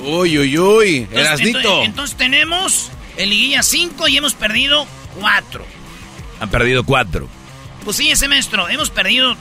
Uy, 0.06 0.38
uy, 0.38 0.60
uy. 0.60 0.98
Entonces, 0.98 1.26
Erasnito. 1.26 1.58
entonces, 1.58 1.86
entonces 1.88 2.16
tenemos 2.16 2.92
en 3.18 3.28
liguilla 3.32 3.64
5 3.64 4.08
y 4.08 4.18
hemos 4.18 4.36
perdido 4.36 4.86
4. 5.20 5.66
Han 6.40 6.50
perdido 6.52 6.84
4. 6.84 7.41
Pues 7.84 7.98
sí, 7.98 8.12
ese 8.12 8.28
maestro, 8.28 8.70
hemos 8.70 8.90
perdido 8.90 9.36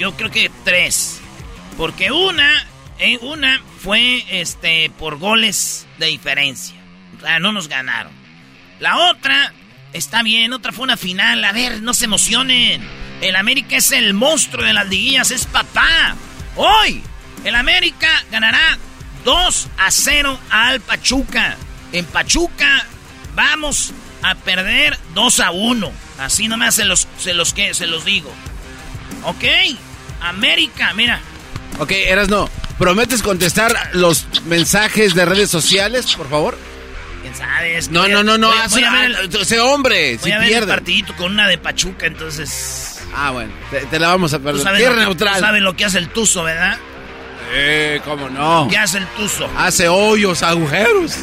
yo 0.00 0.16
creo 0.16 0.30
que 0.30 0.50
3. 0.64 1.20
Porque 1.76 2.10
una, 2.10 2.66
eh, 2.98 3.18
una 3.20 3.62
fue 3.82 4.24
este 4.40 4.90
por 4.98 5.18
goles 5.18 5.86
de 5.98 6.06
diferencia. 6.06 6.74
O 7.18 7.20
sea, 7.20 7.38
no 7.38 7.52
nos 7.52 7.68
ganaron. 7.68 8.12
La 8.80 9.10
otra 9.10 9.52
está 9.92 10.22
bien, 10.22 10.54
otra 10.54 10.72
fue 10.72 10.84
una 10.84 10.96
final. 10.96 11.44
A 11.44 11.52
ver, 11.52 11.82
no 11.82 11.92
se 11.92 12.06
emocionen. 12.06 12.82
El 13.20 13.36
América 13.36 13.76
es 13.76 13.92
el 13.92 14.14
monstruo 14.14 14.64
de 14.64 14.72
las 14.72 14.88
liguillas, 14.88 15.30
es 15.30 15.44
papá. 15.44 16.16
Hoy, 16.56 17.02
el 17.44 17.54
América 17.54 18.08
ganará 18.30 18.78
2 19.24 19.68
a 19.78 19.90
0 19.90 20.40
al 20.48 20.80
Pachuca. 20.80 21.56
En 21.92 22.06
Pachuca 22.06 22.86
vamos 23.34 23.92
a 24.22 24.34
perder 24.34 24.98
2 25.12 25.40
a 25.40 25.50
1. 25.50 25.92
Así 26.20 26.46
nomás 26.48 26.74
se 26.76 26.84
los, 26.84 27.08
se 27.18 27.34
los, 27.34 27.52
que, 27.54 27.74
se 27.74 27.86
los 27.86 28.04
digo. 28.04 28.30
¿Ok? 29.24 29.44
América, 30.20 30.92
mira. 30.94 31.20
Ok, 31.78 31.92
Erasno, 31.92 32.48
¿prometes 32.78 33.22
contestar 33.22 33.74
los 33.94 34.26
mensajes 34.44 35.14
de 35.14 35.24
redes 35.24 35.50
sociales, 35.50 36.14
por 36.14 36.28
favor? 36.28 36.58
¿Quién 37.22 37.34
sabe? 37.34 37.76
Es 37.78 37.88
que 37.88 37.94
No, 37.94 38.06
no, 38.08 38.22
no, 38.22 38.36
no, 38.38 38.52
el- 38.52 38.58
ah, 38.60 38.68
sé 39.44 39.60
hombre, 39.60 40.16
Voy 40.18 40.24
si 40.24 40.32
a 40.32 40.38
ver 40.38 40.44
el 40.44 40.50
pierden. 40.52 40.68
partidito 40.76 41.16
con 41.16 41.32
una 41.32 41.48
de 41.48 41.58
Pachuca, 41.58 42.06
entonces... 42.06 43.00
Ah, 43.14 43.30
bueno, 43.30 43.52
te, 43.70 43.80
te 43.86 43.98
la 43.98 44.08
vamos 44.08 44.32
a 44.34 44.38
Tú 44.38 44.44
perder. 44.44 44.62
sabes, 44.62 44.78
Tierra 44.78 44.94
lo, 44.94 45.00
que- 45.00 45.04
neutral. 45.06 45.34
tú 45.34 45.40
sabes 45.40 45.62
lo 45.62 45.74
que 45.76 45.84
hace 45.84 45.98
el 45.98 46.08
Tuzo, 46.10 46.42
¿verdad? 46.44 46.78
Eh, 47.52 48.00
cómo 48.04 48.28
no. 48.28 48.68
¿Qué 48.70 48.78
hace 48.78 48.98
el 48.98 49.06
Tuzo? 49.08 49.48
Hace 49.56 49.88
hoyos, 49.88 50.42
agujeros. 50.42 51.16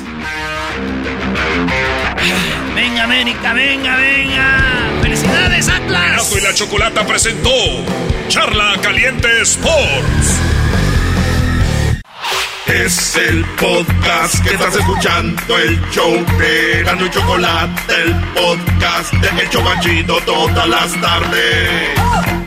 Venga, 2.75 3.03
América, 3.03 3.53
venga, 3.53 3.95
venga. 3.95 4.59
¡Felicidades, 5.01 5.69
Atlas! 5.69 6.11
Erasmo 6.11 6.37
y 6.37 6.41
la 6.41 6.53
Chocolata 6.53 7.05
presentó 7.05 7.49
Charla 8.27 8.73
Caliente 8.81 9.41
Sports. 9.41 10.39
Es 12.67 13.15
el 13.15 13.45
podcast 13.59 14.43
que 14.43 14.53
estás 14.53 14.75
escuchando, 14.75 15.57
el 15.57 15.79
show 15.91 16.13
de 16.37 16.79
Erasmo 16.81 17.05
y 17.05 17.09
Chocolate, 17.09 17.93
el 18.03 18.13
podcast 18.33 19.13
de 19.13 19.41
El 19.41 19.49
Chobachito 19.49 20.19
todas 20.25 20.67
las 20.67 21.01
tardes. 21.01 22.46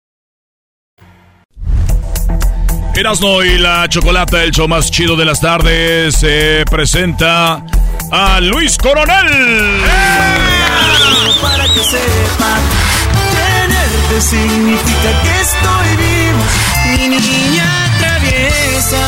Erasmo 2.93 3.41
y 3.41 3.57
la 3.57 3.87
Chocolata, 3.87 4.43
el 4.43 4.51
show 4.51 4.67
más 4.67 4.91
chido 4.91 5.15
de 5.15 5.23
las 5.23 5.39
tardes, 5.39 6.13
se 6.15 6.65
presenta 6.69 7.63
a 8.11 8.39
Luis 8.41 8.77
Coronel. 8.77 9.81
Para 11.41 11.63
que 11.65 11.83
sepan, 11.83 12.61
tenerte 13.31 14.21
significa 14.21 15.21
que 15.23 15.41
estoy 15.41 15.89
vivo. 15.97 16.43
Mi 16.85 17.07
niña 17.15 17.97
traviesa, 17.99 19.03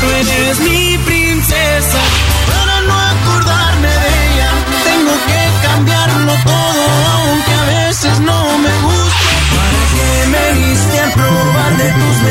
tú 0.00 0.06
eres 0.06 0.60
mi 0.60 0.98
princesa. 0.98 2.00
Para 2.46 2.80
no 2.82 2.94
acordarme 2.94 3.88
de 3.88 4.08
ella, 4.32 4.50
tengo 4.84 5.12
que 5.26 5.66
cambiarlo 5.66 6.32
todo, 6.44 6.82
aunque 7.16 7.52
a 7.52 7.64
veces 7.84 8.20
no 8.20 8.58
me 8.58 8.72
gusta. 8.82 9.14
¿Para 9.56 9.80
qué 9.92 10.26
me 10.30 10.66
diste 10.66 11.00
a 11.00 11.14
probar 11.14 11.76
de 11.76 11.90
tus 11.90 12.22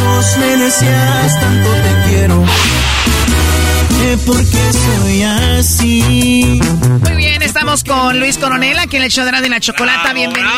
besos? 0.00 0.36
Me 0.38 0.56
decías 0.56 1.40
tanto 1.40 1.68
te 1.70 2.10
quiero. 2.10 2.44
¿Por 4.26 4.38
qué 4.38 4.72
soy 4.72 5.22
así? 5.22 6.60
Muy 7.02 7.16
bien, 7.16 7.40
Estamos 7.42 7.84
con 7.84 8.18
Luis 8.18 8.38
Coronel, 8.38 8.78
aquí 8.78 8.96
en 8.96 9.02
el 9.02 9.10
show 9.10 9.24
de 9.24 9.32
la, 9.32 9.40
de 9.40 9.48
la 9.48 9.60
chocolata. 9.60 10.12
Bienvenido. 10.12 10.50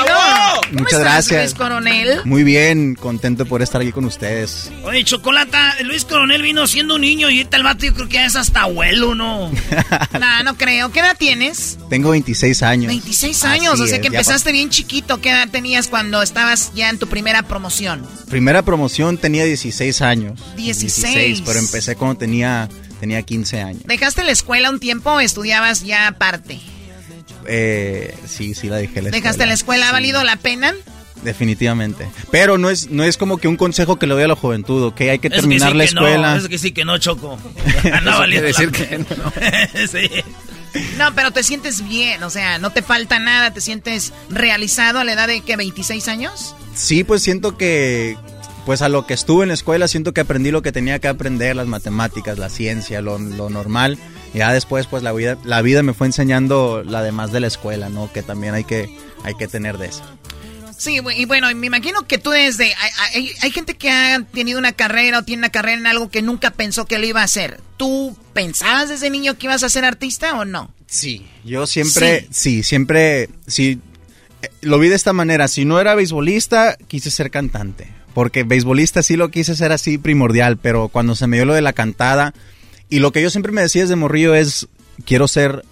¿Cómo 0.69 0.81
Muchas 0.81 0.93
estás, 0.93 1.01
gracias. 1.01 1.43
Luis 1.43 1.55
Coronel. 1.55 2.20
Muy 2.24 2.44
bien, 2.44 2.94
contento 2.94 3.47
por 3.47 3.62
estar 3.62 3.81
aquí 3.81 3.93
con 3.93 4.05
ustedes. 4.05 4.70
Oye, 4.85 5.02
Chocolata, 5.02 5.74
Luis 5.85 6.05
Coronel 6.05 6.43
vino 6.43 6.66
siendo 6.66 6.94
un 6.97 7.01
niño 7.01 7.28
y 7.31 7.39
ahorita 7.39 7.56
el 7.56 7.62
vato 7.64 7.86
yo 7.86 7.94
creo 7.94 8.09
que 8.09 8.14
ya 8.14 8.27
es 8.27 8.36
hasta 8.36 8.62
abuelo, 8.62 9.14
¿no? 9.14 9.51
No, 10.20 10.43
no 10.44 10.56
creo. 10.56 10.93
¿Qué 10.93 11.01
edad 11.01 11.16
tienes? 11.19 11.78
Tengo 11.90 12.10
26 12.10 12.62
años. 12.62 12.86
26 12.89 13.44
años, 13.44 13.74
Así 13.74 13.82
o 13.82 13.86
sea 13.86 13.97
es, 13.97 14.02
que 14.02 14.09
empezaste 14.09 14.52
bien 14.52 14.70
chiquito. 14.70 15.20
¿Qué 15.20 15.31
edad 15.31 15.48
tenías 15.51 15.89
cuando 15.89 16.23
estabas 16.23 16.73
ya 16.74 16.89
en 16.90 16.98
tu 16.98 17.09
primera 17.09 17.43
promoción? 17.43 18.06
Primera 18.28 18.62
promoción 18.62 19.19
tenía 19.19 19.44
16 19.44 20.02
años. 20.02 20.40
16. 20.56 21.43
pero 21.44 21.59
empecé 21.59 21.97
cuando 21.97 22.19
tenía, 22.19 22.69
tenía 23.02 23.20
15 23.20 23.60
años. 23.60 23.82
¿Dejaste 23.84 24.22
la 24.22 24.30
escuela 24.30 24.70
un 24.70 24.78
tiempo 24.78 25.10
o 25.10 25.18
estudiabas 25.18 25.82
ya 25.82 26.06
aparte? 26.06 26.60
Eh, 27.48 28.16
sí, 28.28 28.54
sí 28.54 28.68
la 28.68 28.76
dejé 28.76 29.02
la 29.02 29.10
¿Dejaste 29.10 29.44
la 29.44 29.54
escuela? 29.54 29.88
¿Ha 29.88 29.92
valido 29.92 30.22
la 30.22 30.36
pena? 30.36 30.72
Definitivamente. 31.24 32.08
Pero 32.30 32.58
no 32.58 32.70
es, 32.70 32.90
no 32.90 33.02
es 33.02 33.16
como 33.16 33.38
que 33.38 33.48
un 33.48 33.56
consejo 33.56 33.96
que 33.98 34.06
le 34.06 34.14
doy 34.14 34.22
a 34.22 34.28
la 34.28 34.36
juventud, 34.36 34.84
¿ok? 34.84 35.00
Hay 35.00 35.18
que 35.18 35.26
Eso 35.26 35.34
terminar 35.38 35.72
sí 35.72 35.76
la 35.78 35.82
que 35.82 35.88
escuela. 35.88 36.30
No, 36.30 36.36
eso 36.36 36.48
que 36.48 36.58
sí 36.58 36.70
que 36.70 36.84
no, 36.84 36.96
Choco. 36.98 37.40
La 38.04 38.24
decir 38.24 38.70
pena. 38.70 39.04
sí. 39.90 40.08
No, 40.96 41.12
pero 41.16 41.32
te 41.32 41.42
sientes 41.42 41.86
bien, 41.86 42.22
o 42.22 42.30
sea, 42.30 42.60
no 42.60 42.70
te 42.70 42.82
falta 42.82 43.18
nada, 43.18 43.52
te 43.52 43.60
sientes 43.60 44.12
realizado 44.30 45.00
a 45.00 45.04
la 45.04 45.14
edad 45.14 45.26
de 45.26 45.40
que 45.40 45.56
26 45.56 46.06
años. 46.06 46.54
Sí, 46.76 47.02
pues 47.02 47.22
siento 47.22 47.56
que, 47.58 48.16
pues 48.66 48.82
a 48.82 48.89
lo 48.89 49.06
que 49.06 49.14
estuve 49.14 49.43
en 49.44 49.48
la 49.48 49.55
escuela, 49.55 49.89
siento 49.89 50.12
que 50.14 50.20
aprendí 50.20 50.51
lo 50.51 50.62
que 50.62 50.72
tenía 50.72 50.98
que 50.98 51.09
aprender, 51.09 51.56
las 51.56 51.66
matemáticas, 51.66 52.39
la 52.39 52.48
ciencia, 52.48 53.01
lo, 53.01 53.18
lo 53.18 53.51
normal. 53.51 53.98
Ya 54.34 54.52
después, 54.52 54.86
pues 54.86 55.02
la 55.02 55.12
vida, 55.12 55.36
la 55.44 55.60
vida 55.62 55.82
me 55.82 55.93
fue 55.94 56.06
enseñando 56.06 56.82
la 56.86 57.02
demás 57.02 57.32
de 57.32 57.40
la 57.40 57.48
escuela, 57.48 57.89
¿no? 57.89 58.10
Que 58.12 58.22
también 58.22 58.55
hay 58.55 58.64
que, 58.64 58.89
hay 59.24 59.34
que 59.34 59.47
tener 59.48 59.76
de 59.78 59.86
eso. 59.89 60.02
Sí, 60.78 60.98
y 61.16 61.24
bueno, 61.26 61.47
me 61.55 61.66
imagino 61.66 62.09
que 62.09 62.18
tú 62.18 62.30
desde... 62.30 62.64
Hay, 62.74 62.90
hay- 63.14 63.32
hay 63.43 63.51
gente 63.52 63.74
que 63.74 63.90
ha 63.90 64.24
tenido 64.24 64.59
una 64.59 64.72
carrera 64.72 65.18
o 65.18 65.22
tiene 65.22 65.40
una 65.40 65.51
carrera 65.51 65.78
en 65.78 65.86
algo 65.86 66.10
que 66.10 66.22
nunca 66.22 66.51
pensó 66.51 66.86
que 66.86 66.98
lo 66.98 67.06
iba 67.06 67.20
a 67.20 67.24
hacer. 67.24 67.60
¿Tú 67.76 68.16
pensabas 68.32 68.89
desde 68.89 69.10
niño 69.10 69.36
que 69.39 69.47
ibas 69.47 69.62
a 69.62 69.68
ser 69.68 69.84
artista 69.84 70.36
o 70.39 70.44
no? 70.44 70.72
Sí. 70.86 71.24
Yo 71.44 71.66
siempre, 71.66 72.26
sí, 72.32 72.62
siempre, 72.64 73.28
sí, 73.47 73.78
eh, 74.43 74.48
lo 74.62 74.78
vi 74.80 74.89
de 74.89 74.97
esta 74.97 75.12
manera. 75.12 75.47
Si 75.47 75.64
no 75.64 75.78
era 75.78 75.94
beisbolista, 75.94 76.76
quise 76.89 77.10
ser 77.12 77.30
cantante. 77.30 77.86
Porque 78.14 78.44
beisbolista 78.44 79.02
sí 79.02 79.16
lo 79.16 79.30
quise 79.30 79.56
ser 79.56 79.72
así 79.72 79.98
primordial, 79.98 80.59
pero 80.59 80.89
cuando 80.89 81.14
se 81.14 81.26
me 81.26 81.36
dio 81.36 81.47
lo 81.47 81.55
de 81.55 81.62
la 81.62 81.72
cantada, 81.72 82.34
y 82.89 82.98
lo 82.98 83.12
que 83.12 83.22
yo 83.22 83.30
siempre 83.30 83.52
me 83.52 83.62
decía 83.62 83.82
desde 83.82 83.97
morrillo 83.97 84.34
es, 84.34 84.68
quiero 85.06 85.28
ser, 85.28 85.64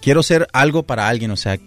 quiero 0.00 0.22
ser 0.22 0.46
algo 0.52 0.84
para 0.84 1.08
alguien, 1.08 1.30
o 1.32 1.36
sea, 1.36 1.58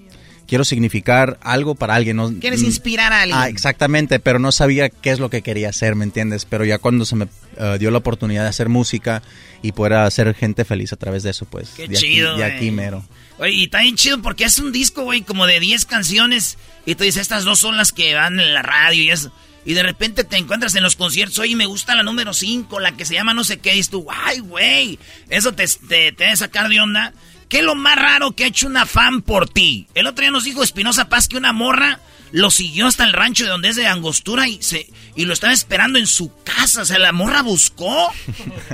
quiero 0.47 0.63
significar 0.63 1.37
algo 1.41 1.75
para 1.75 1.93
alguien. 1.95 2.17
¿no? 2.17 2.33
¿Quieres 2.39 2.61
Mm, 2.61 2.65
inspirar 2.65 3.13
a 3.13 3.21
alguien? 3.21 3.37
Ah, 3.37 3.49
exactamente, 3.49 4.19
pero 4.19 4.39
no 4.39 4.51
sabía 4.51 4.89
qué 4.89 5.11
es 5.11 5.19
lo 5.19 5.29
que 5.29 5.41
quería 5.41 5.69
hacer, 5.69 5.95
¿me 5.95 6.05
entiendes? 6.05 6.45
Pero 6.45 6.65
ya 6.65 6.79
cuando 6.79 7.05
se 7.05 7.15
me 7.15 7.27
eh, 7.57 7.77
dio 7.79 7.91
la 7.91 7.97
oportunidad 7.99 8.43
de 8.43 8.49
hacer 8.49 8.69
música 8.69 9.21
y 9.61 9.73
poder 9.73 9.93
hacer 9.93 10.33
gente 10.33 10.65
feliz 10.65 10.93
a 10.93 10.95
través 10.95 11.23
de 11.23 11.31
eso, 11.31 11.45
pues 11.45 11.71
Qué 11.75 11.87
de 11.87 11.95
chido, 11.95 12.31
aquí, 12.31 12.39
de 12.39 12.45
aquí 12.45 12.71
mero. 12.71 13.03
Oye, 13.39 13.51
y 13.51 13.63
está 13.65 13.81
bien 13.81 13.95
chido 13.95 14.21
porque 14.21 14.45
es 14.45 14.57
un 14.57 14.71
disco, 14.71 15.03
güey, 15.03 15.21
como 15.21 15.45
de 15.45 15.59
10 15.59 15.85
canciones. 15.85 16.57
Y 16.85 16.95
tú 16.95 17.03
dices, 17.03 17.21
estas 17.21 17.43
dos 17.43 17.59
son 17.59 17.77
las 17.77 17.91
que 17.91 18.15
van 18.15 18.39
en 18.39 18.53
la 18.53 18.63
radio 18.63 19.03
y 19.03 19.11
eso. 19.11 19.31
Y 19.67 19.73
de 19.73 19.83
repente 19.83 20.23
te 20.23 20.37
encuentras 20.37 20.73
en 20.75 20.83
los 20.83 20.95
conciertos, 20.95 21.39
oye, 21.39 21.55
me 21.57 21.65
gusta 21.65 21.93
la 21.93 22.01
número 22.01 22.33
5, 22.33 22.79
la 22.79 22.93
que 22.93 23.03
se 23.05 23.15
llama 23.15 23.33
no 23.33 23.43
sé 23.43 23.59
qué. 23.59 23.73
Y 23.73 23.75
dices 23.75 23.89
tú, 23.91 24.07
ay, 24.09 24.39
güey, 24.39 24.97
eso 25.29 25.51
te, 25.51 25.67
te, 25.67 26.13
te 26.13 26.23
debe 26.23 26.35
sacar 26.37 26.69
de 26.69 26.79
onda. 26.79 27.11
¿Qué 27.49 27.59
es 27.59 27.63
lo 27.65 27.75
más 27.75 27.97
raro 27.97 28.31
que 28.31 28.45
ha 28.45 28.47
hecho 28.47 28.65
una 28.67 28.85
fan 28.85 29.21
por 29.21 29.49
ti? 29.49 29.87
El 29.93 30.07
otro 30.07 30.21
día 30.21 30.31
nos 30.31 30.45
dijo 30.45 30.63
Espinosa 30.63 31.09
Paz 31.09 31.27
que 31.27 31.35
una 31.37 31.51
morra 31.51 31.99
lo 32.31 32.49
siguió 32.49 32.87
hasta 32.87 33.03
el 33.03 33.11
rancho 33.13 33.43
de 33.43 33.49
donde 33.49 33.69
es 33.69 33.75
de 33.75 33.87
Angostura 33.87 34.47
y 34.47 34.61
se 34.61 34.89
y 35.17 35.25
lo 35.25 35.33
estaba 35.33 35.51
esperando 35.53 35.99
en 35.99 36.07
su 36.07 36.31
casa. 36.43 36.81
O 36.81 36.85
sea, 36.85 36.97
la 36.99 37.11
morra 37.11 37.41
buscó. 37.41 38.09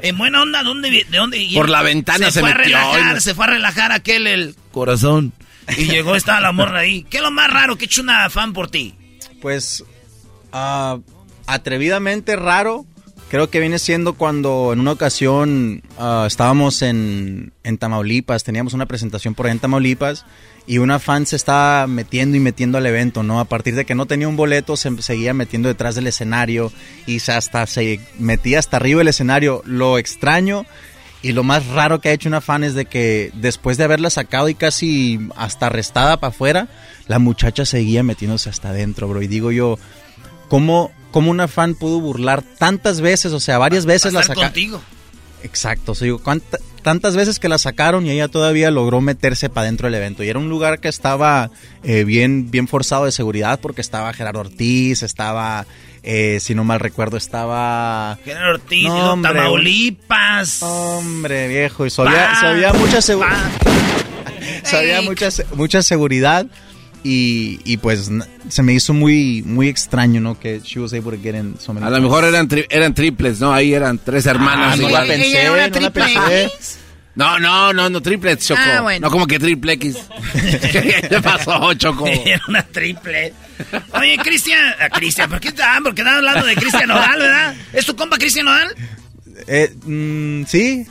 En 0.03 0.17
buena 0.17 0.41
onda, 0.43 0.61
¿dónde, 0.63 0.89
¿de 1.09 1.17
dónde? 1.17 1.39
y 1.41 1.55
Por 1.55 1.69
la 1.69 1.81
ventana 1.81 2.29
se 2.31 2.39
fue 2.39 2.53
metió 2.53 2.77
A 2.77 2.81
relajar, 2.93 3.15
no- 3.15 3.21
Se 3.21 3.33
fue 3.35 3.45
a 3.45 3.49
relajar 3.49 3.91
aquel, 3.91 4.27
el 4.27 4.55
corazón. 4.71 5.33
Y 5.77 5.85
llegó, 5.85 6.15
estaba 6.15 6.39
la 6.39 6.51
morra 6.51 6.79
ahí. 6.81 7.03
¿Qué 7.09 7.17
es 7.17 7.23
lo 7.23 7.31
más 7.31 7.49
raro 7.49 7.77
que 7.77 7.85
ha 7.85 7.87
hecho 7.87 8.01
una 8.01 8.29
fan 8.29 8.53
por 8.53 8.69
ti? 8.69 8.93
Pues 9.41 9.83
ah, 10.53 10.99
atrevidamente 11.45 12.35
raro, 12.38 12.85
creo 13.30 13.49
que 13.49 13.59
viene 13.59 13.80
siendo 13.80 14.13
cuando 14.13 14.71
en 14.71 14.80
una 14.80 14.93
ocasión 14.93 15.84
ah, 15.97 16.25
estábamos 16.27 16.81
en, 16.81 17.51
en 17.63 17.77
Tamaulipas, 17.77 18.43
teníamos 18.43 18.73
una 18.73 18.85
presentación 18.85 19.35
por 19.35 19.47
ahí 19.47 19.51
en 19.51 19.59
Tamaulipas 19.59 20.25
y 20.65 20.77
una 20.77 20.99
fan 20.99 21.25
se 21.25 21.35
estaba 21.35 21.88
metiendo 21.88 22.38
y 22.38 22.39
metiendo 22.39 22.77
al 22.77 22.85
evento, 22.85 23.23
¿no? 23.23 23.39
A 23.39 23.45
partir 23.45 23.75
de 23.75 23.85
que 23.85 23.95
no 23.95 24.05
tenía 24.05 24.30
un 24.30 24.38
boleto, 24.38 24.77
se 24.77 25.01
seguía 25.01 25.34
metiendo 25.34 25.67
detrás 25.67 25.95
del 25.95 26.07
escenario 26.07 26.71
y 27.05 27.19
se 27.19 27.34
hasta 27.34 27.67
se 27.67 27.99
metía 28.17 28.59
hasta 28.59 28.77
arriba 28.77 28.99
del 28.99 29.09
escenario. 29.09 29.61
Lo 29.65 29.97
extraño 29.97 30.65
y 31.21 31.31
lo 31.31 31.43
más 31.43 31.67
raro 31.67 31.99
que 31.99 32.09
ha 32.09 32.13
hecho 32.13 32.30
una 32.30 32.41
fan 32.41 32.63
es 32.63 32.75
de 32.75 32.85
que 32.85 33.31
después 33.34 33.77
de 33.77 33.85
haberla 33.85 34.09
sacado 34.09 34.47
y 34.47 34.55
casi 34.55 35.19
hasta 35.35 35.65
arrestada 35.65 36.17
para 36.17 36.30
afuera, 36.30 36.67
la 37.07 37.19
muchacha 37.19 37.65
seguía 37.65 38.03
metiéndose 38.03 38.49
hasta 38.49 38.69
adentro, 38.69 39.07
bro. 39.07 39.21
Y 39.21 39.27
digo 39.27 39.51
yo, 39.51 39.77
¿cómo, 40.53 40.91
cómo 41.09 41.31
una 41.31 41.47
fan 41.47 41.73
pudo 41.73 41.99
burlar 41.99 42.43
tantas 42.43 43.01
veces? 43.01 43.34
O 43.34 43.39
sea, 43.39 43.57
varias 43.57 43.88
veces 43.88 44.13
la 44.13 44.21
sacaron. 44.21 44.43
contigo. 44.51 44.81
Exacto, 45.41 45.93
o 45.93 45.95
sea, 45.95 46.05
digo, 46.05 46.19
¿cuánta- 46.19 46.59
tantas 46.84 47.15
veces 47.15 47.39
que 47.39 47.49
la 47.49 47.57
sacaron 47.57 48.05
y 48.05 48.11
ella 48.11 48.27
todavía 48.27 48.69
logró 48.69 49.01
meterse 49.01 49.49
para 49.49 49.65
dentro 49.65 49.88
del 49.88 49.95
evento. 49.95 50.23
Y 50.23 50.30
era 50.30 50.38
un 50.38 50.49
lugar 50.49 50.80
que 50.80 50.89
estaba 50.89 51.49
eh, 51.84 52.03
bien, 52.03 52.51
bien 52.51 52.67
forzado 52.67 53.05
de 53.05 53.11
seguridad 53.11 53.59
porque 53.59 53.81
estaba 53.81 54.13
Gerardo 54.13 54.41
Ortiz, 54.41 55.01
estaba, 55.01 55.65
eh, 56.03 56.38
si 56.39 56.53
no 56.53 56.63
mal 56.63 56.80
recuerdo, 56.80 57.17
estaba... 57.17 58.19
Gerardo 58.23 58.53
Ortiz, 58.55 58.84
No, 58.88 59.13
hombre, 59.13 59.34
Tamaulipas. 59.34 60.61
Hombre, 60.61 61.47
viejo, 61.47 61.85
y 61.88 61.89
sabía, 61.89 62.71
mucha 62.77 63.01
seguridad. 63.01 63.51
sabía 64.63 65.01
mucha, 65.01 65.30
mucha 65.55 65.81
seguridad 65.81 66.45
y, 67.03 67.59
y 67.65 67.77
pues 67.77 68.09
se 68.49 68.63
me 68.63 68.73
hizo 68.73 68.93
muy 68.93 69.43
muy 69.45 69.67
extraño, 69.67 70.21
¿no? 70.21 70.39
Que 70.39 70.59
she 70.63 70.80
was 70.80 70.93
able 70.93 71.15
to 71.17 71.21
get 71.23 71.35
in 71.35 71.55
so 71.59 71.73
many 71.73 71.85
A 71.85 71.89
lo 71.89 72.01
mejor 72.01 72.23
eran, 72.25 72.47
tri- 72.47 72.65
eran 72.69 72.93
triples, 72.93 73.39
¿no? 73.39 73.53
Ahí 73.53 73.73
eran 73.73 73.97
tres 73.99 74.25
hermanas. 74.25 74.73
Ah, 74.73 74.75
no 74.77 74.88
igual. 74.88 75.07
la 75.07 75.13
pensé, 75.13 75.27
¿Ella 75.30 75.41
era 75.41 75.51
una 75.51 75.67
no 75.67 75.80
la 75.80 75.89
triple 75.91 76.03
pensé. 76.03 76.43
X? 76.45 76.77
No, 77.15 77.39
no, 77.39 77.71
no, 77.73 77.89
no, 77.91 78.01
triplets, 78.01 78.47
Choco. 78.47 78.59
Ah, 78.65 78.81
bueno. 78.81 79.05
No 79.07 79.11
como 79.11 79.27
que 79.27 79.38
triple 79.38 79.73
X. 79.73 79.97
¿Qué 81.09 81.19
pasó, 81.21 81.71
Choco? 81.75 82.07
Era 82.25 82.41
una 82.47 82.63
triple. 82.63 83.34
Oye, 83.93 84.17
Cristian. 84.17 84.59
ah, 84.80 84.89
Cristian, 84.89 85.30
¿por 85.30 85.39
qué 85.39 85.49
ah, 85.61 85.80
porque 85.84 86.01
estás 86.01 86.15
hablando 86.15 86.43
de 86.47 86.55
Cristian 86.55 86.88
Nodal, 86.88 87.19
verdad? 87.19 87.55
¿Es 87.71 87.85
tu 87.85 87.95
compa 87.95 88.17
Cristian 88.17 88.45
Nodal? 88.45 88.75
Eh, 89.47 89.71
mm, 89.85 90.45
sí. 90.47 90.88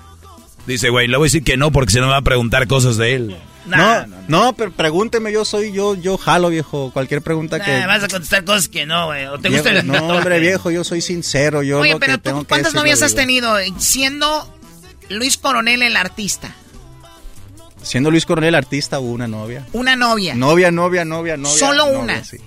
Dice, 0.65 0.91
güey, 0.91 1.09
le 1.09 1.17
voy 1.17 1.25
a 1.25 1.27
decir 1.27 1.43
que 1.43 1.57
no 1.57 1.73
porque 1.73 1.91
se 1.93 1.99
nos 2.01 2.11
va 2.11 2.19
a 2.19 2.23
preguntar 2.23 2.69
cosas 2.69 2.97
de 2.99 3.15
él. 3.17 3.37
No, 3.67 4.07
no, 4.29 4.53
pero 4.55 4.73
pregúnteme, 4.73 5.33
yo 5.33 5.45
soy, 5.45 5.73
yo, 5.73 5.95
yo 5.95 6.19
jalo, 6.19 6.49
viejo. 6.49 6.91
Cualquier 6.93 7.23
pregunta 7.23 7.63
que. 7.63 7.81
Nah, 7.81 7.87
vas 7.87 8.05
a 8.05 8.09
contestar 8.09 8.45
cosas 8.45 8.69
que 8.69 8.87
no, 8.87 9.07
güey. 9.07 9.27
¿O 9.27 9.39
te 9.39 9.49
Viejo, 9.49 9.65
gusta 9.65 9.79
el 9.81 9.87
no, 9.87 10.07
hombre, 10.09 10.41
viejo, 10.41 10.71
yo 10.71 10.85
soy 10.85 11.01
sincero. 11.01 11.63
Yo 11.63 11.81
Oye, 11.81 11.93
lo 11.93 12.01
que 12.01 12.07
pero 12.07 12.19
tú, 12.19 12.41
que 12.41 12.47
¿cuántas 12.47 12.75
novias 12.75 13.03
has 13.03 13.15
tenido 13.15 13.55
siendo 13.79 14.53
Luis 15.09 15.39
Coronel 15.39 15.83
el 15.83 15.97
artista? 15.97 16.55
Siendo 17.83 18.11
Luis 18.11 18.27
Coronel 18.27 18.55
artista, 18.55 19.01
hubo 19.01 19.13
una 19.13 19.27
novia. 19.27 19.67
Una 19.73 19.97
novia. 19.97 20.35
Novia, 20.35 20.71
novia, 20.71 21.05
novia, 21.05 21.37
novia. 21.37 21.59
Solo 21.59 21.87
novia, 21.87 21.99
una. 21.99 22.25
sí. 22.25 22.39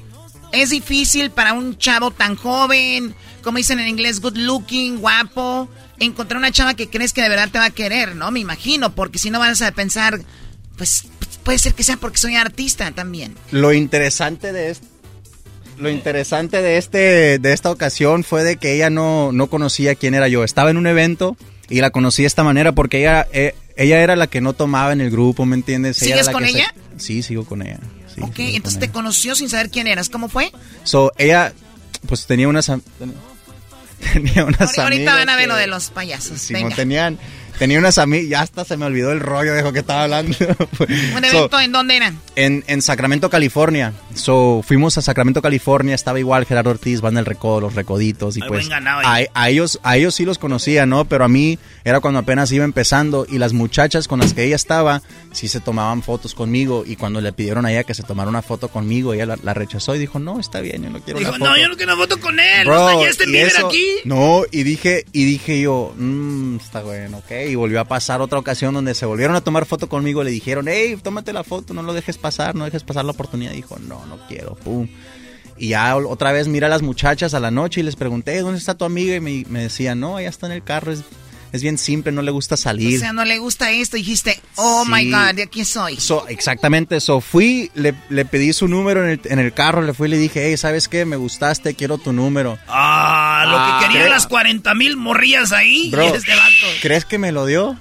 Es 0.51 0.69
difícil 0.69 1.31
para 1.31 1.51
un 1.53 1.77
chavo 1.77 2.11
tan 2.11 2.35
joven, 2.37 3.13
como 3.43 3.57
dicen 3.57 3.79
en 3.79 3.89
inglés, 3.89 4.21
good 4.21 4.37
looking, 4.37 4.99
guapo, 4.99 5.67
encontrar 5.99 6.37
una 6.37 6.51
chava 6.51 6.75
que 6.75 6.89
crees 6.89 7.11
que 7.11 7.21
de 7.21 7.27
verdad 7.27 7.49
te 7.51 7.59
va 7.59 7.65
a 7.65 7.69
querer, 7.71 8.15
¿no? 8.15 8.31
Me 8.31 8.39
imagino, 8.39 8.95
porque 8.95 9.19
si 9.19 9.29
no 9.29 9.39
vas 9.39 9.61
a 9.61 9.71
pensar, 9.73 10.21
pues 10.77 11.05
puede 11.43 11.59
ser 11.59 11.73
que 11.73 11.83
sea 11.83 11.97
porque 11.97 12.17
soy 12.17 12.35
artista 12.35 12.91
también. 12.91 13.35
Lo 13.51 13.73
interesante 13.73 14.51
de 14.53 14.71
esto. 14.71 14.87
Lo 15.77 15.89
interesante 15.89 16.61
de 16.61 16.77
este 16.77 17.37
de 17.37 17.51
esta 17.53 17.69
ocasión 17.69 18.23
fue 18.23 18.43
de 18.45 18.55
que 18.57 18.73
ella 18.75 18.89
no, 18.89 19.31
no 19.33 19.47
conocía 19.47 19.95
quién 19.95 20.13
era 20.13 20.27
yo. 20.29 20.43
Estaba 20.45 20.69
en 20.69 20.77
un 20.77 20.87
evento 20.87 21.35
y 21.69 21.81
la 21.81 21.89
conocí 21.89 22.21
de 22.23 22.27
esta 22.27 22.43
manera 22.45 22.71
porque 22.71 22.99
ella 22.99 23.27
eh, 23.33 23.55
ella 23.75 23.99
era 23.99 24.15
la 24.15 24.27
que 24.27 24.39
no 24.39 24.53
tomaba 24.53 24.93
en 24.93 25.01
el 25.01 25.11
grupo, 25.11 25.45
¿me 25.45 25.55
entiendes? 25.55 26.01
Ella 26.01 26.05
¿Sigues 26.15 26.21
era 26.21 26.25
la 26.27 26.31
con 26.31 26.43
que 26.43 26.49
se- 26.51 26.57
ella? 26.59 26.73
Sí, 26.97 27.21
sigo 27.23 27.43
con 27.45 27.61
ella. 27.61 27.79
sí, 28.13 28.21
ok, 28.21 28.35
entonces 28.39 28.81
ella. 28.81 28.87
te 28.87 28.93
conoció 28.93 29.35
sin 29.35 29.49
saber 29.49 29.69
quién 29.69 29.87
eras. 29.87 30.07
¿Cómo 30.07 30.29
fue? 30.29 30.49
So, 30.85 31.11
ella 31.17 31.51
pues 32.07 32.25
tenía 32.25 32.47
unas 32.47 32.67
tenía 34.13 34.45
unas 34.45 34.77
Ahorita 34.77 34.85
amigas 34.87 35.15
van 35.17 35.29
a 35.29 35.35
ver 35.35 35.43
que- 35.45 35.47
lo 35.49 35.55
de 35.55 35.67
los 35.67 35.89
payasos. 35.89 36.39
Simón, 36.41 36.63
Venga. 36.63 36.75
tenían 36.77 37.17
tenía 37.59 37.79
unas 37.79 37.97
amigas, 37.97 38.29
ya 38.29 38.41
hasta 38.41 38.65
se 38.65 38.77
me 38.77 38.85
olvidó 38.85 39.11
el 39.11 39.19
rollo 39.19 39.53
de 39.53 39.61
lo 39.63 39.71
que 39.73 39.79
estaba 39.79 40.03
hablando. 40.03 40.35
¿Un 41.15 41.23
evento 41.23 41.59
en 41.59 41.71
dónde 41.71 41.97
era? 41.97 42.13
En, 42.35 42.63
en 42.67 42.81
Sacramento, 42.81 43.29
California. 43.29 43.93
So, 44.13 44.61
fuimos 44.65 44.97
a 44.97 45.01
Sacramento, 45.01 45.41
California, 45.41 45.95
estaba 45.95 46.19
igual 46.19 46.45
Gerardo 46.45 46.71
Ortiz, 46.71 47.01
Van 47.01 47.15
del 47.15 47.25
Recodo, 47.25 47.61
Los 47.61 47.75
Recoditos, 47.75 48.37
y 48.37 48.41
Ay, 48.41 48.47
pues 48.47 48.61
buen 48.61 48.69
ganado 48.69 49.05
a, 49.05 49.13
ahí. 49.13 49.25
a 49.33 49.49
ellos, 49.49 49.79
a 49.83 49.97
ellos 49.97 50.15
sí 50.15 50.25
los 50.25 50.37
conocía, 50.37 50.85
¿no? 50.85 51.05
Pero 51.05 51.25
a 51.25 51.27
mí 51.27 51.59
era 51.83 51.99
cuando 51.99 52.19
apenas 52.19 52.51
iba 52.51 52.65
empezando 52.65 53.25
y 53.29 53.37
las 53.37 53.53
muchachas 53.53 54.07
con 54.07 54.19
las 54.19 54.33
que 54.33 54.43
ella 54.43 54.55
estaba, 54.55 55.01
sí 55.31 55.47
se 55.47 55.59
tomaban 55.59 56.03
fotos 56.03 56.33
conmigo 56.33 56.83
y 56.85 56.95
cuando 56.95 57.21
le 57.21 57.33
pidieron 57.33 57.65
a 57.65 57.71
ella 57.71 57.83
que 57.83 57.93
se 57.93 58.03
tomara 58.03 58.29
una 58.29 58.41
foto 58.41 58.67
conmigo, 58.69 59.13
ella 59.13 59.25
la, 59.25 59.37
la 59.43 59.53
rechazó 59.53 59.95
y 59.95 59.99
dijo, 59.99 60.19
no, 60.19 60.39
está 60.39 60.61
bien, 60.61 60.83
yo 60.83 60.89
no 60.89 60.99
quiero 61.01 61.19
Dijo, 61.19 61.31
una 61.31 61.39
foto. 61.39 61.51
no, 61.51 61.57
yo 61.57 61.69
no 61.69 61.75
quiero 61.75 61.93
una 61.93 62.01
foto 62.01 62.19
con 62.19 62.39
él. 62.39 62.65
Bro, 62.67 62.85
o 62.85 62.89
sea, 62.91 63.01
ya 63.01 63.09
este 63.09 63.29
y 63.29 63.37
eso- 63.37 63.67
aquí. 63.67 63.85
No, 64.05 64.43
y 64.51 64.63
dije, 64.63 65.05
y 65.11 65.25
dije 65.25 65.61
yo, 65.61 65.93
"Mm, 65.97 66.57
está 66.57 66.81
bueno, 66.81 67.17
ok. 67.17 67.31
Y 67.47 67.55
volvió 67.55 67.79
a 67.79 67.85
pasar 67.85 68.21
otra 68.21 68.39
ocasión 68.39 68.73
donde 68.73 68.95
se 68.95 69.05
volvieron 69.05 69.35
a 69.35 69.41
tomar 69.41 69.65
foto 69.65 69.87
conmigo. 69.89 70.23
Le 70.23 70.31
dijeron, 70.31 70.67
hey, 70.67 70.97
tómate 71.01 71.33
la 71.33 71.43
foto, 71.43 71.73
no 71.73 71.83
lo 71.83 71.93
dejes 71.93 72.17
pasar, 72.17 72.55
no 72.55 72.65
dejes 72.65 72.83
pasar 72.83 73.05
la 73.05 73.11
oportunidad. 73.11 73.51
Dijo, 73.51 73.77
no, 73.79 74.05
no 74.05 74.17
quiero, 74.27 74.55
pum. 74.55 74.87
Y 75.57 75.69
ya 75.69 75.95
otra 75.95 76.31
vez 76.31 76.47
mira 76.47 76.67
a 76.67 76.69
las 76.69 76.81
muchachas 76.81 77.33
a 77.33 77.39
la 77.39 77.51
noche 77.51 77.79
y 77.79 77.83
les 77.83 77.95
pregunté, 77.95 78.39
¿dónde 78.41 78.59
está 78.59 78.75
tu 78.75 78.85
amiga? 78.85 79.15
Y 79.15 79.21
me, 79.21 79.45
me 79.49 79.63
decía, 79.63 79.95
no, 79.95 80.19
ella 80.19 80.29
está 80.29 80.47
en 80.47 80.51
el 80.51 80.63
carro, 80.63 80.91
es, 80.91 81.03
es 81.55 81.61
bien 81.63 81.77
simple, 81.77 82.11
no 82.11 82.21
le 82.21 82.31
gusta 82.31 82.57
salir. 82.57 82.97
O 82.97 82.99
sea, 82.99 83.13
no 83.13 83.25
le 83.25 83.37
gusta 83.39 83.71
esto. 83.71 83.97
Dijiste, 83.97 84.39
oh 84.55 84.85
my. 84.85 85.09
God, 85.09 85.35
de 85.35 85.43
aquí 85.43 85.65
soy. 85.65 85.97
So, 85.97 86.27
exactamente, 86.27 86.95
eso. 86.97 87.21
Fui, 87.21 87.71
le, 87.75 87.93
le 88.09 88.25
pedí 88.25 88.53
su 88.53 88.67
número 88.67 89.03
en 89.03 89.11
el, 89.11 89.21
en 89.25 89.39
el 89.39 89.53
carro, 89.53 89.81
le 89.81 89.93
fui 89.93 90.07
y 90.07 90.11
le 90.11 90.17
dije, 90.17 90.47
hey, 90.47 90.57
¿sabes 90.57 90.87
qué? 90.87 91.05
Me 91.05 91.15
gustaste, 91.15 91.73
quiero 91.75 91.97
tu 91.97 92.13
número. 92.13 92.57
Ah, 92.67 93.45
lo 93.47 93.57
Ah, 93.57 93.79
que 93.81 93.87
querían 93.87 94.09
las 94.09 94.27
40 94.27 94.73
mil 94.75 94.97
morrillas 94.97 95.51
ahí. 95.51 95.89
Bro, 95.91 96.03
y 96.03 96.07
este 96.17 96.35
vato. 96.35 96.51
¿crees 96.81 97.05
que 97.05 97.17
me 97.17 97.31
lo 97.31 97.45
dio? 97.45 97.77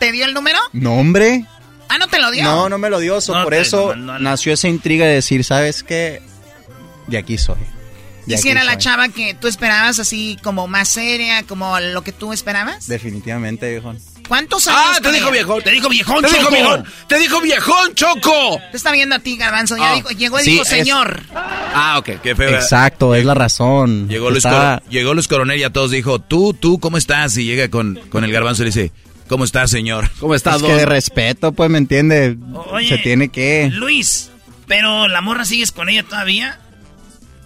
¿Te 0.00 0.10
dio 0.12 0.24
el 0.24 0.34
número? 0.34 0.58
No, 0.72 0.94
hombre. 0.94 1.44
Ah, 1.88 1.98
no 1.98 2.08
te 2.08 2.18
lo 2.18 2.30
dio. 2.30 2.42
No, 2.42 2.68
no 2.68 2.78
me 2.78 2.90
lo 2.90 2.98
dio. 2.98 3.20
so, 3.20 3.34
No 3.34 3.44
por 3.44 3.54
eso 3.54 3.94
nació 3.94 4.52
esa 4.54 4.68
intriga 4.68 5.06
de 5.06 5.14
decir, 5.14 5.44
¿sabes 5.44 5.82
qué? 5.82 6.20
De 7.06 7.18
aquí 7.18 7.38
soy. 7.38 7.58
De 8.26 8.40
¿Y 8.42 8.48
era 8.48 8.64
la 8.64 8.78
chava 8.78 9.08
que 9.08 9.34
tú 9.34 9.48
esperabas 9.48 9.98
así 9.98 10.38
como 10.42 10.66
más 10.66 10.88
seria, 10.88 11.42
como 11.44 11.78
lo 11.80 12.02
que 12.02 12.12
tú 12.12 12.32
esperabas? 12.32 12.86
Definitivamente, 12.86 13.70
viejo. 13.70 13.94
¿Cuántos 14.26 14.66
años? 14.68 14.80
Ah, 14.82 14.98
te 15.02 15.12
dijo 15.12 15.30
viejón. 15.30 15.62
Te 15.62 15.70
dijo 15.70 15.88
viejón, 15.90 16.22
Te 16.24 16.30
dijo 16.38 16.50
viejón. 16.50 16.84
Te 17.08 17.18
dijo 17.18 17.40
viejón, 17.42 17.94
Choco. 17.94 18.58
Te 18.70 18.76
está 18.78 18.90
viendo 18.92 19.14
a 19.16 19.18
ti, 19.18 19.36
Garbanzo. 19.36 19.76
Ya 19.76 19.92
Ah. 19.92 19.94
dijo, 19.96 20.08
llegó 20.10 20.40
y 20.40 20.44
Sí, 20.44 20.50
dijo, 20.52 20.62
es- 20.62 20.68
señor. 20.68 21.20
Ah, 21.34 21.96
ok. 21.98 22.06
Qué 22.22 22.34
feo. 22.34 22.46
¿verdad? 22.46 22.62
Exacto, 22.62 23.14
es 23.14 23.24
la 23.26 23.34
razón. 23.34 24.08
Llegó 24.08 24.30
Luis, 24.30 24.44
Está- 24.46 24.82
llegó 24.88 25.12
Luis 25.12 25.28
Coronel 25.28 25.58
y 25.60 25.64
a 25.64 25.70
todos 25.70 25.90
dijo, 25.90 26.20
tú, 26.20 26.54
tú, 26.54 26.78
¿cómo 26.80 26.96
estás? 26.96 27.36
Y 27.36 27.44
llega 27.44 27.68
con, 27.68 28.00
con 28.08 28.24
el 28.24 28.32
garbanzo 28.32 28.62
y 28.62 28.64
le 28.64 28.70
dice, 28.70 28.92
¿cómo 29.28 29.44
estás, 29.44 29.70
señor? 29.70 30.10
¿Cómo 30.20 30.34
está, 30.34 30.54
Es 30.54 30.62
don? 30.62 30.70
que 30.70 30.76
de 30.78 30.86
respeto, 30.86 31.52
pues, 31.52 31.68
¿me 31.68 31.76
entiende? 31.76 32.38
Oye, 32.70 32.88
Se 32.88 32.98
tiene 32.98 33.28
que... 33.28 33.68
Luis, 33.74 34.30
pero 34.66 35.06
la 35.08 35.20
morra 35.20 35.44
sigues 35.44 35.70
con 35.70 35.90
ella 35.90 36.02
todavía. 36.02 36.60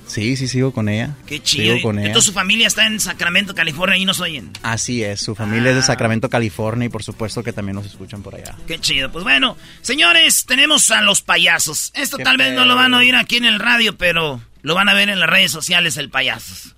Sí, 0.09 0.37
sí, 0.37 0.49
sigo 0.49 0.73
con 0.73 0.89
ella. 0.89 1.15
Qué 1.27 1.41
chido. 1.43 1.75
Sigo 1.77 1.89
con 1.89 1.99
ella. 1.99 2.09
Entonces 2.09 2.27
su 2.27 2.33
familia 2.33 2.67
está 2.67 2.87
en 2.87 2.99
Sacramento, 2.99 3.55
California 3.55 3.97
y 3.97 4.05
nos 4.05 4.21
oyen. 4.21 4.51
Así 4.63 5.05
es, 5.05 5.21
su 5.21 5.35
familia 5.35 5.71
es 5.71 5.75
Ah. 5.75 5.81
de 5.81 5.83
Sacramento, 5.83 6.29
California 6.31 6.87
y 6.87 6.89
por 6.89 7.03
supuesto 7.03 7.43
que 7.45 7.53
también 7.53 7.77
nos 7.77 7.87
escuchan 7.87 8.23
por 8.23 8.35
allá. 8.35 8.57
Qué 8.67 8.79
chido. 8.81 9.13
Pues 9.13 9.23
bueno, 9.23 9.57
señores, 9.83 10.45
tenemos 10.47 10.91
a 10.91 11.03
los 11.03 11.23
payasos. 11.23 11.93
Esto 11.95 12.17
Qué 12.17 12.25
tal 12.25 12.37
vez 12.39 12.55
no 12.55 12.65
lo 12.65 12.75
van 12.75 12.95
a 12.95 12.99
oír 12.99 13.15
aquí 13.15 13.37
en 13.37 13.45
el 13.45 13.59
radio, 13.61 13.97
pero 13.97 14.41
lo 14.63 14.75
van 14.75 14.89
a 14.89 14.95
ver 14.95 15.09
en 15.11 15.21
las 15.21 15.29
redes 15.31 15.53
sociales, 15.53 15.97
el 15.99 16.09
payasos. 16.11 16.75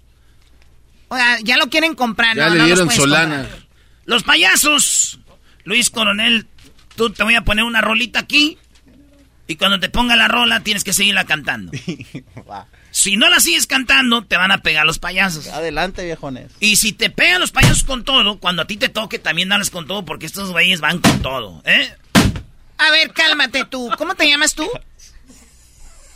Oiga, 1.09 1.39
ya 1.43 1.57
lo 1.57 1.69
quieren 1.70 1.94
comprar. 1.94 2.36
Ya 2.36 2.48
no, 2.48 2.55
le 2.55 2.59
no 2.59 2.66
los 2.66 2.78
dieron 2.78 2.90
Solana. 2.94 3.39
comprar. 3.43 3.61
Los 4.07 4.23
payasos. 4.24 5.20
Luis 5.65 5.90
Coronel, 5.90 6.47
tú 6.97 7.11
te 7.11 7.23
voy 7.23 7.35
a 7.36 7.43
poner 7.43 7.65
una 7.65 7.81
rolita 7.81 8.19
aquí. 8.20 8.59
Y 9.47 9.57
cuando 9.57 9.81
te 9.81 9.89
ponga 9.89 10.15
la 10.16 10.28
rola, 10.28 10.61
tienes 10.61 10.85
que 10.85 10.93
seguirla 10.93 11.24
cantando. 11.24 11.73
Si 12.91 13.17
no 13.17 13.29
la 13.29 13.41
sigues 13.41 13.67
cantando, 13.67 14.25
te 14.25 14.37
van 14.37 14.51
a 14.51 14.62
pegar 14.62 14.85
los 14.85 14.99
payasos. 14.99 15.47
Adelante, 15.49 16.05
viejones. 16.05 16.51
Y 16.61 16.77
si 16.77 16.93
te 16.93 17.11
pegan 17.11 17.41
los 17.41 17.53
payasos 17.53 17.85
con 17.85 18.05
todo, 18.05 18.39
cuando 18.39 18.62
a 18.62 18.67
ti 18.67 18.77
te 18.77 18.89
toque, 18.89 19.19
también 19.19 19.49
dales 19.49 19.71
con 19.71 19.87
todo, 19.87 20.05
porque 20.05 20.27
estos 20.27 20.51
güeyes 20.51 20.81
van 20.81 20.99
con 20.99 21.23
todo, 21.23 21.62
¿eh? 21.65 21.95
A 22.79 22.91
ver, 22.91 23.12
cálmate 23.12 23.65
tú. 23.67 23.91
¿Cómo 23.97 24.15
te 24.15 24.29
llamas 24.29 24.55
tú? 24.55 24.69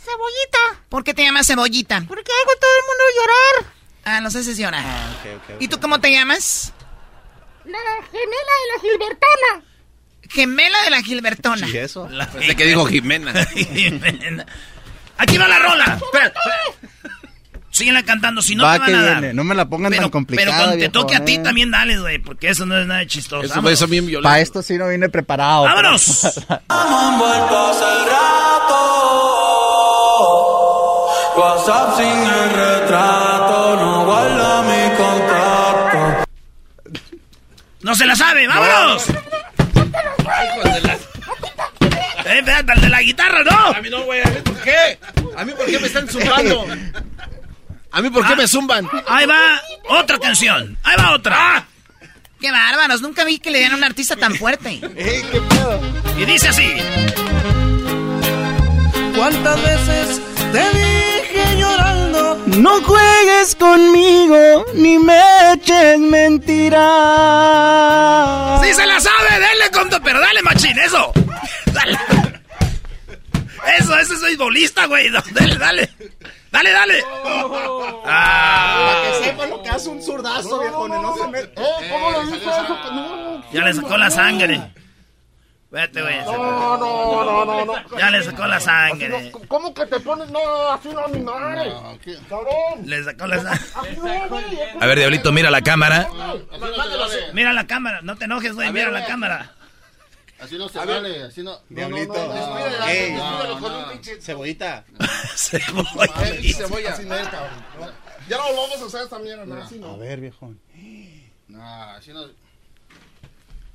Cebollita. 0.03 0.83
¿Por 0.89 1.03
qué 1.03 1.13
te 1.13 1.23
llamas 1.23 1.47
Cebollita? 1.47 2.03
Porque 2.07 2.31
hago 2.31 2.51
a 2.51 2.59
todo 2.59 2.71
el 2.79 2.85
mundo 2.87 3.03
llorar. 3.15 3.73
Ah, 4.03 4.21
nos 4.21 4.35
haces 4.35 4.57
llorar. 4.57 4.83
¿Y 5.59 5.67
tú 5.67 5.79
cómo 5.79 5.99
te 5.99 6.11
llamas? 6.11 6.73
La 7.65 7.79
gemela 8.11 8.53
de 8.61 8.67
la 8.75 8.81
Gilbertona. 8.81 9.65
Gemela 10.29 10.83
de 10.83 10.89
la 10.91 11.01
Gilbertona. 11.01 11.67
¿Y 11.69 11.77
eso? 11.77 12.07
Pensé 12.33 12.55
que 12.55 12.65
dijo 12.65 12.85
Jimena. 12.85 13.45
Jimena. 13.55 14.45
Aquí 15.17 15.37
va 15.37 15.47
la 15.47 15.59
rola. 15.59 15.99
Espera. 16.01 16.33
Síguela 17.69 18.03
cantando, 18.03 18.41
si 18.41 18.55
no 18.55 18.63
Va 18.63 18.73
te 18.73 18.79
van 18.79 18.89
que 18.89 18.95
a 18.95 19.01
dar. 19.01 19.19
viene. 19.19 19.33
No 19.33 19.43
me 19.43 19.53
la 19.53 19.67
pongan 19.67 19.89
pero, 19.89 20.03
tan 20.03 20.09
complicada, 20.11 20.45
Pero 20.49 20.57
cuando 20.63 20.77
te 20.77 20.89
toque 20.89 21.15
a 21.15 21.25
ti, 21.25 21.35
eh. 21.35 21.39
también 21.39 21.71
dale, 21.71 21.99
güey, 21.99 22.19
porque 22.19 22.47
eso 22.49 22.65
no 22.65 22.77
es 22.77 22.87
nada 22.87 23.05
chistoso. 23.05 23.43
Eso, 23.43 23.55
Vámonos. 23.55 23.71
eso 23.73 23.87
bien 23.87 24.05
violento. 24.05 24.29
Para 24.29 24.39
esto 24.39 24.61
sí 24.61 24.77
no 24.77 24.87
vine 24.87 25.09
preparado. 25.09 25.63
¡Vámonos! 25.63 26.39
WhatsApp 31.37 31.97
sin 31.97 32.07
el 32.07 32.49
retrato, 32.51 33.75
no 33.75 34.05
guarda 34.05 34.61
mi 34.63 34.95
contacto. 34.95 36.25
¡No 37.81 37.93
se 37.95 38.05
la 38.05 38.15
sabe! 38.15 38.47
¡Vámonos! 38.47 39.05
Eh, 42.25 42.39
espérate, 42.39 42.73
el 42.73 42.81
de 42.81 42.89
la 42.89 43.01
guitarra, 43.01 43.43
no. 43.43 43.57
A 43.69 43.81
mí 43.81 43.89
no, 43.89 44.03
güey. 44.03 44.21
¿A 44.21 44.25
mí 44.29 44.37
por 44.43 44.61
qué? 44.61 44.99
¿A 45.37 45.45
mí 45.45 45.53
por 45.53 45.65
qué 45.67 45.79
me 45.79 45.87
están 45.87 46.07
zumbando? 46.09 46.65
¿A 47.91 48.01
mí 48.01 48.09
por 48.09 48.25
qué 48.25 48.33
Ah. 48.33 48.35
me 48.35 48.47
zumban? 48.47 48.89
Ahí 49.07 49.25
va 49.25 49.61
otra 49.89 50.17
canción. 50.19 50.77
Ahí 50.83 50.95
va 50.97 51.11
otra. 51.13 51.65
Qué 52.41 52.51
bárbaros. 52.51 53.01
Nunca 53.01 53.23
vi 53.23 53.39
que 53.39 53.51
le 53.51 53.59
dieran 53.59 53.75
a 53.75 53.77
un 53.77 53.83
artista 53.83 54.15
tan 54.15 54.35
fuerte. 54.35 54.79
¿Qué 54.81 55.41
pedo? 55.49 55.81
Y 56.17 56.25
dice 56.25 56.49
así. 56.49 56.73
¿Cuántas 59.15 59.61
veces 59.63 60.21
te 60.51 60.59
llorando? 60.59 60.94
No 62.57 62.81
juegues 62.81 63.55
conmigo, 63.55 64.65
ni 64.75 64.97
me 64.99 65.19
eches 65.53 65.99
mentiras. 65.99 66.81
¡Sí 68.63 68.73
se 68.73 68.85
la 68.85 68.99
sabe! 68.99 69.29
¡Denle 69.31 69.69
con 69.73 69.89
tu... 69.89 70.01
Pero 70.01 70.19
dale, 70.19 70.41
machín, 70.41 70.77
eso. 70.79 71.11
Dale. 71.73 71.97
Eso, 73.77 73.97
ese 73.97 74.13
es 74.13 74.21
beisbolista, 74.21 74.85
güey. 74.85 75.09
No, 75.09 75.21
Dale, 75.31 75.55
dale. 75.55 75.89
Dale, 76.51 76.71
dale. 76.71 77.03
Ah, 78.05 78.93
Para 78.93 79.01
que 79.19 79.25
sepa 79.25 79.45
lo 79.47 79.61
que 79.61 79.69
hace 79.69 79.89
un 79.89 80.01
zurdazo, 80.01 80.59
viejones. 80.59 81.01
No 81.01 81.15
se 81.17 81.27
me... 81.27 81.39
¿Eh? 81.39 81.49
¿Cómo 81.91 82.11
le 82.11 82.19
dice 82.25 82.37
eso? 82.37 82.67
No. 82.93 83.51
ya 83.51 83.61
le 83.65 83.73
sacó 83.73 83.97
la 83.97 84.09
sangre. 84.09 84.61
Vete, 85.75 86.01
güey. 86.01 86.17
No, 86.23 86.77
no, 86.77 87.25
no, 87.25 87.45
no, 87.45 87.65
no. 87.65 87.97
Ya 87.99 88.09
le 88.09 88.23
sacó 88.23 88.47
la 88.47 88.61
sangre. 88.61 89.29
¿Cómo 89.49 89.73
que 89.73 89.85
te 89.87 89.99
pones? 89.99 90.29
No, 90.31 90.69
así 90.69 90.87
no, 90.87 91.05
mi 91.09 91.19
madre. 91.19 91.69
Cabrón. 92.29 92.85
Le 92.85 93.03
sacó 93.03 93.27
la 93.27 93.41
sangre. 93.41 93.97
No. 94.29 94.81
A 94.81 94.85
ver, 94.85 94.99
Diablito, 94.99 95.33
mira 95.33 95.51
la 95.51 95.61
cámara. 95.61 96.07
Mira 97.33 97.51
la 97.51 97.67
cámara. 97.67 97.99
No 98.03 98.15
te 98.15 98.23
enojes, 98.23 98.53
güey. 98.53 98.71
Mira 98.71 98.89
la 98.89 99.05
cámara. 99.05 99.51
Así 100.39 100.57
no 100.57 100.69
se 100.69 100.77
vale, 100.79 101.23
así 101.23 101.43
no. 101.43 101.59
Diablito. 101.67 102.13
No, 102.13 102.27
no, 102.33 103.43
no, 103.43 103.47
no, 103.47 103.59
con 103.59 103.73
un 103.75 103.83
pinche- 103.85 104.21
Cebollita. 104.21 104.85
Ay, 106.15 106.53
cebolla. 106.53 106.93
Así 106.93 107.03
no 107.03 107.15
es, 107.15 107.27
cabrón. 107.27 107.93
Ya 108.29 108.37
no 108.37 108.43
vamos 108.45 108.81
a 108.81 108.85
hacer 108.85 109.01
esta 109.03 109.19
mierda, 109.19 109.45
no, 109.45 109.61
así 109.61 109.75
A 109.75 109.79
no. 109.79 109.97
ver, 109.97 110.21
viejón. 110.21 110.57
No, 111.49 111.63
así 111.91 112.13
no. 112.13 112.21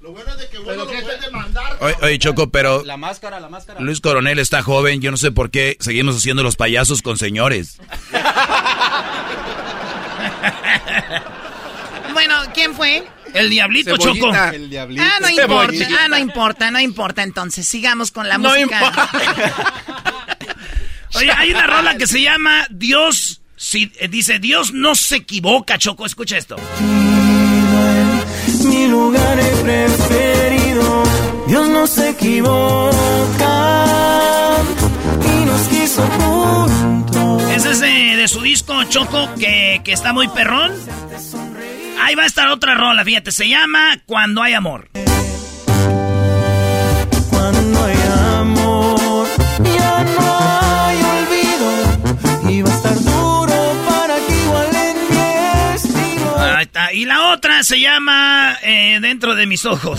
Lo 0.00 0.12
bueno 0.12 0.30
es 0.32 0.38
de 0.38 0.48
que 0.48 0.58
uno 0.58 0.72
lo 0.74 0.86
puede 0.86 1.18
demandar. 1.20 1.76
Oye, 1.80 1.94
oye, 2.02 2.18
Choco, 2.18 2.50
pero 2.50 2.82
La 2.84 2.96
máscara, 2.96 3.38
la 3.38 3.48
máscara. 3.50 3.80
Luis 3.80 4.00
Coronel 4.00 4.38
está 4.38 4.62
joven. 4.62 5.00
Yo 5.02 5.10
no 5.10 5.16
sé 5.18 5.30
por 5.30 5.50
qué 5.50 5.76
seguimos 5.80 6.16
haciendo 6.16 6.42
los 6.42 6.56
payasos 6.56 7.02
con 7.02 7.18
señores. 7.18 7.78
Bueno, 12.12 12.34
¿quién 12.52 12.74
fue? 12.74 13.06
El 13.32 13.48
diablito, 13.50 13.96
Cebollita. 13.96 14.26
Choco. 14.26 14.54
El 14.54 14.68
diablito. 14.68 15.02
Ah, 15.02 15.18
no 15.20 15.30
importa. 15.30 15.88
Ah, 16.00 16.08
no 16.08 16.18
importa, 16.18 16.70
no 16.70 16.80
importa. 16.80 17.22
Entonces, 17.22 17.66
sigamos 17.66 18.10
con 18.10 18.28
la 18.28 18.36
No 18.36 18.50
música. 18.50 19.08
Oye, 21.14 21.30
hay 21.30 21.50
una 21.50 21.66
rola 21.66 21.96
que 21.96 22.06
se 22.06 22.20
llama 22.20 22.66
Dios. 22.70 23.40
Si, 23.56 23.92
eh, 23.98 24.08
dice, 24.08 24.38
Dios 24.38 24.72
no 24.72 24.94
se 24.94 25.16
equivoca, 25.16 25.78
Choco. 25.78 26.04
Escucha 26.04 26.36
esto. 26.36 26.56
Lugar. 29.00 29.38
Ese 37.54 37.70
es 37.70 37.80
de, 37.80 38.16
de 38.16 38.28
su 38.28 38.40
disco 38.40 38.84
Choco 38.84 39.28
que, 39.38 39.80
que 39.84 39.92
está 39.92 40.12
muy 40.12 40.28
perrón. 40.28 40.72
Ahí 42.02 42.14
va 42.14 42.22
a 42.22 42.26
estar 42.26 42.48
otra 42.48 42.74
rola, 42.74 43.04
fíjate. 43.04 43.32
Se 43.32 43.48
llama 43.48 44.00
Cuando 44.06 44.42
hay 44.42 44.54
amor. 44.54 44.88
Y 56.92 57.04
la 57.04 57.32
otra 57.32 57.62
se 57.62 57.78
llama 57.80 58.58
eh, 58.62 58.98
Dentro 59.00 59.34
de 59.36 59.46
mis 59.46 59.64
ojos. 59.64 59.98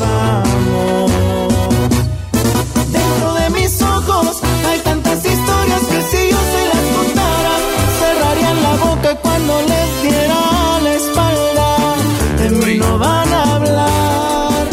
Dentro 2.89 3.33
de 3.33 3.49
mis 3.51 3.81
ojos 3.81 4.41
hay 4.67 4.79
tantas 4.79 5.23
historias 5.23 5.81
que 5.81 6.01
si 6.01 6.29
yo 6.29 6.37
se 6.37 6.67
las 6.67 6.85
contara, 6.97 7.53
cerrarían 7.99 8.63
la 8.63 8.75
boca 8.75 9.15
cuando 9.15 9.61
les 9.61 10.01
diera 10.03 10.79
la 10.83 10.93
espalda. 10.93 11.95
De 12.37 12.49
mí 12.49 12.77
no 12.77 12.97
van 12.97 13.33
a 13.33 13.55
hablar. 13.55 14.67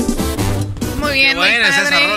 Muy 1.00 1.12
bien, 1.12 1.36
muy 1.36 1.46
buena 1.48 1.68
es 1.68 1.76
esa 1.76 1.90
padre. 1.90 2.07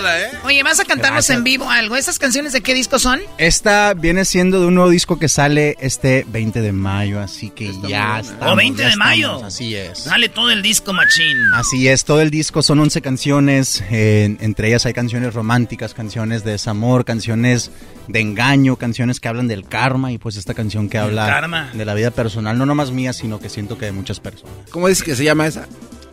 ¿Eh? 0.61 0.63
Oye, 0.63 0.69
¿vas 0.69 0.79
a 0.79 0.85
cantarnos 0.85 1.25
Gracias. 1.27 1.37
en 1.37 1.43
vivo 1.43 1.69
algo? 1.69 1.95
¿Esas 1.95 2.19
canciones 2.19 2.53
de 2.53 2.61
qué 2.61 2.73
disco 2.73 2.99
son? 2.99 3.19
Esta 3.37 3.93
viene 3.93 4.25
siendo 4.25 4.59
de 4.59 4.67
un 4.67 4.75
nuevo 4.75 4.89
disco 4.89 5.17
que 5.17 5.27
sale 5.27 5.75
este 5.79 6.25
20 6.27 6.61
de 6.61 6.71
mayo, 6.71 7.19
así 7.19 7.49
que 7.49 7.71
ya 7.87 8.19
está. 8.19 8.51
¿O 8.51 8.55
20 8.55 8.83
de 8.83 8.95
mayo? 8.95 9.43
Así 9.43 9.75
es. 9.75 10.05
Dale 10.05 10.29
todo 10.29 10.51
el 10.51 10.61
disco, 10.61 10.93
machín. 10.93 11.37
Así 11.53 11.87
es, 11.87 12.05
todo 12.05 12.21
el 12.21 12.29
disco 12.29 12.61
son 12.61 12.79
11 12.79 13.01
canciones, 13.01 13.83
eh, 13.89 14.37
entre 14.39 14.67
ellas 14.67 14.85
hay 14.85 14.93
canciones 14.93 15.33
románticas, 15.33 15.93
canciones 15.93 16.43
de 16.43 16.51
desamor, 16.51 17.05
canciones 17.05 17.71
de 18.07 18.19
engaño, 18.19 18.75
canciones 18.75 19.19
que 19.19 19.27
hablan 19.27 19.47
del 19.47 19.67
karma 19.67 20.11
y 20.11 20.17
pues 20.17 20.35
esta 20.35 20.53
canción 20.53 20.89
que 20.89 20.97
habla 20.97 21.25
karma. 21.27 21.69
de 21.73 21.85
la 21.85 21.93
vida 21.93 22.11
personal, 22.11 22.57
no 22.57 22.65
nomás 22.65 22.91
mía, 22.91 23.13
sino 23.13 23.39
que 23.39 23.49
siento 23.49 23.77
que 23.77 23.85
de 23.85 23.91
muchas 23.91 24.19
personas. 24.19 24.53
¿Cómo 24.69 24.87
dice 24.87 25.03
que 25.03 25.15
se 25.15 25.23
llama 25.23 25.47
esa? 25.47 25.67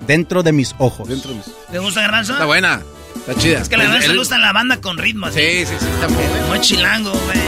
Dentro 0.07 0.43
de 0.43 0.53
mis 0.53 0.75
ojos. 0.79 1.09
Dentro 1.09 1.31
de 1.31 1.37
mis... 1.37 1.47
¿Te 1.71 1.79
gusta, 1.79 2.01
Garbanzo? 2.01 2.33
Está 2.33 2.47
buena. 2.47 2.83
Está 3.17 3.35
chida. 3.35 3.61
Es 3.61 3.69
que 3.69 3.77
la 3.77 3.85
verdad 3.85 4.01
se 4.01 4.17
gusta 4.17 4.39
la 4.39 4.53
banda 4.53 4.81
con 4.81 4.97
ritmo. 4.99 5.27
así. 5.27 5.39
Sí, 5.41 5.67
sí, 5.67 5.75
sí, 5.79 5.87
está. 5.95 6.09
Muy 6.49 6.61
chilango, 6.61 7.11
güey. 7.13 7.39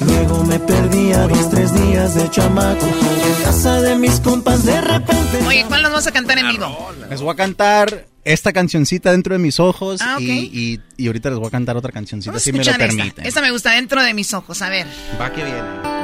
Luego 0.00 0.44
me 0.44 0.58
perdí 0.58 1.12
a 1.12 1.28
dos, 1.28 1.50
tres 1.50 1.72
días 1.74 2.14
de 2.14 2.28
chamaco. 2.30 2.86
En 2.86 3.44
casa 3.44 3.80
de 3.80 3.96
mis 3.96 4.18
compas 4.20 4.64
de 4.64 4.80
repente. 4.80 5.38
Oye, 5.46 5.64
¿cuál 5.68 5.82
nos 5.82 5.92
vas 5.92 6.06
a 6.06 6.12
cantar 6.12 6.38
en 6.38 6.48
vivo? 6.50 6.90
Les 7.10 7.20
voy 7.20 7.32
a 7.32 7.36
cantar 7.36 8.06
esta 8.24 8.52
cancioncita 8.52 9.10
dentro 9.12 9.34
de 9.34 9.38
mis 9.38 9.58
ojos 9.60 10.00
Ah, 10.00 10.14
ok. 10.16 10.20
y, 10.22 10.30
y- 10.52 10.80
y 10.96 11.06
ahorita 11.08 11.30
les 11.30 11.38
voy 11.38 11.48
a 11.48 11.50
cantar 11.50 11.76
otra 11.76 11.90
cancioncita 11.92 12.30
Vamos 12.32 12.42
si 12.42 12.52
me 12.52 12.58
lo 12.58 12.62
escuchar 12.62 12.80
esta. 12.82 12.96
permiten. 12.96 13.26
Esta 13.26 13.40
me 13.42 13.50
gusta 13.50 13.72
dentro 13.72 14.02
de 14.02 14.14
mis 14.14 14.32
ojos. 14.34 14.62
A 14.62 14.68
ver. 14.68 14.86
Va 15.20 15.30
que 15.32 15.42
viene. 15.44 15.60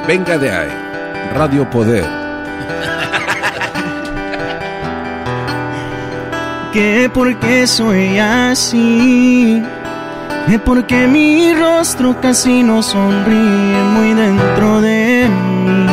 Venga 0.06 0.36
de 0.38 0.50
ahí. 0.50 0.68
Radio 1.34 1.68
Poder. 1.70 2.04
que 6.78 7.10
porque 7.12 7.66
soy 7.66 8.20
así, 8.20 9.60
que 10.46 10.60
porque 10.60 11.08
mi 11.08 11.52
rostro 11.52 12.20
casi 12.20 12.62
no 12.62 12.84
sonríe 12.84 13.82
muy 13.94 14.14
dentro 14.14 14.80
de 14.80 15.28
mí. 15.28 15.86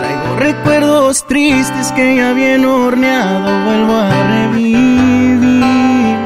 Traigo 0.00 0.36
recuerdos 0.36 1.24
tristes 1.24 1.92
que 1.92 2.16
ya 2.16 2.34
bien 2.34 2.66
horneado 2.66 3.64
vuelvo 3.64 3.96
a 3.96 4.10
revivir. 4.34 6.18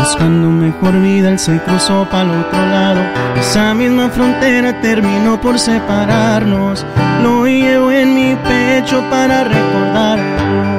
Buscando 0.00 0.50
mejor 0.50 1.00
vida, 1.00 1.28
él 1.28 1.38
se 1.38 1.60
cruzó 1.60 2.08
para 2.10 2.24
el 2.24 2.40
otro 2.40 2.66
lado. 2.66 3.00
Esa 3.38 3.72
misma 3.72 4.08
frontera 4.08 4.80
terminó 4.80 5.40
por 5.40 5.60
separarnos. 5.60 6.84
Lo 7.22 7.46
llevo 7.46 7.92
en 7.92 8.14
mi 8.16 8.34
pecho 8.34 9.00
para 9.10 9.44
recordarlo. 9.44 10.75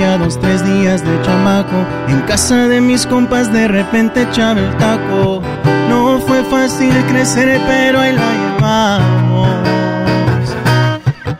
Dos, 0.00 0.40
tres 0.40 0.64
días 0.64 1.04
de 1.04 1.22
chamaco. 1.22 1.76
En 2.08 2.20
casa 2.22 2.68
de 2.68 2.80
mis 2.80 3.06
compas 3.06 3.52
de 3.52 3.68
repente 3.68 4.22
echaba 4.22 4.58
el 4.60 4.76
taco. 4.78 5.42
No 5.88 6.20
fue 6.20 6.42
fácil 6.44 6.92
crecer, 7.08 7.60
pero 7.66 8.00
ahí 8.00 8.14
la 8.14 8.32
llevamos. 8.32 9.48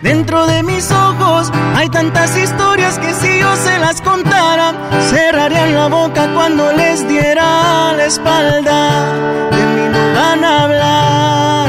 Dentro 0.03 0.47
de 0.47 0.63
mis 0.63 0.91
ojos 0.91 1.51
hay 1.75 1.89
tantas 1.89 2.37
historias 2.37 2.99
que 2.99 3.15
si 3.15 3.39
yo 3.39 3.57
se 3.57 3.79
las 3.79 4.01
contara, 4.03 4.75
cerrarían 5.09 5.75
la 5.75 5.89
boca 5.89 6.29
cuando 6.35 6.73
les 6.73 7.09
diera 7.09 7.93
la 7.95 8.05
espalda. 8.05 9.13
De 9.51 9.65
mí 9.75 9.89
no 9.93 10.21
van 10.21 10.45
a 10.45 10.63
hablar. 10.65 11.69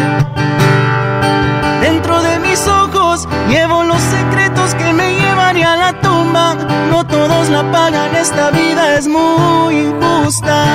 Dentro 1.81 2.22
de 2.22 2.39
mis 2.39 2.68
ojos 2.68 3.27
llevo 3.49 3.84
los 3.84 4.01
secretos 4.01 4.76
que 4.76 4.93
me 4.93 5.30
a 5.61 5.75
la 5.75 5.99
tumba. 5.99 6.55
No 6.89 7.05
todos 7.05 7.49
la 7.49 7.71
pagan, 7.71 8.15
esta 8.15 8.51
vida 8.51 8.97
es 8.97 9.07
muy 9.07 9.75
injusta, 9.77 10.65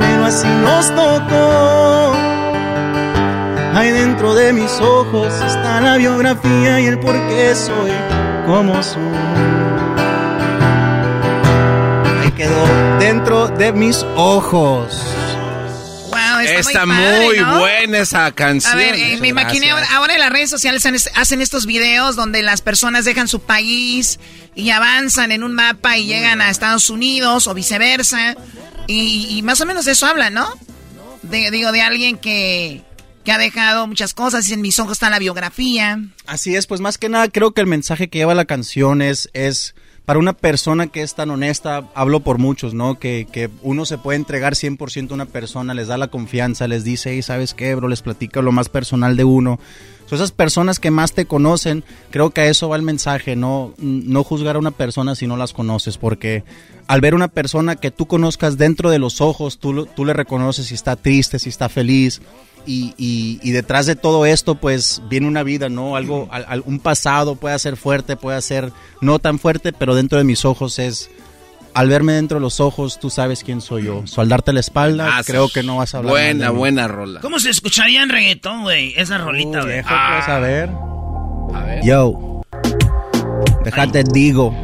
pero 0.00 0.24
así 0.26 0.48
nos 0.48 0.88
tocó. 0.94 2.12
Ahí 3.74 3.90
dentro 3.90 4.34
de 4.34 4.52
mis 4.52 4.80
ojos 4.80 5.34
está 5.44 5.80
la 5.80 5.96
biografía 5.96 6.80
y 6.80 6.86
el 6.86 7.00
por 7.00 7.14
qué 7.28 7.54
soy 7.54 7.90
como 8.46 8.82
soy. 8.82 9.02
Ahí 12.22 12.30
quedó 12.32 12.64
dentro 13.00 13.48
de 13.48 13.72
mis 13.72 14.06
ojos. 14.16 15.23
Está, 16.44 16.70
Está 16.70 16.86
muy, 16.86 16.96
padre, 16.96 17.26
muy 17.26 17.38
¿no? 17.38 17.58
buena 17.58 17.98
esa 17.98 18.32
canción. 18.32 18.72
A 18.72 18.76
ver, 18.76 18.94
eh, 18.94 19.18
me 19.20 19.28
imaginé 19.28 19.70
ahora, 19.70 19.86
ahora 19.94 20.14
en 20.14 20.20
las 20.20 20.30
redes 20.30 20.50
sociales 20.50 20.84
hacen 21.14 21.40
estos 21.40 21.66
videos 21.66 22.16
donde 22.16 22.42
las 22.42 22.62
personas 22.62 23.04
dejan 23.04 23.28
su 23.28 23.40
país 23.40 24.18
y 24.54 24.70
avanzan 24.70 25.32
en 25.32 25.42
un 25.42 25.54
mapa 25.54 25.98
y 25.98 26.06
llegan 26.06 26.40
a 26.40 26.50
Estados 26.50 26.90
Unidos 26.90 27.46
o 27.46 27.54
viceversa. 27.54 28.36
Y, 28.86 29.28
y 29.30 29.42
más 29.42 29.60
o 29.60 29.66
menos 29.66 29.84
de 29.84 29.92
eso 29.92 30.06
hablan, 30.06 30.34
¿no? 30.34 30.48
De, 31.22 31.50
digo, 31.50 31.72
de 31.72 31.80
alguien 31.80 32.18
que, 32.18 32.82
que 33.24 33.32
ha 33.32 33.38
dejado 33.38 33.86
muchas 33.86 34.12
cosas 34.14 34.48
y 34.48 34.52
en 34.52 34.60
mis 34.60 34.78
ojos 34.78 34.92
está 34.92 35.10
la 35.10 35.18
biografía. 35.18 35.98
Así 36.26 36.54
es, 36.54 36.66
pues 36.66 36.80
más 36.80 36.98
que 36.98 37.08
nada 37.08 37.28
creo 37.28 37.52
que 37.52 37.62
el 37.62 37.66
mensaje 37.66 38.08
que 38.08 38.18
lleva 38.18 38.34
la 38.34 38.44
canción 38.44 39.00
es, 39.00 39.30
es 39.32 39.74
para 40.04 40.18
una 40.18 40.34
persona 40.34 40.88
que 40.88 41.02
es 41.02 41.14
tan 41.14 41.30
honesta, 41.30 41.88
hablo 41.94 42.20
por 42.20 42.38
muchos, 42.38 42.74
¿no? 42.74 42.98
Que, 42.98 43.26
que 43.30 43.48
uno 43.62 43.86
se 43.86 43.96
puede 43.96 44.16
entregar 44.16 44.54
100% 44.54 45.10
a 45.10 45.14
una 45.14 45.26
persona, 45.26 45.72
les 45.72 45.88
da 45.88 45.96
la 45.96 46.08
confianza, 46.08 46.68
les 46.68 46.84
dice, 46.84 47.12
hey, 47.12 47.22
¿sabes 47.22 47.54
qué, 47.54 47.74
bro? 47.74 47.88
Les 47.88 48.02
platica 48.02 48.42
lo 48.42 48.52
más 48.52 48.68
personal 48.68 49.16
de 49.16 49.24
uno. 49.24 49.58
So, 50.06 50.16
esas 50.16 50.32
personas 50.32 50.78
que 50.78 50.90
más 50.90 51.14
te 51.14 51.24
conocen, 51.24 51.82
creo 52.10 52.30
que 52.30 52.42
a 52.42 52.46
eso 52.46 52.68
va 52.68 52.76
el 52.76 52.82
mensaje, 52.82 53.36
no, 53.36 53.72
no 53.78 54.22
juzgar 54.22 54.56
a 54.56 54.58
una 54.58 54.72
persona 54.72 55.14
si 55.14 55.26
no 55.26 55.38
las 55.38 55.54
conoces, 55.54 55.96
porque 55.96 56.44
al 56.86 57.00
ver 57.00 57.14
una 57.14 57.28
persona 57.28 57.76
que 57.76 57.90
tú 57.90 58.04
conozcas 58.04 58.58
dentro 58.58 58.90
de 58.90 58.98
los 58.98 59.22
ojos, 59.22 59.58
tú, 59.58 59.86
tú 59.86 60.04
le 60.04 60.12
reconoces 60.12 60.66
si 60.66 60.74
está 60.74 60.96
triste, 60.96 61.38
si 61.38 61.48
está 61.48 61.70
feliz, 61.70 62.20
y, 62.66 62.94
y- 62.96 63.38
y 63.42 63.50
detrás 63.52 63.86
de 63.86 63.96
todo 63.96 64.26
esto, 64.26 64.54
pues 64.54 65.02
viene 65.08 65.26
una 65.26 65.42
vida, 65.42 65.68
¿no? 65.68 65.96
Algo, 65.96 66.28
al- 66.30 66.44
al- 66.48 66.62
un 66.66 66.78
pasado 66.80 67.36
puede 67.36 67.58
ser 67.58 67.76
fuerte, 67.76 68.16
puede 68.16 68.40
ser 68.42 68.72
no 69.00 69.18
tan 69.18 69.38
fuerte, 69.38 69.72
pero 69.72 69.94
dentro 69.94 70.18
de 70.18 70.24
mis 70.24 70.44
ojos 70.44 70.78
es. 70.78 71.10
Al 71.74 71.88
verme 71.88 72.12
dentro 72.12 72.36
de 72.36 72.40
los 72.40 72.60
ojos, 72.60 73.00
tú 73.00 73.10
sabes 73.10 73.42
quién 73.42 73.60
soy 73.60 73.82
yo. 73.86 74.02
So, 74.06 74.20
al 74.20 74.28
darte 74.28 74.52
la 74.52 74.60
espalda, 74.60 75.16
Ah, 75.18 75.22
creo 75.26 75.48
que 75.48 75.64
no 75.64 75.78
vas 75.78 75.92
a 75.94 75.98
hablar. 75.98 76.12
Buena, 76.12 76.50
buena 76.50 76.86
rola. 76.86 77.18
¿Cómo 77.20 77.40
se 77.40 77.50
escucharía 77.50 78.00
en 78.04 78.10
reggaetón, 78.10 78.62
güey? 78.62 78.94
Esa 78.96 79.18
rolita, 79.18 79.62
güey. 79.62 79.72
Viejo, 79.74 79.88
pues, 79.88 80.28
a 80.28 80.38
ver. 80.38 80.70
A 81.52 81.64
ver. 81.64 81.84
Yo. 81.84 82.42
Déjate 83.64 84.04
digo. 84.04 84.54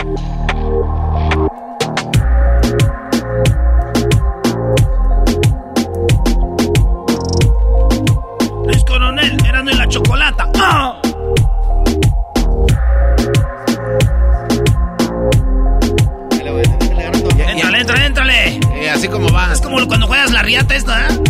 Como 19.71 19.87
cuando 19.87 20.07
juegas 20.07 20.33
la 20.33 20.43
riata 20.43 20.75
esta, 20.75 21.09
¿eh? 21.09 21.21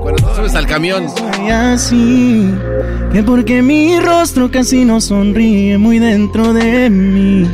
Cuando 0.00 0.22
tú 0.22 0.34
subes 0.36 0.54
al 0.54 0.66
camión. 0.66 1.08
Soy 1.08 1.50
así, 1.50 2.54
que 3.12 3.22
porque 3.22 3.62
mi 3.62 3.98
rostro 3.98 4.50
casi 4.50 4.84
no 4.84 5.00
sonríe 5.00 5.78
muy 5.78 5.98
dentro 5.98 6.52
de 6.52 6.90
mí. 6.90 7.48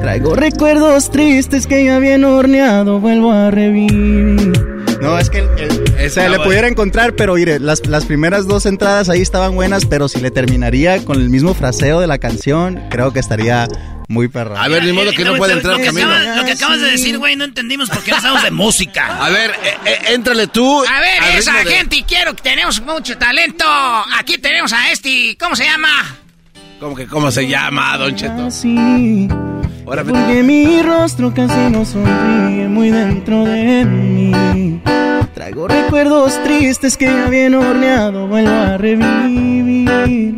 Traigo 0.00 0.34
recuerdos 0.34 1.10
tristes 1.10 1.66
que 1.66 1.84
ya 1.84 1.98
bien 1.98 2.24
horneado 2.24 3.00
vuelvo 3.00 3.32
a 3.32 3.50
revivir. 3.50 4.79
No, 5.00 5.18
es 5.18 5.30
que 5.30 5.38
el, 5.38 5.48
el- 5.58 6.06
o 6.06 6.10
sea, 6.10 6.28
le 6.28 6.38
pudiera 6.40 6.68
encontrar, 6.68 7.14
pero 7.14 7.34
mire, 7.34 7.58
las, 7.58 7.86
las 7.86 8.04
primeras 8.04 8.46
dos 8.46 8.66
entradas 8.66 9.08
ahí 9.08 9.20
estaban 9.20 9.54
buenas, 9.54 9.86
pero 9.86 10.08
si 10.08 10.20
le 10.20 10.30
terminaría 10.30 11.04
con 11.04 11.20
el 11.20 11.30
mismo 11.30 11.54
fraseo 11.54 12.00
de 12.00 12.06
la 12.06 12.18
canción, 12.18 12.80
creo 12.90 13.12
que 13.12 13.20
estaría 13.20 13.66
Muy 14.08 14.28
perro. 14.28 14.56
A 14.58 14.66
ver, 14.68 14.84
ni 14.84 14.92
modo 14.92 15.12
que 15.12 15.24
no 15.24 15.36
puede 15.36 15.52
entrar 15.54 15.74
lo 15.74 15.78
que, 15.80 15.86
Camilo. 15.86 16.08
lo 16.36 16.44
que 16.44 16.52
acabas 16.52 16.80
de 16.80 16.90
decir, 16.90 17.16
güey, 17.18 17.36
no 17.36 17.44
entendimos 17.44 17.88
por 17.88 18.02
qué 18.02 18.10
no 18.10 18.20
sabemos 18.20 18.42
de 18.42 18.50
música. 18.50 19.24
A 19.24 19.30
ver, 19.30 19.50
eh, 19.50 19.74
eh, 19.86 19.98
éntrale 20.14 20.48
tú. 20.48 20.80
A 20.84 21.00
ver, 21.00 21.38
esa 21.38 21.54
de- 21.62 21.64
gente, 21.70 21.96
y 21.96 22.02
quiero 22.02 22.34
que 22.34 22.42
tenemos 22.42 22.80
mucho 22.82 23.16
talento. 23.16 23.64
Aquí 24.18 24.36
tenemos 24.38 24.72
a 24.72 24.90
este, 24.90 25.36
¿cómo 25.38 25.54
se 25.56 25.64
llama? 25.64 25.88
¿Cómo 26.80 26.96
que 26.96 27.06
cómo 27.06 27.30
se 27.30 27.46
llama, 27.46 27.96
Don 27.98 28.16
Cheto? 28.16 28.46
Así, 28.46 29.28
Ahora 29.90 30.04
porque 30.04 30.44
mi 30.44 30.80
rostro 30.82 31.34
casi 31.34 31.68
no 31.68 31.84
sonríe 31.84 32.68
muy 32.68 32.90
dentro 32.90 33.44
de 33.44 33.84
mí. 33.84 34.80
Traigo 35.34 35.66
recuerdos 35.66 36.40
tristes 36.44 36.96
que 36.96 37.06
ya 37.06 37.28
bien 37.28 37.56
horneado 37.56 38.28
vuelvo 38.28 38.52
a 38.52 38.78
revivir. 38.78 40.36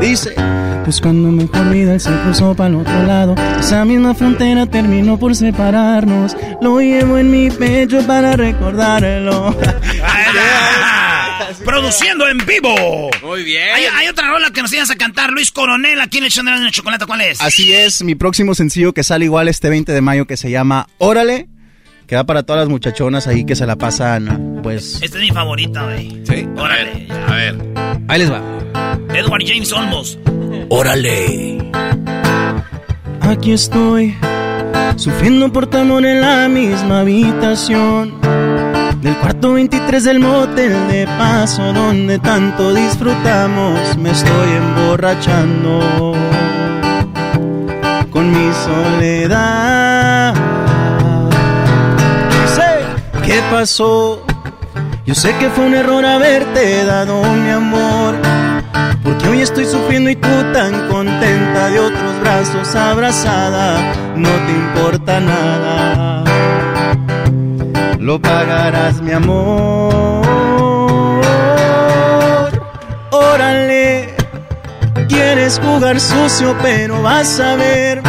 Dice, 0.00 0.36
pues 0.84 1.00
cuando 1.00 1.32
mejor 1.32 1.68
vida 1.70 1.94
él 1.94 2.00
se 2.00 2.12
cruzó 2.20 2.54
para 2.54 2.68
el 2.70 2.76
otro 2.76 3.02
lado. 3.02 3.34
Esa 3.58 3.84
misma 3.84 4.14
frontera 4.14 4.66
terminó 4.66 5.18
por 5.18 5.34
separarnos. 5.34 6.36
Lo 6.60 6.78
llevo 6.78 7.18
en 7.18 7.28
mi 7.28 7.50
pecho 7.50 8.06
para 8.06 8.36
recordarlo. 8.36 9.52
Produciendo 11.64 12.28
en 12.28 12.38
vivo. 12.38 13.10
Muy 13.22 13.44
bien. 13.44 13.68
Hay, 13.74 13.84
hay 13.84 14.08
otra 14.08 14.28
rola 14.28 14.50
que 14.50 14.62
nos 14.62 14.72
ibas 14.72 14.90
a 14.90 14.96
cantar, 14.96 15.30
Luis 15.30 15.50
Coronel, 15.50 16.00
aquí 16.00 16.18
en 16.18 16.24
el 16.24 16.30
Chandler 16.30 16.58
de 16.60 16.70
Chocolate. 16.70 17.06
¿Cuál 17.06 17.22
es? 17.22 17.40
Así 17.40 17.72
es, 17.72 18.02
mi 18.02 18.14
próximo 18.14 18.54
sencillo 18.54 18.92
que 18.92 19.02
sale 19.02 19.24
igual 19.24 19.48
este 19.48 19.68
20 19.68 19.92
de 19.92 20.00
mayo 20.00 20.26
que 20.26 20.36
se 20.36 20.50
llama 20.50 20.88
Órale, 20.98 21.48
que 22.06 22.16
va 22.16 22.24
para 22.24 22.42
todas 22.44 22.60
las 22.60 22.68
muchachonas 22.68 23.26
ahí 23.26 23.44
que 23.44 23.56
se 23.56 23.66
la 23.66 23.76
pasan, 23.76 24.60
pues... 24.62 25.00
Este 25.02 25.18
es 25.18 25.24
mi 25.24 25.30
favorito, 25.30 25.82
güey. 25.84 26.22
¿Sí? 26.24 26.46
Órale. 26.56 27.08
A 27.10 27.34
ver. 27.34 27.56
Ahí 28.08 28.18
les 28.18 28.30
va. 28.30 28.42
Edward 29.14 29.42
James 29.46 29.72
Olmos. 29.72 30.18
Órale. 30.68 31.58
Aquí 33.20 33.52
estoy, 33.52 34.16
sufriendo 34.96 35.52
por 35.52 35.66
tu 35.66 35.78
amor 35.78 36.04
en 36.04 36.20
la 36.20 36.48
misma 36.48 37.00
habitación. 37.00 38.20
Del 39.06 39.16
cuarto 39.18 39.52
23 39.52 40.02
del 40.02 40.18
motel 40.18 40.88
de 40.88 41.06
paso, 41.16 41.72
donde 41.72 42.18
tanto 42.18 42.74
disfrutamos, 42.74 43.96
me 43.96 44.10
estoy 44.10 44.50
emborrachando 44.50 46.12
con 48.10 48.32
mi 48.32 48.52
soledad. 48.52 50.34
Sé 52.52 52.80
qué 53.24 53.40
pasó, 53.48 54.26
yo 55.04 55.14
sé 55.14 55.36
que 55.36 55.50
fue 55.50 55.66
un 55.66 55.74
error 55.74 56.04
haberte 56.04 56.84
dado 56.84 57.22
mi 57.22 57.50
amor. 57.50 58.16
Porque 59.04 59.28
hoy 59.28 59.40
estoy 59.42 59.66
sufriendo 59.66 60.10
y 60.10 60.16
tú 60.16 60.28
tan 60.52 60.88
contenta 60.88 61.68
de 61.68 61.78
otros 61.78 62.20
brazos 62.22 62.74
abrazada, 62.74 63.78
no 64.16 64.30
te 64.30 64.50
importa 64.50 65.20
nada. 65.20 66.35
Lo 68.06 68.20
pagarás, 68.20 69.02
mi 69.02 69.10
amor. 69.10 70.22
Órale, 73.10 74.14
quieres 75.08 75.58
jugar 75.58 75.98
sucio, 75.98 76.56
pero 76.62 77.02
vas 77.02 77.40
a 77.40 77.56
ver 77.56 78.00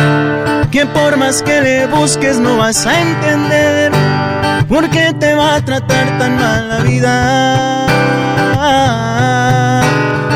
que 0.70 0.86
por 0.86 1.18
más 1.18 1.42
que 1.42 1.62
le 1.62 1.88
busques 1.88 2.38
no 2.38 2.58
vas 2.58 2.86
a 2.86 3.02
entender 3.02 3.92
por 4.70 4.88
qué 4.92 5.16
te 5.20 5.34
va 5.34 5.56
a 5.56 5.66
tratar 5.66 6.20
tan 6.20 6.36
mal 6.36 6.70
la 6.70 6.78
vida. 6.82 7.88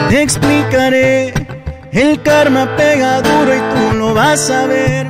Te 0.10 0.24
explicaré, 0.24 1.36
el 1.92 2.20
karma 2.24 2.68
pega 2.78 3.22
duro 3.22 3.56
y 3.56 3.60
tú 3.76 3.94
lo 3.96 4.16
vas 4.16 4.50
a 4.50 4.66
ver. 4.66 5.06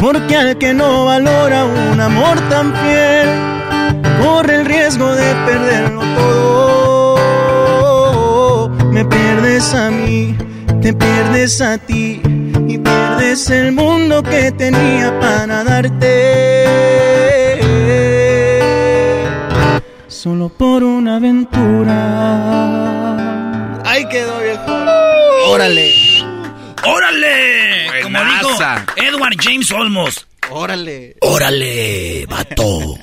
Porque 0.00 0.36
al 0.36 0.58
que 0.58 0.74
no 0.74 1.04
valora 1.04 1.64
un 1.64 2.00
amor 2.00 2.40
tan 2.48 2.74
fiel, 2.74 3.47
corre 4.22 4.56
el 4.56 4.64
riesgo 4.64 5.14
de 5.14 5.34
perderlo 5.46 6.00
todo. 6.16 7.18
Me 8.90 9.04
pierdes 9.04 9.74
a 9.74 9.90
mí, 9.90 10.36
te 10.82 10.92
pierdes 10.92 11.60
a 11.60 11.78
ti 11.78 12.20
y 12.66 12.78
pierdes 12.78 13.50
el 13.50 13.72
mundo 13.72 14.22
que 14.22 14.52
tenía 14.52 15.18
para 15.20 15.64
darte. 15.64 16.78
Solo 20.08 20.48
por 20.48 20.82
una 20.82 21.16
aventura. 21.16 21.94
Ahí 23.84 24.08
quedó, 24.08 24.40
viejo. 24.40 24.72
Órale. 25.46 25.94
¡Órale! 26.84 28.02
Como 28.02 28.18
dijo. 28.24 28.50
Edward 28.96 29.36
James 29.40 29.70
Olmos. 29.72 30.26
Órale. 30.50 31.16
Órale, 31.20 32.26
vato. 32.28 32.98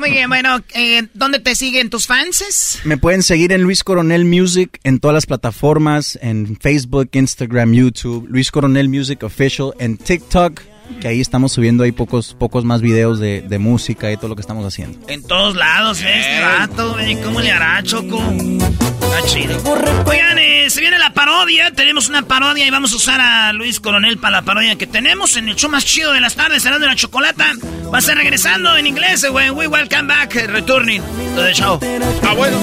Muy 0.00 0.12
bien, 0.12 0.30
bueno, 0.30 0.60
eh, 0.72 1.08
¿dónde 1.12 1.40
te 1.40 1.54
siguen 1.54 1.90
tus 1.90 2.06
fans? 2.06 2.78
Me 2.84 2.96
pueden 2.96 3.22
seguir 3.22 3.52
en 3.52 3.60
Luis 3.60 3.84
Coronel 3.84 4.24
Music 4.24 4.80
en 4.82 4.98
todas 4.98 5.14
las 5.14 5.26
plataformas, 5.26 6.18
en 6.22 6.56
Facebook, 6.56 7.10
Instagram, 7.12 7.74
YouTube, 7.74 8.26
Luis 8.26 8.50
Coronel 8.50 8.88
Music 8.88 9.22
Official, 9.22 9.74
en 9.78 9.98
TikTok, 9.98 10.62
que 11.00 11.08
ahí 11.08 11.20
estamos 11.20 11.52
subiendo 11.52 11.84
ahí 11.84 11.92
pocos, 11.92 12.34
pocos 12.38 12.64
más 12.64 12.80
videos 12.80 13.18
de, 13.18 13.42
de 13.42 13.58
música 13.58 14.10
y 14.10 14.16
todo 14.16 14.28
lo 14.28 14.36
que 14.36 14.42
estamos 14.42 14.66
haciendo. 14.66 14.98
En 15.08 15.22
todos 15.22 15.56
lados, 15.56 16.02
¿eh? 16.02 16.20
este 16.20 16.40
vato, 16.40 16.92
güey. 16.92 17.20
¿Cómo 17.22 17.40
le 17.40 17.52
hará, 17.52 17.82
Choco? 17.82 18.20
Está 18.20 19.26
chido. 19.26 19.58
Oigan, 20.06 20.38
eh, 20.38 20.70
se 20.70 20.80
viene 20.80 20.98
la 20.98 21.12
parodia. 21.12 21.72
Tenemos 21.72 22.08
una 22.08 22.22
parodia 22.22 22.66
y 22.66 22.70
vamos 22.70 22.92
a 22.92 22.96
usar 22.96 23.20
a 23.20 23.52
Luis 23.52 23.80
Coronel 23.80 24.18
para 24.18 24.38
la 24.38 24.42
parodia 24.42 24.76
que 24.76 24.86
tenemos 24.86 25.36
en 25.36 25.48
el 25.48 25.56
show 25.56 25.70
más 25.70 25.84
chido 25.84 26.12
de 26.12 26.20
las 26.20 26.36
tardes, 26.36 26.62
será 26.62 26.78
de 26.78 26.86
la 26.86 26.96
chocolata. 26.96 27.52
Va 27.92 27.98
a 27.98 28.00
ser 28.00 28.16
regresando 28.16 28.76
en 28.76 28.86
inglés, 28.86 29.24
eh, 29.24 29.28
güey. 29.28 29.50
We 29.50 29.66
welcome 29.66 30.06
back, 30.06 30.34
eh, 30.36 30.46
returning 30.46 31.02
to 31.34 31.42
the 31.42 31.52
show. 31.52 31.80
Ah, 32.22 32.34
bueno. 32.34 32.58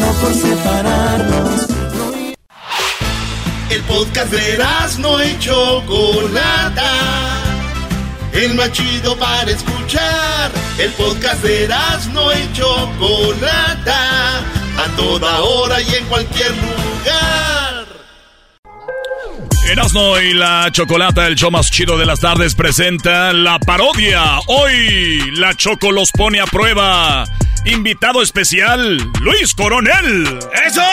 El 3.70 3.84
podcast 3.84 4.32
de 4.32 4.58
no 5.00 5.24
y 5.24 5.38
Chocolata. 5.40 7.47
El 8.38 8.54
más 8.54 8.72
chido 8.72 9.18
para 9.18 9.50
escuchar. 9.50 10.52
El 10.78 10.92
podcast 10.92 11.42
de 11.42 11.68
no 12.14 12.32
y 12.32 12.54
Chocolata. 12.54 14.38
A 14.78 14.96
toda 14.96 15.40
hora 15.42 15.82
y 15.82 15.96
en 15.96 16.06
cualquier 16.06 16.52
lugar. 16.52 17.86
Erasmo 19.68 20.20
y 20.20 20.36
la 20.36 20.70
Chocolata, 20.72 21.26
el 21.26 21.36
show 21.36 21.50
más 21.50 21.72
chido 21.72 21.98
de 21.98 22.06
las 22.06 22.20
tardes, 22.20 22.54
presenta 22.54 23.34
la 23.34 23.58
parodia. 23.58 24.40
Hoy 24.46 25.32
la 25.32 25.56
Choco 25.56 25.92
los 25.92 26.12
pone 26.12 26.40
a 26.40 26.46
prueba. 26.46 27.24
Invitado 27.66 28.22
especial, 28.22 28.98
Luis 29.20 29.56
Coronel. 29.56 30.40
¡Eso! 30.64 30.84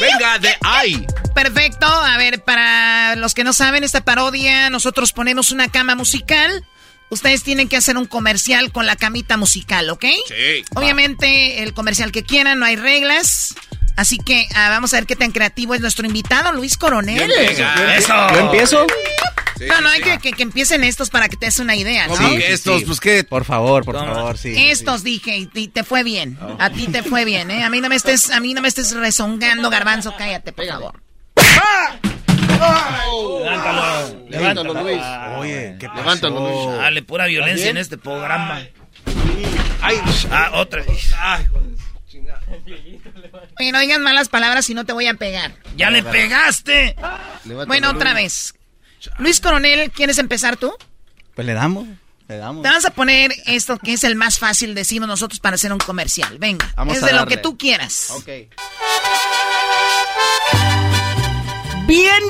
Venga, 0.00 0.38
de 0.38 0.56
ahí. 0.62 1.04
Perfecto. 1.36 1.86
A 1.86 2.16
ver, 2.18 2.42
para 2.42 3.14
los 3.16 3.34
que 3.34 3.44
no 3.44 3.52
saben, 3.52 3.84
esta 3.84 4.02
parodia, 4.04 4.70
nosotros 4.70 5.12
ponemos 5.12 5.52
una 5.52 5.68
cama 5.68 5.94
musical. 5.94 6.64
Ustedes 7.10 7.44
tienen 7.44 7.68
que 7.68 7.76
hacer 7.76 7.96
un 7.96 8.06
comercial 8.06 8.72
con 8.72 8.86
la 8.86 8.96
camita 8.96 9.36
musical, 9.36 9.88
¿ok? 9.90 10.04
Sí. 10.26 10.64
Obviamente, 10.74 11.62
el 11.62 11.72
comercial 11.74 12.10
que 12.10 12.24
quieran, 12.24 12.58
no 12.58 12.64
hay 12.66 12.74
reglas. 12.76 13.54
Así 13.96 14.18
que 14.18 14.46
ah, 14.54 14.70
vamos 14.70 14.92
a 14.92 14.96
ver 14.96 15.06
qué 15.06 15.14
tan 15.14 15.30
creativo 15.30 15.74
es 15.74 15.80
nuestro 15.80 16.06
invitado, 16.06 16.52
Luis 16.52 16.76
Coronel. 16.76 17.30
Eso. 17.30 18.12
¿Yo 18.34 18.40
empiezo? 18.40 18.86
no, 19.68 19.80
no, 19.80 19.88
hay 19.88 20.02
que, 20.02 20.18
que- 20.18 20.32
que 20.32 20.42
empiecen 20.42 20.84
estos 20.84 21.08
para 21.10 21.28
que 21.28 21.36
te 21.36 21.46
des 21.46 21.58
una 21.60 21.76
idea, 21.76 22.06
¿no? 22.08 22.14
¿Cómo 22.16 22.30
que 22.36 22.52
estos? 22.52 22.82
Pues 22.84 22.98
qué. 23.00 23.24
Por 23.24 23.44
favor, 23.44 23.84
por 23.84 23.94
favor, 23.94 24.36
sí. 24.36 24.52
Estos 24.70 25.02
dije, 25.02 25.36
y 25.38 25.48
y 25.54 25.68
te 25.68 25.84
fue 25.84 26.02
bien. 26.02 26.38
A 26.58 26.70
ti 26.70 26.88
te 26.88 27.02
fue 27.02 27.24
bien, 27.24 27.50
¿eh? 27.50 27.62
A 27.62 27.70
mí 27.70 27.80
no 27.80 27.88
me 27.88 27.96
estés, 27.96 28.30
a 28.30 28.40
mí 28.40 28.52
no 28.52 28.60
me 28.62 28.68
estés 28.68 28.92
rezongando, 28.94 29.70
garbanzo, 29.70 30.14
cállate, 30.18 30.52
por 30.52 30.66
favor. 30.66 31.02
Levántalo. 33.40 34.26
Levántalo, 34.28 34.74
Luis. 34.82 35.02
Oye, 35.38 35.76
¿qué 35.78 35.86
pasó? 35.88 36.00
Levántalo, 36.00 36.40
Luis. 36.66 36.78
Dale, 36.78 37.02
pura 37.02 37.26
violencia 37.26 37.70
en 37.70 37.76
este 37.76 37.98
programa. 37.98 38.60
Ay, 39.82 40.00
ah, 40.30 40.50
otra 40.54 40.82
vez. 40.82 41.12
Ay, 41.18 41.46
Oye, 43.58 43.72
no 43.72 43.80
digas 43.80 43.98
malas 43.98 44.28
palabras 44.28 44.66
si 44.66 44.74
no 44.74 44.84
te 44.84 44.92
voy 44.92 45.06
a 45.06 45.14
pegar. 45.14 45.52
ya 45.76 45.90
le 45.90 46.02
pegaste. 46.02 46.96
Levántalo, 47.44 47.66
Bueno, 47.66 47.90
otra 47.90 48.12
Luis. 48.12 48.54
vez. 49.02 49.12
Luis 49.18 49.40
Coronel, 49.40 49.90
¿quieres 49.92 50.18
empezar 50.18 50.56
tú? 50.56 50.72
Pues 51.34 51.46
le 51.46 51.54
damos, 51.54 51.86
le 52.28 52.36
damos. 52.38 52.62
Te 52.62 52.68
vas 52.68 52.84
a 52.86 52.90
poner 52.90 53.30
esto 53.46 53.78
que 53.78 53.92
es 53.92 54.04
el 54.04 54.16
más 54.16 54.38
fácil, 54.38 54.74
decimos 54.74 55.08
nosotros, 55.08 55.38
para 55.38 55.54
hacer 55.54 55.72
un 55.72 55.78
comercial. 55.78 56.38
Venga, 56.38 56.72
Vamos 56.76 56.96
es 56.96 57.02
a 57.02 57.06
de 57.06 57.12
lo 57.12 57.26
que 57.26 57.36
tú 57.36 57.56
quieras. 57.56 58.10
Ok. 58.10 58.28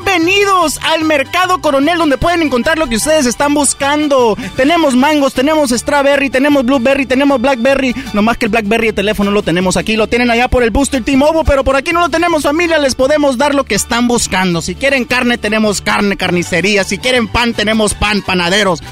Bienvenidos 0.06 0.78
al 0.84 1.04
Mercado 1.04 1.60
Coronel 1.60 1.98
donde 1.98 2.16
pueden 2.16 2.40
encontrar 2.40 2.78
lo 2.78 2.86
que 2.86 2.94
ustedes 2.94 3.26
están 3.26 3.54
buscando. 3.54 4.38
Tenemos 4.54 4.94
mangos, 4.94 5.34
tenemos 5.34 5.70
strawberry, 5.70 6.30
tenemos 6.30 6.64
blueberry, 6.64 7.06
tenemos 7.06 7.40
blackberry. 7.40 7.92
No 8.12 8.22
más 8.22 8.38
que 8.38 8.46
el 8.46 8.52
blackberry 8.52 8.86
de 8.86 8.92
teléfono 8.92 9.32
lo 9.32 9.42
tenemos 9.42 9.76
aquí, 9.76 9.96
lo 9.96 10.06
tienen 10.06 10.30
allá 10.30 10.46
por 10.46 10.62
el 10.62 10.70
Booster 10.70 11.02
T-Mobile, 11.02 11.42
pero 11.44 11.64
por 11.64 11.74
aquí 11.74 11.92
no 11.92 12.00
lo 12.00 12.08
tenemos 12.08 12.44
familia, 12.44 12.78
les 12.78 12.94
podemos 12.94 13.36
dar 13.36 13.54
lo 13.54 13.64
que 13.64 13.74
están 13.74 14.06
buscando. 14.06 14.62
Si 14.62 14.76
quieren 14.76 15.06
carne, 15.06 15.38
tenemos 15.38 15.80
carne, 15.80 16.16
carnicería. 16.16 16.84
Si 16.84 16.98
quieren 16.98 17.26
pan, 17.26 17.52
tenemos 17.52 17.92
pan, 17.94 18.22
panaderos. 18.22 18.82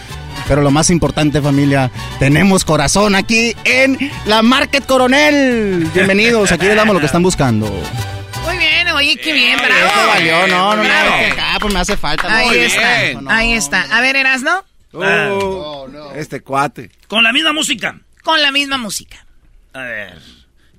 Pero 0.49 0.63
lo 0.63 0.73
más 0.73 0.91
importante, 0.91 1.41
familia, 1.41 1.93
tenemos 2.19 2.65
corazón 2.65 3.15
aquí 3.15 3.55
en 3.65 4.11
la 4.27 4.43
Market 4.43 4.85
Coronel. 4.85 5.89
Bienvenidos, 5.95 6.51
aquí 6.51 6.67
les 6.67 6.77
damos 6.77 6.93
lo 6.93 7.01
que 7.01 7.07
están 7.07 7.23
buscando. 7.23 7.71
Muy 8.45 8.59
bien, 8.59 8.89
oye, 8.89 9.17
qué 9.17 9.33
bien, 9.33 9.57
bravo. 9.59 9.75
Eso 9.87 10.07
valió, 10.09 10.47
no, 10.47 10.77
no, 10.77 10.85
no, 10.85 10.91
acá, 11.33 11.57
pues 11.61 11.73
me 11.75 11.81
hace 11.81 11.97
falta. 11.97 12.35
Ahí 12.37 12.47
Muy 12.49 12.59
está, 12.59 13.03
bien. 13.03 13.31
ahí 13.31 13.53
está. 13.55 13.83
A 13.97 14.01
ver, 14.01 14.17
Erasno, 14.17 14.65
Oh, 14.93 15.89
Este 16.15 16.41
cuate. 16.43 16.91
Con 17.09 17.25
la 17.25 17.33
misma 17.33 17.53
música. 17.53 17.97
con 18.23 18.41
la 18.41 18.53
misma 18.53 18.79
música. 18.79 19.25
A 19.73 19.81
ver. 19.81 20.19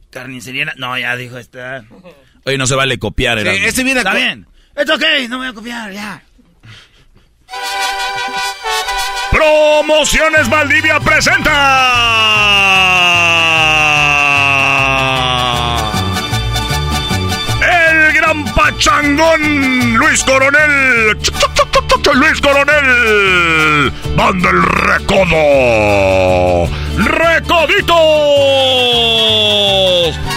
Carnicería. 0.10 0.74
No, 0.78 0.98
ya 0.98 1.16
dijo 1.18 1.38
esta. 1.38 1.84
Oye, 2.46 2.58
no 2.58 2.66
se 2.68 2.76
vale 2.76 2.98
copiar, 2.98 3.38
Sí, 3.40 3.42
Erasmo. 3.48 3.66
este 3.68 3.84
viene 3.84 4.00
Está 4.00 4.14
bien. 4.14 4.48
It's 4.78 4.90
ok, 4.90 5.04
no 5.30 5.38
me 5.40 5.46
voy 5.46 5.48
a 5.48 5.54
copiar, 5.54 5.92
ya. 5.92 6.22
Promociones 9.32 10.50
Valdivia 10.50 11.00
presenta. 11.02 11.52
Gran 18.84 19.18
pachangón 19.18 19.96
Luis 19.96 20.24
Coronel. 20.24 21.18
Luis 22.14 22.40
Coronel. 22.40 23.92
Banda 24.16 24.50
el 24.50 24.64
recodo. 24.64 25.38
Recoditos. 26.98 27.96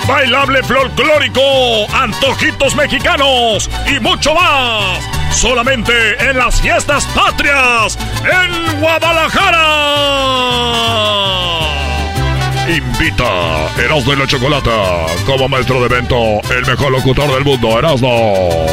Bailable 0.07 0.63
folclórico. 0.65 1.87
Antojitos 1.95 2.75
mexicanos. 2.75 3.71
Y 3.87 4.01
mucho 4.01 4.35
más. 4.35 4.99
Solamente 5.31 5.93
en 6.31 6.39
las 6.39 6.61
fiestas 6.61 7.07
patrias. 7.15 7.97
En 8.25 8.81
Guadalajara. 8.81 9.59
Invita 12.69 13.71
Erasmo 13.83 14.13
y 14.13 14.17
la 14.17 14.27
Chocolata 14.27 15.07
como 15.25 15.49
maestro 15.49 15.81
de 15.81 15.87
evento, 15.87 16.41
el 16.53 16.67
mejor 16.67 16.93
locutor 16.93 17.33
del 17.33 17.45
mundo, 17.45 17.79
Erasmo. 17.79 18.67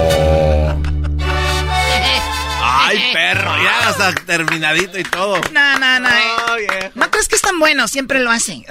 Ay, 2.62 3.00
perro, 3.14 3.52
ya 3.64 3.90
está 3.90 4.14
terminadito 4.26 5.00
y 5.00 5.04
todo. 5.04 5.40
No, 5.54 5.80
no, 5.80 6.00
no. 6.02 6.10
eh. 6.10 6.92
¿No 6.94 7.10
crees 7.10 7.28
que 7.30 7.36
es 7.36 7.42
tan 7.42 7.58
bueno? 7.58 7.88
Siempre 7.88 8.20
lo 8.20 8.30
hacen. 8.32 8.66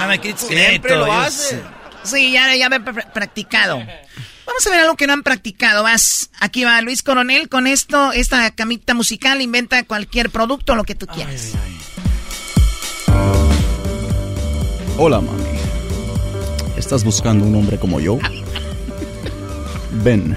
no 0.00 0.08
me 0.08 0.18
quites 0.20 0.40
Siempre 0.48 0.96
lo 0.96 1.06
yo 1.06 1.12
hace. 1.12 1.50
sé. 1.50 1.62
Sí, 2.02 2.32
ya, 2.32 2.54
ya 2.56 2.68
me 2.68 2.76
he 2.76 2.80
pr- 2.80 3.12
practicado. 3.12 3.76
Vamos 4.46 4.66
a 4.66 4.70
ver 4.70 4.80
algo 4.80 4.96
que 4.96 5.06
no 5.06 5.12
han 5.12 5.22
practicado. 5.22 5.82
Vas, 5.84 6.30
aquí 6.40 6.64
va 6.64 6.80
Luis 6.80 7.02
Coronel 7.02 7.48
con 7.48 7.66
esto, 7.66 8.12
esta 8.12 8.50
camita 8.50 8.94
musical, 8.94 9.40
inventa 9.40 9.82
cualquier 9.84 10.30
producto, 10.30 10.74
lo 10.74 10.84
que 10.84 10.94
tú 10.94 11.06
quieras. 11.06 11.52
Hola, 15.00 15.20
mami. 15.20 15.44
¿Estás 16.76 17.04
buscando 17.04 17.46
un 17.46 17.54
hombre 17.54 17.78
como 17.78 18.00
yo? 18.00 18.18
Ven, 20.02 20.36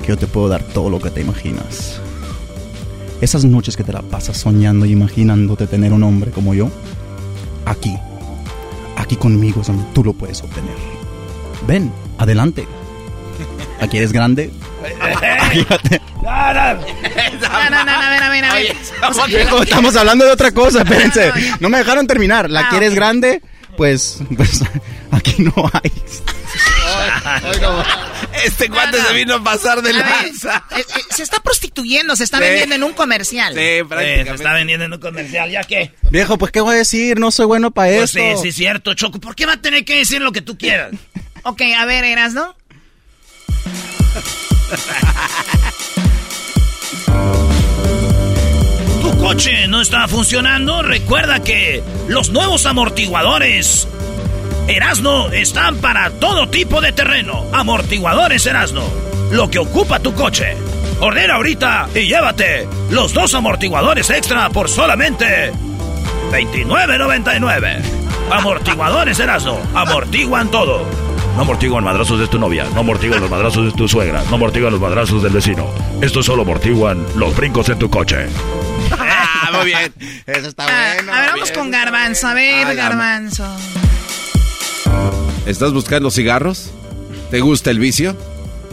que 0.00 0.08
yo 0.08 0.16
te 0.16 0.26
puedo 0.26 0.48
dar 0.48 0.62
todo 0.62 0.88
lo 0.88 0.98
que 0.98 1.10
te 1.10 1.20
imaginas. 1.20 2.00
Esas 3.20 3.44
noches 3.44 3.76
que 3.76 3.84
te 3.84 3.92
la 3.92 4.00
pasas 4.00 4.38
soñando 4.38 4.86
y 4.86 4.92
imaginándote 4.92 5.66
tener 5.66 5.92
un 5.92 6.04
hombre 6.04 6.30
como 6.30 6.54
yo, 6.54 6.70
aquí, 7.66 7.94
aquí 8.96 9.16
conmigo 9.16 9.60
es 9.60 9.66
donde 9.66 9.84
tú 9.92 10.02
lo 10.02 10.14
puedes 10.14 10.42
obtener. 10.42 10.76
Ven, 11.66 11.92
adelante. 12.16 12.66
¿Aquí 13.78 13.98
eres 13.98 14.14
grande? 14.14 14.52
No, 16.22 17.70
no, 17.70 17.84
no, 17.84 17.92
a 17.92 18.10
ver, 18.10 18.22
a 18.22 18.28
ver, 18.30 18.44
a 18.44 18.54
ver. 18.54 18.76
Viejo, 19.28 19.62
estamos 19.62 19.96
hablando 19.96 20.24
de 20.24 20.32
otra 20.32 20.52
cosa, 20.52 20.82
espérense. 20.82 21.32
No 21.60 21.68
me 21.68 21.78
dejaron 21.78 22.06
terminar. 22.06 22.50
¿La 22.50 22.60
Ah, 22.60 22.68
quieres 22.70 22.94
grande? 22.94 23.42
Pues, 23.76 24.18
pues 24.36 24.62
aquí 25.10 25.36
no 25.42 25.52
hay. 25.72 25.92
Este 28.44 28.68
cuate 28.68 29.00
se 29.02 29.12
vino 29.14 29.34
a 29.34 29.42
pasar 29.44 29.82
de 29.82 29.92
lanza. 29.92 30.64
eh, 30.76 30.80
eh, 30.80 31.00
se 31.10 31.22
está 31.22 31.40
prostituyendo, 31.40 32.14
se 32.16 32.24
está 32.24 32.38
Sí. 32.38 32.44
vendiendo 32.44 32.74
en 32.76 32.82
un 32.84 32.92
comercial. 32.92 33.54
Sí, 33.54 33.60
Eh, 33.60 33.78
se 33.80 33.84
prácticamente. 33.84 34.34
está 34.34 34.52
vendiendo 34.54 34.84
en 34.86 34.92
un 34.92 35.00
comercial, 35.00 35.50
¿ya 35.50 35.62
qué? 35.64 35.92
Viejo, 36.10 36.38
pues 36.38 36.52
qué 36.52 36.60
voy 36.60 36.74
a 36.74 36.78
decir, 36.78 37.18
no 37.18 37.30
soy 37.30 37.46
bueno 37.46 37.70
para 37.70 37.88
Pues 37.96 38.14
esto. 38.16 38.42
sí, 38.42 38.50
sí, 38.50 38.52
cierto, 38.52 38.94
Choco. 38.94 39.20
¿Por 39.20 39.34
qué 39.34 39.46
va 39.46 39.54
a 39.54 39.60
tener 39.60 39.84
que 39.84 39.96
decir 39.96 40.20
lo 40.20 40.32
que 40.32 40.40
tú 40.42 40.56
quieras? 40.58 40.92
Ok, 41.42 41.62
a 41.76 41.84
ver, 41.84 42.04
Eras, 42.04 42.32
¿no? 42.34 42.54
¿Tu 49.02 49.16
coche 49.18 49.66
no 49.68 49.80
está 49.80 50.08
funcionando? 50.08 50.82
Recuerda 50.82 51.40
que 51.40 51.82
los 52.08 52.30
nuevos 52.30 52.66
amortiguadores 52.66 53.86
Erasno 54.66 55.30
están 55.30 55.76
para 55.76 56.10
todo 56.10 56.48
tipo 56.48 56.80
de 56.80 56.92
terreno. 56.92 57.44
Amortiguadores 57.52 58.46
Erasno. 58.46 58.82
Lo 59.30 59.50
que 59.50 59.58
ocupa 59.58 59.98
tu 59.98 60.14
coche. 60.14 60.56
Ordena 61.00 61.34
ahorita 61.34 61.88
y 61.94 62.06
llévate 62.06 62.66
los 62.90 63.12
dos 63.12 63.34
amortiguadores 63.34 64.08
extra 64.10 64.48
por 64.48 64.70
solamente 64.70 65.52
$29.99. 66.30 67.82
Amortiguadores 68.30 69.20
Erasno. 69.20 69.58
Amortiguan 69.74 70.50
todo. 70.50 71.03
No 71.36 71.40
amortiguan 71.42 71.82
madrazos 71.82 72.20
de 72.20 72.28
tu 72.28 72.38
novia, 72.38 72.64
no 72.74 72.80
amortiguan 72.80 73.20
los 73.20 73.28
madrazos 73.30 73.66
de 73.66 73.72
tu 73.72 73.88
suegra, 73.88 74.22
no 74.30 74.36
amortiguan 74.36 74.72
los 74.72 74.80
madrazos 74.80 75.22
del 75.22 75.32
vecino. 75.32 75.66
Esto 76.00 76.22
solo 76.22 76.42
amortiguan 76.42 77.04
los 77.16 77.34
brincos 77.36 77.68
en 77.70 77.78
tu 77.78 77.90
coche. 77.90 78.26
Ah, 78.92 79.50
muy 79.52 79.66
bien. 79.66 79.92
Eso 80.26 80.48
está 80.48 80.64
Ah, 80.68 80.94
bueno. 80.96 81.12
a 81.12 81.20
ver, 81.20 81.30
vamos 81.30 81.50
con 81.50 81.70
Garbanzo. 81.72 82.28
A 82.28 82.34
ver, 82.34 82.66
Ah, 82.68 82.74
Garbanzo. 82.74 83.44
¿Estás 85.46 85.72
buscando 85.72 86.10
cigarros? 86.10 86.70
¿Te 87.30 87.40
gusta 87.40 87.70
el 87.70 87.80
vicio? 87.80 88.16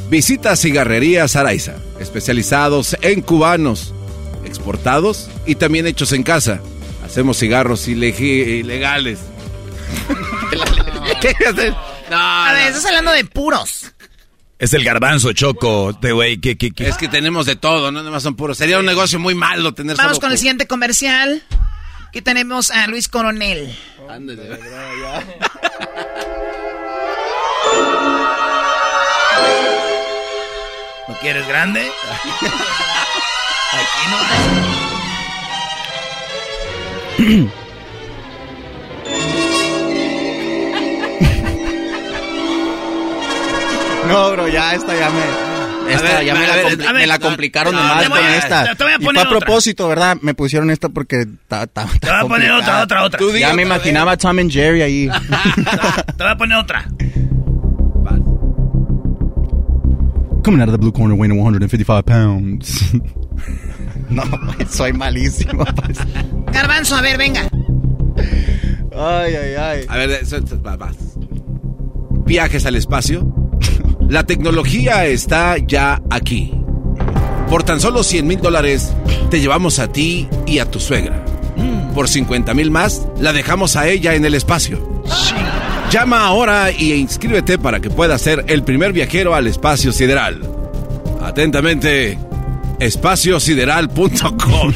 Visita 0.09 0.55
Cigarrerías 0.55 1.35
Araiza, 1.35 1.75
especializados 1.99 2.95
en 3.01 3.21
cubanos, 3.21 3.93
exportados 4.45 5.29
y 5.47 5.55
también 5.55 5.87
hechos 5.87 6.11
en 6.11 6.21
casa. 6.21 6.59
Hacemos 7.03 7.39
cigarros 7.39 7.87
ilegales. 7.87 9.19
¿Qué 11.21 11.33
haces? 11.45 11.73
No, 12.11 12.17
A 12.17 12.53
ver, 12.53 12.63
no. 12.63 12.67
estás 12.69 12.85
hablando 12.85 13.11
de 13.11 13.25
puros. 13.25 13.91
Es 14.59 14.73
el 14.73 14.83
garbanzo, 14.83 15.33
Choco, 15.33 15.93
de 15.93 16.11
güey, 16.11 16.39
que, 16.39 16.57
que, 16.57 16.71
que- 16.71 16.87
Es 16.87 16.97
que 16.97 17.07
tenemos 17.07 17.45
de 17.45 17.55
todo, 17.55 17.91
no 17.91 17.99
nada 17.99 18.11
más 18.11 18.21
son 18.21 18.35
puros. 18.35 18.57
Sería 18.57 18.77
un 18.79 18.85
negocio 18.85 19.17
muy 19.17 19.33
malo 19.33 19.73
tener 19.73 19.95
Vamos 19.97 20.11
solo 20.17 20.21
con 20.21 20.31
el 20.33 20.37
siguiente 20.37 20.67
comercial. 20.67 21.41
Aquí 22.09 22.21
tenemos 22.21 22.69
a 22.69 22.85
Luis 22.87 23.07
Coronel. 23.07 23.75
Ándale. 24.09 24.59
¿No 31.07 31.15
quieres 31.19 31.47
grande? 31.47 31.81
Aquí 33.71 34.09
no 34.09 34.17
No, 44.11 44.31
bro, 44.31 44.47
ya 44.47 44.73
esta 44.75 44.93
ya 44.97 45.09
me. 45.09 45.51
Esta 45.93 46.03
ver, 46.17 46.25
ya 46.25 46.35
me, 46.35 46.47
la, 46.47 46.55
ver, 46.93 47.07
me 47.07 47.19
complicaron 47.19 47.75
de 47.75 47.81
no, 47.81 47.87
más 47.87 48.07
con 48.09 48.17
a- 48.19 48.37
esta. 48.37 48.75
te- 48.75 48.83
voy 48.83 48.93
a 48.93 48.95
y 48.97 49.03
poner 49.03 49.21
fue 49.23 49.31
a 49.31 49.35
otra. 49.35 49.39
propósito, 49.45 49.87
¿verdad? 49.87 50.17
Me 50.21 50.33
pusieron 50.35 50.69
esta 50.69 50.89
porque 50.89 51.25
ta- 51.47 51.65
ta- 51.67 51.87
Te 51.99 52.07
voy 52.07 52.17
a 52.17 52.27
poner 52.27 52.51
otra, 52.51 52.83
otra, 52.83 53.03
otra. 53.03 53.17
Tú 53.19 53.31
Ya 53.35 53.53
me 53.53 53.63
imaginaba 53.63 54.11
a 54.13 54.17
Tom 54.17 54.37
and 54.39 54.51
Jerry 54.51 54.81
ahí. 54.83 55.09
Te 56.17 56.23
voy 56.23 56.31
a 56.31 56.37
poner 56.37 56.57
otra. 56.57 56.87
Coming 60.43 60.59
out 60.61 60.69
of 60.69 60.73
the 60.73 60.79
blue 60.79 60.91
corner 60.91 61.13
weighing 61.15 61.37
155 61.37 62.03
pounds. 62.03 62.93
no, 64.09 64.23
soy 64.69 64.91
malísimo. 64.93 65.63
pues. 65.65 65.99
Garbanzo, 66.51 66.95
a 66.95 67.01
ver, 67.01 67.17
venga. 67.17 67.41
Ay, 68.95 69.35
ay, 69.35 69.55
ay. 69.55 69.85
A 69.87 69.97
ver, 69.97 70.09
va- 70.65 70.77
vas. 70.77 70.95
Viajes 72.25 72.65
al 72.65 72.75
espacio. 72.75 73.50
La 74.11 74.23
tecnología 74.25 75.05
está 75.05 75.55
ya 75.57 76.01
aquí. 76.09 76.51
Por 77.49 77.63
tan 77.63 77.79
solo 77.79 78.03
100 78.03 78.27
mil 78.27 78.41
dólares, 78.41 78.91
te 79.29 79.39
llevamos 79.39 79.79
a 79.79 79.89
ti 79.89 80.27
y 80.45 80.59
a 80.59 80.69
tu 80.69 80.81
suegra. 80.81 81.23
Por 81.95 82.09
50 82.09 82.53
mil 82.53 82.71
más, 82.71 83.03
la 83.21 83.31
dejamos 83.31 83.77
a 83.77 83.87
ella 83.87 84.13
en 84.13 84.25
el 84.25 84.33
espacio. 84.33 85.01
Llama 85.89 86.25
ahora 86.25 86.71
y 86.71 86.91
inscríbete 86.91 87.57
para 87.57 87.79
que 87.79 87.89
puedas 87.89 88.21
ser 88.21 88.43
el 88.49 88.63
primer 88.63 88.91
viajero 88.91 89.33
al 89.33 89.47
espacio 89.47 89.93
sideral. 89.93 90.41
Atentamente, 91.23 92.19
espaciosideral.com. 92.81 94.73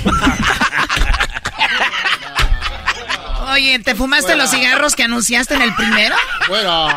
Oye, 3.52 3.80
¿te 3.80 3.96
fumaste 3.96 4.38
los 4.38 4.50
cigarros 4.50 4.96
que 4.96 5.04
anunciaste 5.04 5.56
en 5.56 5.62
el 5.62 5.76
primero? 5.76 6.16
Bueno. 6.48 6.88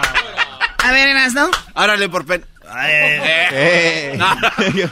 A 0.88 0.92
ver, 0.92 1.14
¿no? 1.34 1.50
Árale 1.74 2.08
por 2.08 2.24
pen. 2.24 2.42
Eh. 2.86 4.18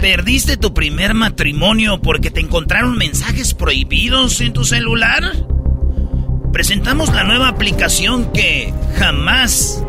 ¿Perdiste 0.00 0.56
tu 0.56 0.72
primer 0.72 1.12
matrimonio 1.14 2.00
porque 2.00 2.30
te 2.30 2.38
encontraron 2.38 2.96
mensajes 2.96 3.52
prohibidos 3.54 4.40
en 4.40 4.52
tu 4.52 4.64
celular? 4.64 5.32
Presentamos 6.52 7.12
la 7.12 7.24
nueva 7.24 7.48
aplicación 7.48 8.30
que 8.32 8.72
jamás 8.96 9.82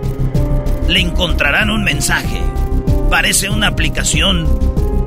le 0.88 1.00
encontrarán 1.00 1.70
un 1.70 1.84
mensaje. 1.84 2.42
Parece 3.12 3.52
una 3.52 3.68
aplicación 3.68 4.48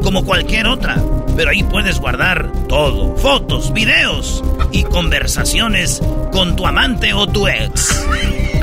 como 0.04 0.24
cualquier 0.24 0.68
otra, 0.68 1.02
pero 1.36 1.50
ahí 1.50 1.62
puedes 1.64 1.98
guardar 2.00 2.50
todo, 2.68 3.16
fotos, 3.16 3.72
videos 3.72 4.42
y 4.72 4.84
conversaciones 4.84 6.00
con 6.32 6.56
tu 6.56 6.66
amante 6.66 7.12
o 7.14 7.26
tu 7.26 7.46
ex. 7.46 8.04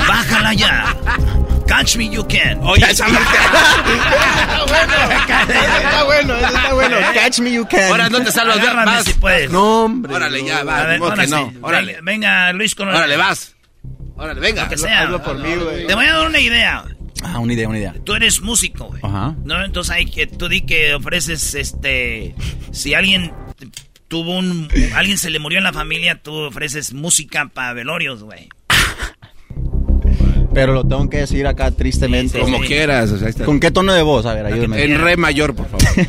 Bájala 0.06 0.52
ya. 0.54 0.94
Catch 1.66 1.96
me 1.96 2.10
you 2.10 2.26
can. 2.28 2.60
Oye, 2.62 2.84
esa 2.90 3.06
Está 3.06 3.18
bueno, 6.04 6.36
eso 6.36 6.46
está 6.46 6.74
bueno. 6.74 6.96
Catch 7.14 7.38
me 7.40 7.52
you 7.52 7.66
can. 7.66 7.90
Ahora 7.90 8.08
no 8.10 8.22
te 8.22 8.30
salvas, 8.30 8.58
Agárrame 8.58 8.92
vas. 8.92 9.04
si 9.04 9.14
puedes. 9.14 9.50
No, 9.50 9.84
hombre. 9.84 10.14
Órale, 10.14 10.44
ya, 10.44 10.62
va. 10.64 10.80
A 10.80 10.86
ver, 10.86 11.00
ahora 11.02 11.24
que 11.24 11.30
no. 11.30 11.50
sí. 11.50 11.58
Órale. 11.62 11.98
Venga, 12.02 12.52
Luis 12.52 12.74
con 12.74 12.88
Órale, 12.88 13.16
vas. 13.16 13.54
Órale, 14.16 14.40
venga. 14.40 14.64
Lo 14.64 14.68
que 14.68 14.78
sea. 14.78 15.02
Hazlo 15.02 15.22
por 15.22 15.38
mí, 15.38 15.54
güey. 15.54 15.86
Te 15.86 15.94
voy 15.94 16.06
a 16.06 16.12
dar 16.12 16.26
una 16.26 16.40
idea. 16.40 16.84
Ah, 17.24 17.38
una 17.38 17.52
idea, 17.54 17.68
una 17.68 17.78
idea. 17.78 17.94
Tú 18.04 18.14
eres 18.14 18.40
músico, 18.42 18.86
güey. 18.86 19.00
Ajá. 19.02 19.34
¿No? 19.44 19.64
Entonces 19.64 19.94
hay 19.94 20.06
que 20.06 20.26
tú 20.26 20.48
di 20.48 20.60
que 20.62 20.94
ofreces 20.94 21.54
este 21.54 22.34
si 22.70 22.94
alguien 22.94 23.32
tuvo 24.08 24.38
un 24.38 24.68
alguien 24.94 25.16
se 25.18 25.30
le 25.30 25.38
murió 25.38 25.58
en 25.58 25.64
la 25.64 25.72
familia, 25.72 26.20
tú 26.22 26.32
ofreces 26.34 26.92
música 26.92 27.50
para 27.52 27.72
velorios, 27.72 28.22
güey. 28.22 28.48
Pero 30.52 30.72
lo 30.72 30.86
tengo 30.86 31.08
que 31.10 31.16
decir 31.18 31.46
acá 31.46 31.70
tristemente. 31.72 32.38
Como 32.38 32.60
quieras. 32.60 33.10
o 33.10 33.16
sea, 33.18 33.26
ahí 33.26 33.30
está. 33.30 33.44
¿Con 33.44 33.58
qué 33.58 33.70
tono 33.72 33.92
de 33.92 34.02
voz? 34.02 34.24
A 34.26 34.34
ver, 34.34 34.46
ayúdame. 34.46 34.84
En 34.84 35.00
re 35.00 35.16
mayor, 35.16 35.54
por 35.54 35.66
favor. 35.68 35.82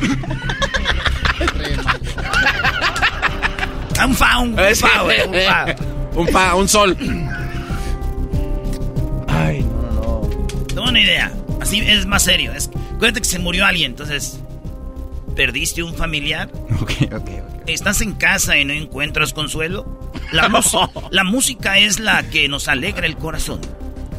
Un 4.04 4.14
fa, 4.14 4.38
un, 4.38 4.48
un 4.58 4.76
fa, 4.76 5.02
güey, 5.02 5.20
un 5.26 5.34
fa. 5.34 5.76
un 6.14 6.28
fa, 6.28 6.54
un 6.54 6.68
sol. 6.68 6.96
Una 10.96 11.04
idea. 11.04 11.32
Así 11.60 11.80
es 11.80 12.06
más 12.06 12.22
serio. 12.22 12.52
Es, 12.52 12.70
acuérdate 12.94 13.20
que 13.20 13.26
se 13.26 13.38
murió 13.38 13.66
alguien, 13.66 13.92
entonces 13.92 14.40
perdiste 15.34 15.82
un 15.82 15.94
familiar. 15.94 16.50
Ok, 16.80 16.92
ok, 17.04 17.14
ok. 17.14 17.62
¿Estás 17.66 18.00
en 18.00 18.12
casa 18.12 18.56
y 18.58 18.64
no 18.64 18.72
encuentras 18.72 19.32
consuelo? 19.32 20.10
La, 20.30 20.48
la 21.10 21.24
música 21.24 21.78
es 21.78 21.98
la 21.98 22.22
que 22.28 22.48
nos 22.48 22.68
alegra 22.68 23.06
el 23.06 23.16
corazón. 23.16 23.60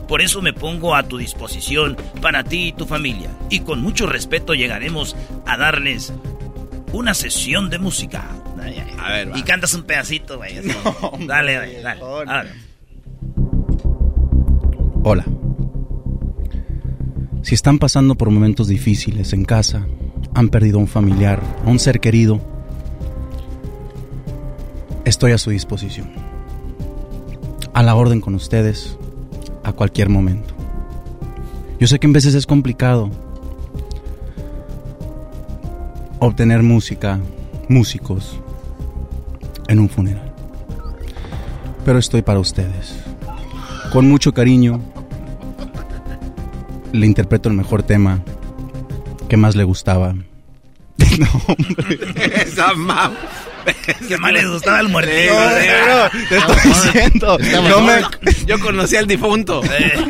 Por 0.08 0.22
eso 0.22 0.42
me 0.42 0.54
pongo 0.54 0.96
a 0.96 1.04
tu 1.04 1.18
disposición 1.18 1.98
para 2.22 2.44
ti 2.44 2.68
y 2.68 2.72
tu 2.74 2.86
familia. 2.86 3.30
Y 3.50 3.62
con 3.62 3.82
mucho 3.82 4.06
respeto 4.06 4.54
llegaremos 4.54 5.16
a 5.46 5.58
darles 5.58 6.14
una 6.94 7.14
sesión 7.14 7.70
de 7.70 7.78
música. 7.80 8.26
Ay, 8.62 8.76
ay, 8.78 8.88
ay. 8.90 8.96
A 9.00 9.12
ver, 9.12 9.32
va. 9.34 9.38
Y 9.38 9.44
cantas 9.44 9.74
un 9.74 9.84
pedacito, 9.84 10.38
güey. 10.38 10.56
dale, 11.28 11.58
güey, 11.58 11.82
dale. 11.82 12.02
Dale. 12.26 12.52
Hola. 15.04 15.26
Si 17.48 17.56
están 17.56 17.80
pasando 17.80 18.16
por 18.16 18.30
momentos 18.30 18.68
difíciles 18.68 19.32
en 19.32 19.46
casa, 19.46 19.88
han 20.34 20.50
perdido 20.50 20.80
a 20.80 20.82
un 20.82 20.88
familiar, 20.90 21.42
a 21.66 21.70
un 21.70 21.80
ser 21.80 22.02
querido, 22.02 22.42
estoy 25.06 25.32
a 25.32 25.38
su 25.38 25.52
disposición. 25.52 26.10
A 27.74 27.84
la 27.84 27.96
orden 27.96 28.20
con 28.20 28.36
ustedes, 28.36 28.98
a 29.64 29.72
cualquier 29.72 30.10
momento. 30.10 30.56
Yo 31.80 31.88
sé 31.88 32.00
que 32.00 32.08
en 32.08 32.12
veces 32.12 32.36
es 32.36 32.46
complicado 32.46 33.12
obtener 36.20 36.64
música, 36.64 37.18
músicos, 37.70 38.42
en 39.70 39.80
un 39.80 39.88
funeral. 39.88 40.34
Pero 41.86 41.98
estoy 41.98 42.24
para 42.24 42.42
ustedes. 42.42 42.94
Con 43.94 44.10
mucho 44.10 44.34
cariño, 44.34 44.82
le 46.98 47.06
interpreto 47.06 47.50
el 47.50 47.56
mejor 47.56 47.84
tema 47.84 48.22
que 49.30 49.38
más 49.38 49.56
le 49.56 49.64
gustaba. 49.64 50.14
no, 51.20 51.28
hombre. 51.48 52.00
Esa 52.44 52.74
mam. 52.74 53.14
Que 54.08 54.18
más 54.18 54.32
les 54.32 54.48
gustaba 54.48 54.80
el 54.80 54.88
muertito. 54.88 55.34
No, 55.34 56.04
no, 56.04 56.10
te 56.30 56.38
estoy 56.38 56.72
diciendo. 56.72 57.38
No 57.70 57.82
me- 57.82 58.02
Yo 58.46 58.60
conocí 58.60 58.96
al 58.96 59.08
difunto. 59.08 59.62
Eh, 59.66 60.06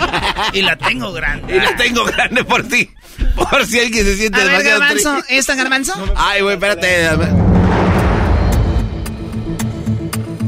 y 0.54 0.62
la 0.62 0.76
tengo 0.78 1.12
grande. 1.12 1.56
Y 1.56 1.60
la 1.60 1.76
tengo 1.76 2.06
grande 2.06 2.44
por 2.44 2.64
ti. 2.68 2.90
Por 3.36 3.66
si 3.66 3.80
alguien 3.80 4.06
se 4.06 4.16
siente 4.16 4.40
A 4.40 4.44
ver, 4.44 4.52
demasiado 4.64 4.80
Garbanzo, 4.80 5.14
triste. 5.16 5.38
¿esta 5.38 5.56
Garbanzo? 5.56 5.94
Ay, 6.16 6.42
güey, 6.42 6.54
espérate. 6.54 7.10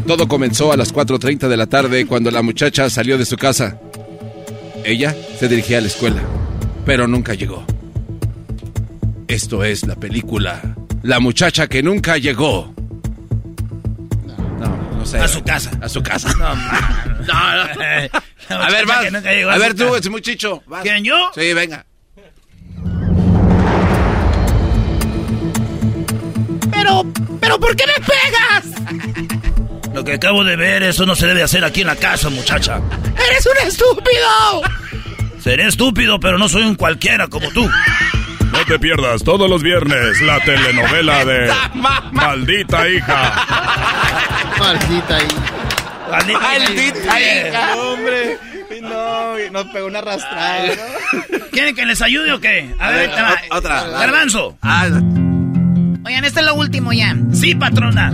Todo 0.06 0.28
comenzó 0.28 0.72
a 0.72 0.78
las 0.78 0.94
4.30 0.94 1.48
de 1.48 1.57
la 1.57 1.68
tarde 1.68 2.06
cuando 2.06 2.32
la 2.32 2.41
muchacha 2.41 2.90
salió 2.90 3.18
de 3.18 3.26
su 3.26 3.38
casa. 3.38 3.80
Ella 4.84 5.15
se 5.38 5.47
dirigía 5.47 5.77
a 5.77 5.81
la 5.81 5.88
escuela, 5.88 6.22
pero 6.85 7.07
nunca 7.07 7.34
llegó. 7.34 7.65
Esto 9.27 9.64
es 9.64 9.85
la 9.85 9.95
película 9.95 10.60
La 11.03 11.19
muchacha 11.19 11.68
que 11.68 11.84
nunca 11.84 12.18
llegó. 12.18 12.73
No, 14.60 14.97
no 14.97 15.06
sé. 15.06 15.19
A 15.19 15.27
su 15.27 15.43
casa. 15.43 15.72
A 15.81 15.89
su 15.89 16.01
casa. 16.01 16.30
No. 16.38 16.56
No, 17.30 17.35
no. 17.35 18.64
A 18.64 18.69
ver, 18.72 18.85
vas. 18.88 19.03
Que 19.03 19.11
nunca 19.11 19.31
llegó 19.31 19.51
a 19.51 19.57
ver, 19.60 19.76
tú, 19.76 19.93
ese 19.95 20.10
muchacho. 20.10 20.64
vas. 20.65 20.81
¿Quién, 20.81 21.03
yo? 21.03 21.15
Sí, 21.35 21.53
venga. 21.53 21.85
Pero, 26.72 27.06
pero, 27.39 27.60
¿por 27.60 27.76
qué 27.76 27.85
me 27.85 28.06
pegas? 28.06 29.39
Lo 29.94 30.03
que 30.03 30.14
acabo 30.14 30.44
de 30.44 30.56
ver, 30.56 30.84
eso 30.84 31.06
no 31.06 31.16
se 31.16 31.28
debe 31.28 31.44
hacer 31.44 31.64
aquí 31.66 31.82
en 31.82 31.88
la 31.88 31.95
casa, 31.95 32.30
muchacha. 32.30 32.80
¡Eres 33.30 33.45
un 33.45 33.68
estúpido! 33.68 34.61
Seré 35.41 35.68
estúpido, 35.68 36.20
pero 36.20 36.38
no 36.38 36.48
soy 36.49 36.64
un 36.64 36.76
cualquiera 36.76 37.28
como 37.28 37.49
tú. 37.52 37.70
No 38.52 38.66
te 38.68 38.78
pierdas 38.80 39.24
todos 39.24 39.49
los 39.49 39.61
viernes 39.64 40.22
la 40.22 40.40
telenovela 40.41 41.24
de 41.26 41.52
Maldita 42.11 42.88
hija. 42.90 43.45
Maldita 44.60 45.18
hija. 45.20 46.40
Maldita 46.40 47.20
hija. 47.22 47.76
hombre. 47.78 48.38
No, 48.82 49.38
nos 49.52 49.66
pegó 49.74 49.88
una 49.88 49.99
arrastrada. 49.99 50.64
¿Quieren 51.52 51.76
que 51.76 51.86
les 51.86 52.02
ayude 52.02 52.32
o 52.34 52.40
qué? 52.40 52.74
A 52.80 52.90
ver, 52.91 53.14
te 53.14 53.22
va. 53.22 53.36
o- 53.52 53.56
otra. 53.57 53.84
Garbanzo. 53.88 54.57
Oigan, 56.06 56.26
este 56.26 56.40
es 56.40 56.45
lo 56.45 56.56
último 56.56 56.91
ya. 56.94 57.16
Sí, 57.34 57.56
patrona. 57.56 58.11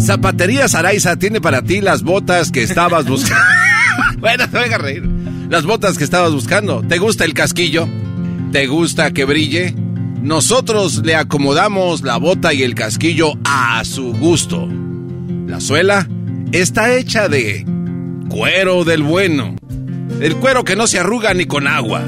Zapatería 0.00 0.66
Saraiza 0.66 1.16
tiene 1.16 1.40
para 1.40 1.62
ti 1.62 1.80
las 1.80 2.02
botas 2.02 2.50
que 2.50 2.62
estabas 2.62 3.06
buscando. 3.06 3.44
bueno, 4.18 4.48
te 4.48 4.58
voy 4.58 4.72
a 4.72 4.78
reír. 4.78 5.08
Las 5.48 5.64
botas 5.64 5.98
que 5.98 6.04
estabas 6.04 6.32
buscando. 6.32 6.82
¿Te 6.82 6.98
gusta 6.98 7.24
el 7.24 7.34
casquillo? 7.34 7.88
¿Te 8.52 8.66
gusta 8.66 9.12
que 9.12 9.24
brille? 9.24 9.74
Nosotros 10.22 11.02
le 11.04 11.16
acomodamos 11.16 12.02
la 12.02 12.16
bota 12.18 12.52
y 12.52 12.62
el 12.62 12.74
casquillo 12.74 13.32
a 13.44 13.82
su 13.84 14.12
gusto. 14.12 14.68
La 15.46 15.60
suela 15.60 16.08
está 16.52 16.94
hecha 16.94 17.28
de 17.28 17.66
cuero 18.28 18.84
del 18.84 19.02
bueno. 19.02 19.56
El 20.20 20.36
cuero 20.36 20.64
que 20.64 20.76
no 20.76 20.86
se 20.86 20.98
arruga 20.98 21.32
ni 21.34 21.46
con 21.46 21.66
agua. 21.66 22.02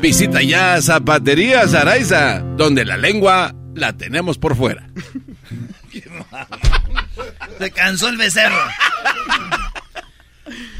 Visita 0.00 0.42
ya 0.42 0.80
Zapatería 0.82 1.66
Saraiza, 1.68 2.40
donde 2.40 2.84
la 2.84 2.96
lengua 2.96 3.54
la 3.74 3.96
tenemos 3.96 4.38
por 4.38 4.56
fuera. 4.56 4.88
Se 7.58 7.70
cansó 7.70 8.08
el 8.08 8.16
becerro. 8.16 8.56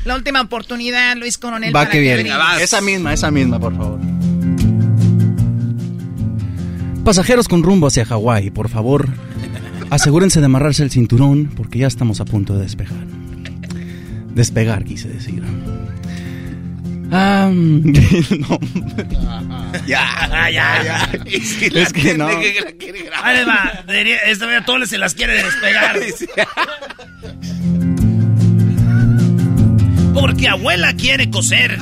La 0.05 0.15
última 0.15 0.41
oportunidad, 0.41 1.17
Luis 1.17 1.39
Coronel. 1.39 1.75
Va 1.75 1.81
para 1.81 1.91
que 1.91 2.01
viene. 2.01 2.31
Esa 2.61 2.81
misma, 2.81 3.13
esa 3.13 3.31
misma, 3.31 3.59
por 3.59 3.77
favor. 3.77 4.01
Pasajeros 7.05 7.49
con 7.49 7.63
rumbo 7.63 7.87
hacia 7.87 8.05
Hawái, 8.05 8.51
por 8.51 8.69
favor, 8.69 9.09
asegúrense 9.91 10.41
de 10.41 10.47
amarrarse 10.47 10.83
el 10.83 10.91
cinturón 10.91 11.53
porque 11.57 11.79
ya 11.79 11.87
estamos 11.87 12.21
a 12.21 12.25
punto 12.25 12.55
de 12.57 12.63
despegar. 12.63 13.07
Despegar, 14.35 14.85
quise 14.85 15.09
decir. 15.09 15.43
Ah, 17.13 17.51
no. 17.53 18.59
Ya, 19.87 20.51
ya, 20.51 20.83
ya. 20.83 21.09
Y 21.27 21.41
si 21.41 21.67
Es 21.67 21.93
que 21.93 22.17
no. 22.19 22.29
que 22.41 22.61
la 22.65 22.73
quiere 22.73 23.03
grabar. 23.05 23.27
Ahí 23.37 23.45
va. 23.45 23.85
Esta 24.27 24.47
vez 24.47 24.61
a 24.63 24.65
todos 24.65 24.89
se 24.89 24.99
las 24.99 25.15
quiere 25.15 25.43
despegar. 25.43 25.97
Porque 30.15 30.49
abuela 30.49 30.95
quiere 30.95 31.31
coser. 31.31 31.79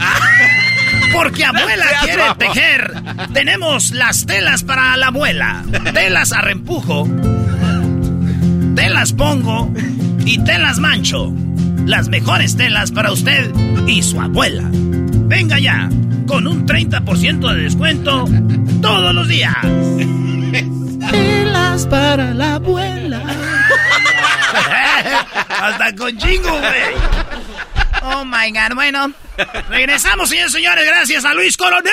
Porque 1.12 1.44
abuela 1.44 1.86
quiere 2.02 2.22
tejer. 2.38 2.92
Tenemos 3.32 3.92
las 3.92 4.26
telas 4.26 4.64
para 4.64 4.96
la 4.96 5.06
abuela. 5.08 5.64
Telas 5.94 6.32
a 6.32 6.40
reempujo. 6.40 7.08
Telas 8.74 9.12
pongo 9.12 9.72
y 10.26 10.42
telas 10.44 10.78
mancho. 10.78 11.32
Las 11.86 12.08
mejores 12.08 12.56
telas 12.56 12.90
para 12.90 13.12
usted 13.12 13.50
y 13.86 14.02
su 14.02 14.20
abuela. 14.20 14.64
Venga 15.26 15.58
ya, 15.58 15.88
con 16.26 16.46
un 16.46 16.66
30% 16.66 17.52
de 17.54 17.62
descuento 17.62 18.26
todos 18.80 19.14
los 19.14 19.26
días. 19.28 19.56
Telas 21.10 21.86
para 21.86 22.32
la 22.34 22.54
abuela. 22.54 23.22
Hasta 25.48 25.94
con 25.96 26.16
chingo, 26.18 26.50
güey. 26.50 26.94
Oh 28.02 28.24
my 28.24 28.50
god. 28.52 28.74
Bueno, 28.74 29.12
regresamos, 29.68 30.28
señores 30.28 30.52
señores. 30.52 30.84
Gracias 30.84 31.24
a 31.24 31.32
Luis 31.34 31.56
Coronel 31.56 31.92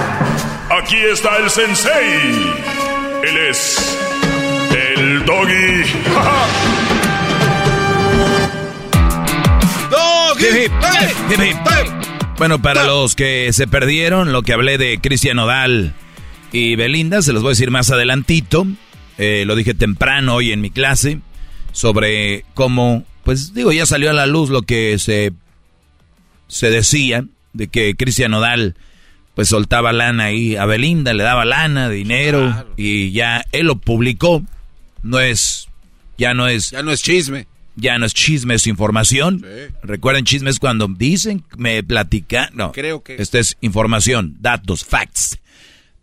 Aquí 0.81 0.97
está 0.97 1.37
el 1.37 1.49
sensei. 1.49 2.31
Él 3.23 3.37
es 3.49 3.97
el 4.95 5.25
doggy. 5.25 5.83
Bueno, 12.37 12.61
para 12.61 12.83
los 12.83 13.15
que 13.15 13.53
se 13.53 13.67
perdieron 13.67 14.31
lo 14.31 14.41
que 14.41 14.53
hablé 14.53 14.79
de 14.79 14.99
Cristian 14.99 15.37
Odal 15.37 15.93
y 16.51 16.75
Belinda, 16.75 17.21
se 17.21 17.31
los 17.31 17.43
voy 17.43 17.49
a 17.49 17.51
decir 17.51 17.69
más 17.69 17.91
adelantito. 17.91 18.65
Eh, 19.19 19.43
lo 19.45 19.55
dije 19.55 19.75
temprano 19.75 20.33
hoy 20.33 20.51
en 20.51 20.61
mi 20.61 20.71
clase 20.71 21.19
sobre 21.71 22.43
cómo, 22.55 23.03
pues 23.23 23.53
digo, 23.53 23.71
ya 23.71 23.85
salió 23.85 24.09
a 24.09 24.13
la 24.13 24.25
luz 24.25 24.49
lo 24.49 24.63
que 24.63 24.97
se, 24.97 25.31
se 26.47 26.71
decía 26.71 27.23
de 27.53 27.67
que 27.67 27.95
Cristian 27.95 28.33
Odal 28.33 28.75
pues 29.35 29.47
soltaba 29.49 29.93
lana 29.93 30.25
ahí 30.25 30.55
a 30.55 30.65
Belinda, 30.65 31.13
le 31.13 31.23
daba 31.23 31.45
lana, 31.45 31.89
dinero 31.89 32.65
y 32.77 33.11
ya 33.11 33.43
él 33.51 33.67
lo 33.67 33.75
publicó. 33.77 34.43
No 35.03 35.19
es, 35.19 35.67
ya 36.17 36.33
no 36.33 36.47
es... 36.47 36.71
Ya 36.71 36.83
no 36.83 36.91
es 36.91 37.01
chisme. 37.01 37.47
Ya 37.75 37.97
no 37.97 38.05
es 38.05 38.13
chisme, 38.13 38.55
es 38.55 38.67
información. 38.67 39.45
Recuerden, 39.81 40.25
chisme 40.25 40.49
es 40.49 40.59
cuando 40.59 40.87
dicen, 40.87 41.43
me 41.57 41.81
platican. 41.83 42.49
No, 42.53 42.71
Creo 42.73 43.01
que- 43.01 43.15
Esta 43.21 43.39
es 43.39 43.57
información, 43.61 44.35
datos, 44.41 44.83
facts. 44.85 45.37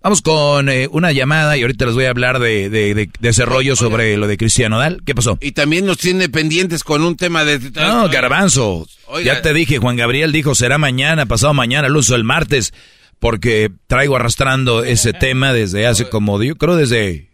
Vamos 0.03 0.23
con 0.23 0.69
eh, 0.69 0.89
una 0.91 1.13
llamada 1.13 1.57
y 1.57 1.63
ahorita 1.63 1.85
les 1.85 1.95
voy 1.95 2.05
a 2.07 2.11
hablar 2.11 2.39
de, 2.39 2.71
de, 2.71 2.95
de- 2.95 3.11
de 3.19 3.29
ese 3.29 3.45
rollo 3.45 3.77
sobre 3.77 4.17
lo 4.17 4.27
de 4.27 4.39
Cristiano 4.39 4.79
Dal. 4.79 5.03
¿Qué 5.05 5.15
pasó? 5.15 5.39
Y 5.43 5.53
también 5.53 5.85
nos 5.87 5.99
tiene 5.99 6.29
pendientes 6.29 6.83
con 6.85 7.03
un 7.03 7.17
tema 7.17 7.45
de... 7.45 7.59
No, 7.73 8.09
garbanzo. 8.09 8.87
Oiga. 9.07 9.35
Ya 9.35 9.43
te 9.43 9.53
dije, 9.53 9.79
Juan 9.79 9.97
Gabriel 9.97 10.33
dijo, 10.33 10.55
será 10.55 10.79
mañana, 10.79 11.27
pasado 11.27 11.53
mañana, 11.53 11.89
el 11.89 11.97
uso 11.97 12.15
el 12.15 12.25
martes, 12.25 12.73
porque 13.21 13.71
traigo 13.87 14.17
arrastrando 14.17 14.85
ese 14.85 15.13
tema 15.13 15.53
desde 15.53 15.87
hace 15.87 16.09
como, 16.09 16.43
yo 16.43 16.57
creo 16.57 16.77
desde, 16.77 17.29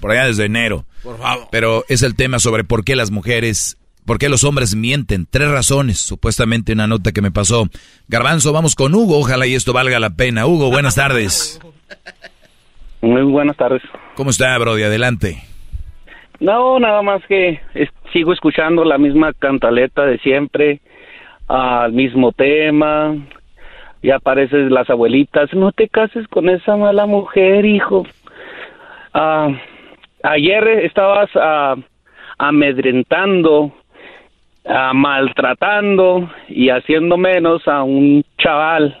por 0.00 0.10
allá 0.12 0.26
desde 0.26 0.44
enero. 0.46 0.84
Por 1.02 1.18
favor. 1.18 1.48
Pero 1.50 1.84
es 1.88 2.02
el 2.02 2.14
tema 2.16 2.38
sobre 2.38 2.64
por 2.64 2.84
qué 2.84 2.96
las 2.96 3.10
mujeres, 3.10 3.76
por 4.06 4.18
qué 4.18 4.28
los 4.28 4.44
hombres 4.44 4.74
mienten. 4.74 5.26
Tres 5.30 5.50
razones, 5.50 5.98
supuestamente 6.00 6.72
una 6.72 6.86
nota 6.86 7.12
que 7.12 7.20
me 7.22 7.30
pasó. 7.30 7.68
Garbanzo, 8.08 8.52
vamos 8.52 8.74
con 8.74 8.94
Hugo, 8.94 9.18
ojalá 9.18 9.46
y 9.46 9.54
esto 9.54 9.72
valga 9.72 9.98
la 10.00 10.10
pena. 10.10 10.46
Hugo, 10.46 10.70
buenas 10.70 10.94
tardes. 10.94 11.60
Muy 13.00 13.22
buenas 13.22 13.56
tardes. 13.56 13.82
¿Cómo 14.16 14.30
está, 14.30 14.56
Brody? 14.58 14.82
Adelante. 14.82 15.42
No, 16.40 16.78
nada 16.80 17.02
más 17.02 17.22
que 17.28 17.60
es- 17.74 17.90
sigo 18.12 18.32
escuchando 18.32 18.84
la 18.84 18.98
misma 18.98 19.32
cantaleta 19.34 20.04
de 20.06 20.18
siempre, 20.18 20.80
al 21.46 21.92
mismo 21.92 22.32
tema. 22.32 23.14
Y 24.02 24.10
aparecen 24.10 24.72
las 24.72 24.88
abuelitas, 24.90 25.52
no 25.54 25.72
te 25.72 25.88
cases 25.88 26.26
con 26.28 26.48
esa 26.48 26.76
mala 26.76 27.06
mujer, 27.06 27.64
hijo. 27.64 28.06
Ah, 29.12 29.48
ayer 30.22 30.68
estabas 30.84 31.30
ah, 31.34 31.74
amedrentando, 32.38 33.72
ah, 34.66 34.92
maltratando 34.94 36.30
y 36.48 36.70
haciendo 36.70 37.16
menos 37.16 37.66
a 37.66 37.82
un 37.82 38.24
chaval, 38.38 38.96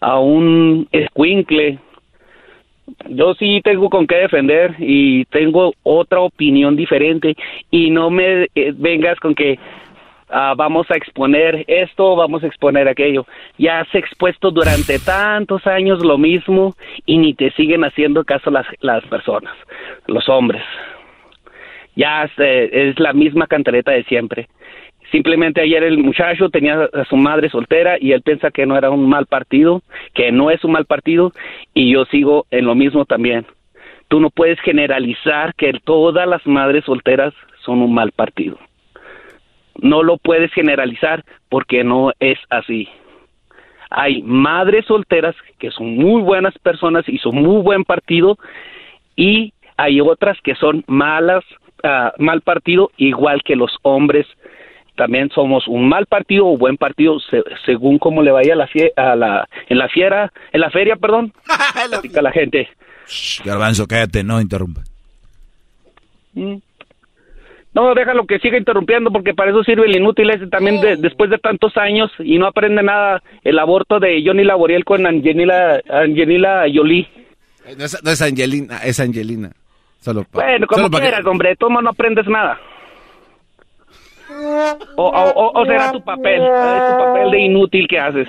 a 0.00 0.18
un 0.20 0.86
escuincle 0.92 1.80
yo 3.08 3.34
sí 3.34 3.60
tengo 3.62 3.90
con 3.90 4.06
qué 4.06 4.16
defender 4.16 4.74
y 4.78 5.24
tengo 5.26 5.72
otra 5.82 6.20
opinión 6.20 6.76
diferente 6.76 7.36
y 7.70 7.90
no 7.90 8.10
me 8.10 8.46
eh, 8.54 8.72
vengas 8.74 9.18
con 9.20 9.34
que 9.34 9.58
ah, 10.30 10.54
vamos 10.56 10.90
a 10.90 10.96
exponer 10.96 11.64
esto, 11.66 12.16
vamos 12.16 12.42
a 12.42 12.46
exponer 12.46 12.88
aquello. 12.88 13.26
Ya 13.58 13.80
has 13.80 13.94
expuesto 13.94 14.50
durante 14.50 14.98
tantos 14.98 15.66
años 15.66 16.04
lo 16.04 16.18
mismo 16.18 16.74
y 17.06 17.18
ni 17.18 17.34
te 17.34 17.50
siguen 17.52 17.84
haciendo 17.84 18.24
caso 18.24 18.50
las, 18.50 18.66
las 18.80 19.04
personas, 19.06 19.54
los 20.06 20.28
hombres. 20.28 20.62
Ya 21.96 22.24
es, 22.24 22.32
eh, 22.38 22.90
es 22.90 23.00
la 23.00 23.12
misma 23.12 23.46
cantareta 23.46 23.90
de 23.92 24.04
siempre. 24.04 24.48
Simplemente 25.10 25.62
ayer 25.62 25.82
el 25.84 25.98
muchacho 25.98 26.50
tenía 26.50 26.88
a 26.92 27.04
su 27.06 27.16
madre 27.16 27.48
soltera 27.48 27.96
y 27.98 28.12
él 28.12 28.22
piensa 28.22 28.50
que 28.50 28.66
no 28.66 28.76
era 28.76 28.90
un 28.90 29.08
mal 29.08 29.26
partido, 29.26 29.82
que 30.14 30.30
no 30.32 30.50
es 30.50 30.62
un 30.64 30.72
mal 30.72 30.84
partido 30.84 31.32
y 31.72 31.92
yo 31.92 32.04
sigo 32.06 32.46
en 32.50 32.66
lo 32.66 32.74
mismo 32.74 33.06
también. 33.06 33.46
Tú 34.08 34.20
no 34.20 34.30
puedes 34.30 34.60
generalizar 34.60 35.54
que 35.54 35.72
todas 35.84 36.28
las 36.28 36.46
madres 36.46 36.84
solteras 36.84 37.32
son 37.64 37.80
un 37.80 37.94
mal 37.94 38.12
partido. 38.12 38.58
No 39.78 40.02
lo 40.02 40.16
puedes 40.18 40.52
generalizar 40.52 41.24
porque 41.48 41.84
no 41.84 42.12
es 42.20 42.38
así. 42.50 42.88
Hay 43.90 44.22
madres 44.22 44.84
solteras 44.86 45.34
que 45.58 45.70
son 45.70 45.96
muy 45.96 46.20
buenas 46.22 46.56
personas 46.58 47.08
y 47.08 47.18
son 47.18 47.36
muy 47.36 47.62
buen 47.62 47.84
partido 47.84 48.38
y 49.16 49.52
hay 49.76 50.00
otras 50.00 50.36
que 50.42 50.54
son 50.56 50.84
malas, 50.86 51.42
ah, 51.82 52.12
mal 52.18 52.40
partido, 52.42 52.90
igual 52.96 53.42
que 53.44 53.56
los 53.56 53.70
hombres 53.82 54.26
también 54.96 55.30
somos 55.30 55.68
un 55.68 55.88
mal 55.88 56.06
partido 56.06 56.46
o 56.48 56.58
buen 56.58 56.76
partido 56.76 57.20
se- 57.20 57.44
según 57.64 57.98
cómo 58.00 58.20
le 58.20 58.32
vaya 58.32 58.54
a 58.54 58.56
la, 58.56 58.66
fie- 58.68 58.92
a 58.96 59.14
la 59.14 59.48
en 59.68 59.78
la 59.78 59.88
fiera 59.88 60.32
en 60.52 60.60
la 60.60 60.70
feria 60.70 60.96
perdón 60.96 61.32
platica 61.88 62.20
la 62.20 62.32
gente 62.32 62.68
Garbanzo, 63.44 63.86
cállate, 63.86 64.22
no 64.24 64.40
interrumpa. 64.40 64.82
Mm. 66.34 66.56
No 67.74 67.94
déjalo 67.94 68.26
que 68.26 68.38
siga 68.40 68.58
interrumpiendo 68.58 69.10
porque 69.12 69.34
para 69.34 69.50
eso 69.50 69.62
sirve 69.62 69.86
el 69.86 69.96
inútil 69.96 70.30
ese 70.30 70.46
también 70.48 70.80
de- 70.80 70.96
después 70.96 71.30
de 71.30 71.38
tantos 71.38 71.76
años 71.76 72.10
y 72.18 72.38
no 72.38 72.46
aprende 72.46 72.82
nada 72.82 73.22
el 73.44 73.58
aborto 73.58 74.00
de 74.00 74.22
Johnny 74.24 74.44
Laboriel 74.44 74.84
con 74.84 75.06
Angelina 75.06 75.80
Angelina 75.88 76.62
Jolie. 76.72 77.06
No 77.78 77.84
es, 77.84 78.02
no 78.02 78.10
es 78.10 78.22
Angelina, 78.22 78.78
es 78.84 78.98
Angelina. 78.98 79.50
Solo 80.00 80.24
pa- 80.24 80.42
bueno 80.44 80.66
como 80.66 80.78
solo 80.82 80.90
pa' 80.90 80.98
que- 80.98 81.08
quieras 81.08 81.26
hombre 81.26 81.50
de 81.50 81.56
todo 81.56 81.70
modo 81.70 81.82
no 81.82 81.90
aprendes 81.90 82.26
nada. 82.26 82.58
O, 84.96 85.04
o, 85.04 85.30
o- 85.30 85.60
o 85.60 85.64
será 85.66 85.90
tu 85.92 86.02
papel 86.02 86.38
tu 86.40 86.98
papel 86.98 87.30
de 87.30 87.40
inútil 87.40 87.88
que 87.88 87.98
haces 87.98 88.28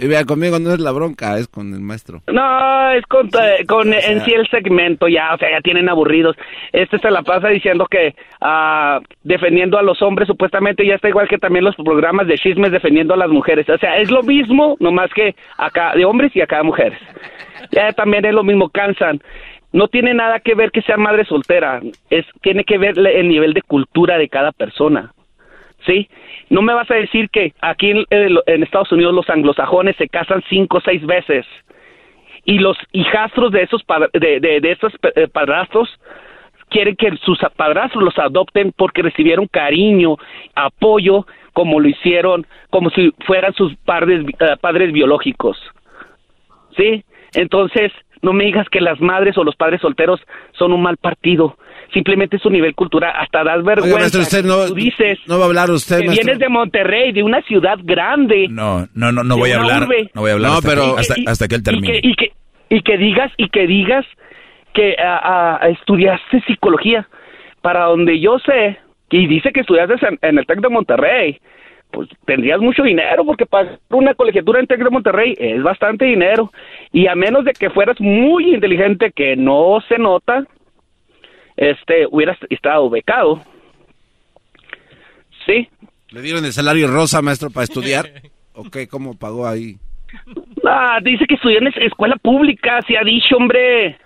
Y 0.00 0.06
vea, 0.06 0.24
conmigo 0.24 0.58
no 0.58 0.72
es 0.72 0.78
la 0.78 0.92
bronca, 0.92 1.38
es 1.38 1.48
con 1.48 1.74
el 1.74 1.80
maestro. 1.80 2.22
No, 2.28 2.90
es 2.90 3.04
con, 3.06 3.28
con 3.66 3.92
en 3.92 4.20
sí 4.24 4.32
el 4.32 4.48
segmento 4.48 5.08
ya, 5.08 5.34
o 5.34 5.38
sea, 5.38 5.50
ya 5.50 5.60
tienen 5.60 5.88
aburridos. 5.88 6.36
Este 6.72 6.98
se 6.98 7.10
la 7.10 7.22
pasa 7.22 7.48
diciendo 7.48 7.86
que 7.90 8.14
ah, 8.40 9.00
defendiendo 9.24 9.76
a 9.76 9.82
los 9.82 10.00
hombres 10.00 10.28
supuestamente 10.28 10.86
ya 10.86 10.94
está 10.94 11.08
igual 11.08 11.28
que 11.28 11.38
también 11.38 11.64
los 11.64 11.74
programas 11.74 12.28
de 12.28 12.38
chismes 12.38 12.70
defendiendo 12.70 13.14
a 13.14 13.16
las 13.16 13.28
mujeres. 13.28 13.68
O 13.68 13.78
sea, 13.78 13.98
es 13.98 14.10
lo 14.10 14.22
mismo, 14.22 14.76
nomás 14.78 15.12
que 15.12 15.34
acá 15.56 15.94
de 15.96 16.04
hombres 16.04 16.34
y 16.36 16.40
acá 16.40 16.58
de 16.58 16.64
mujeres. 16.64 16.98
Ya 17.72 17.92
también 17.92 18.24
es 18.24 18.32
lo 18.32 18.44
mismo, 18.44 18.68
cansan. 18.68 19.20
No 19.72 19.88
tiene 19.88 20.14
nada 20.14 20.40
que 20.40 20.54
ver 20.54 20.70
que 20.70 20.82
sea 20.82 20.96
madre 20.96 21.24
soltera, 21.24 21.80
es 22.08 22.24
tiene 22.40 22.64
que 22.64 22.78
ver 22.78 22.98
el 22.98 23.28
nivel 23.28 23.52
de 23.52 23.62
cultura 23.62 24.16
de 24.16 24.28
cada 24.28 24.52
persona. 24.52 25.12
¿Sí? 25.84 26.08
No 26.50 26.62
me 26.62 26.74
vas 26.74 26.90
a 26.90 26.94
decir 26.94 27.28
que 27.30 27.52
aquí 27.60 27.90
en, 27.90 28.62
Estados 28.62 28.92
Unidos 28.92 29.14
los 29.14 29.28
anglosajones 29.28 29.96
se 29.96 30.08
casan 30.08 30.42
cinco 30.48 30.78
o 30.78 30.80
seis 30.80 31.04
veces 31.04 31.46
y 32.44 32.58
los 32.58 32.76
hijastros 32.92 33.52
de 33.52 33.62
esos 33.62 33.84
de, 34.14 34.40
de, 34.40 34.70
esos 34.70 34.92
eh, 35.14 35.28
padrastros 35.28 35.88
quieren 36.70 36.96
que 36.96 37.16
sus 37.18 37.38
padrastros 37.56 38.02
los 38.02 38.18
adopten 38.18 38.72
porque 38.76 39.02
recibieron 39.02 39.46
cariño, 39.46 40.16
apoyo, 40.54 41.26
como 41.52 41.80
lo 41.80 41.88
hicieron, 41.88 42.46
como 42.70 42.90
si 42.90 43.12
fueran 43.26 43.52
sus 43.54 43.74
padres, 43.76 44.24
eh, 44.40 44.56
padres 44.60 44.92
biológicos. 44.92 45.58
¿Sí? 46.76 47.04
Entonces, 47.34 47.92
no 48.22 48.32
me 48.32 48.44
digas 48.44 48.68
que 48.68 48.80
las 48.80 49.00
madres 49.00 49.36
o 49.38 49.44
los 49.44 49.56
padres 49.56 49.80
solteros 49.80 50.20
son 50.52 50.72
un 50.72 50.82
mal 50.82 50.96
partido. 50.96 51.56
Simplemente 51.92 52.36
es 52.36 52.44
un 52.44 52.52
nivel 52.52 52.74
cultural. 52.74 53.12
Hasta 53.16 53.42
das 53.44 53.64
vergüenza. 53.64 54.18
usted 54.18 54.44
no, 54.44 54.66
Tú 54.66 54.74
dices 54.74 55.18
no 55.26 55.38
va 55.38 55.44
a 55.44 55.48
hablar 55.48 55.70
usted, 55.70 56.00
que 56.00 56.08
vienes 56.08 56.38
de 56.38 56.48
Monterrey, 56.48 57.12
de 57.12 57.22
una 57.22 57.40
ciudad 57.42 57.78
grande. 57.82 58.46
No, 58.50 58.86
no, 58.94 59.10
no, 59.10 59.24
no 59.24 59.36
voy 59.38 59.52
a 59.52 59.58
hablar. 59.58 59.88
No 60.14 60.20
voy 60.20 60.30
a 60.30 60.34
hablar 60.34 60.52
hasta, 60.52 60.68
pero, 60.68 60.96
que, 60.96 61.24
hasta, 61.26 61.48
que 61.48 61.54
él 61.54 61.62
termine. 61.62 62.00
Y 62.02 62.14
que, 62.14 62.32
y 62.68 62.82
que, 62.82 62.98
digas, 62.98 63.32
y 63.38 63.48
que 63.48 63.66
digas 63.66 64.04
que 64.74 64.96
estudiaste 65.70 66.42
psicología. 66.46 67.08
Para 67.62 67.86
donde 67.86 68.20
yo 68.20 68.38
sé, 68.38 68.78
y 69.10 69.26
dice 69.26 69.50
que 69.52 69.60
estudiaste 69.60 69.94
en, 70.22 70.38
el 70.38 70.46
TEC 70.46 70.60
de 70.60 70.68
Monterrey 70.68 71.38
pues 71.90 72.08
tendrías 72.26 72.60
mucho 72.60 72.82
dinero 72.82 73.24
porque 73.24 73.46
para 73.46 73.78
una 73.90 74.12
colegiatura 74.12 74.60
en 74.60 74.66
TEC 74.66 74.84
de 74.84 74.90
Monterrey 74.90 75.34
es 75.38 75.62
bastante 75.62 76.04
dinero 76.04 76.52
y 76.92 77.06
a 77.06 77.14
menos 77.14 77.46
de 77.46 77.52
que 77.52 77.70
fueras 77.70 77.98
muy 77.98 78.54
inteligente 78.54 79.10
que 79.10 79.36
no 79.36 79.78
se 79.88 79.98
nota 79.98 80.44
este 81.58 82.06
hubieras 82.10 82.38
estado 82.48 82.88
becado. 82.88 83.42
Sí. 85.44 85.68
Le 86.10 86.22
dieron 86.22 86.44
el 86.44 86.52
salario 86.52 86.88
rosa 86.88 87.20
maestro 87.20 87.50
para 87.50 87.64
estudiar 87.64 88.06
¿O 88.54 88.64
qué? 88.70 88.88
cómo 88.88 89.18
pagó 89.18 89.46
ahí 89.46 89.76
ah 90.64 90.98
dice 91.02 91.26
que 91.28 91.34
estudió 91.34 91.58
en 91.58 91.66
escuela 91.82 92.16
pública 92.16 92.80
se 92.86 92.96
ha 92.96 93.04
dicho 93.04 93.36
hombre. 93.36 93.98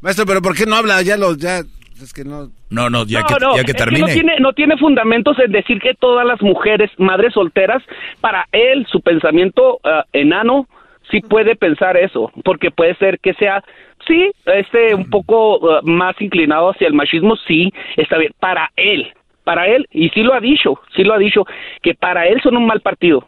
Maestro 0.00 0.24
pero 0.24 0.40
por 0.40 0.56
qué 0.56 0.64
no 0.64 0.76
habla 0.76 1.02
ya 1.02 1.16
los 1.16 1.36
ya 1.36 1.58
es 1.58 2.12
que 2.12 2.24
no. 2.24 2.50
No 2.70 2.88
no 2.88 3.04
ya 3.04 3.22
que 3.24 3.34
ya 3.56 3.64
que 3.64 3.74
termine 3.74 4.00
no 4.00 4.06
tiene 4.06 4.40
no 4.40 4.52
tiene 4.54 4.76
fundamentos 4.78 5.38
en 5.38 5.52
decir 5.52 5.78
que 5.78 5.94
todas 5.94 6.26
las 6.26 6.40
mujeres 6.40 6.90
madres 6.98 7.34
solteras 7.34 7.82
para 8.20 8.46
él 8.52 8.86
su 8.90 9.00
pensamiento 9.02 9.78
ah, 9.84 10.04
enano 10.12 10.66
sí 11.10 11.20
puede 11.20 11.56
pensar 11.56 11.96
eso, 11.96 12.32
porque 12.44 12.70
puede 12.70 12.94
ser 12.96 13.18
que 13.20 13.34
sea, 13.34 13.62
sí, 14.06 14.30
este 14.46 14.94
un 14.94 15.08
poco 15.10 15.58
uh, 15.58 15.80
más 15.82 16.20
inclinado 16.20 16.70
hacia 16.70 16.88
el 16.88 16.94
machismo, 16.94 17.36
sí, 17.36 17.72
está 17.96 18.18
bien, 18.18 18.32
para 18.38 18.70
él, 18.76 19.12
para 19.44 19.66
él, 19.66 19.86
y 19.90 20.08
sí 20.10 20.22
lo 20.22 20.34
ha 20.34 20.40
dicho, 20.40 20.80
sí 20.94 21.04
lo 21.04 21.14
ha 21.14 21.18
dicho, 21.18 21.44
que 21.82 21.94
para 21.94 22.26
él 22.26 22.40
son 22.42 22.56
un 22.56 22.66
mal 22.66 22.80
partido, 22.80 23.26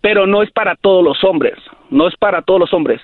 pero 0.00 0.26
no 0.26 0.42
es 0.42 0.50
para 0.50 0.76
todos 0.76 1.04
los 1.04 1.22
hombres, 1.24 1.54
no 1.90 2.08
es 2.08 2.16
para 2.16 2.42
todos 2.42 2.60
los 2.60 2.72
hombres. 2.72 3.00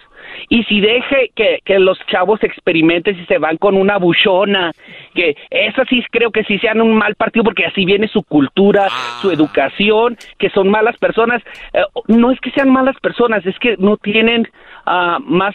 Y 0.48 0.64
si 0.64 0.80
deje 0.80 1.30
que, 1.34 1.58
que 1.64 1.78
los 1.78 1.98
chavos 2.06 2.42
experimenten 2.42 3.16
si 3.16 3.24
se 3.26 3.38
van 3.38 3.56
con 3.56 3.76
una 3.76 3.98
buchona, 3.98 4.72
que 5.14 5.36
esas 5.50 5.88
sí 5.88 6.02
creo 6.10 6.30
que 6.30 6.44
sí 6.44 6.58
sean 6.58 6.80
un 6.80 6.94
mal 6.94 7.14
partido 7.14 7.44
porque 7.44 7.66
así 7.66 7.84
viene 7.84 8.08
su 8.08 8.22
cultura, 8.22 8.88
su 9.20 9.30
ah. 9.30 9.32
educación, 9.32 10.16
que 10.38 10.50
son 10.50 10.70
malas 10.70 10.96
personas. 10.98 11.42
Eh, 11.72 11.82
no 12.08 12.30
es 12.30 12.40
que 12.40 12.50
sean 12.50 12.70
malas 12.70 12.98
personas, 13.00 13.44
es 13.46 13.58
que 13.58 13.76
no 13.78 13.96
tienen 13.96 14.48
uh, 14.86 15.20
más 15.20 15.54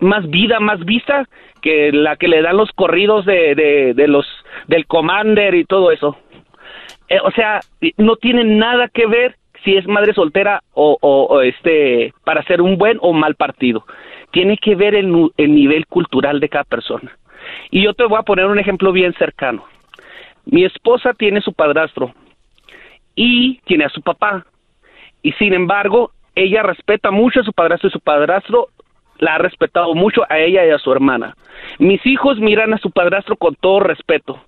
más 0.00 0.28
vida, 0.28 0.60
más 0.60 0.84
vista 0.84 1.26
que 1.62 1.90
la 1.92 2.16
que 2.16 2.28
le 2.28 2.42
dan 2.42 2.56
los 2.56 2.70
corridos 2.72 3.24
de, 3.24 3.54
de, 3.54 3.94
de 3.94 4.08
los 4.08 4.26
del 4.68 4.86
Commander 4.86 5.54
y 5.54 5.64
todo 5.64 5.90
eso. 5.90 6.16
Eh, 7.08 7.18
o 7.22 7.30
sea, 7.32 7.60
no 7.96 8.16
tienen 8.16 8.58
nada 8.58 8.88
que 8.88 9.06
ver 9.06 9.36
si 9.64 9.76
es 9.76 9.86
madre 9.86 10.12
soltera 10.14 10.62
o, 10.74 10.96
o, 11.00 11.40
este 11.40 12.12
para 12.24 12.42
ser 12.44 12.60
un 12.60 12.78
buen 12.78 12.98
o 13.00 13.12
mal 13.12 13.34
partido 13.34 13.84
tiene 14.30 14.58
que 14.58 14.74
ver 14.74 14.94
el, 14.94 15.30
el 15.36 15.54
nivel 15.54 15.86
cultural 15.86 16.40
de 16.40 16.48
cada 16.48 16.64
persona. 16.64 17.16
Y 17.70 17.82
yo 17.82 17.94
te 17.94 18.04
voy 18.04 18.18
a 18.18 18.22
poner 18.22 18.46
un 18.46 18.58
ejemplo 18.58 18.92
bien 18.92 19.14
cercano. 19.14 19.64
Mi 20.44 20.64
esposa 20.64 21.14
tiene 21.14 21.40
su 21.40 21.52
padrastro 21.52 22.12
y 23.14 23.58
tiene 23.64 23.84
a 23.84 23.88
su 23.88 24.02
papá. 24.02 24.44
Y 25.22 25.32
sin 25.32 25.54
embargo, 25.54 26.12
ella 26.34 26.62
respeta 26.62 27.10
mucho 27.10 27.40
a 27.40 27.44
su 27.44 27.52
padrastro 27.52 27.88
y 27.88 27.92
su 27.92 28.00
padrastro 28.00 28.68
la 29.18 29.34
ha 29.34 29.38
respetado 29.38 29.94
mucho 29.94 30.22
a 30.28 30.38
ella 30.38 30.66
y 30.66 30.70
a 30.70 30.78
su 30.78 30.92
hermana. 30.92 31.36
Mis 31.78 32.04
hijos 32.06 32.38
miran 32.38 32.74
a 32.74 32.78
su 32.78 32.90
padrastro 32.90 33.36
con 33.36 33.54
todo 33.54 33.80
respeto. 33.80 34.40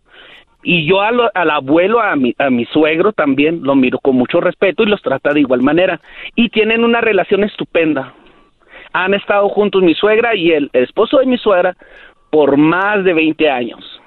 Y 0.62 0.86
yo 0.86 1.00
al, 1.00 1.50
abuelo, 1.50 2.00
a 2.00 2.16
mi, 2.16 2.34
a 2.38 2.50
mi 2.50 2.64
suegro 2.66 3.12
también 3.12 3.62
lo 3.62 3.74
miro 3.74 3.98
con 4.00 4.16
mucho 4.16 4.40
respeto 4.40 4.82
y 4.82 4.86
los 4.86 5.00
trata 5.02 5.32
de 5.32 5.40
igual 5.40 5.62
manera. 5.62 6.00
Y 6.34 6.48
tienen 6.48 6.84
una 6.84 7.00
relación 7.00 7.44
estupenda 7.44 8.12
han 8.92 9.14
estado 9.14 9.48
juntos 9.48 9.82
mi 9.82 9.94
suegra 9.94 10.34
y 10.34 10.52
el, 10.52 10.70
esposo 10.72 11.18
de 11.18 11.26
mi 11.26 11.38
suegra 11.38 11.76
por 12.30 12.56
más 12.56 13.04
de 13.04 13.14
20 13.14 13.50
años, 13.50 14.00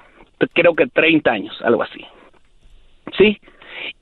creo 0.52 0.74
que 0.74 0.86
30 0.86 1.30
años, 1.30 1.62
algo 1.62 1.82
así. 1.82 2.04
¿Sí? 3.16 3.38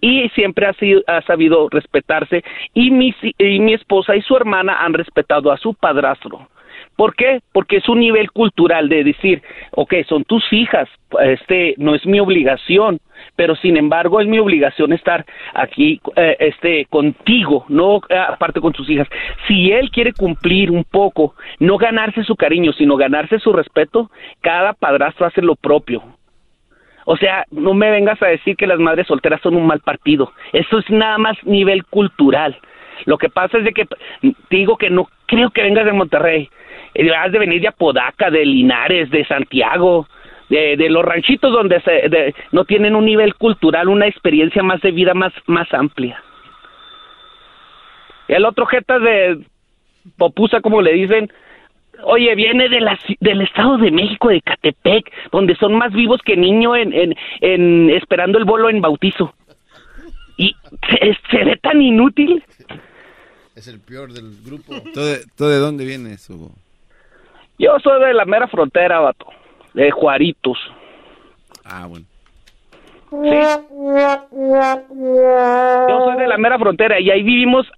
Y 0.01 0.29
siempre 0.31 0.67
ha, 0.67 0.73
sido, 0.75 1.03
ha 1.07 1.23
sabido 1.23 1.69
respetarse 1.71 2.43
y 2.75 2.91
mi, 2.91 3.15
y 3.39 3.61
mi 3.61 3.75
esposa 3.75 4.17
y 4.17 4.23
su 4.23 4.37
hermana 4.37 4.85
han 4.85 4.95
respetado 4.95 5.53
a 5.53 5.57
su 5.57 5.75
padrastro. 5.75 6.49
¿Por 6.97 7.15
qué? 7.15 7.41
Porque 7.53 7.79
es 7.79 7.89
un 7.89 8.01
nivel 8.01 8.31
cultural 8.31 8.91
de 8.91 9.05
decir, 9.05 9.43
ok, 9.71 9.95
son 10.07 10.25
tus 10.25 10.45
hijas, 10.53 10.87
este, 11.23 11.75
no 11.79 11.95
es 11.95 12.05
mi 12.05 12.21
obligación, 12.21 13.01
pero 13.37 13.57
sin 13.57 13.79
embargo 13.79 14.21
es 14.21 14.27
mi 14.27 14.39
obligación 14.39 14.93
estar 14.93 15.25
aquí, 15.55 15.99
eh, 16.17 16.37
este, 16.39 16.85
contigo, 16.87 17.65
no 17.69 18.01
eh, 18.09 18.19
aparte 18.19 18.61
con 18.61 18.73
tus 18.73 18.89
hijas. 18.91 19.09
Si 19.49 19.73
él 19.73 19.91
quiere 19.91 20.13
cumplir 20.13 20.71
un 20.71 20.85
poco, 20.85 21.35
no 21.59 21.79
ganarse 21.79 22.23
su 22.23 22.37
cariño, 22.37 22.75
sino 22.75 22.97
ganarse 22.97 23.39
su 23.39 23.53
respeto, 23.53 24.11
cada 24.43 24.75
padrastro 24.75 25.25
hace 25.25 25.41
lo 25.41 25.55
propio. 25.55 26.03
O 27.05 27.17
sea, 27.17 27.45
no 27.51 27.75
me 27.75 27.91
vengas 27.91 28.21
a 28.23 28.27
decir 28.27 28.57
que 28.57 28.67
las 28.67 28.79
madres 28.79 29.07
solteras 29.07 29.41
son 29.41 29.57
un 29.57 29.67
mal 29.67 29.81
partido. 29.81 30.33
Eso 30.53 30.79
es 30.79 30.91
nada 30.91 31.19
más 31.19 31.37
nivel 31.45 31.85
cultural. 31.85 32.59
Lo 33.07 33.19
que 33.19 33.29
pasa 33.29 33.59
es 33.59 33.65
de 33.65 33.73
que 33.73 33.87
te 33.87 33.97
digo 34.51 34.77
que 34.77 34.91
no 34.91 35.09
creo 35.27 35.51
que 35.51 35.63
vengas 35.63 35.87
de 35.87 35.93
Monterrey. 35.93 36.51
Eh, 36.95 37.11
has 37.15 37.33
de 37.33 37.39
venir 37.39 37.61
de 37.61 37.69
Apodaca, 37.69 38.31
de 38.31 38.45
Linares, 38.45 39.11
de 39.11 39.25
Santiago, 39.25 40.07
de, 40.49 40.77
de 40.77 40.91
los 40.91 41.05
ranchitos 41.05 41.53
donde 41.53 41.81
se, 41.81 42.35
no 42.53 42.65
tienen 42.65 42.95
un 42.95 43.05
nivel 43.05 43.35
cultural, 43.37 43.89
una 43.89 44.07
experiencia 44.07 44.63
más 44.63 44.81
de 44.83 44.91
vida 44.91 45.15
más, 45.15 45.33
más 45.47 45.73
amplia. 45.73 46.23
El 48.29 48.45
otro 48.45 48.67
jeta 48.67 48.99
de 48.99 49.45
Popusa, 50.17 50.61
como 50.61 50.83
le 50.83 50.93
dicen, 50.93 51.33
oye, 52.05 52.35
viene 52.35 52.69
de 52.69 52.81
la, 52.81 52.99
del 53.21 53.43
Estado 53.43 53.79
de 53.79 53.91
México, 53.91 54.29
de 54.29 54.41
Catepec, 54.41 55.13
donde 55.31 55.55
son 55.57 55.75
más 55.77 55.93
vivos 55.93 56.21
que 56.25 56.37
niño 56.37 56.77
en, 56.77 56.93
en, 56.93 57.15
en 57.41 57.91
esperando 57.91 58.39
el 58.39 58.45
bolo 58.45 58.69
en 58.71 58.81
bautizo. 58.81 59.35
Y 60.37 60.55
se, 60.89 61.19
se 61.31 61.45
ve 61.45 61.57
tan 61.57 61.83
inútil. 61.83 62.43
Es 63.55 63.69
el 63.69 63.81
peor 63.81 64.13
del 64.13 64.33
grupo. 64.43 64.75
¿Todo, 64.95 65.49
de 65.51 65.59
dónde 65.59 65.85
viene 65.85 66.15
eso? 66.15 66.51
Yo 67.59 67.79
soy 67.83 68.01
de 68.07 68.15
la 68.15 68.25
mera 68.25 68.49
frontera, 68.49 69.01
vato. 69.01 69.27
De 69.75 69.91
Juaritos. 69.91 70.59
Ah, 71.65 71.87
bueno. 71.87 72.07
Sí. 73.11 73.17
Yo 75.89 76.05
soy 76.05 76.17
de 76.19 76.29
la 76.29 76.39
mera 76.39 76.59
frontera 76.59 76.99
y 77.01 77.11
ahí 77.11 77.23
vivimos 77.23 77.71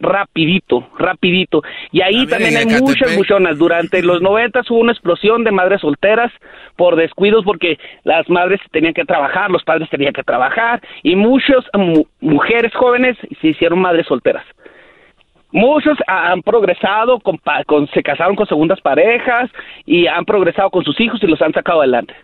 rapidito, 0.00 0.88
rapidito. 0.98 1.62
Y 1.92 2.00
ahí 2.00 2.26
también 2.26 2.56
hay 2.56 2.66
muchas 2.80 3.16
buchonas. 3.16 3.58
Durante 3.58 4.02
los 4.02 4.20
noventas 4.20 4.68
hubo 4.70 4.80
una 4.80 4.92
explosión 4.92 5.44
de 5.44 5.52
madres 5.52 5.82
solteras 5.82 6.32
por 6.76 6.96
descuidos 6.96 7.44
porque 7.44 7.78
las 8.04 8.28
madres 8.28 8.60
tenían 8.72 8.94
que 8.94 9.04
trabajar, 9.04 9.50
los 9.50 9.62
padres 9.62 9.88
tenían 9.90 10.12
que 10.12 10.22
trabajar 10.22 10.80
y 11.02 11.14
muchas 11.14 11.64
mujeres 12.20 12.74
jóvenes 12.74 13.16
se 13.40 13.48
hicieron 13.48 13.80
madres 13.80 14.06
solteras. 14.06 14.44
Muchos 15.52 15.98
han 16.06 16.42
progresado, 16.42 17.18
con, 17.18 17.38
se 17.88 18.02
casaron 18.02 18.36
con 18.36 18.46
segundas 18.46 18.80
parejas 18.80 19.50
y 19.84 20.06
han 20.06 20.24
progresado 20.24 20.70
con 20.70 20.84
sus 20.84 20.98
hijos 21.00 21.20
y 21.22 21.26
los 21.26 21.42
han 21.42 21.52
sacado 21.52 21.80
adelante. 21.80 22.14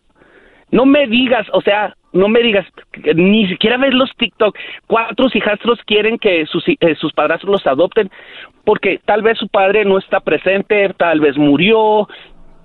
No 0.70 0.86
me 0.86 1.06
digas, 1.06 1.46
o 1.52 1.60
sea, 1.60 1.96
no 2.16 2.28
me 2.28 2.40
digas, 2.40 2.66
ni 3.14 3.46
siquiera 3.48 3.76
ves 3.76 3.94
los 3.94 4.10
TikTok. 4.16 4.56
Cuatro 4.86 5.26
hijastros 5.32 5.78
quieren 5.86 6.18
que 6.18 6.46
sus, 6.46 6.64
eh, 6.68 6.94
sus 6.98 7.12
padrastros 7.12 7.52
los 7.52 7.66
adopten 7.66 8.10
porque 8.66 8.98
tal 9.04 9.22
vez 9.22 9.38
su 9.38 9.46
padre 9.46 9.84
no 9.84 9.96
está 9.96 10.18
presente, 10.18 10.92
tal 10.96 11.20
vez 11.20 11.38
murió, 11.38 12.08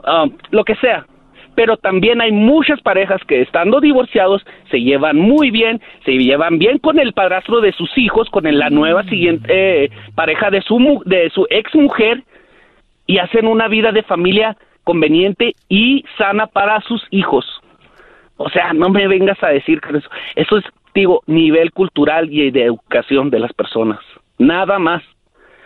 ah, 0.03 0.25
lo 0.49 0.65
que 0.65 0.75
sea. 0.75 1.05
Pero 1.53 1.77
también 1.77 2.21
hay 2.21 2.31
muchas 2.31 2.81
parejas 2.81 3.21
que 3.27 3.41
estando 3.41 3.79
divorciados 3.79 4.43
se 4.71 4.81
llevan 4.81 5.17
muy 5.17 5.51
bien, 5.51 5.79
se 6.03 6.13
llevan 6.13 6.57
bien 6.57 6.79
con 6.79 6.97
el 6.97 7.13
padrastro 7.13 7.61
de 7.61 7.71
sus 7.73 7.95
hijos, 7.97 8.29
con 8.31 8.45
la 8.45 8.69
nueva 8.71 9.03
siguiente 9.03 9.85
eh, 9.85 9.91
pareja 10.15 10.49
de 10.49 10.61
su 10.61 11.03
de 11.05 11.29
su 11.29 11.45
ex 11.51 11.75
mujer 11.75 12.23
y 13.05 13.19
hacen 13.19 13.45
una 13.45 13.67
vida 13.67 13.91
de 13.91 14.01
familia 14.01 14.57
conveniente 14.83 15.53
y 15.69 16.03
sana 16.17 16.47
para 16.47 16.81
sus 16.81 17.05
hijos. 17.11 17.45
O 18.41 18.49
sea, 18.49 18.73
no 18.73 18.89
me 18.89 19.07
vengas 19.07 19.41
a 19.43 19.49
decir 19.49 19.79
que 19.81 19.97
eso, 19.97 20.09
eso 20.35 20.57
es, 20.57 20.65
digo, 20.93 21.21
nivel 21.27 21.71
cultural 21.71 22.31
y 22.31 22.51
de 22.51 22.63
educación 22.63 23.29
de 23.29 23.39
las 23.39 23.53
personas. 23.53 23.99
Nada 24.37 24.79
más. 24.79 25.03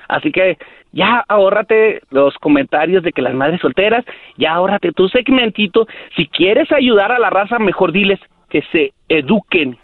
Así 0.08 0.32
que 0.32 0.58
ya 0.92 1.24
ahórrate 1.28 2.02
los 2.12 2.36
comentarios 2.36 3.04
de 3.04 3.12
que 3.12 3.22
las 3.22 3.34
madres 3.34 3.60
solteras, 3.60 4.06
ya 4.38 4.54
ahórrate 4.54 4.92
tu 4.92 5.10
segmentito. 5.10 5.88
Si 6.16 6.28
quieres 6.28 6.72
ayudar 6.72 7.12
a 7.12 7.20
la 7.20 7.30
raza, 7.30 7.58
mejor 7.60 7.92
diles 7.92 8.20
que 8.50 8.62
se 8.72 8.94
eduquen, 9.10 9.78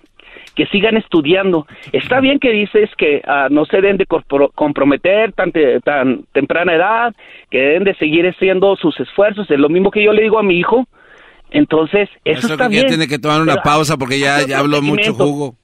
que 0.55 0.67
sigan 0.67 0.97
estudiando. 0.97 1.65
Está 1.91 2.19
bien 2.19 2.37
que 2.39 2.51
dices 2.51 2.89
que 2.97 3.21
ah, 3.25 3.47
no 3.49 3.65
se 3.65 3.77
deben 3.77 3.97
de 3.97 4.05
comprometer 4.05 5.33
tan, 5.33 5.51
te- 5.51 5.79
tan 5.81 6.23
temprana 6.33 6.75
edad, 6.75 7.15
que 7.49 7.57
deben 7.57 7.83
de 7.83 7.95
seguir 7.95 8.27
haciendo 8.27 8.75
sus 8.75 8.99
esfuerzos. 8.99 9.49
Es 9.49 9.59
lo 9.59 9.69
mismo 9.69 9.91
que 9.91 10.03
yo 10.03 10.13
le 10.13 10.21
digo 10.21 10.37
a 10.39 10.43
mi 10.43 10.57
hijo. 10.59 10.85
Entonces, 11.51 12.09
eso 12.25 12.57
que 12.57 12.67
bien. 12.69 12.83
ya 12.83 12.87
tiene 12.89 13.07
que 13.07 13.19
tomar 13.19 13.41
una 13.41 13.53
Pero 13.53 13.63
pausa 13.63 13.97
porque 13.97 14.17
ya, 14.19 14.45
ya 14.47 14.59
habló 14.59 14.81
mucho 14.81 15.13
jugo. 15.13 15.55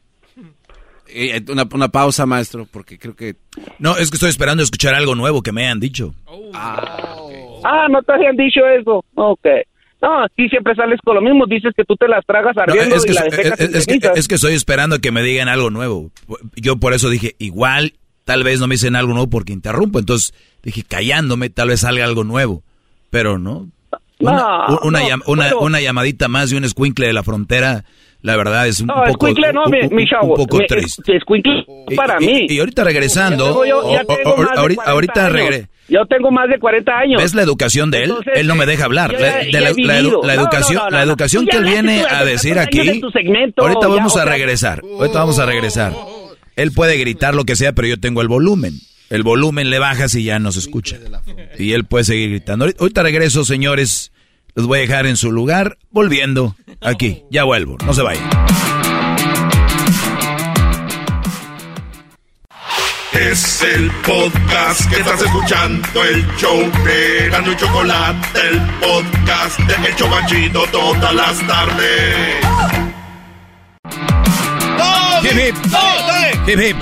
Eh, 1.09 1.41
una, 1.49 1.65
una 1.73 1.87
pausa, 1.87 2.25
maestro, 2.25 2.67
porque 2.69 2.99
creo 2.99 3.15
que... 3.15 3.35
No, 3.79 3.95
es 3.97 4.09
que 4.11 4.17
estoy 4.17 4.29
esperando 4.29 4.61
escuchar 4.61 4.93
algo 4.93 5.15
nuevo 5.15 5.41
que 5.41 5.53
me 5.53 5.63
hayan 5.65 5.79
dicho. 5.79 6.13
Ah, 6.53 7.87
no 7.89 8.01
te 8.03 8.13
habían 8.13 8.35
dicho 8.35 8.59
eso. 8.79 9.03
Ok. 9.15 9.45
No, 10.01 10.23
aquí 10.23 10.47
siempre 10.49 10.75
sales 10.75 10.99
con 11.03 11.15
lo 11.15 11.21
mismo. 11.21 11.45
Dices 11.47 11.73
que 11.75 11.83
tú 11.85 11.95
te 11.95 12.07
las 12.07 12.25
tragas 12.25 12.55
No, 12.55 12.61
ardiendo 12.63 12.95
es, 12.97 13.05
que, 13.05 13.11
y 13.11 13.15
la 13.15 13.21
es- 13.21 13.37
es- 13.59 13.85
que, 13.87 13.99
es 14.15 14.27
que 14.27 14.35
estoy 14.35 14.53
esperando 14.53 14.99
que 14.99 15.11
me 15.11 15.23
digan 15.23 15.47
algo 15.47 15.69
nuevo. 15.69 16.11
Yo 16.55 16.77
por 16.77 16.93
eso 16.93 17.09
dije, 17.09 17.35
igual, 17.39 17.93
tal 18.25 18.43
vez 18.43 18.59
no 18.59 18.67
me 18.67 18.75
dicen 18.75 18.95
algo 18.95 19.13
nuevo 19.13 19.29
porque 19.29 19.53
interrumpo. 19.53 19.99
Entonces 19.99 20.33
dije, 20.61 20.83
callándome, 20.83 21.49
tal 21.49 21.69
vez 21.69 21.79
salga 21.79 22.03
algo 22.05 22.23
nuevo. 22.25 22.63
Pero 23.09 23.39
no. 23.39 23.69
Una, 24.19 24.33
No, 24.67 24.79
una, 24.83 24.99
no, 25.01 25.15
una- 25.27 25.55
una 25.57 25.81
llamadita 25.81 26.27
más 26.27 26.49
de 26.49 26.57
un 26.57 26.63
escuincle 26.65 27.07
de 27.07 27.13
la 27.13 27.23
frontera, 27.23 27.83
la 28.21 28.35
verdad 28.35 28.67
es 28.67 28.81
un 28.81 28.87
No, 28.87 28.95
poco, 28.95 29.27
escuincle 29.27 29.53
no, 29.53 29.65
un- 29.65 29.71
mi, 29.71 29.79
un- 29.81 29.95
mi 29.95 30.03
un 30.03 30.07
chavo. 30.09 30.35
poco 30.35 30.57
Mi- 30.57 30.65
triste. 30.67 31.15
escuincle 31.17 31.65
para 31.95 32.17
Y- 32.21 32.25
mí. 32.25 32.45
Y, 32.49 32.59
ahorita 32.59 32.83
regresando, 32.83 33.63
ya 33.63 33.75
ahorita, 33.75 34.23
40 34.23 34.83
ahorita 34.91 35.25
años. 35.27 35.33
regre- 35.33 35.67
Yo 35.89 36.05
tengo 36.05 36.31
más 36.31 36.49
de 36.49 36.59
40 36.59 36.97
años. 36.97 37.21
¿Ves 37.21 37.33
la 37.35 37.43
educación 37.43 37.91
de 37.91 37.99
él? 38.03 38.09
Entonces, 38.09 38.33
él 38.35 38.47
no 38.47 38.55
me 38.55 38.65
deja 38.65 38.83
hablar. 38.85 39.13
La, 39.13 39.19
ya- 39.19 39.37
de 39.37 39.51
ya 39.51 39.61
la- 39.61 39.69
la 39.69 39.99
edu- 40.01 40.25
la 40.25 40.33
educación, 40.33 40.75
no, 40.79 40.83
no, 40.85 40.89
la 40.89 41.05
no. 41.05 41.11
educación 41.11 41.45
Tú 41.45 41.51
que 41.51 41.57
ya 41.57 41.59
él 41.63 41.69
viene 41.69 42.03
a 42.09 42.25
decir 42.25 42.59
aquí. 42.59 43.01
segmento, 43.13 43.61
ahorita 43.61 43.81
ya, 43.81 43.87
vamos 43.87 44.15
o 44.15 44.19
a 44.19 44.25
regresar. 44.25 44.81
Ahorita 44.83 45.19
vamos 45.19 45.39
a 45.39 45.45
regresar. 45.45 45.93
Él 46.57 46.71
puede 46.73 46.97
gritar 46.97 47.35
lo 47.35 47.45
que 47.45 47.55
sea, 47.55 47.71
pero 47.73 47.87
yo 47.87 47.99
tengo 47.99 48.21
el 48.21 48.27
volumen. 48.27 48.73
El 49.09 49.23
volumen 49.23 49.69
le 49.69 49.79
bajas 49.79 50.13
y 50.15 50.23
ya 50.25 50.39
no 50.39 50.51
se 50.51 50.59
escucha. 50.59 50.97
Y 51.57 51.73
él 51.73 51.85
puede 51.85 52.03
seguir 52.05 52.29
gritando. 52.29 52.65
Ahorita- 52.79 53.03
regreso, 53.03 53.43
señores. 53.45 54.11
Los 54.55 54.65
voy 54.67 54.79
a 54.79 54.81
dejar 54.81 55.05
en 55.05 55.17
su 55.17 55.31
lugar. 55.31 55.77
Volviendo 55.91 56.55
aquí. 56.81 57.23
Ya 57.29 57.43
vuelvo. 57.43 57.77
No 57.85 57.93
se 57.93 58.01
vayan. 58.01 58.23
Es 63.13 63.61
el 63.63 63.89
podcast 64.05 64.89
que 64.91 64.97
estás 64.99 65.21
escuchando, 65.21 66.03
el 66.03 66.25
show 66.37 66.59
de 66.85 67.29
Gano 67.29 67.51
y 67.51 67.55
Chocolate, 67.55 68.39
el 68.49 68.61
podcast 68.79 69.59
de 69.59 69.87
El 69.87 69.95
Chocachito 69.95 70.63
todas 70.71 71.13
las 71.15 71.47
tardes. 71.47 72.35
Hip, 75.23 75.31
hip. 75.31 75.55
Hip, 76.47 76.59
hip. 76.59 76.77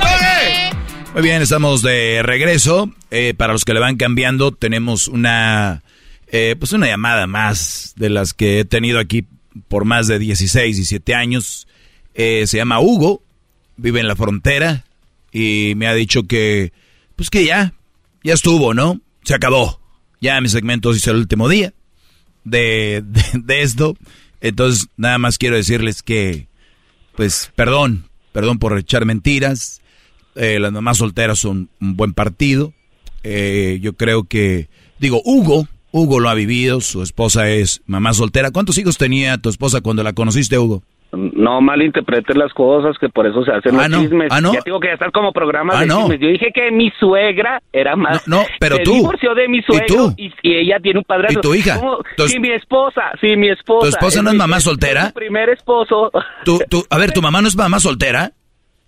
Muy 1.15 1.23
bien, 1.23 1.41
estamos 1.41 1.81
de 1.81 2.21
regreso. 2.23 2.93
Eh, 3.09 3.33
para 3.37 3.53
los 3.53 3.63
que 3.63 3.73
le 3.73 3.79
van 3.79 3.95
cambiando, 3.95 4.51
tenemos 4.51 5.07
una, 5.07 5.81
eh, 6.27 6.57
pues 6.59 6.73
una 6.73 6.87
llamada 6.87 7.25
más 7.25 7.93
de 7.95 8.09
las 8.09 8.33
que 8.33 8.59
he 8.59 8.65
tenido 8.65 8.99
aquí 8.99 9.25
por 9.69 9.85
más 9.85 10.07
de 10.07 10.19
16, 10.19 10.75
17 10.75 11.15
años. 11.15 11.69
Eh, 12.15 12.43
se 12.47 12.57
llama 12.57 12.81
Hugo, 12.81 13.23
vive 13.77 14.01
en 14.01 14.09
la 14.09 14.17
frontera 14.17 14.83
y 15.31 15.71
me 15.77 15.87
ha 15.87 15.93
dicho 15.93 16.23
que, 16.23 16.73
pues 17.15 17.29
que 17.29 17.45
ya, 17.45 17.73
ya 18.21 18.33
estuvo, 18.33 18.73
¿no? 18.73 18.99
Se 19.23 19.35
acabó. 19.35 19.79
Ya 20.19 20.41
mi 20.41 20.49
segmento 20.49 20.93
hice 20.93 21.11
el 21.11 21.17
último 21.17 21.47
día 21.47 21.73
de, 22.43 23.01
de, 23.05 23.23
de 23.41 23.61
esto. 23.61 23.95
Entonces, 24.41 24.89
nada 24.97 25.17
más 25.17 25.37
quiero 25.37 25.55
decirles 25.55 26.03
que, 26.03 26.49
pues, 27.15 27.53
perdón, 27.55 28.09
perdón 28.33 28.59
por 28.59 28.77
echar 28.77 29.05
mentiras. 29.05 29.81
Eh, 30.35 30.59
las 30.59 30.71
mamás 30.71 30.97
solteras 30.97 31.39
son 31.39 31.69
un 31.81 31.95
buen 31.95 32.13
partido. 32.13 32.73
Eh, 33.23 33.79
yo 33.81 33.93
creo 33.93 34.23
que, 34.25 34.67
digo, 34.99 35.21
Hugo, 35.25 35.67
Hugo 35.91 36.19
lo 36.19 36.29
ha 36.29 36.33
vivido, 36.33 36.81
su 36.81 37.01
esposa 37.01 37.49
es 37.49 37.81
mamá 37.87 38.13
soltera. 38.13 38.51
¿Cuántos 38.51 38.77
hijos 38.77 38.97
tenía 38.97 39.37
tu 39.37 39.49
esposa 39.49 39.81
cuando 39.81 40.03
la 40.03 40.13
conociste, 40.13 40.57
Hugo? 40.59 40.83
No 41.13 41.61
malinterpretes 41.61 42.35
las 42.35 42.51
cosas, 42.53 42.97
que 42.99 43.07
por 43.07 43.25
eso 43.25 43.41
se 43.45 43.51
hacen 43.51 43.79
Ah, 43.79 43.83
los 43.87 43.89
no. 43.91 44.01
chismes. 44.01 44.27
Ah, 44.31 44.41
no. 44.41 44.53
Ya 44.53 44.59
digo 44.65 44.81
que 44.81 44.87
ya 44.89 44.95
están 44.95 45.11
como 45.11 45.31
programas 45.31 45.77
Ah, 45.77 45.81
de 45.81 45.85
no. 45.85 45.99
chismes. 46.01 46.19
Yo 46.19 46.27
dije 46.27 46.47
que 46.53 46.71
mi 46.71 46.91
suegra 46.99 47.61
era 47.71 47.95
más. 47.95 48.27
No, 48.27 48.39
no, 48.41 48.45
pero 48.59 48.75
se 48.75 48.83
tú. 48.83 48.93
divorció 48.95 49.33
de 49.33 49.47
mi 49.47 49.59
¿Y 49.59 49.61
suegro 49.63 49.87
tú? 49.87 50.13
y, 50.17 50.33
y 50.43 50.55
ella 50.57 50.77
tiene 50.81 50.99
un 50.99 51.05
padrastro. 51.05 51.39
¿Y 51.39 51.41
tu 51.41 51.55
hija? 51.55 51.79
¿Cómo? 51.79 51.99
Tu- 52.17 52.27
Sí, 52.27 52.39
mi 52.39 52.49
esposa, 52.51 53.03
sí, 53.21 53.37
mi 53.37 53.47
esposa. 53.49 53.87
¿Tu 53.87 53.95
esposa 53.95 54.21
no 54.21 54.31
es 54.31 54.35
mamá 54.35 54.59
soltera? 54.59 55.05
Mi 55.05 55.11
primer 55.13 55.49
esposo. 55.49 56.11
¿Tú, 56.43 56.59
tú, 56.69 56.83
a 56.89 56.97
ver, 56.97 57.13
¿tu 57.13 57.21
mamá 57.21 57.41
no 57.41 57.47
es 57.47 57.55
mamá 57.55 57.79
soltera? 57.79 58.33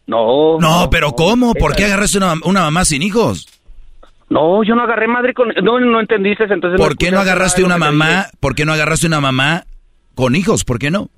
No. 0.07 0.57
No, 0.59 0.89
pero 0.89 1.11
¿cómo? 1.11 1.53
¿Por 1.53 1.75
qué 1.75 1.85
agarraste 1.85 2.17
una, 2.17 2.35
una 2.43 2.61
mamá 2.61 2.85
sin 2.85 3.03
hijos? 3.03 3.47
No, 4.29 4.63
yo 4.63 4.75
no 4.75 4.84
agarré 4.84 5.07
madre 5.07 5.34
con... 5.34 5.49
No, 5.63 5.79
no 5.79 5.99
entendiste, 5.99 6.43
entonces... 6.45 6.79
¿Por 6.79 6.97
qué 6.97 7.11
no 7.11 7.19
agarraste 7.19 7.63
una 7.63 7.77
mamá? 7.77 8.27
¿Por 8.39 8.55
qué 8.55 8.65
no 8.65 8.73
agarraste 8.73 9.07
una 9.07 9.21
mamá 9.21 9.65
con 10.15 10.35
hijos? 10.35 10.63
¿Por 10.65 10.79
qué 10.79 10.91
no? 10.91 11.09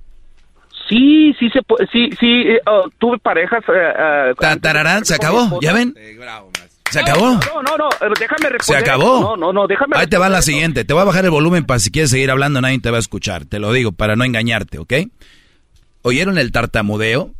Sí, 0.88 1.34
sí 1.40 1.50
se 1.52 1.62
puede, 1.62 1.88
sí, 1.92 2.10
sí, 2.20 2.26
eh, 2.26 2.62
oh, 2.66 2.90
tuve 2.98 3.20
parejas. 3.20 3.64
tararán, 4.60 5.06
se 5.06 5.14
acabó, 5.14 5.60
¿ya 5.62 5.72
ven? 5.72 5.94
Se 6.90 7.00
acabó. 7.00 7.34
No, 7.34 7.62
no, 7.62 7.78
no, 7.78 7.90
déjame 8.20 8.50
responder. 8.50 8.62
Se 8.62 8.76
acabó. 8.76 9.22
No, 9.22 9.38
no, 9.38 9.54
no, 9.54 9.68
déjame. 9.68 9.96
Ahí 9.96 10.08
te 10.08 10.18
va 10.18 10.30
la 10.30 10.42
siguiente. 10.42 10.86
Te 10.86 10.94
voy 10.94 11.04
a 11.04 11.06
bajar 11.06 11.26
el 11.26 11.32
volumen 11.32 11.66
para 11.66 11.80
si 11.80 11.92
quieres 11.92 12.10
seguir 12.10 12.32
hablando, 12.32 12.60
nadie 12.62 12.80
te 12.80 12.90
va 12.90 12.98
a 12.98 13.00
escuchar. 13.00 13.46
Te 13.46 13.60
lo 13.60 13.72
digo 13.72 13.92
para 13.92 14.16
no 14.16 14.24
engañarte, 14.24 14.80
¿ok? 14.80 14.94
¿Oyeron 16.02 16.40
el 16.40 16.52
tartamudeo? 16.52 17.36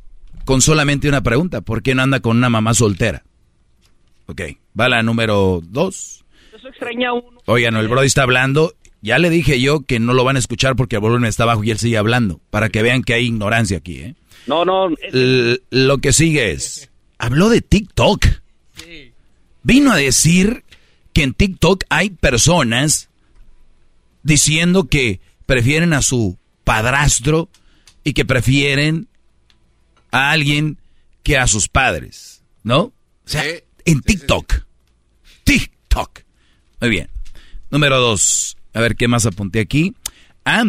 Con 0.50 0.62
solamente 0.64 1.08
una 1.08 1.22
pregunta. 1.22 1.62
¿Por 1.62 1.84
qué 1.84 1.94
no 1.94 2.02
anda 2.02 2.22
con 2.22 2.36
una 2.36 2.50
mamá 2.50 2.74
soltera? 2.74 3.22
Ok, 4.26 4.42
va 4.80 4.90
la 4.90 5.04
número 5.04 5.62
dos. 5.64 6.26
Eso 6.58 6.70
extraña 6.70 7.10
a 7.10 7.14
uno. 7.14 7.40
Oigan, 7.46 7.76
el 7.76 7.88
Brody 7.88 8.08
está 8.08 8.24
hablando. 8.24 8.74
Ya 9.04 9.20
le 9.20 9.30
dije 9.30 9.62
yo 9.62 9.82
que 9.82 10.00
no 10.00 10.14
lo 10.16 10.24
van 10.24 10.38
a 10.38 10.40
escuchar 10.40 10.76
porque 10.76 10.96
el 10.96 11.02
volumen 11.04 11.30
está 11.30 11.46
bajo 11.46 11.64
y 11.64 11.70
él 11.70 11.78
sigue 11.78 12.00
hablando. 12.00 12.42
Para 12.50 12.70
que 12.70 12.82
vean 12.82 13.04
que 13.04 13.14
hay 13.14 13.28
ignorancia 13.28 13.78
aquí, 13.78 14.00
¿eh? 14.00 14.16
No, 14.48 14.66
no. 14.66 14.90
L- 15.12 15.60
lo 15.70 15.98
que 16.00 16.14
sigue 16.14 16.50
es, 16.50 16.90
habló 17.20 17.50
de 17.50 17.62
TikTok. 17.62 18.26
Vino 19.62 19.92
a 19.92 19.98
decir 19.98 20.64
que 21.14 21.22
en 21.22 21.36
TikTok 21.36 21.84
hay 21.90 22.10
personas 22.10 23.12
diciendo 24.24 24.86
que 24.86 25.20
prefieren 25.46 25.94
a 25.94 26.02
su 26.02 26.40
padrastro 26.64 27.50
y 28.04 28.14
que 28.14 28.26
prefieren 28.26 29.06
a 30.12 30.32
alguien 30.32 30.78
que 31.24 31.38
a 31.38 31.48
sus 31.48 31.68
padres, 31.68 32.44
¿no? 32.64 32.82
O 32.82 32.94
sea, 33.26 33.44
en 33.86 34.02
TikTok. 34.02 34.66
TikTok. 35.44 36.22
Muy 36.82 36.90
bien. 36.90 37.10
Número 37.70 38.00
dos. 38.00 38.58
A 38.74 38.82
ver 38.82 38.96
qué 38.96 39.08
más 39.08 39.26
apunté 39.26 39.60
aquí. 39.60 39.94
Ah, 40.46 40.66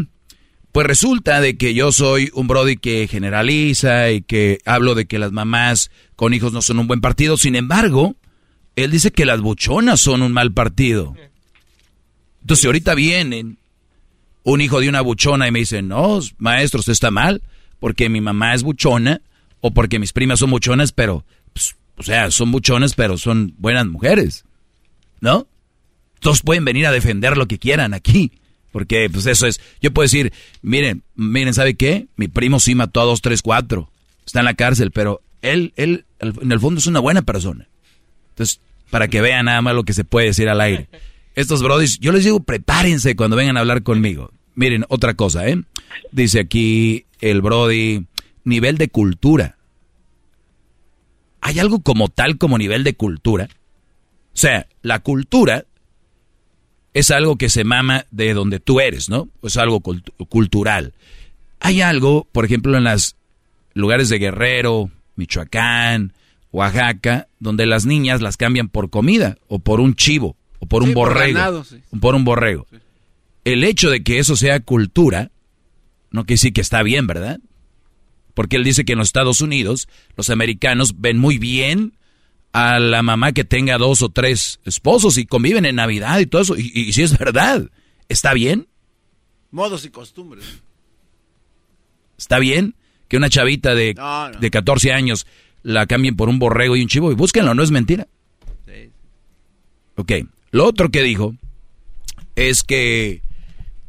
pues 0.72 0.86
resulta 0.86 1.40
de 1.40 1.56
que 1.56 1.74
yo 1.74 1.92
soy 1.92 2.30
un 2.34 2.46
Brody 2.46 2.76
que 2.76 3.08
generaliza 3.08 4.10
y 4.10 4.22
que 4.22 4.58
hablo 4.64 4.94
de 4.94 5.06
que 5.06 5.18
las 5.18 5.32
mamás 5.32 5.90
con 6.16 6.34
hijos 6.34 6.52
no 6.52 6.62
son 6.62 6.78
un 6.78 6.86
buen 6.86 7.00
partido. 7.00 7.36
Sin 7.36 7.56
embargo, 7.56 8.16
él 8.76 8.90
dice 8.90 9.10
que 9.10 9.26
las 9.26 9.40
buchonas 9.40 10.00
son 10.00 10.22
un 10.22 10.32
mal 10.32 10.52
partido. 10.52 11.14
Entonces, 12.42 12.64
ahorita 12.64 12.94
vienen 12.94 13.58
un 14.42 14.60
hijo 14.60 14.80
de 14.80 14.88
una 14.88 15.00
buchona 15.00 15.48
y 15.48 15.50
me 15.50 15.58
dicen, 15.58 15.88
no, 15.88 16.20
maestro, 16.38 16.80
usted 16.80 16.92
está 16.92 17.10
mal, 17.10 17.42
porque 17.78 18.08
mi 18.08 18.20
mamá 18.20 18.54
es 18.54 18.62
buchona 18.62 19.20
o 19.60 19.72
porque 19.72 19.98
mis 19.98 20.12
primas 20.12 20.38
son 20.38 20.50
buchonas, 20.50 20.92
pero, 20.92 21.24
pues, 21.52 21.76
o 21.96 22.02
sea, 22.02 22.30
son 22.30 22.50
buchonas, 22.50 22.94
pero 22.94 23.18
son 23.18 23.54
buenas 23.58 23.86
mujeres. 23.86 24.44
¿No? 25.20 25.46
Todos 26.20 26.42
pueden 26.42 26.64
venir 26.64 26.86
a 26.86 26.92
defender 26.92 27.36
lo 27.36 27.46
que 27.46 27.58
quieran 27.58 27.94
aquí. 27.94 28.32
Porque, 28.72 29.08
pues 29.10 29.26
eso 29.26 29.46
es. 29.46 29.60
Yo 29.80 29.92
puedo 29.92 30.04
decir, 30.04 30.32
miren, 30.62 31.02
miren, 31.14 31.54
¿sabe 31.54 31.74
qué? 31.74 32.06
Mi 32.16 32.28
primo 32.28 32.60
sí 32.60 32.74
mató 32.74 33.00
a 33.00 33.04
dos, 33.04 33.20
tres, 33.20 33.42
cuatro. 33.42 33.90
Está 34.24 34.40
en 34.40 34.44
la 34.44 34.54
cárcel, 34.54 34.92
pero 34.92 35.22
él, 35.42 35.72
él, 35.76 36.04
en 36.20 36.52
el 36.52 36.60
fondo 36.60 36.78
es 36.78 36.86
una 36.86 37.00
buena 37.00 37.22
persona. 37.22 37.68
Entonces, 38.30 38.60
para 38.90 39.08
que 39.08 39.20
vean 39.20 39.46
nada 39.46 39.60
más 39.62 39.74
lo 39.74 39.84
que 39.84 39.92
se 39.92 40.04
puede 40.04 40.28
decir 40.28 40.48
al 40.48 40.60
aire. 40.60 40.88
Estos 41.34 41.62
brodis, 41.62 41.98
yo 41.98 42.12
les 42.12 42.24
digo, 42.24 42.40
prepárense 42.40 43.16
cuando 43.16 43.36
vengan 43.36 43.56
a 43.56 43.60
hablar 43.60 43.82
conmigo. 43.82 44.32
Miren, 44.54 44.84
otra 44.88 45.14
cosa, 45.14 45.48
¿eh? 45.48 45.62
Dice 46.12 46.40
aquí 46.40 47.06
el 47.20 47.40
brody, 47.40 48.06
nivel 48.44 48.78
de 48.78 48.88
cultura. 48.88 49.56
¿Hay 51.40 51.58
algo 51.58 51.80
como 51.80 52.08
tal 52.08 52.38
como 52.38 52.58
nivel 52.58 52.84
de 52.84 52.94
cultura? 52.94 53.48
O 54.32 54.36
sea, 54.36 54.66
la 54.82 55.00
cultura 55.00 55.64
es 56.92 57.10
algo 57.10 57.36
que 57.36 57.48
se 57.48 57.64
mama 57.64 58.06
de 58.10 58.34
donde 58.34 58.60
tú 58.60 58.80
eres, 58.80 59.08
¿no? 59.08 59.28
Es 59.42 59.56
algo 59.56 59.80
cultural. 59.80 60.94
Hay 61.60 61.80
algo, 61.80 62.26
por 62.32 62.44
ejemplo, 62.44 62.76
en 62.76 62.84
los 62.84 63.16
lugares 63.74 64.08
de 64.08 64.18
Guerrero, 64.18 64.90
Michoacán, 65.16 66.12
Oaxaca, 66.52 67.28
donde 67.38 67.66
las 67.66 67.86
niñas 67.86 68.20
las 68.20 68.36
cambian 68.36 68.68
por 68.68 68.90
comida 68.90 69.38
o 69.48 69.58
por 69.58 69.80
un 69.80 69.94
chivo 69.94 70.36
o 70.58 70.66
por 70.66 70.82
un 70.82 70.94
borrego. 70.94 71.64
Por, 72.00 72.14
un 72.14 72.24
borrego. 72.24 72.66
El 73.44 73.64
hecho 73.64 73.90
de 73.90 74.02
que 74.02 74.18
eso 74.18 74.36
sea 74.36 74.60
cultura, 74.60 75.30
no 76.10 76.22
quiere 76.24 76.34
decir 76.34 76.52
que 76.52 76.60
está 76.60 76.82
bien, 76.82 77.06
¿verdad? 77.06 77.40
Porque 78.40 78.56
él 78.56 78.64
dice 78.64 78.86
que 78.86 78.94
en 78.94 78.98
los 78.98 79.08
Estados 79.08 79.42
Unidos 79.42 79.86
los 80.16 80.30
americanos 80.30 80.94
ven 80.98 81.18
muy 81.18 81.36
bien 81.36 81.98
a 82.54 82.78
la 82.78 83.02
mamá 83.02 83.32
que 83.32 83.44
tenga 83.44 83.76
dos 83.76 84.00
o 84.00 84.08
tres 84.08 84.60
esposos 84.64 85.18
y 85.18 85.26
conviven 85.26 85.66
en 85.66 85.76
Navidad 85.76 86.20
y 86.20 86.26
todo 86.26 86.40
eso. 86.40 86.56
Y, 86.56 86.90
si 86.94 87.02
es 87.02 87.18
verdad, 87.18 87.68
¿está 88.08 88.32
bien? 88.32 88.66
Modos 89.50 89.84
y 89.84 89.90
costumbres. 89.90 90.62
¿Está 92.16 92.38
bien 92.38 92.76
que 93.08 93.18
una 93.18 93.28
chavita 93.28 93.74
de, 93.74 93.94
de 94.40 94.50
14 94.50 94.94
años 94.94 95.26
la 95.62 95.84
cambien 95.84 96.16
por 96.16 96.30
un 96.30 96.38
borrego 96.38 96.76
y 96.76 96.80
un 96.80 96.88
chivo? 96.88 97.12
Y 97.12 97.16
búsquenlo, 97.16 97.52
no 97.54 97.62
es 97.62 97.70
mentira. 97.70 98.08
Sí. 98.64 98.90
Ok, 99.96 100.12
lo 100.50 100.64
otro 100.64 100.88
que 100.88 101.02
dijo 101.02 101.34
es 102.36 102.62
que, 102.62 103.20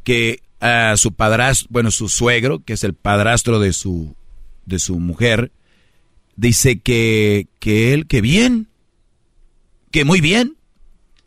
que 0.04 0.42
a 0.60 0.98
su 0.98 1.14
padrastro, 1.14 1.68
bueno, 1.70 1.90
su 1.90 2.10
suegro, 2.10 2.62
que 2.62 2.74
es 2.74 2.84
el 2.84 2.92
padrastro 2.92 3.58
de 3.58 3.72
su, 3.72 4.14
de 4.66 4.78
su 4.78 4.98
mujer, 4.98 5.52
dice 6.36 6.80
que, 6.80 7.48
que 7.58 7.92
él, 7.92 8.06
que 8.06 8.20
bien, 8.20 8.68
que 9.90 10.04
muy 10.04 10.20
bien. 10.20 10.56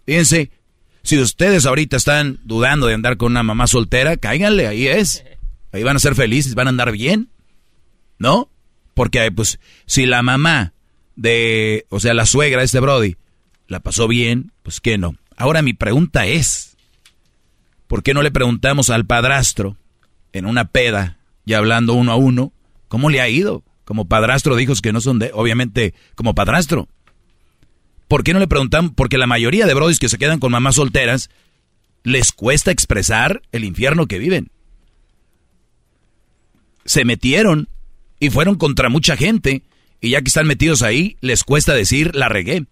Fíjense, 0.06 0.52
si 1.04 1.20
ustedes 1.20 1.66
ahorita 1.66 1.98
están 1.98 2.40
dudando 2.44 2.88
de 2.88 2.96
andar 2.96 3.18
con 3.18 3.32
una 3.32 3.44
mamá 3.44 3.68
soltera, 3.68 4.18
cáiganle, 4.18 4.68
ahí 4.68 4.88
es. 4.88 5.24
Ahí 5.72 5.84
van 5.84 5.98
a 5.98 6.00
ser 6.00 6.16
felices, 6.16 6.56
van 6.56 6.68
a 6.68 6.72
andar 6.72 6.92
bien. 6.92 7.30
¿No? 8.18 8.50
Porque, 8.94 9.30
pues, 9.32 9.60
si 9.86 10.06
la 10.06 10.22
mamá 10.22 10.74
de, 11.16 11.86
o 11.90 12.00
sea, 12.00 12.14
la 12.14 12.26
suegra 12.26 12.60
de 12.60 12.66
este 12.66 12.80
Brody, 12.80 13.18
la 13.68 13.82
pasó 13.82 14.08
bien, 14.08 14.52
pues 14.64 14.80
que 14.80 14.98
no. 14.98 15.16
Ahora 15.38 15.62
mi 15.62 15.74
pregunta 15.74 16.26
es, 16.26 16.78
¿por 17.88 18.04
qué 18.04 18.14
no 18.14 18.22
le 18.22 18.32
preguntamos 18.32 18.90
al 18.90 19.06
padrastro 19.06 19.78
en 20.34 20.46
una 20.46 20.66
peda, 20.66 21.18
y 21.46 21.54
hablando 21.54 21.94
uno 21.94 22.12
a 22.12 22.16
uno, 22.16 22.52
cómo 22.88 23.10
le 23.10 23.22
ha 23.22 23.30
ido? 23.30 23.64
como 23.86 24.08
padrastro 24.08 24.56
de 24.56 24.64
hijos 24.64 24.82
que 24.82 24.92
no 24.92 25.00
son 25.00 25.20
de, 25.20 25.32
obviamente, 25.34 25.94
como 26.16 26.36
padrastro. 26.36 26.90
¿Por 28.08 28.24
qué 28.24 28.34
no 28.34 28.40
le 28.40 28.48
preguntan? 28.48 28.90
Porque 28.90 29.18
la 29.18 29.28
mayoría 29.28 29.66
de 29.66 29.74
brodis 29.74 30.00
que 30.00 30.10
se 30.10 30.18
quedan 30.18 30.40
con 30.40 30.52
mamás 30.52 30.76
solteras 30.76 31.30
les 32.04 32.32
cuesta 32.32 32.72
expresar 32.72 33.42
el 33.52 33.64
infierno 33.64 34.08
que 34.08 34.20
viven. 34.20 34.52
Se 36.84 37.06
metieron 37.06 37.70
y 38.20 38.30
fueron 38.30 38.56
contra 38.56 38.90
mucha 38.90 39.16
gente 39.16 39.64
y 40.02 40.12
ya 40.12 40.22
que 40.22 40.28
están 40.28 40.46
metidos 40.46 40.82
ahí, 40.82 41.18
les 41.22 41.44
cuesta 41.44 41.74
decir 41.74 42.16
la 42.16 42.30
regué. 42.30 42.66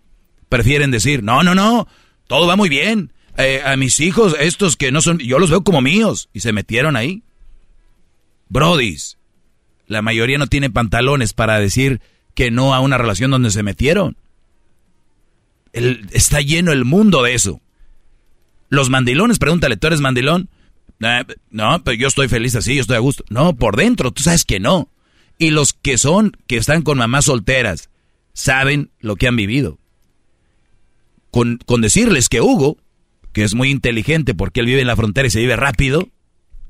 Prefieren 0.50 0.92
decir, 0.92 1.24
no, 1.24 1.42
no, 1.42 1.56
no, 1.56 1.88
todo 2.28 2.46
va 2.46 2.56
muy 2.56 2.70
bien. 2.70 3.12
Eh, 3.38 3.62
a 3.66 3.76
mis 3.76 4.00
hijos, 4.00 4.36
estos 4.40 4.78
que 4.78 4.92
no 4.92 5.02
son, 5.02 5.18
yo 5.18 5.40
los 5.40 5.50
veo 5.50 5.64
como 5.64 5.82
míos 5.82 6.30
y 6.34 6.42
se 6.42 6.54
metieron 6.54 6.96
ahí. 6.96 7.24
Brodis, 8.50 9.18
la 9.94 10.02
mayoría 10.02 10.38
no 10.38 10.48
tiene 10.48 10.70
pantalones 10.70 11.34
para 11.34 11.60
decir 11.60 12.02
que 12.36 12.52
no 12.52 12.74
a 12.74 12.80
una 12.80 12.98
relación 12.98 13.32
donde 13.32 13.52
se 13.52 13.64
metieron. 13.64 14.18
está 15.72 16.42
lleno 16.42 16.72
el 16.72 16.86
mundo 16.86 17.24
de 17.24 17.34
eso. 17.34 17.62
Los 18.70 18.90
mandilones, 18.90 19.40
pregúntale, 19.40 19.78
¿tú 19.78 19.88
eres 19.88 20.02
mandilón? 20.02 20.50
no, 21.50 21.84
pero 21.84 21.96
yo 21.96 22.08
estoy 22.08 22.30
feliz 22.30 22.56
así, 22.56 22.76
yo 22.76 22.82
estoy 22.82 22.96
a 22.96 23.00
gusto. 23.00 23.24
No, 23.30 23.56
por 23.56 23.76
dentro, 23.76 24.12
tú 24.12 24.24
sabes 24.24 24.46
que 24.46 24.60
no. 24.60 24.90
Y 25.38 25.50
los 25.50 25.74
que 25.74 25.98
son, 25.98 26.38
que 26.48 26.58
están 26.58 26.82
con 26.82 26.98
mamás 26.98 27.26
solteras, 27.26 27.90
saben 28.34 28.90
lo 29.00 29.16
que 29.16 29.28
han 29.28 29.36
vivido. 29.36 29.80
Con, 31.32 31.60
con 31.66 31.82
decirles 31.82 32.30
que 32.30 32.42
Hugo, 32.42 32.78
que 33.34 33.44
es 33.44 33.54
muy 33.54 33.70
inteligente 33.70 34.34
porque 34.34 34.62
él 34.62 34.68
vive 34.68 34.82
en 34.82 34.88
la 34.88 34.96
frontera 34.96 35.28
y 35.28 35.32
se 35.32 35.40
vive 35.40 35.56
rápido, 35.56 36.08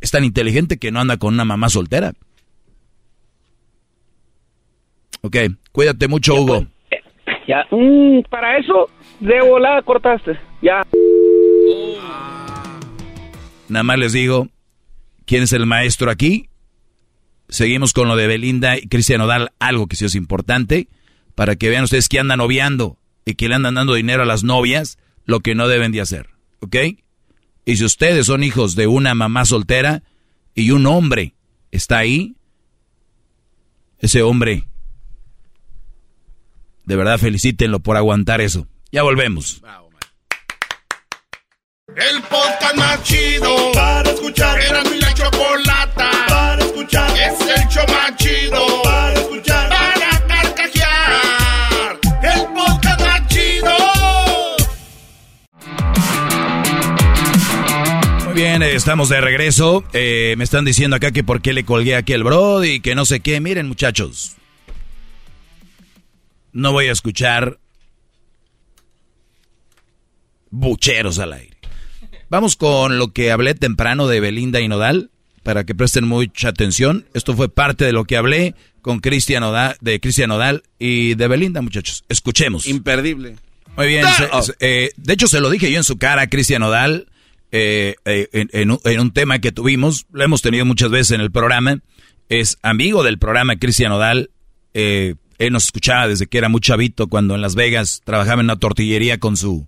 es 0.02 0.12
tan 0.12 0.24
inteligente 0.24 0.78
que 0.78 0.92
no 0.92 1.00
anda 1.00 1.18
con 1.18 1.34
una 1.34 1.46
mamá 1.46 1.70
soltera. 1.70 2.14
Ok, 5.26 5.38
cuídate 5.72 6.10
mucho, 6.10 6.36
Hugo. 6.36 6.68
Ya, 7.48 7.66
mm, 7.72 8.24
para 8.30 8.58
eso, 8.58 8.90
de 9.22 9.42
volada 9.42 9.82
cortaste. 9.82 10.38
Ya. 10.62 10.82
Nada 13.70 13.84
más 13.84 13.98
les 13.98 14.12
digo, 14.12 14.50
¿quién 15.26 15.44
es 15.44 15.54
el 15.54 15.66
maestro 15.66 16.12
aquí? 16.12 16.50
Seguimos 17.48 17.94
con 17.94 18.10
lo 18.10 18.18
de 18.18 18.28
Belinda 18.28 18.78
y 18.78 18.88
Cristian 18.88 19.22
Odal, 19.22 19.52
algo 19.60 19.88
que 19.88 19.96
sí 19.96 20.04
es 20.04 20.16
importante, 20.16 20.90
para 21.36 21.56
que 21.56 21.70
vean 21.70 21.86
ustedes 21.86 22.10
que 22.10 22.20
andan 22.20 22.40
noviando 22.40 22.98
y 23.26 23.36
que 23.36 23.48
le 23.48 23.56
andan 23.56 23.76
dando 23.76 23.94
dinero 23.94 24.24
a 24.24 24.26
las 24.26 24.44
novias, 24.44 24.98
lo 25.26 25.40
que 25.40 25.56
no 25.56 25.70
deben 25.70 25.94
de 25.94 26.02
hacer, 26.02 26.32
¿ok? 26.60 26.76
Y 27.64 27.78
si 27.78 27.86
ustedes 27.86 28.26
son 28.26 28.44
hijos 28.44 28.76
de 28.76 28.88
una 28.88 29.16
mamá 29.16 29.46
soltera 29.46 30.04
y 30.54 30.72
un 30.72 30.86
hombre 30.86 31.34
está 31.72 32.00
ahí, 32.00 32.36
ese 34.00 34.22
hombre 34.22 34.66
de 36.86 36.96
verdad, 36.96 37.18
felicítenlo 37.18 37.80
por 37.80 37.98
aguantar 37.98 38.42
eso. 38.42 38.68
Ya 38.92 39.04
volvemos. 39.04 39.62
El 41.96 42.22
podcast 42.24 42.76
más 42.76 43.04
chido 43.04 43.72
para 43.74 44.10
escuchar. 44.10 44.60
Era 44.60 44.84
mi 44.84 45.00
la 45.00 45.14
chocolata 45.14 46.12
para 46.28 46.64
escuchar. 46.64 47.12
Es 47.12 47.40
el 47.42 47.68
show 47.70 47.86
más 47.88 48.16
chido 48.18 48.82
para 48.84 49.14
escuchar. 49.14 49.70
Para 49.70 50.28
carcajear. 50.28 52.00
El 52.24 52.42
podcast 52.54 53.02
más 53.02 53.28
chido. 53.28 53.78
Muy 58.26 58.34
bien, 58.34 58.64
eh, 58.64 58.76
estamos 58.76 59.10
de 59.10 59.22
regreso. 59.22 59.84
Eh, 59.94 60.36
me 60.38 60.44
están 60.44 60.66
diciendo 60.66 60.96
acá 60.96 61.12
que 61.12 61.24
por 61.24 61.42
qué 61.42 61.54
le 61.54 61.64
colgué 61.64 61.96
aquí 61.96 62.14
el 62.14 62.24
Brody 62.24 62.74
y 62.74 62.80
que 62.80 62.96
no 62.96 63.06
sé 63.06 63.20
qué. 63.20 63.40
Miren, 63.40 63.68
muchachos 63.68 64.36
no 66.54 66.72
voy 66.72 66.88
a 66.88 66.92
escuchar 66.92 67.60
bucheros 70.50 71.20
al 71.20 71.34
aire. 71.34 71.58
Vamos 72.30 72.56
con 72.56 72.98
lo 72.98 73.12
que 73.12 73.32
hablé 73.32 73.54
temprano 73.54 74.08
de 74.08 74.20
Belinda 74.20 74.62
y 74.62 74.68
Nodal, 74.68 75.12
para 75.44 75.66
que 75.66 75.76
presten 75.76 76.06
mucha 76.08 76.50
atención. 76.50 77.06
Esto 77.14 77.36
fue 77.36 77.50
parte 77.50 77.86
de 77.86 77.92
lo 77.92 78.06
que 78.06 78.18
hablé 78.18 78.56
con 78.82 79.00
Cristian 79.00 79.42
Nodal, 79.42 79.76
de 79.82 80.00
Cristian 80.00 80.30
Nodal 80.30 80.64
y 80.80 81.16
de 81.16 81.28
Belinda, 81.28 81.62
muchachos. 81.62 82.04
Escuchemos. 82.10 82.66
Imperdible. 82.68 83.36
Muy 83.76 83.88
bien. 83.88 84.06
Eh, 84.60 84.92
de 84.96 85.14
hecho, 85.14 85.28
se 85.28 85.40
lo 85.40 85.50
dije 85.50 85.72
yo 85.72 85.78
en 85.78 85.84
su 85.84 85.98
cara 85.98 86.24
a 86.24 86.28
Cristian 86.28 86.62
Nodal, 86.62 87.08
eh, 87.52 87.96
eh, 88.06 88.30
en, 88.32 88.72
un, 88.72 89.12
tema 89.12 89.40
que 89.40 89.52
tuvimos, 89.52 90.06
lo 90.12 90.24
hemos 90.24 90.42
tenido 90.42 90.66
muchas 90.66 90.90
veces 90.90 91.12
en 91.12 91.22
el 91.22 91.32
programa. 91.32 91.80
Es 92.30 92.58
amigo 92.62 93.04
del 93.04 93.20
programa 93.20 93.58
Cristian 93.58 93.90
Nodal. 93.90 94.32
Él 95.38 95.54
nos 95.54 95.66
escuchaba 95.66 96.08
desde 96.08 96.28
que 96.28 96.38
era 96.38 96.50
muy 96.50 96.62
chavito 96.62 97.08
cuando 97.08 97.36
en 97.36 97.42
Las 97.42 97.56
Vegas 97.56 98.02
trabajaba 98.04 98.42
en 98.42 98.48
una 98.48 98.58
tortillería 98.58 99.20
con 99.20 99.38
su, 99.38 99.68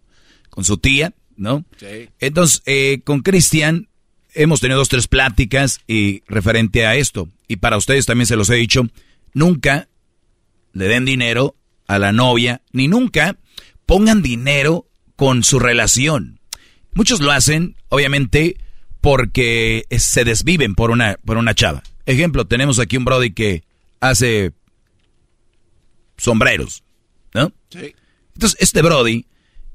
con 0.49 0.63
su 0.63 0.77
tía, 0.77 1.13
¿no? 1.35 1.65
Sí. 1.77 2.09
Entonces, 2.19 2.61
eh, 2.65 3.01
con 3.03 3.21
Cristian 3.21 3.89
hemos 4.33 4.59
tenido 4.59 4.79
dos, 4.79 4.89
tres 4.89 5.07
pláticas 5.07 5.79
y 5.87 6.23
referente 6.27 6.85
a 6.85 6.95
esto. 6.95 7.29
Y 7.47 7.57
para 7.57 7.77
ustedes 7.77 8.05
también 8.05 8.27
se 8.27 8.35
los 8.35 8.49
he 8.49 8.55
dicho, 8.55 8.87
nunca 9.33 9.87
le 10.73 10.87
den 10.87 11.05
dinero 11.05 11.55
a 11.87 11.99
la 11.99 12.11
novia, 12.11 12.61
ni 12.71 12.87
nunca 12.87 13.37
pongan 13.85 14.21
dinero 14.21 14.87
con 15.15 15.43
su 15.43 15.59
relación. 15.59 16.39
Muchos 16.93 17.19
lo 17.21 17.31
hacen, 17.31 17.75
obviamente, 17.89 18.57
porque 19.01 19.85
se 19.91 20.23
desviven 20.23 20.75
por 20.75 20.91
una, 20.91 21.17
por 21.25 21.37
una 21.37 21.53
chava. 21.53 21.83
Ejemplo, 22.05 22.45
tenemos 22.45 22.79
aquí 22.79 22.97
un 22.97 23.05
Brody 23.05 23.31
que 23.31 23.63
hace 23.99 24.51
sombreros, 26.17 26.83
¿no? 27.33 27.51
Sí. 27.69 27.93
Entonces, 28.33 28.57
este 28.59 28.81
Brody 28.81 29.25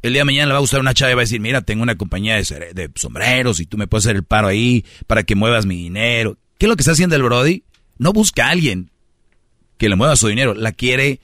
El 0.03 0.13
día 0.13 0.21
de 0.21 0.27
mañana 0.27 0.47
le 0.47 0.53
va 0.53 0.59
a 0.59 0.63
gustar 0.63 0.81
una 0.81 0.95
chava 0.95 1.13
y 1.13 1.15
va 1.15 1.21
a 1.21 1.25
decir, 1.25 1.41
mira, 1.41 1.61
tengo 1.63 1.83
una 1.83 1.97
compañía 1.97 2.37
de, 2.37 2.91
sombreros 2.95 3.61
y 3.61 3.67
tú 3.67 3.77
me 3.77 3.87
puedes 3.87 4.07
hacer 4.07 4.17
el 4.17 4.25
paro 4.25 4.49
ahí 4.49 4.85
para 5.07 5.25
que 5.25 5.35
muevas 5.35 5.67
mi 5.67 5.77
dinero. 5.77 6.39
¿Qué 6.59 6.67
es 6.67 6.69
lo 6.71 6.77
que 6.77 6.83
está 6.83 6.93
haciendo 6.93 7.17
el 7.17 7.23
Brody? 7.23 7.65
No 7.99 8.13
busca 8.13 8.47
a 8.47 8.51
alguien 8.51 8.91
que 9.77 9.89
le 9.89 9.97
mueva 9.97 10.17
su 10.17 10.29
dinero. 10.29 10.55
La 10.55 10.73
quiere 10.73 11.21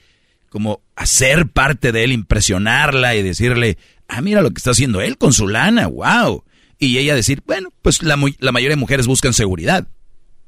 como 0.51 0.83
hacer 0.95 1.49
parte 1.49 1.93
de 1.93 2.05
él, 2.05 2.13
impresionarla 2.13 3.17
y 3.17 3.23
decirle, 3.23 3.79
ah, 4.09 4.21
mira 4.21 4.43
lo 4.43 4.51
que 4.51 4.59
está 4.59 4.73
haciendo 4.73 5.01
él 5.01 5.17
con 5.17 5.33
su 5.33 5.49
lana, 5.49 5.87
wow. 5.87 6.45
Y 6.79 6.99
ella 6.99 7.15
decir, 7.15 7.43
bueno, 7.47 7.73
pues 7.81 8.03
la 8.03 8.17
mayoría 8.17 8.71
de 8.71 8.77
mujeres 8.77 9.07
buscan 9.07 9.33
seguridad, 9.33 9.89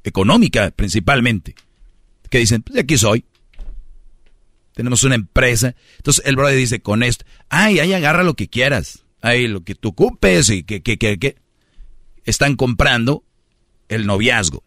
económica 0.05 0.71
principalmente. 0.71 1.55
Que 2.31 2.39
dicen, 2.39 2.63
pues 2.63 2.75
de 2.75 2.81
aquí 2.81 2.99
soy. 2.99 3.25
Tenemos 4.79 5.03
una 5.03 5.17
empresa. 5.17 5.75
Entonces 5.97 6.25
el 6.25 6.37
brother 6.37 6.57
dice, 6.57 6.79
con 6.79 7.03
esto, 7.03 7.25
ay, 7.49 7.81
ahí 7.81 7.93
agarra 7.95 8.23
lo 8.23 8.35
que 8.35 8.47
quieras. 8.47 9.05
Ahí 9.21 9.49
lo 9.49 9.65
que 9.65 9.75
tú 9.75 9.89
ocupes 9.89 10.51
y 10.51 10.63
que, 10.63 10.83
que, 10.83 10.99
que, 10.99 11.19
que. 11.19 11.35
Están 12.25 12.55
comprando 12.55 13.25
el 13.89 14.07
noviazgo. 14.07 14.63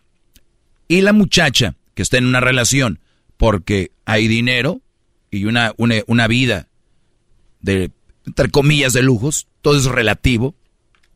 Y 0.89 0.99
la 0.99 1.13
muchacha 1.13 1.77
que 1.93 2.01
está 2.01 2.17
en 2.17 2.25
una 2.25 2.41
relación 2.41 2.99
porque 3.37 3.93
hay 4.03 4.27
dinero 4.27 4.81
y 5.29 5.45
una, 5.45 5.71
una, 5.77 5.95
una 6.07 6.27
vida 6.27 6.67
de, 7.61 7.91
entre 8.25 8.49
comillas, 8.49 8.91
de 8.91 9.03
lujos, 9.03 9.47
todo 9.61 9.77
es 9.77 9.85
relativo, 9.85 10.55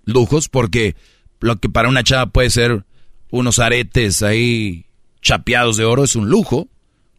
lujos, 0.06 0.48
porque 0.48 0.96
lo 1.42 1.58
que 1.58 1.68
para 1.68 1.90
una 1.90 2.06
chava 2.06 2.28
puede 2.28 2.50
ser 2.50 2.86
unos 3.30 3.60
aretes 3.60 4.24
ahí 4.24 4.86
chapeados 5.22 5.76
de 5.76 5.84
oro 5.84 6.06
es 6.06 6.16
un 6.16 6.30
lujo, 6.30 6.70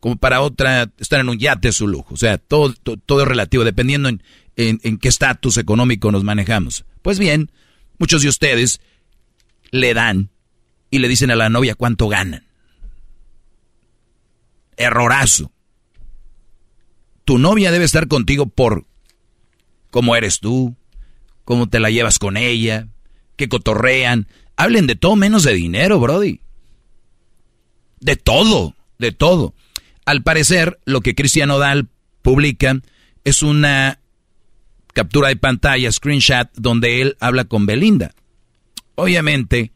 como 0.01 0.17
para 0.17 0.41
otra 0.41 0.91
estar 0.99 1.21
en 1.21 1.29
un 1.29 1.39
yate 1.39 1.69
es 1.69 1.81
un 1.81 1.91
lujo. 1.93 2.15
O 2.15 2.17
sea, 2.17 2.39
todo, 2.39 2.73
to- 2.75 2.97
todo, 2.97 3.23
es 3.23 3.29
relativo, 3.29 3.65
dependiendo 3.65 4.09
en, 4.09 4.23
en, 4.57 4.81
en 4.83 4.99
qué 4.99 5.09
estatus 5.09 5.57
económico 5.57 6.13
nos 6.13 6.25
manejamos. 6.25 6.85
Pues 7.03 7.19
bien, 7.19 7.51
muchos 7.99 8.23
de 8.23 8.29
ustedes 8.29 8.81
le 9.71 9.95
dan 9.95 10.31
y 10.91 10.99
le 10.99 11.09
dicen 11.09 11.31
a 11.31 11.37
la 11.37 11.49
novia 11.49 11.75
cuánto 11.75 12.09
ganan. 12.09 12.45
Errorazo. 14.77 15.51
Tu 17.25 17.39
novia 17.39 17.73
debe 17.73 17.85
estar 17.85 18.07
contigo 18.09 18.47
por 18.47 18.85
cómo 19.91 20.15
eres 20.15 20.39
tú, 20.41 20.77
cómo 21.45 21.69
te 21.69 21.81
la 21.81 21.91
llevas 21.91 22.19
con 22.19 22.37
ella, 22.37 22.87
que 23.37 23.49
cotorrean. 23.49 24.29
Hablen 24.57 24.87
de 24.87 24.95
todo 24.95 25.17
menos 25.17 25.43
de 25.43 25.55
dinero, 25.55 25.99
Brody. 25.99 26.41
De 28.01 28.17
todo, 28.17 28.75
de 28.99 29.13
todo. 29.13 29.55
Al 30.07 30.23
parecer, 30.23 30.79
lo 30.87 31.03
que 31.03 31.15
Cristian 31.15 31.51
Odal 31.51 31.89
publica 32.23 32.81
es 33.25 33.43
una 33.43 33.99
captura 34.95 35.29
de 35.29 35.37
pantalla, 35.37 35.93
screenshot, 35.93 36.49
donde 36.55 37.03
él 37.03 37.17
habla 37.21 37.45
con 37.45 37.67
Belinda. 37.67 38.15
Obviamente, 38.95 39.73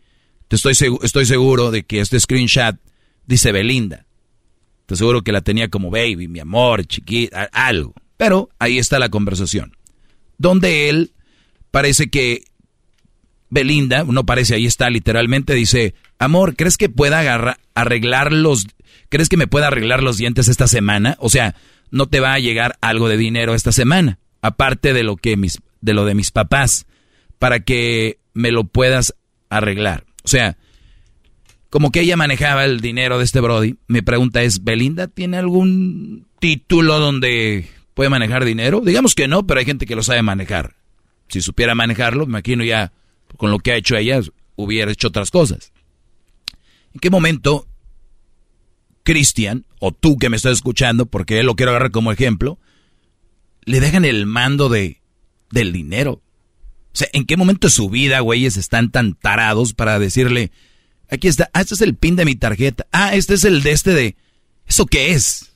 te 0.49 0.57
estoy, 0.57 0.73
segu- 0.75 1.01
estoy 1.03 1.27
seguro 1.27 1.71
de 1.71 1.83
que 1.83 2.01
este 2.01 2.19
screenshot 2.19 2.77
dice 3.27 3.53
Belinda. 3.53 4.07
Te 4.87 4.97
seguro 4.97 5.23
que 5.23 5.33
la 5.33 5.43
tenía 5.43 5.69
como 5.69 5.91
baby, 5.91 6.27
mi 6.27 6.41
amor, 6.41 6.87
chiquita, 6.87 7.51
algo. 7.53 7.93
Pero 8.17 8.49
ahí 8.59 8.79
está 8.79 8.99
la 8.99 9.09
conversación. 9.11 9.77
Donde 10.39 10.89
él 10.89 11.13
parece 11.71 12.09
que 12.09 12.45
Belinda, 13.51 14.05
no 14.05 14.25
parece, 14.25 14.55
ahí 14.55 14.67
está 14.67 14.91
literalmente, 14.91 15.55
dice, 15.55 15.95
amor, 16.19 16.55
¿crees 16.57 16.77
que 16.77 16.89
pueda 16.89 17.57
arreglar 17.75 18.33
los, 18.33 18.67
crees 19.11 19.29
que 19.29 19.37
me 19.37 19.47
pueda 19.47 19.67
arreglar 19.67 20.03
los 20.03 20.17
dientes 20.17 20.49
esta 20.49 20.67
semana? 20.67 21.17
O 21.21 21.29
sea, 21.29 21.55
no 21.91 22.07
te 22.07 22.21
va 22.21 22.33
a 22.33 22.39
llegar 22.39 22.79
algo 22.81 23.09
de 23.09 23.19
dinero 23.19 23.55
esta 23.55 23.73
semana, 23.73 24.19
aparte 24.41 24.95
de 24.95 25.03
lo 25.03 25.17
que 25.17 25.37
mis, 25.37 25.61
de 25.83 25.93
lo 25.93 26.07
de 26.07 26.15
mis 26.15 26.31
papás, 26.31 26.87
para 27.39 27.61
que 27.61 28.19
me 28.33 28.53
lo 28.53 28.65
puedas 28.65 29.15
arreglar. 29.51 30.05
O 30.25 30.29
sea, 30.29 30.57
como 31.69 31.93
que 31.93 32.01
ella 32.01 32.17
manejaba 32.17 32.65
el 32.65 32.81
dinero 32.81 33.19
de 33.19 33.25
este 33.25 33.41
Brody, 33.41 33.77
mi 33.89 34.03
pregunta 34.03 34.43
es, 34.43 34.65
¿Belinda 34.65 35.09
tiene 35.09 35.37
algún 35.37 36.27
título 36.39 36.99
donde 36.99 37.69
puede 37.95 38.11
manejar 38.11 38.45
dinero? 38.45 38.81
Digamos 38.81 39.15
que 39.15 39.29
no, 39.29 39.47
pero 39.47 39.61
hay 39.61 39.67
gente 39.67 39.87
que 39.87 39.97
lo 39.97 40.03
sabe 40.03 40.23
manejar. 40.23 40.75
Si 41.29 41.41
supiera 41.41 41.75
manejarlo, 41.75 42.27
me 42.27 42.33
imagino 42.33 42.65
ya 42.65 42.93
con 43.37 43.51
lo 43.51 43.59
que 43.59 43.73
ha 43.73 43.77
hecho 43.77 43.97
ella, 43.97 44.21
hubiera 44.57 44.91
hecho 44.91 45.09
otras 45.09 45.31
cosas. 45.31 45.73
¿En 46.93 47.01
qué 47.01 47.09
momento 47.09 47.67
Cristian, 49.03 49.65
o 49.79 49.93
tú 49.93 50.19
que 50.19 50.29
me 50.29 50.37
estás 50.37 50.53
escuchando, 50.53 51.07
porque 51.07 51.41
él 51.41 51.47
lo 51.47 51.57
quiero 51.57 51.71
agarrar 51.73 51.91
como 51.91 52.13
ejemplo, 52.13 52.59
le 53.65 53.81
dejan 53.81 54.05
el 54.05 54.27
mando 54.27 54.69
de, 54.69 55.01
del 55.51 55.73
dinero? 55.73 56.23
O 56.93 56.97
sea, 56.97 57.09
¿en 57.13 57.25
qué 57.25 57.37
momento 57.37 57.69
de 57.69 57.73
su 57.73 57.89
vida, 57.89 58.21
güeyes, 58.21 58.57
están 58.57 58.91
tan 58.91 59.15
tarados 59.15 59.75
para 59.75 59.99
decirle, 59.99 60.51
aquí 61.09 61.29
está, 61.29 61.51
ah, 61.53 61.61
este 61.61 61.75
es 61.75 61.81
el 61.81 61.95
pin 61.95 62.17
de 62.17 62.25
mi 62.25 62.35
tarjeta, 62.35 62.87
ah, 62.93 63.15
este 63.15 63.35
es 63.35 63.45
el 63.45 63.63
de 63.63 63.73
este 63.73 63.93
de... 63.93 64.17
¿Eso 64.67 64.87
qué 64.87 65.13
es? 65.13 65.53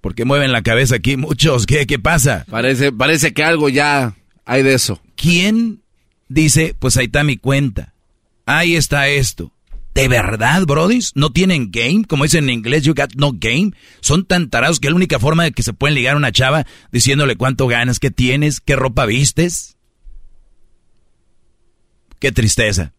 Porque 0.00 0.24
mueven 0.24 0.52
la 0.52 0.62
cabeza 0.62 0.96
aquí 0.96 1.16
muchos, 1.16 1.66
¿qué, 1.66 1.86
qué 1.86 1.98
pasa? 1.98 2.44
Parece, 2.48 2.92
parece 2.92 3.32
que 3.32 3.42
algo 3.42 3.68
ya 3.68 4.16
hay 4.44 4.62
de 4.62 4.74
eso. 4.74 5.00
¿Quién 5.16 5.82
dice, 6.28 6.76
pues 6.78 6.96
ahí 6.96 7.06
está 7.06 7.24
mi 7.24 7.36
cuenta? 7.36 7.94
Ahí 8.46 8.76
está 8.76 9.08
esto. 9.08 9.52
¿De 9.96 10.08
verdad, 10.08 10.66
brodis? 10.66 11.12
¿No 11.14 11.30
tienen 11.30 11.70
game? 11.70 12.04
Como 12.06 12.24
dicen 12.24 12.44
en 12.44 12.58
inglés, 12.58 12.82
you 12.82 12.92
got 12.92 13.14
no 13.14 13.32
game. 13.32 13.72
Son 14.02 14.26
tan 14.26 14.50
tarados 14.50 14.78
que 14.78 14.90
la 14.90 14.94
única 14.94 15.18
forma 15.18 15.44
de 15.44 15.52
que 15.52 15.62
se 15.62 15.72
pueden 15.72 15.94
ligar 15.94 16.12
a 16.12 16.18
una 16.18 16.32
chava 16.32 16.66
diciéndole 16.92 17.36
cuánto 17.36 17.66
ganas, 17.66 17.98
qué 17.98 18.10
tienes, 18.10 18.60
qué 18.60 18.76
ropa 18.76 19.06
vistes. 19.06 19.78
Qué 22.18 22.30
tristeza. 22.30 22.92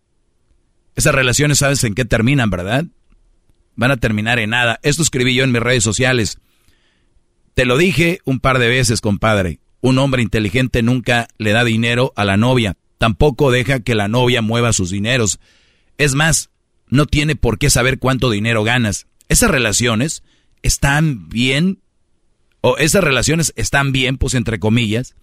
Esas 0.96 1.14
relaciones, 1.14 1.60
¿sabes 1.60 1.84
en 1.84 1.94
qué 1.94 2.04
terminan, 2.04 2.50
verdad? 2.50 2.86
Van 3.76 3.92
a 3.92 3.98
terminar 3.98 4.40
en 4.40 4.50
nada. 4.50 4.80
Esto 4.82 5.04
escribí 5.04 5.36
yo 5.36 5.44
en 5.44 5.52
mis 5.52 5.62
redes 5.62 5.84
sociales. 5.84 6.40
Te 7.54 7.66
lo 7.66 7.78
dije 7.78 8.22
un 8.26 8.40
par 8.40 8.58
de 8.58 8.70
veces, 8.70 9.02
compadre. 9.02 9.60
Un 9.82 10.00
hombre 10.00 10.24
inteligente 10.24 10.82
nunca 10.82 11.28
le 11.38 11.52
da 11.52 11.64
dinero 11.64 12.12
a 12.16 12.26
la 12.26 12.38
novia. 12.38 12.76
Tampoco 12.98 13.52
deja 13.52 13.82
que 13.82 13.94
la 13.94 14.08
novia 14.08 14.42
mueva 14.42 14.74
sus 14.74 14.90
dineros. 14.90 15.40
Es 16.00 16.16
más, 16.16 16.50
no 16.90 17.06
tiene 17.06 17.36
por 17.36 17.58
qué 17.58 17.70
saber 17.70 18.00
cuánto 18.00 18.30
dinero 18.30 18.64
ganas. 18.64 19.08
Esas 19.30 19.52
relaciones 19.52 20.24
están 20.62 21.30
bien, 21.30 21.80
o 22.62 22.78
esas 22.78 23.04
relaciones 23.04 23.54
están 23.56 23.92
bien, 23.92 24.18
pues 24.18 24.34
entre 24.34 24.60
comillas. 24.60 25.16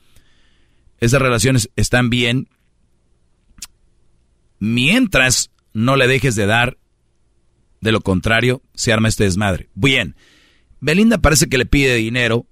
Esas 1.00 1.20
relaciones 1.20 1.70
están 1.76 2.10
bien 2.10 2.48
mientras 4.58 5.50
no 5.72 5.96
le 5.96 6.06
dejes 6.06 6.34
de 6.34 6.46
dar. 6.46 6.78
De 7.80 7.92
lo 7.92 8.00
contrario, 8.00 8.62
se 8.74 8.92
arma 8.92 9.08
este 9.08 9.24
desmadre. 9.24 9.68
Bien, 9.74 10.16
Belinda 10.80 11.18
parece 11.18 11.48
que 11.48 11.58
le 11.58 11.66
pide 11.66 11.96
dinero. 11.96 12.46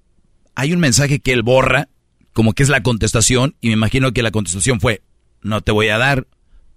Hay 0.55 0.73
un 0.75 0.81
mensaje 0.81 1.21
que 1.21 1.33
él 1.33 1.43
borra, 1.43 1.89
como 2.35 2.53
que 2.53 2.63
es 2.63 2.69
la 2.69 2.83
contestación, 2.83 3.57
y 3.61 3.69
me 3.69 3.75
imagino 3.75 4.13
que 4.13 4.23
la 4.23 4.31
contestación 4.31 4.81
fue, 4.81 5.03
no 5.41 5.63
te 5.63 5.73
voy 5.73 5.89
a 5.89 5.97
dar, 5.97 6.27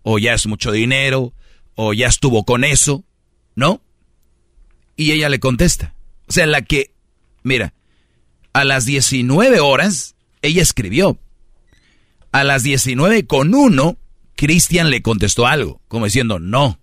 o 0.04 0.20
ya 0.20 0.34
es 0.34 0.48
mucho 0.48 0.72
dinero, 0.72 1.34
o 1.76 1.94
ya 1.94 2.08
estuvo 2.08 2.46
con 2.46 2.64
eso, 2.64 3.04
¿no? 3.56 3.82
Y 4.96 5.12
ella 5.12 5.30
le 5.30 5.40
contesta. 5.40 5.94
O 6.28 6.34
sea, 6.34 6.46
la 6.46 6.62
que, 6.62 6.92
mira, 7.44 7.74
a 8.54 8.64
las 8.64 8.86
19 8.86 9.60
horas, 9.60 10.16
ella 10.42 10.62
escribió. 10.62 11.20
A 12.32 12.44
las 12.44 12.64
19 12.64 13.28
con 13.28 13.54
uno, 13.54 13.98
Cristian 14.36 14.90
le 14.90 15.02
contestó 15.02 15.48
algo, 15.48 15.82
como 15.88 16.06
diciendo, 16.06 16.40
no, 16.40 16.80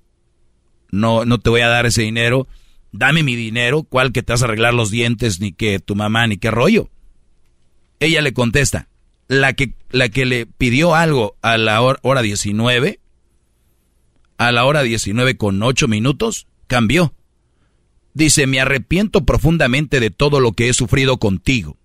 no, 0.90 1.24
no 1.24 1.40
te 1.40 1.50
voy 1.50 1.60
a 1.62 1.68
dar 1.68 1.86
ese 1.86 2.02
dinero, 2.02 2.46
dame 2.92 3.22
mi 3.22 3.36
dinero, 3.36 3.82
¿cuál 3.82 4.12
que 4.12 4.22
te 4.22 4.32
vas 4.32 4.42
a 4.42 4.46
arreglar 4.46 4.74
los 4.74 4.90
dientes, 4.90 5.40
ni 5.40 5.52
que 5.52 5.78
tu 5.78 5.94
mamá, 5.94 6.26
ni 6.26 6.38
qué 6.38 6.50
rollo? 6.50 6.90
Ella 8.00 8.22
le 8.22 8.32
contesta, 8.32 8.88
la 9.28 9.52
que, 9.52 9.74
la 9.90 10.08
que 10.08 10.24
le 10.24 10.46
pidió 10.46 10.94
algo 10.94 11.36
a 11.42 11.58
la 11.58 11.80
hora, 11.80 11.98
hora 12.02 12.22
19, 12.22 13.00
a 14.48 14.52
la 14.52 14.64
hora 14.64 14.82
19 14.82 15.36
con 15.36 15.62
8 15.62 15.88
minutos, 15.88 16.46
cambió. 16.66 17.14
Dice, 18.14 18.46
me 18.46 18.60
arrepiento 18.60 19.24
profundamente 19.24 20.00
de 20.00 20.10
todo 20.10 20.40
lo 20.40 20.52
que 20.52 20.68
he 20.68 20.74
sufrido 20.74 21.18
contigo. 21.18 21.78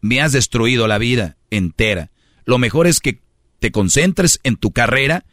Me 0.00 0.20
has 0.20 0.32
destruido 0.32 0.86
la 0.86 0.98
vida 0.98 1.36
entera. 1.50 2.10
Lo 2.44 2.58
mejor 2.58 2.86
es 2.86 3.00
que 3.00 3.20
te 3.58 3.72
concentres 3.72 4.40
en 4.42 4.56
tu 4.56 4.72
carrera, 4.72 5.24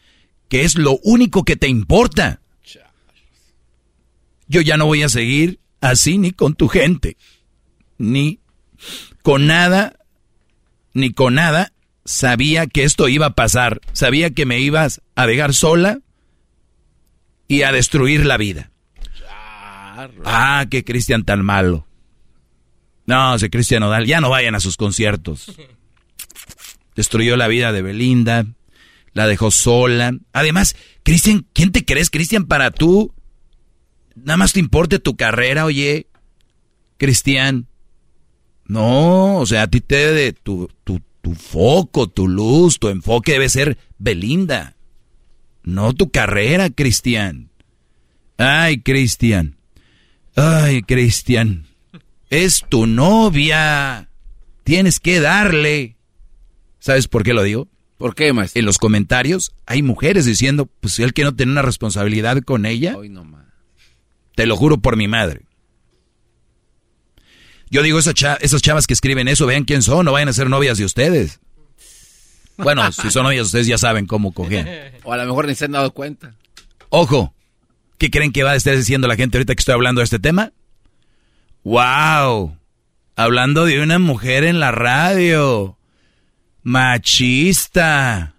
que 0.49 0.63
es 0.63 0.77
lo 0.77 0.99
único 1.03 1.43
que 1.43 1.55
te 1.55 1.67
importa. 1.67 2.41
Yo 4.47 4.61
ya 4.61 4.77
no 4.77 4.85
voy 4.85 5.03
a 5.03 5.09
seguir 5.09 5.59
así 5.81 6.17
ni 6.17 6.31
con 6.31 6.55
tu 6.55 6.69
gente, 6.69 7.17
ni 7.97 8.39
con 9.21 9.45
nada, 9.47 9.99
ni 10.93 11.11
con 11.11 11.35
nada. 11.35 11.73
Sabía 12.05 12.67
que 12.67 12.85
esto 12.85 13.09
iba 13.09 13.25
a 13.25 13.35
pasar, 13.35 13.81
sabía 13.91 14.29
que 14.29 14.45
me 14.45 14.59
ibas 14.59 15.01
a 15.15 15.27
dejar 15.27 15.53
sola 15.53 15.99
y 17.47 17.63
a 17.63 17.71
destruir 17.71 18.25
la 18.25 18.37
vida. 18.37 18.71
Ah, 20.25 20.65
qué 20.69 20.83
Cristian 20.83 21.23
tan 21.23 21.43
malo. 21.43 21.87
No, 23.05 23.35
ese 23.35 23.49
Cristian 23.49 23.81
Nodal, 23.81 24.05
ya 24.05 24.21
no 24.21 24.29
vayan 24.29 24.53
a 24.53 24.59
sus 24.59 24.77
conciertos. 24.77 25.51
Destruyó 26.95 27.37
la 27.37 27.47
vida 27.47 27.71
de 27.71 27.81
Belinda, 27.81 28.45
la 29.13 29.27
dejó 29.27 29.49
sola. 29.49 30.13
Además, 30.33 30.75
Cristian, 31.03 31.47
¿quién 31.53 31.71
te 31.71 31.85
crees, 31.85 32.09
Cristian, 32.09 32.45
para 32.45 32.71
tú? 32.71 33.13
Nada 34.15 34.37
más 34.37 34.53
te 34.53 34.59
importe 34.59 34.99
tu 34.99 35.15
carrera, 35.15 35.65
oye. 35.65 36.07
Cristian. 36.97 37.67
No, 38.65 39.37
o 39.37 39.45
sea, 39.45 39.63
a 39.63 39.67
ti 39.67 39.79
te 39.79 39.95
debe 39.95 40.33
tu, 40.33 40.69
tu, 40.83 41.01
tu 41.21 41.33
foco, 41.33 42.07
tu 42.07 42.27
luz, 42.27 42.79
tu 42.79 42.89
enfoque 42.89 43.33
debe 43.33 43.49
ser 43.49 43.77
Belinda. 43.97 44.76
No 45.67 45.91
tu 45.91 46.11
carrera, 46.11 46.69
Cristian. 46.69 47.49
Ay, 48.37 48.79
Cristian. 48.79 49.57
Ay, 50.33 50.81
Cristian. 50.81 51.67
Es 52.29 52.63
tu 52.69 52.87
novia. 52.87 54.07
Tienes 54.63 55.01
que 55.01 55.19
darle. 55.19 55.97
¿Sabes 56.79 57.09
por 57.09 57.23
qué 57.23 57.33
lo 57.33 57.43
digo? 57.43 57.67
¿Por 57.97 58.15
qué, 58.15 58.31
maestro? 58.31 58.61
En 58.61 58.65
los 58.65 58.77
comentarios 58.77 59.51
hay 59.65 59.83
mujeres 59.83 60.23
diciendo, 60.23 60.69
pues 60.79 60.99
él 60.99 61.13
que 61.13 61.25
no 61.25 61.35
tiene 61.35 61.51
una 61.51 61.63
responsabilidad 61.63 62.41
con 62.43 62.65
ella. 62.65 62.95
Te 64.35 64.45
lo 64.45 64.55
juro 64.55 64.77
por 64.77 64.95
mi 64.95 65.09
madre. 65.09 65.41
Yo 67.69 67.83
digo, 67.83 67.99
esas, 67.99 68.15
esas 68.39 68.61
chavas 68.61 68.87
que 68.87 68.93
escriben 68.93 69.27
eso, 69.27 69.45
vean 69.45 69.65
quién 69.65 69.81
son, 69.81 70.05
no 70.05 70.13
vayan 70.13 70.29
a 70.29 70.33
ser 70.33 70.49
novias 70.49 70.77
de 70.77 70.85
ustedes. 70.85 71.41
Bueno, 72.63 72.91
si 72.91 73.11
son 73.11 73.23
novias, 73.23 73.45
ustedes 73.45 73.67
ya 73.67 73.77
saben 73.77 74.07
cómo 74.07 74.31
coger. 74.31 74.99
O 75.03 75.13
a 75.13 75.17
lo 75.17 75.25
mejor 75.25 75.47
ni 75.47 75.55
se 75.55 75.65
han 75.65 75.73
dado 75.73 75.91
cuenta. 75.91 76.33
Ojo, 76.89 77.33
¿qué 77.97 78.09
creen 78.09 78.31
que 78.31 78.43
va 78.43 78.51
a 78.51 78.55
estar 78.55 78.75
diciendo 78.75 79.07
la 79.07 79.15
gente 79.15 79.37
ahorita 79.37 79.53
que 79.53 79.59
estoy 79.59 79.73
hablando 79.73 79.99
de 79.99 80.05
este 80.05 80.19
tema? 80.19 80.51
¡Wow! 81.63 82.57
Hablando 83.15 83.65
de 83.65 83.81
una 83.81 83.99
mujer 83.99 84.43
en 84.43 84.59
la 84.59 84.71
radio. 84.71 85.77
Machista. 86.63 88.35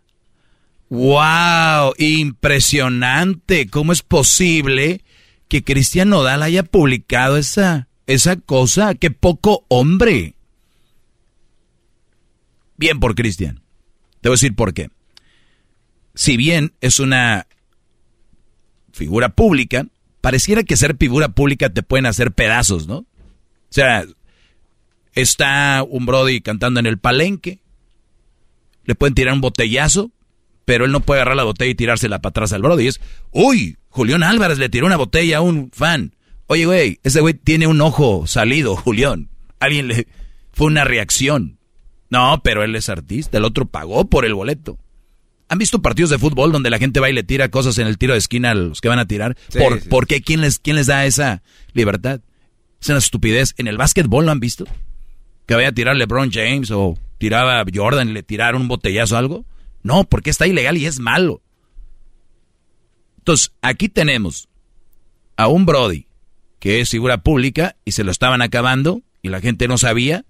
¡Wow! 0.88 1.94
Impresionante. 1.98 3.68
¿Cómo 3.68 3.92
es 3.92 4.02
posible 4.02 5.02
que 5.48 5.62
Cristian 5.62 6.08
Nodal 6.08 6.42
haya 6.42 6.62
publicado 6.64 7.36
esa, 7.36 7.88
esa 8.06 8.36
cosa? 8.36 8.94
¡Qué 8.94 9.10
poco 9.10 9.64
hombre! 9.68 10.34
Bien 12.76 12.98
por 13.00 13.14
Cristian. 13.14 13.62
Te 14.20 14.28
voy 14.28 14.34
a 14.34 14.38
decir 14.38 14.54
por 14.54 14.74
qué. 14.74 14.90
Si 16.14 16.36
bien 16.36 16.72
es 16.80 17.00
una 17.00 17.46
figura 18.92 19.28
pública, 19.30 19.86
pareciera 20.20 20.64
que 20.64 20.76
ser 20.76 20.96
figura 20.96 21.28
pública 21.28 21.70
te 21.70 21.82
pueden 21.82 22.06
hacer 22.06 22.32
pedazos, 22.32 22.88
¿no? 22.88 22.98
O 22.98 23.06
sea, 23.70 24.04
está 25.12 25.84
un 25.88 26.06
Brody 26.06 26.40
cantando 26.40 26.80
en 26.80 26.86
el 26.86 26.98
palenque, 26.98 27.60
le 28.84 28.94
pueden 28.94 29.14
tirar 29.14 29.34
un 29.34 29.40
botellazo, 29.40 30.10
pero 30.64 30.84
él 30.84 30.92
no 30.92 31.00
puede 31.00 31.20
agarrar 31.20 31.36
la 31.36 31.44
botella 31.44 31.70
y 31.70 31.74
tirársela 31.74 32.20
para 32.20 32.30
atrás 32.30 32.52
al 32.52 32.62
Brody. 32.62 32.88
Es, 32.88 33.00
uy, 33.30 33.76
Julián 33.88 34.22
Álvarez 34.22 34.58
le 34.58 34.68
tiró 34.68 34.86
una 34.86 34.96
botella 34.96 35.38
a 35.38 35.40
un 35.40 35.70
fan. 35.72 36.14
Oye, 36.46 36.66
güey, 36.66 36.98
ese 37.02 37.20
güey 37.20 37.34
tiene 37.34 37.66
un 37.66 37.80
ojo 37.80 38.26
salido, 38.26 38.76
Julián. 38.76 39.28
Alguien 39.60 39.88
le... 39.88 40.08
Fue 40.52 40.66
una 40.66 40.84
reacción. 40.84 41.57
No, 42.10 42.40
pero 42.42 42.64
él 42.64 42.74
es 42.74 42.88
artista, 42.88 43.38
el 43.38 43.44
otro 43.44 43.66
pagó 43.66 44.08
por 44.08 44.24
el 44.24 44.34
boleto. 44.34 44.78
¿Han 45.48 45.58
visto 45.58 45.80
partidos 45.80 46.10
de 46.10 46.18
fútbol 46.18 46.52
donde 46.52 46.70
la 46.70 46.78
gente 46.78 47.00
va 47.00 47.08
y 47.08 47.14
le 47.14 47.22
tira 47.22 47.50
cosas 47.50 47.78
en 47.78 47.86
el 47.86 47.96
tiro 47.96 48.12
de 48.12 48.18
esquina 48.18 48.50
a 48.50 48.54
los 48.54 48.80
que 48.80 48.88
van 48.88 48.98
a 48.98 49.06
tirar? 49.06 49.36
¿Por, 49.56 49.88
¿por 49.88 50.06
qué? 50.06 50.20
¿Quién 50.20 50.42
les, 50.42 50.58
¿Quién 50.58 50.76
les 50.76 50.86
da 50.86 51.06
esa 51.06 51.42
libertad? 51.72 52.20
Es 52.80 52.88
una 52.90 52.98
estupidez. 52.98 53.54
¿En 53.56 53.66
el 53.66 53.78
básquetbol 53.78 54.26
lo 54.26 54.30
han 54.30 54.40
visto? 54.40 54.66
Que 55.46 55.54
vaya 55.54 55.68
a 55.68 55.72
tirar 55.72 55.96
LeBron 55.96 56.30
James 56.30 56.70
o 56.70 56.98
tiraba 57.16 57.64
Jordan 57.72 58.10
y 58.10 58.12
le 58.12 58.22
tiraron 58.22 58.62
un 58.62 58.68
botellazo 58.68 59.14
o 59.14 59.18
algo. 59.18 59.46
No, 59.82 60.04
porque 60.04 60.28
está 60.28 60.46
ilegal 60.46 60.76
y 60.76 60.84
es 60.84 60.98
malo. 60.98 61.42
Entonces, 63.18 63.52
aquí 63.62 63.88
tenemos 63.88 64.48
a 65.36 65.48
un 65.48 65.64
Brody 65.64 66.08
que 66.58 66.80
es 66.80 66.90
figura 66.90 67.22
pública 67.22 67.76
y 67.84 67.92
se 67.92 68.04
lo 68.04 68.10
estaban 68.10 68.42
acabando 68.42 69.02
y 69.22 69.28
la 69.28 69.40
gente 69.40 69.66
no 69.66 69.78
sabía. 69.78 70.26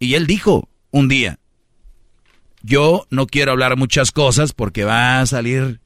Y 0.00 0.14
él 0.14 0.26
dijo 0.26 0.68
un 0.96 1.08
día, 1.08 1.38
yo 2.62 3.06
no 3.10 3.26
quiero 3.26 3.52
hablar 3.52 3.76
muchas 3.76 4.12
cosas 4.12 4.52
porque 4.54 4.84
va 4.84 5.20
a 5.20 5.26
salir 5.26 5.80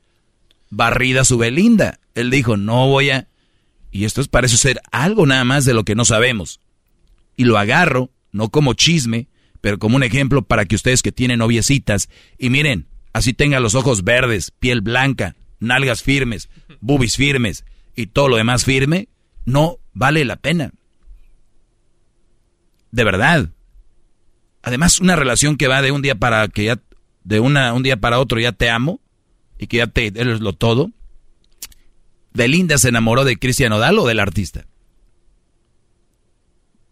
barrida 0.71 1.25
su 1.25 1.37
Belinda. 1.37 1.99
Él 2.15 2.31
dijo, 2.31 2.57
no 2.57 2.87
voy 2.87 3.11
a... 3.11 3.29
Y 3.91 4.05
esto 4.05 4.25
parece 4.27 4.57
ser 4.57 4.81
algo 4.93 5.27
nada 5.27 5.43
más 5.45 5.65
de 5.65 5.75
lo 5.75 5.85
que 5.85 5.97
no 5.97 6.05
sabemos. 6.05 6.61
Y 7.37 7.45
lo 7.45 7.59
agarro, 7.59 8.11
no 8.31 8.51
como 8.51 8.75
chisme, 8.75 9.27
pero 9.61 9.81
como 9.81 9.97
un 9.97 10.05
ejemplo 10.05 10.43
para 10.43 10.65
que 10.65 10.77
ustedes 10.77 11.03
que 11.03 11.11
tienen 11.11 11.41
noviecitas, 11.41 12.09
y 12.39 12.51
miren, 12.51 12.87
así 13.13 13.35
tengan 13.35 13.65
los 13.65 13.75
ojos 13.75 14.05
verdes, 14.05 14.53
piel 14.53 14.81
blanca, 14.81 15.35
nalgas 15.59 16.05
firmes, 16.05 16.49
bubis 16.81 17.17
firmes 17.17 17.65
y 17.97 18.07
todo 18.07 18.29
lo 18.29 18.37
demás 18.37 18.65
firme, 18.65 19.09
no 19.45 19.79
vale 19.93 20.25
la 20.25 20.37
pena. 20.37 20.71
De 22.93 23.03
verdad. 23.03 23.51
Además, 24.63 25.01
una 25.01 25.17
relación 25.17 25.57
que 25.57 25.69
va 25.69 25.83
de 25.83 25.93
un 25.93 26.03
día 26.03 26.15
para 26.15 26.49
que 26.49 26.65
ya, 26.65 26.81
de 27.25 27.41
una, 27.41 27.73
un 27.73 27.83
día 27.83 27.97
para 27.97 28.19
otro 28.19 28.39
ya 28.41 28.53
te 28.53 28.69
amo 28.71 29.01
y 29.59 29.67
que 29.67 29.79
ya 29.79 29.87
te 29.87 30.07
eres 30.07 30.41
lo 30.41 30.53
todo. 30.53 30.91
¿Belinda 32.33 32.79
se 32.79 32.89
enamoró 32.89 33.25
de 33.25 33.39
Cristian 33.39 33.73
Odal 33.73 33.99
o 33.99 34.07
del 34.07 34.21
artista? 34.21 34.67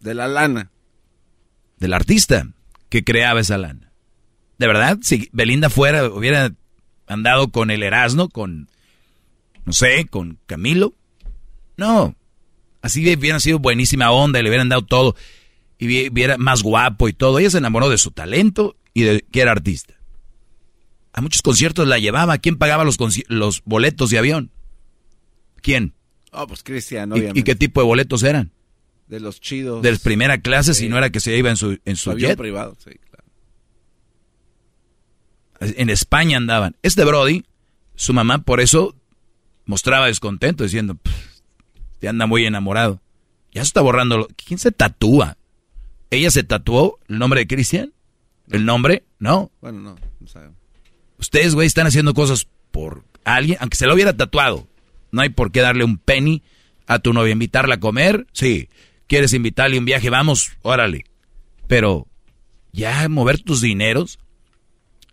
De 0.01 0.15
la 0.15 0.29
lana. 0.29 0.71
Del 1.79 1.93
artista 1.93 2.49
que 2.89 3.05
creaba 3.05 3.41
esa 3.41 3.59
lana. 3.59 3.93
¿De 4.59 4.67
verdad? 4.67 4.99
Si 5.03 5.29
Belinda 5.33 5.71
fuera, 5.71 6.07
hubiera 6.09 6.53
andado 7.07 7.49
con 7.49 7.71
el 7.71 7.83
Erasmo, 7.83 8.29
con, 8.29 8.69
no 9.65 9.73
sé, 9.73 10.07
con 10.11 10.39
Camilo. 10.47 10.95
No. 11.77 12.17
Así 12.83 13.03
hubiera 13.15 13.41
sido 13.41 13.59
buenísima 13.59 14.11
onda 14.11 14.41
y 14.41 14.43
le 14.43 14.49
hubieran 14.49 14.69
dado 14.69 14.83
todo 14.83 15.15
y 15.79 16.09
viera 16.11 16.37
más 16.39 16.63
guapo 16.63 17.09
y 17.09 17.13
todo. 17.13 17.39
Ella 17.39 17.51
se 17.51 17.59
enamoró 17.59 17.89
de 17.89 17.99
su 17.99 18.11
talento 18.11 18.77
y 18.95 19.03
de 19.03 19.25
que 19.31 19.41
era 19.41 19.53
artista. 19.53 19.95
A 21.13 21.21
muchos 21.21 21.43
conciertos 21.43 21.87
la 21.87 21.99
llevaba. 21.99 22.39
¿Quién 22.39 22.59
pagaba 22.59 22.85
los, 22.85 22.99
los 23.29 23.63
boletos 23.65 24.11
de 24.11 24.19
avión? 24.19 24.51
¿Quién? 25.63 25.95
Oh, 26.33 26.47
pues 26.47 26.63
Cristian, 26.63 27.13
¿Y, 27.35 27.43
qué 27.43 27.55
tipo 27.55 27.81
de 27.81 27.87
boletos 27.87 28.23
eran? 28.23 28.53
De 29.07 29.21
los 29.21 29.41
chidos. 29.41 29.83
De 29.83 29.97
primera 29.99 30.39
clase, 30.39 30.75
si 30.75 30.89
no 30.89 30.99
era 30.99 31.11
que 31.11 31.21
se 31.21 31.37
iba 31.37 31.49
en 31.49 31.57
su, 31.57 31.79
en 31.85 31.97
su 31.97 32.11
avión 32.11 32.37
privado, 32.37 32.77
sí, 32.85 32.91
claro. 33.11 33.25
En 35.61 35.89
España 35.91 36.37
andaban. 36.37 36.77
Este 36.83 37.05
Brody, 37.05 37.45
su 37.95 38.13
mamá 38.13 38.43
por 38.43 38.61
eso 38.61 38.95
mostraba 39.65 40.07
descontento, 40.07 40.65
diciendo, 40.65 40.99
te 41.99 42.09
anda 42.09 42.27
muy 42.27 42.45
enamorado. 42.45 43.01
Ya 43.53 43.63
se 43.63 43.69
está 43.69 43.81
borrando. 43.81 44.29
¿Quién 44.37 44.59
se 44.59 44.71
tatúa? 44.73 45.38
¿Ella 46.11 46.31
se 46.31 46.43
tatuó 46.43 46.99
el 47.09 47.19
nombre 47.19 47.41
de 47.41 47.47
Cristian? 47.47 47.93
¿El 48.51 48.65
nombre? 48.65 49.05
No. 49.19 49.51
Bueno, 49.61 49.81
no, 49.81 49.97
no 50.21 50.27
sabemos. 50.27 50.57
Ustedes, 51.19 51.55
güey, 51.55 51.67
están 51.67 51.87
haciendo 51.87 52.15
cosas 52.15 52.49
por 52.71 53.05
alguien, 53.25 53.59
aunque 53.61 53.77
se 53.77 53.87
lo 53.87 53.95
hubiera 53.95 54.17
tatuado. 54.17 54.69
No 55.11 55.21
hay 55.21 55.31
por 55.31 55.53
qué 55.53 55.61
darle 55.61 55.85
un 55.85 55.99
penny 55.99 56.43
a 56.87 56.99
tu 56.99 57.13
novia, 57.13 57.33
invitarla 57.33 57.77
a 57.77 57.81
comer. 57.81 58.27
Sí. 58.33 58.69
¿Quieres 59.07 59.33
invitarle 59.33 59.79
un 59.79 59.85
viaje? 59.85 60.11
Vamos, 60.11 60.53
órale. 60.63 61.05
Pero 61.67 62.07
ya 62.73 63.09
mover 63.09 63.41
tus 63.41 63.61
dineros. 63.61 64.19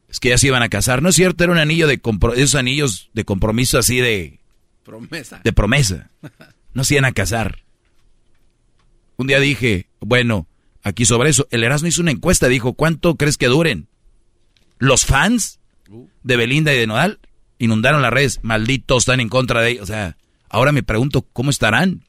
Es 0.09 0.19
que 0.19 0.29
ya 0.29 0.37
se 0.37 0.47
iban 0.47 0.63
a 0.63 0.69
casar. 0.69 1.01
No 1.01 1.09
es 1.09 1.15
cierto, 1.15 1.43
era 1.43 1.51
un 1.51 1.59
anillo 1.59 1.87
de 1.87 2.01
esos 2.35 2.55
anillos 2.55 3.09
de 3.13 3.25
compromiso 3.25 3.77
así 3.77 3.99
de... 3.99 4.39
Promesa. 4.83 5.41
De 5.43 5.51
promesa. 5.51 6.11
No 6.73 6.83
se 6.83 6.93
iban 6.93 7.05
a 7.05 7.11
casar. 7.11 7.63
Un 9.17 9.27
día 9.27 9.39
dije, 9.39 9.87
bueno, 9.99 10.47
aquí 10.85 11.03
sobre 11.03 11.31
eso. 11.31 11.47
El 11.51 11.65
Erasmo 11.65 11.89
hizo 11.89 12.01
una 12.01 12.11
encuesta, 12.11 12.47
dijo, 12.47 12.73
¿cuánto 12.73 13.15
crees 13.15 13.37
que 13.37 13.47
duren? 13.47 13.89
Los 14.77 15.05
fans 15.05 15.59
de 16.23 16.37
Belinda 16.37 16.73
y 16.73 16.77
de 16.77 16.87
Nodal 16.87 17.19
inundaron 17.57 18.01
las 18.01 18.13
redes, 18.13 18.39
malditos, 18.43 19.03
están 19.03 19.19
en 19.19 19.27
contra 19.27 19.61
de 19.61 19.71
ellos. 19.71 19.83
O 19.83 19.87
sea, 19.87 20.15
ahora 20.47 20.71
me 20.71 20.83
pregunto, 20.83 21.23
¿cómo 21.33 21.49
estarán? 21.49 22.05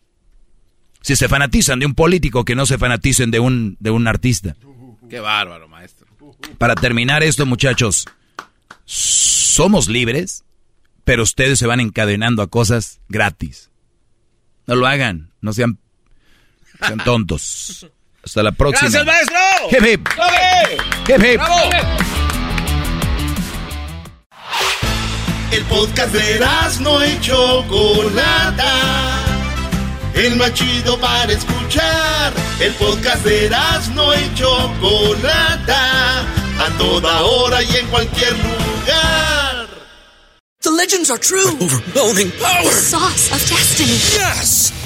Si 1.01 1.17
se 1.17 1.29
fanatizan 1.29 1.81
de 1.81 1.87
un 1.87 1.95
político, 1.95 2.45
que 2.45 2.55
no 2.55 2.67
se 2.67 2.79
fanaticen 2.79 3.31
de 3.31 3.41
un, 3.41 3.77
de 3.81 3.91
un 3.91 4.07
artista. 4.07 4.57
Qué 5.09 5.21
bárbaro, 5.21 5.69
maestro. 5.69 6.07
Para 6.59 6.75
terminar 6.75 7.23
esto, 7.23 7.47
muchachos, 7.47 8.07
somos 8.85 9.89
libres, 9.89 10.45
pero 11.05 11.23
ustedes 11.23 11.59
se 11.59 11.67
van 11.67 11.81
encadenando 11.81 12.43
a 12.43 12.49
cosas 12.49 13.01
gratis. 13.09 13.71
No 14.67 14.75
lo 14.75 14.87
hagan, 14.87 15.31
no 15.41 15.53
sean, 15.53 15.79
sean 16.81 16.99
tontos. 16.99 17.87
Hasta 18.27 18.43
la 18.43 18.51
próxima. 18.51 18.91
¡Gracias, 18.91 19.07
maestro! 19.07 19.39
Hip 19.71 19.87
hip. 19.87 20.09
Hip 21.07 21.25
hip. 21.25 21.37
¡Bravo! 21.37 21.71
El 25.53 25.65
podcast 25.67 26.13
de 26.13 26.41
no 26.81 27.07
y 27.07 27.21
Chocolata. 27.21 28.73
el 30.15 30.35
más 30.35 30.53
chido 30.55 30.99
para 30.99 31.33
escuchar. 31.33 32.33
El 32.59 32.73
podcast 32.75 33.25
de 33.25 33.49
no 33.95 34.13
y 34.13 34.35
Chocolata, 34.35 36.23
a 36.59 36.79
toda 36.79 37.23
hora 37.23 37.63
y 37.63 37.77
en 37.77 37.87
cualquier 37.87 38.33
lugar. 38.33 39.69
The 40.63 40.71
legends 40.73 41.13
are 41.13 41.21
true. 41.21 41.57
overwhelming 41.61 42.33
power! 42.41 42.65
The 42.65 42.71
sauce 42.73 43.31
of 43.31 43.39
destiny. 43.49 43.99
Yes! 44.19 44.86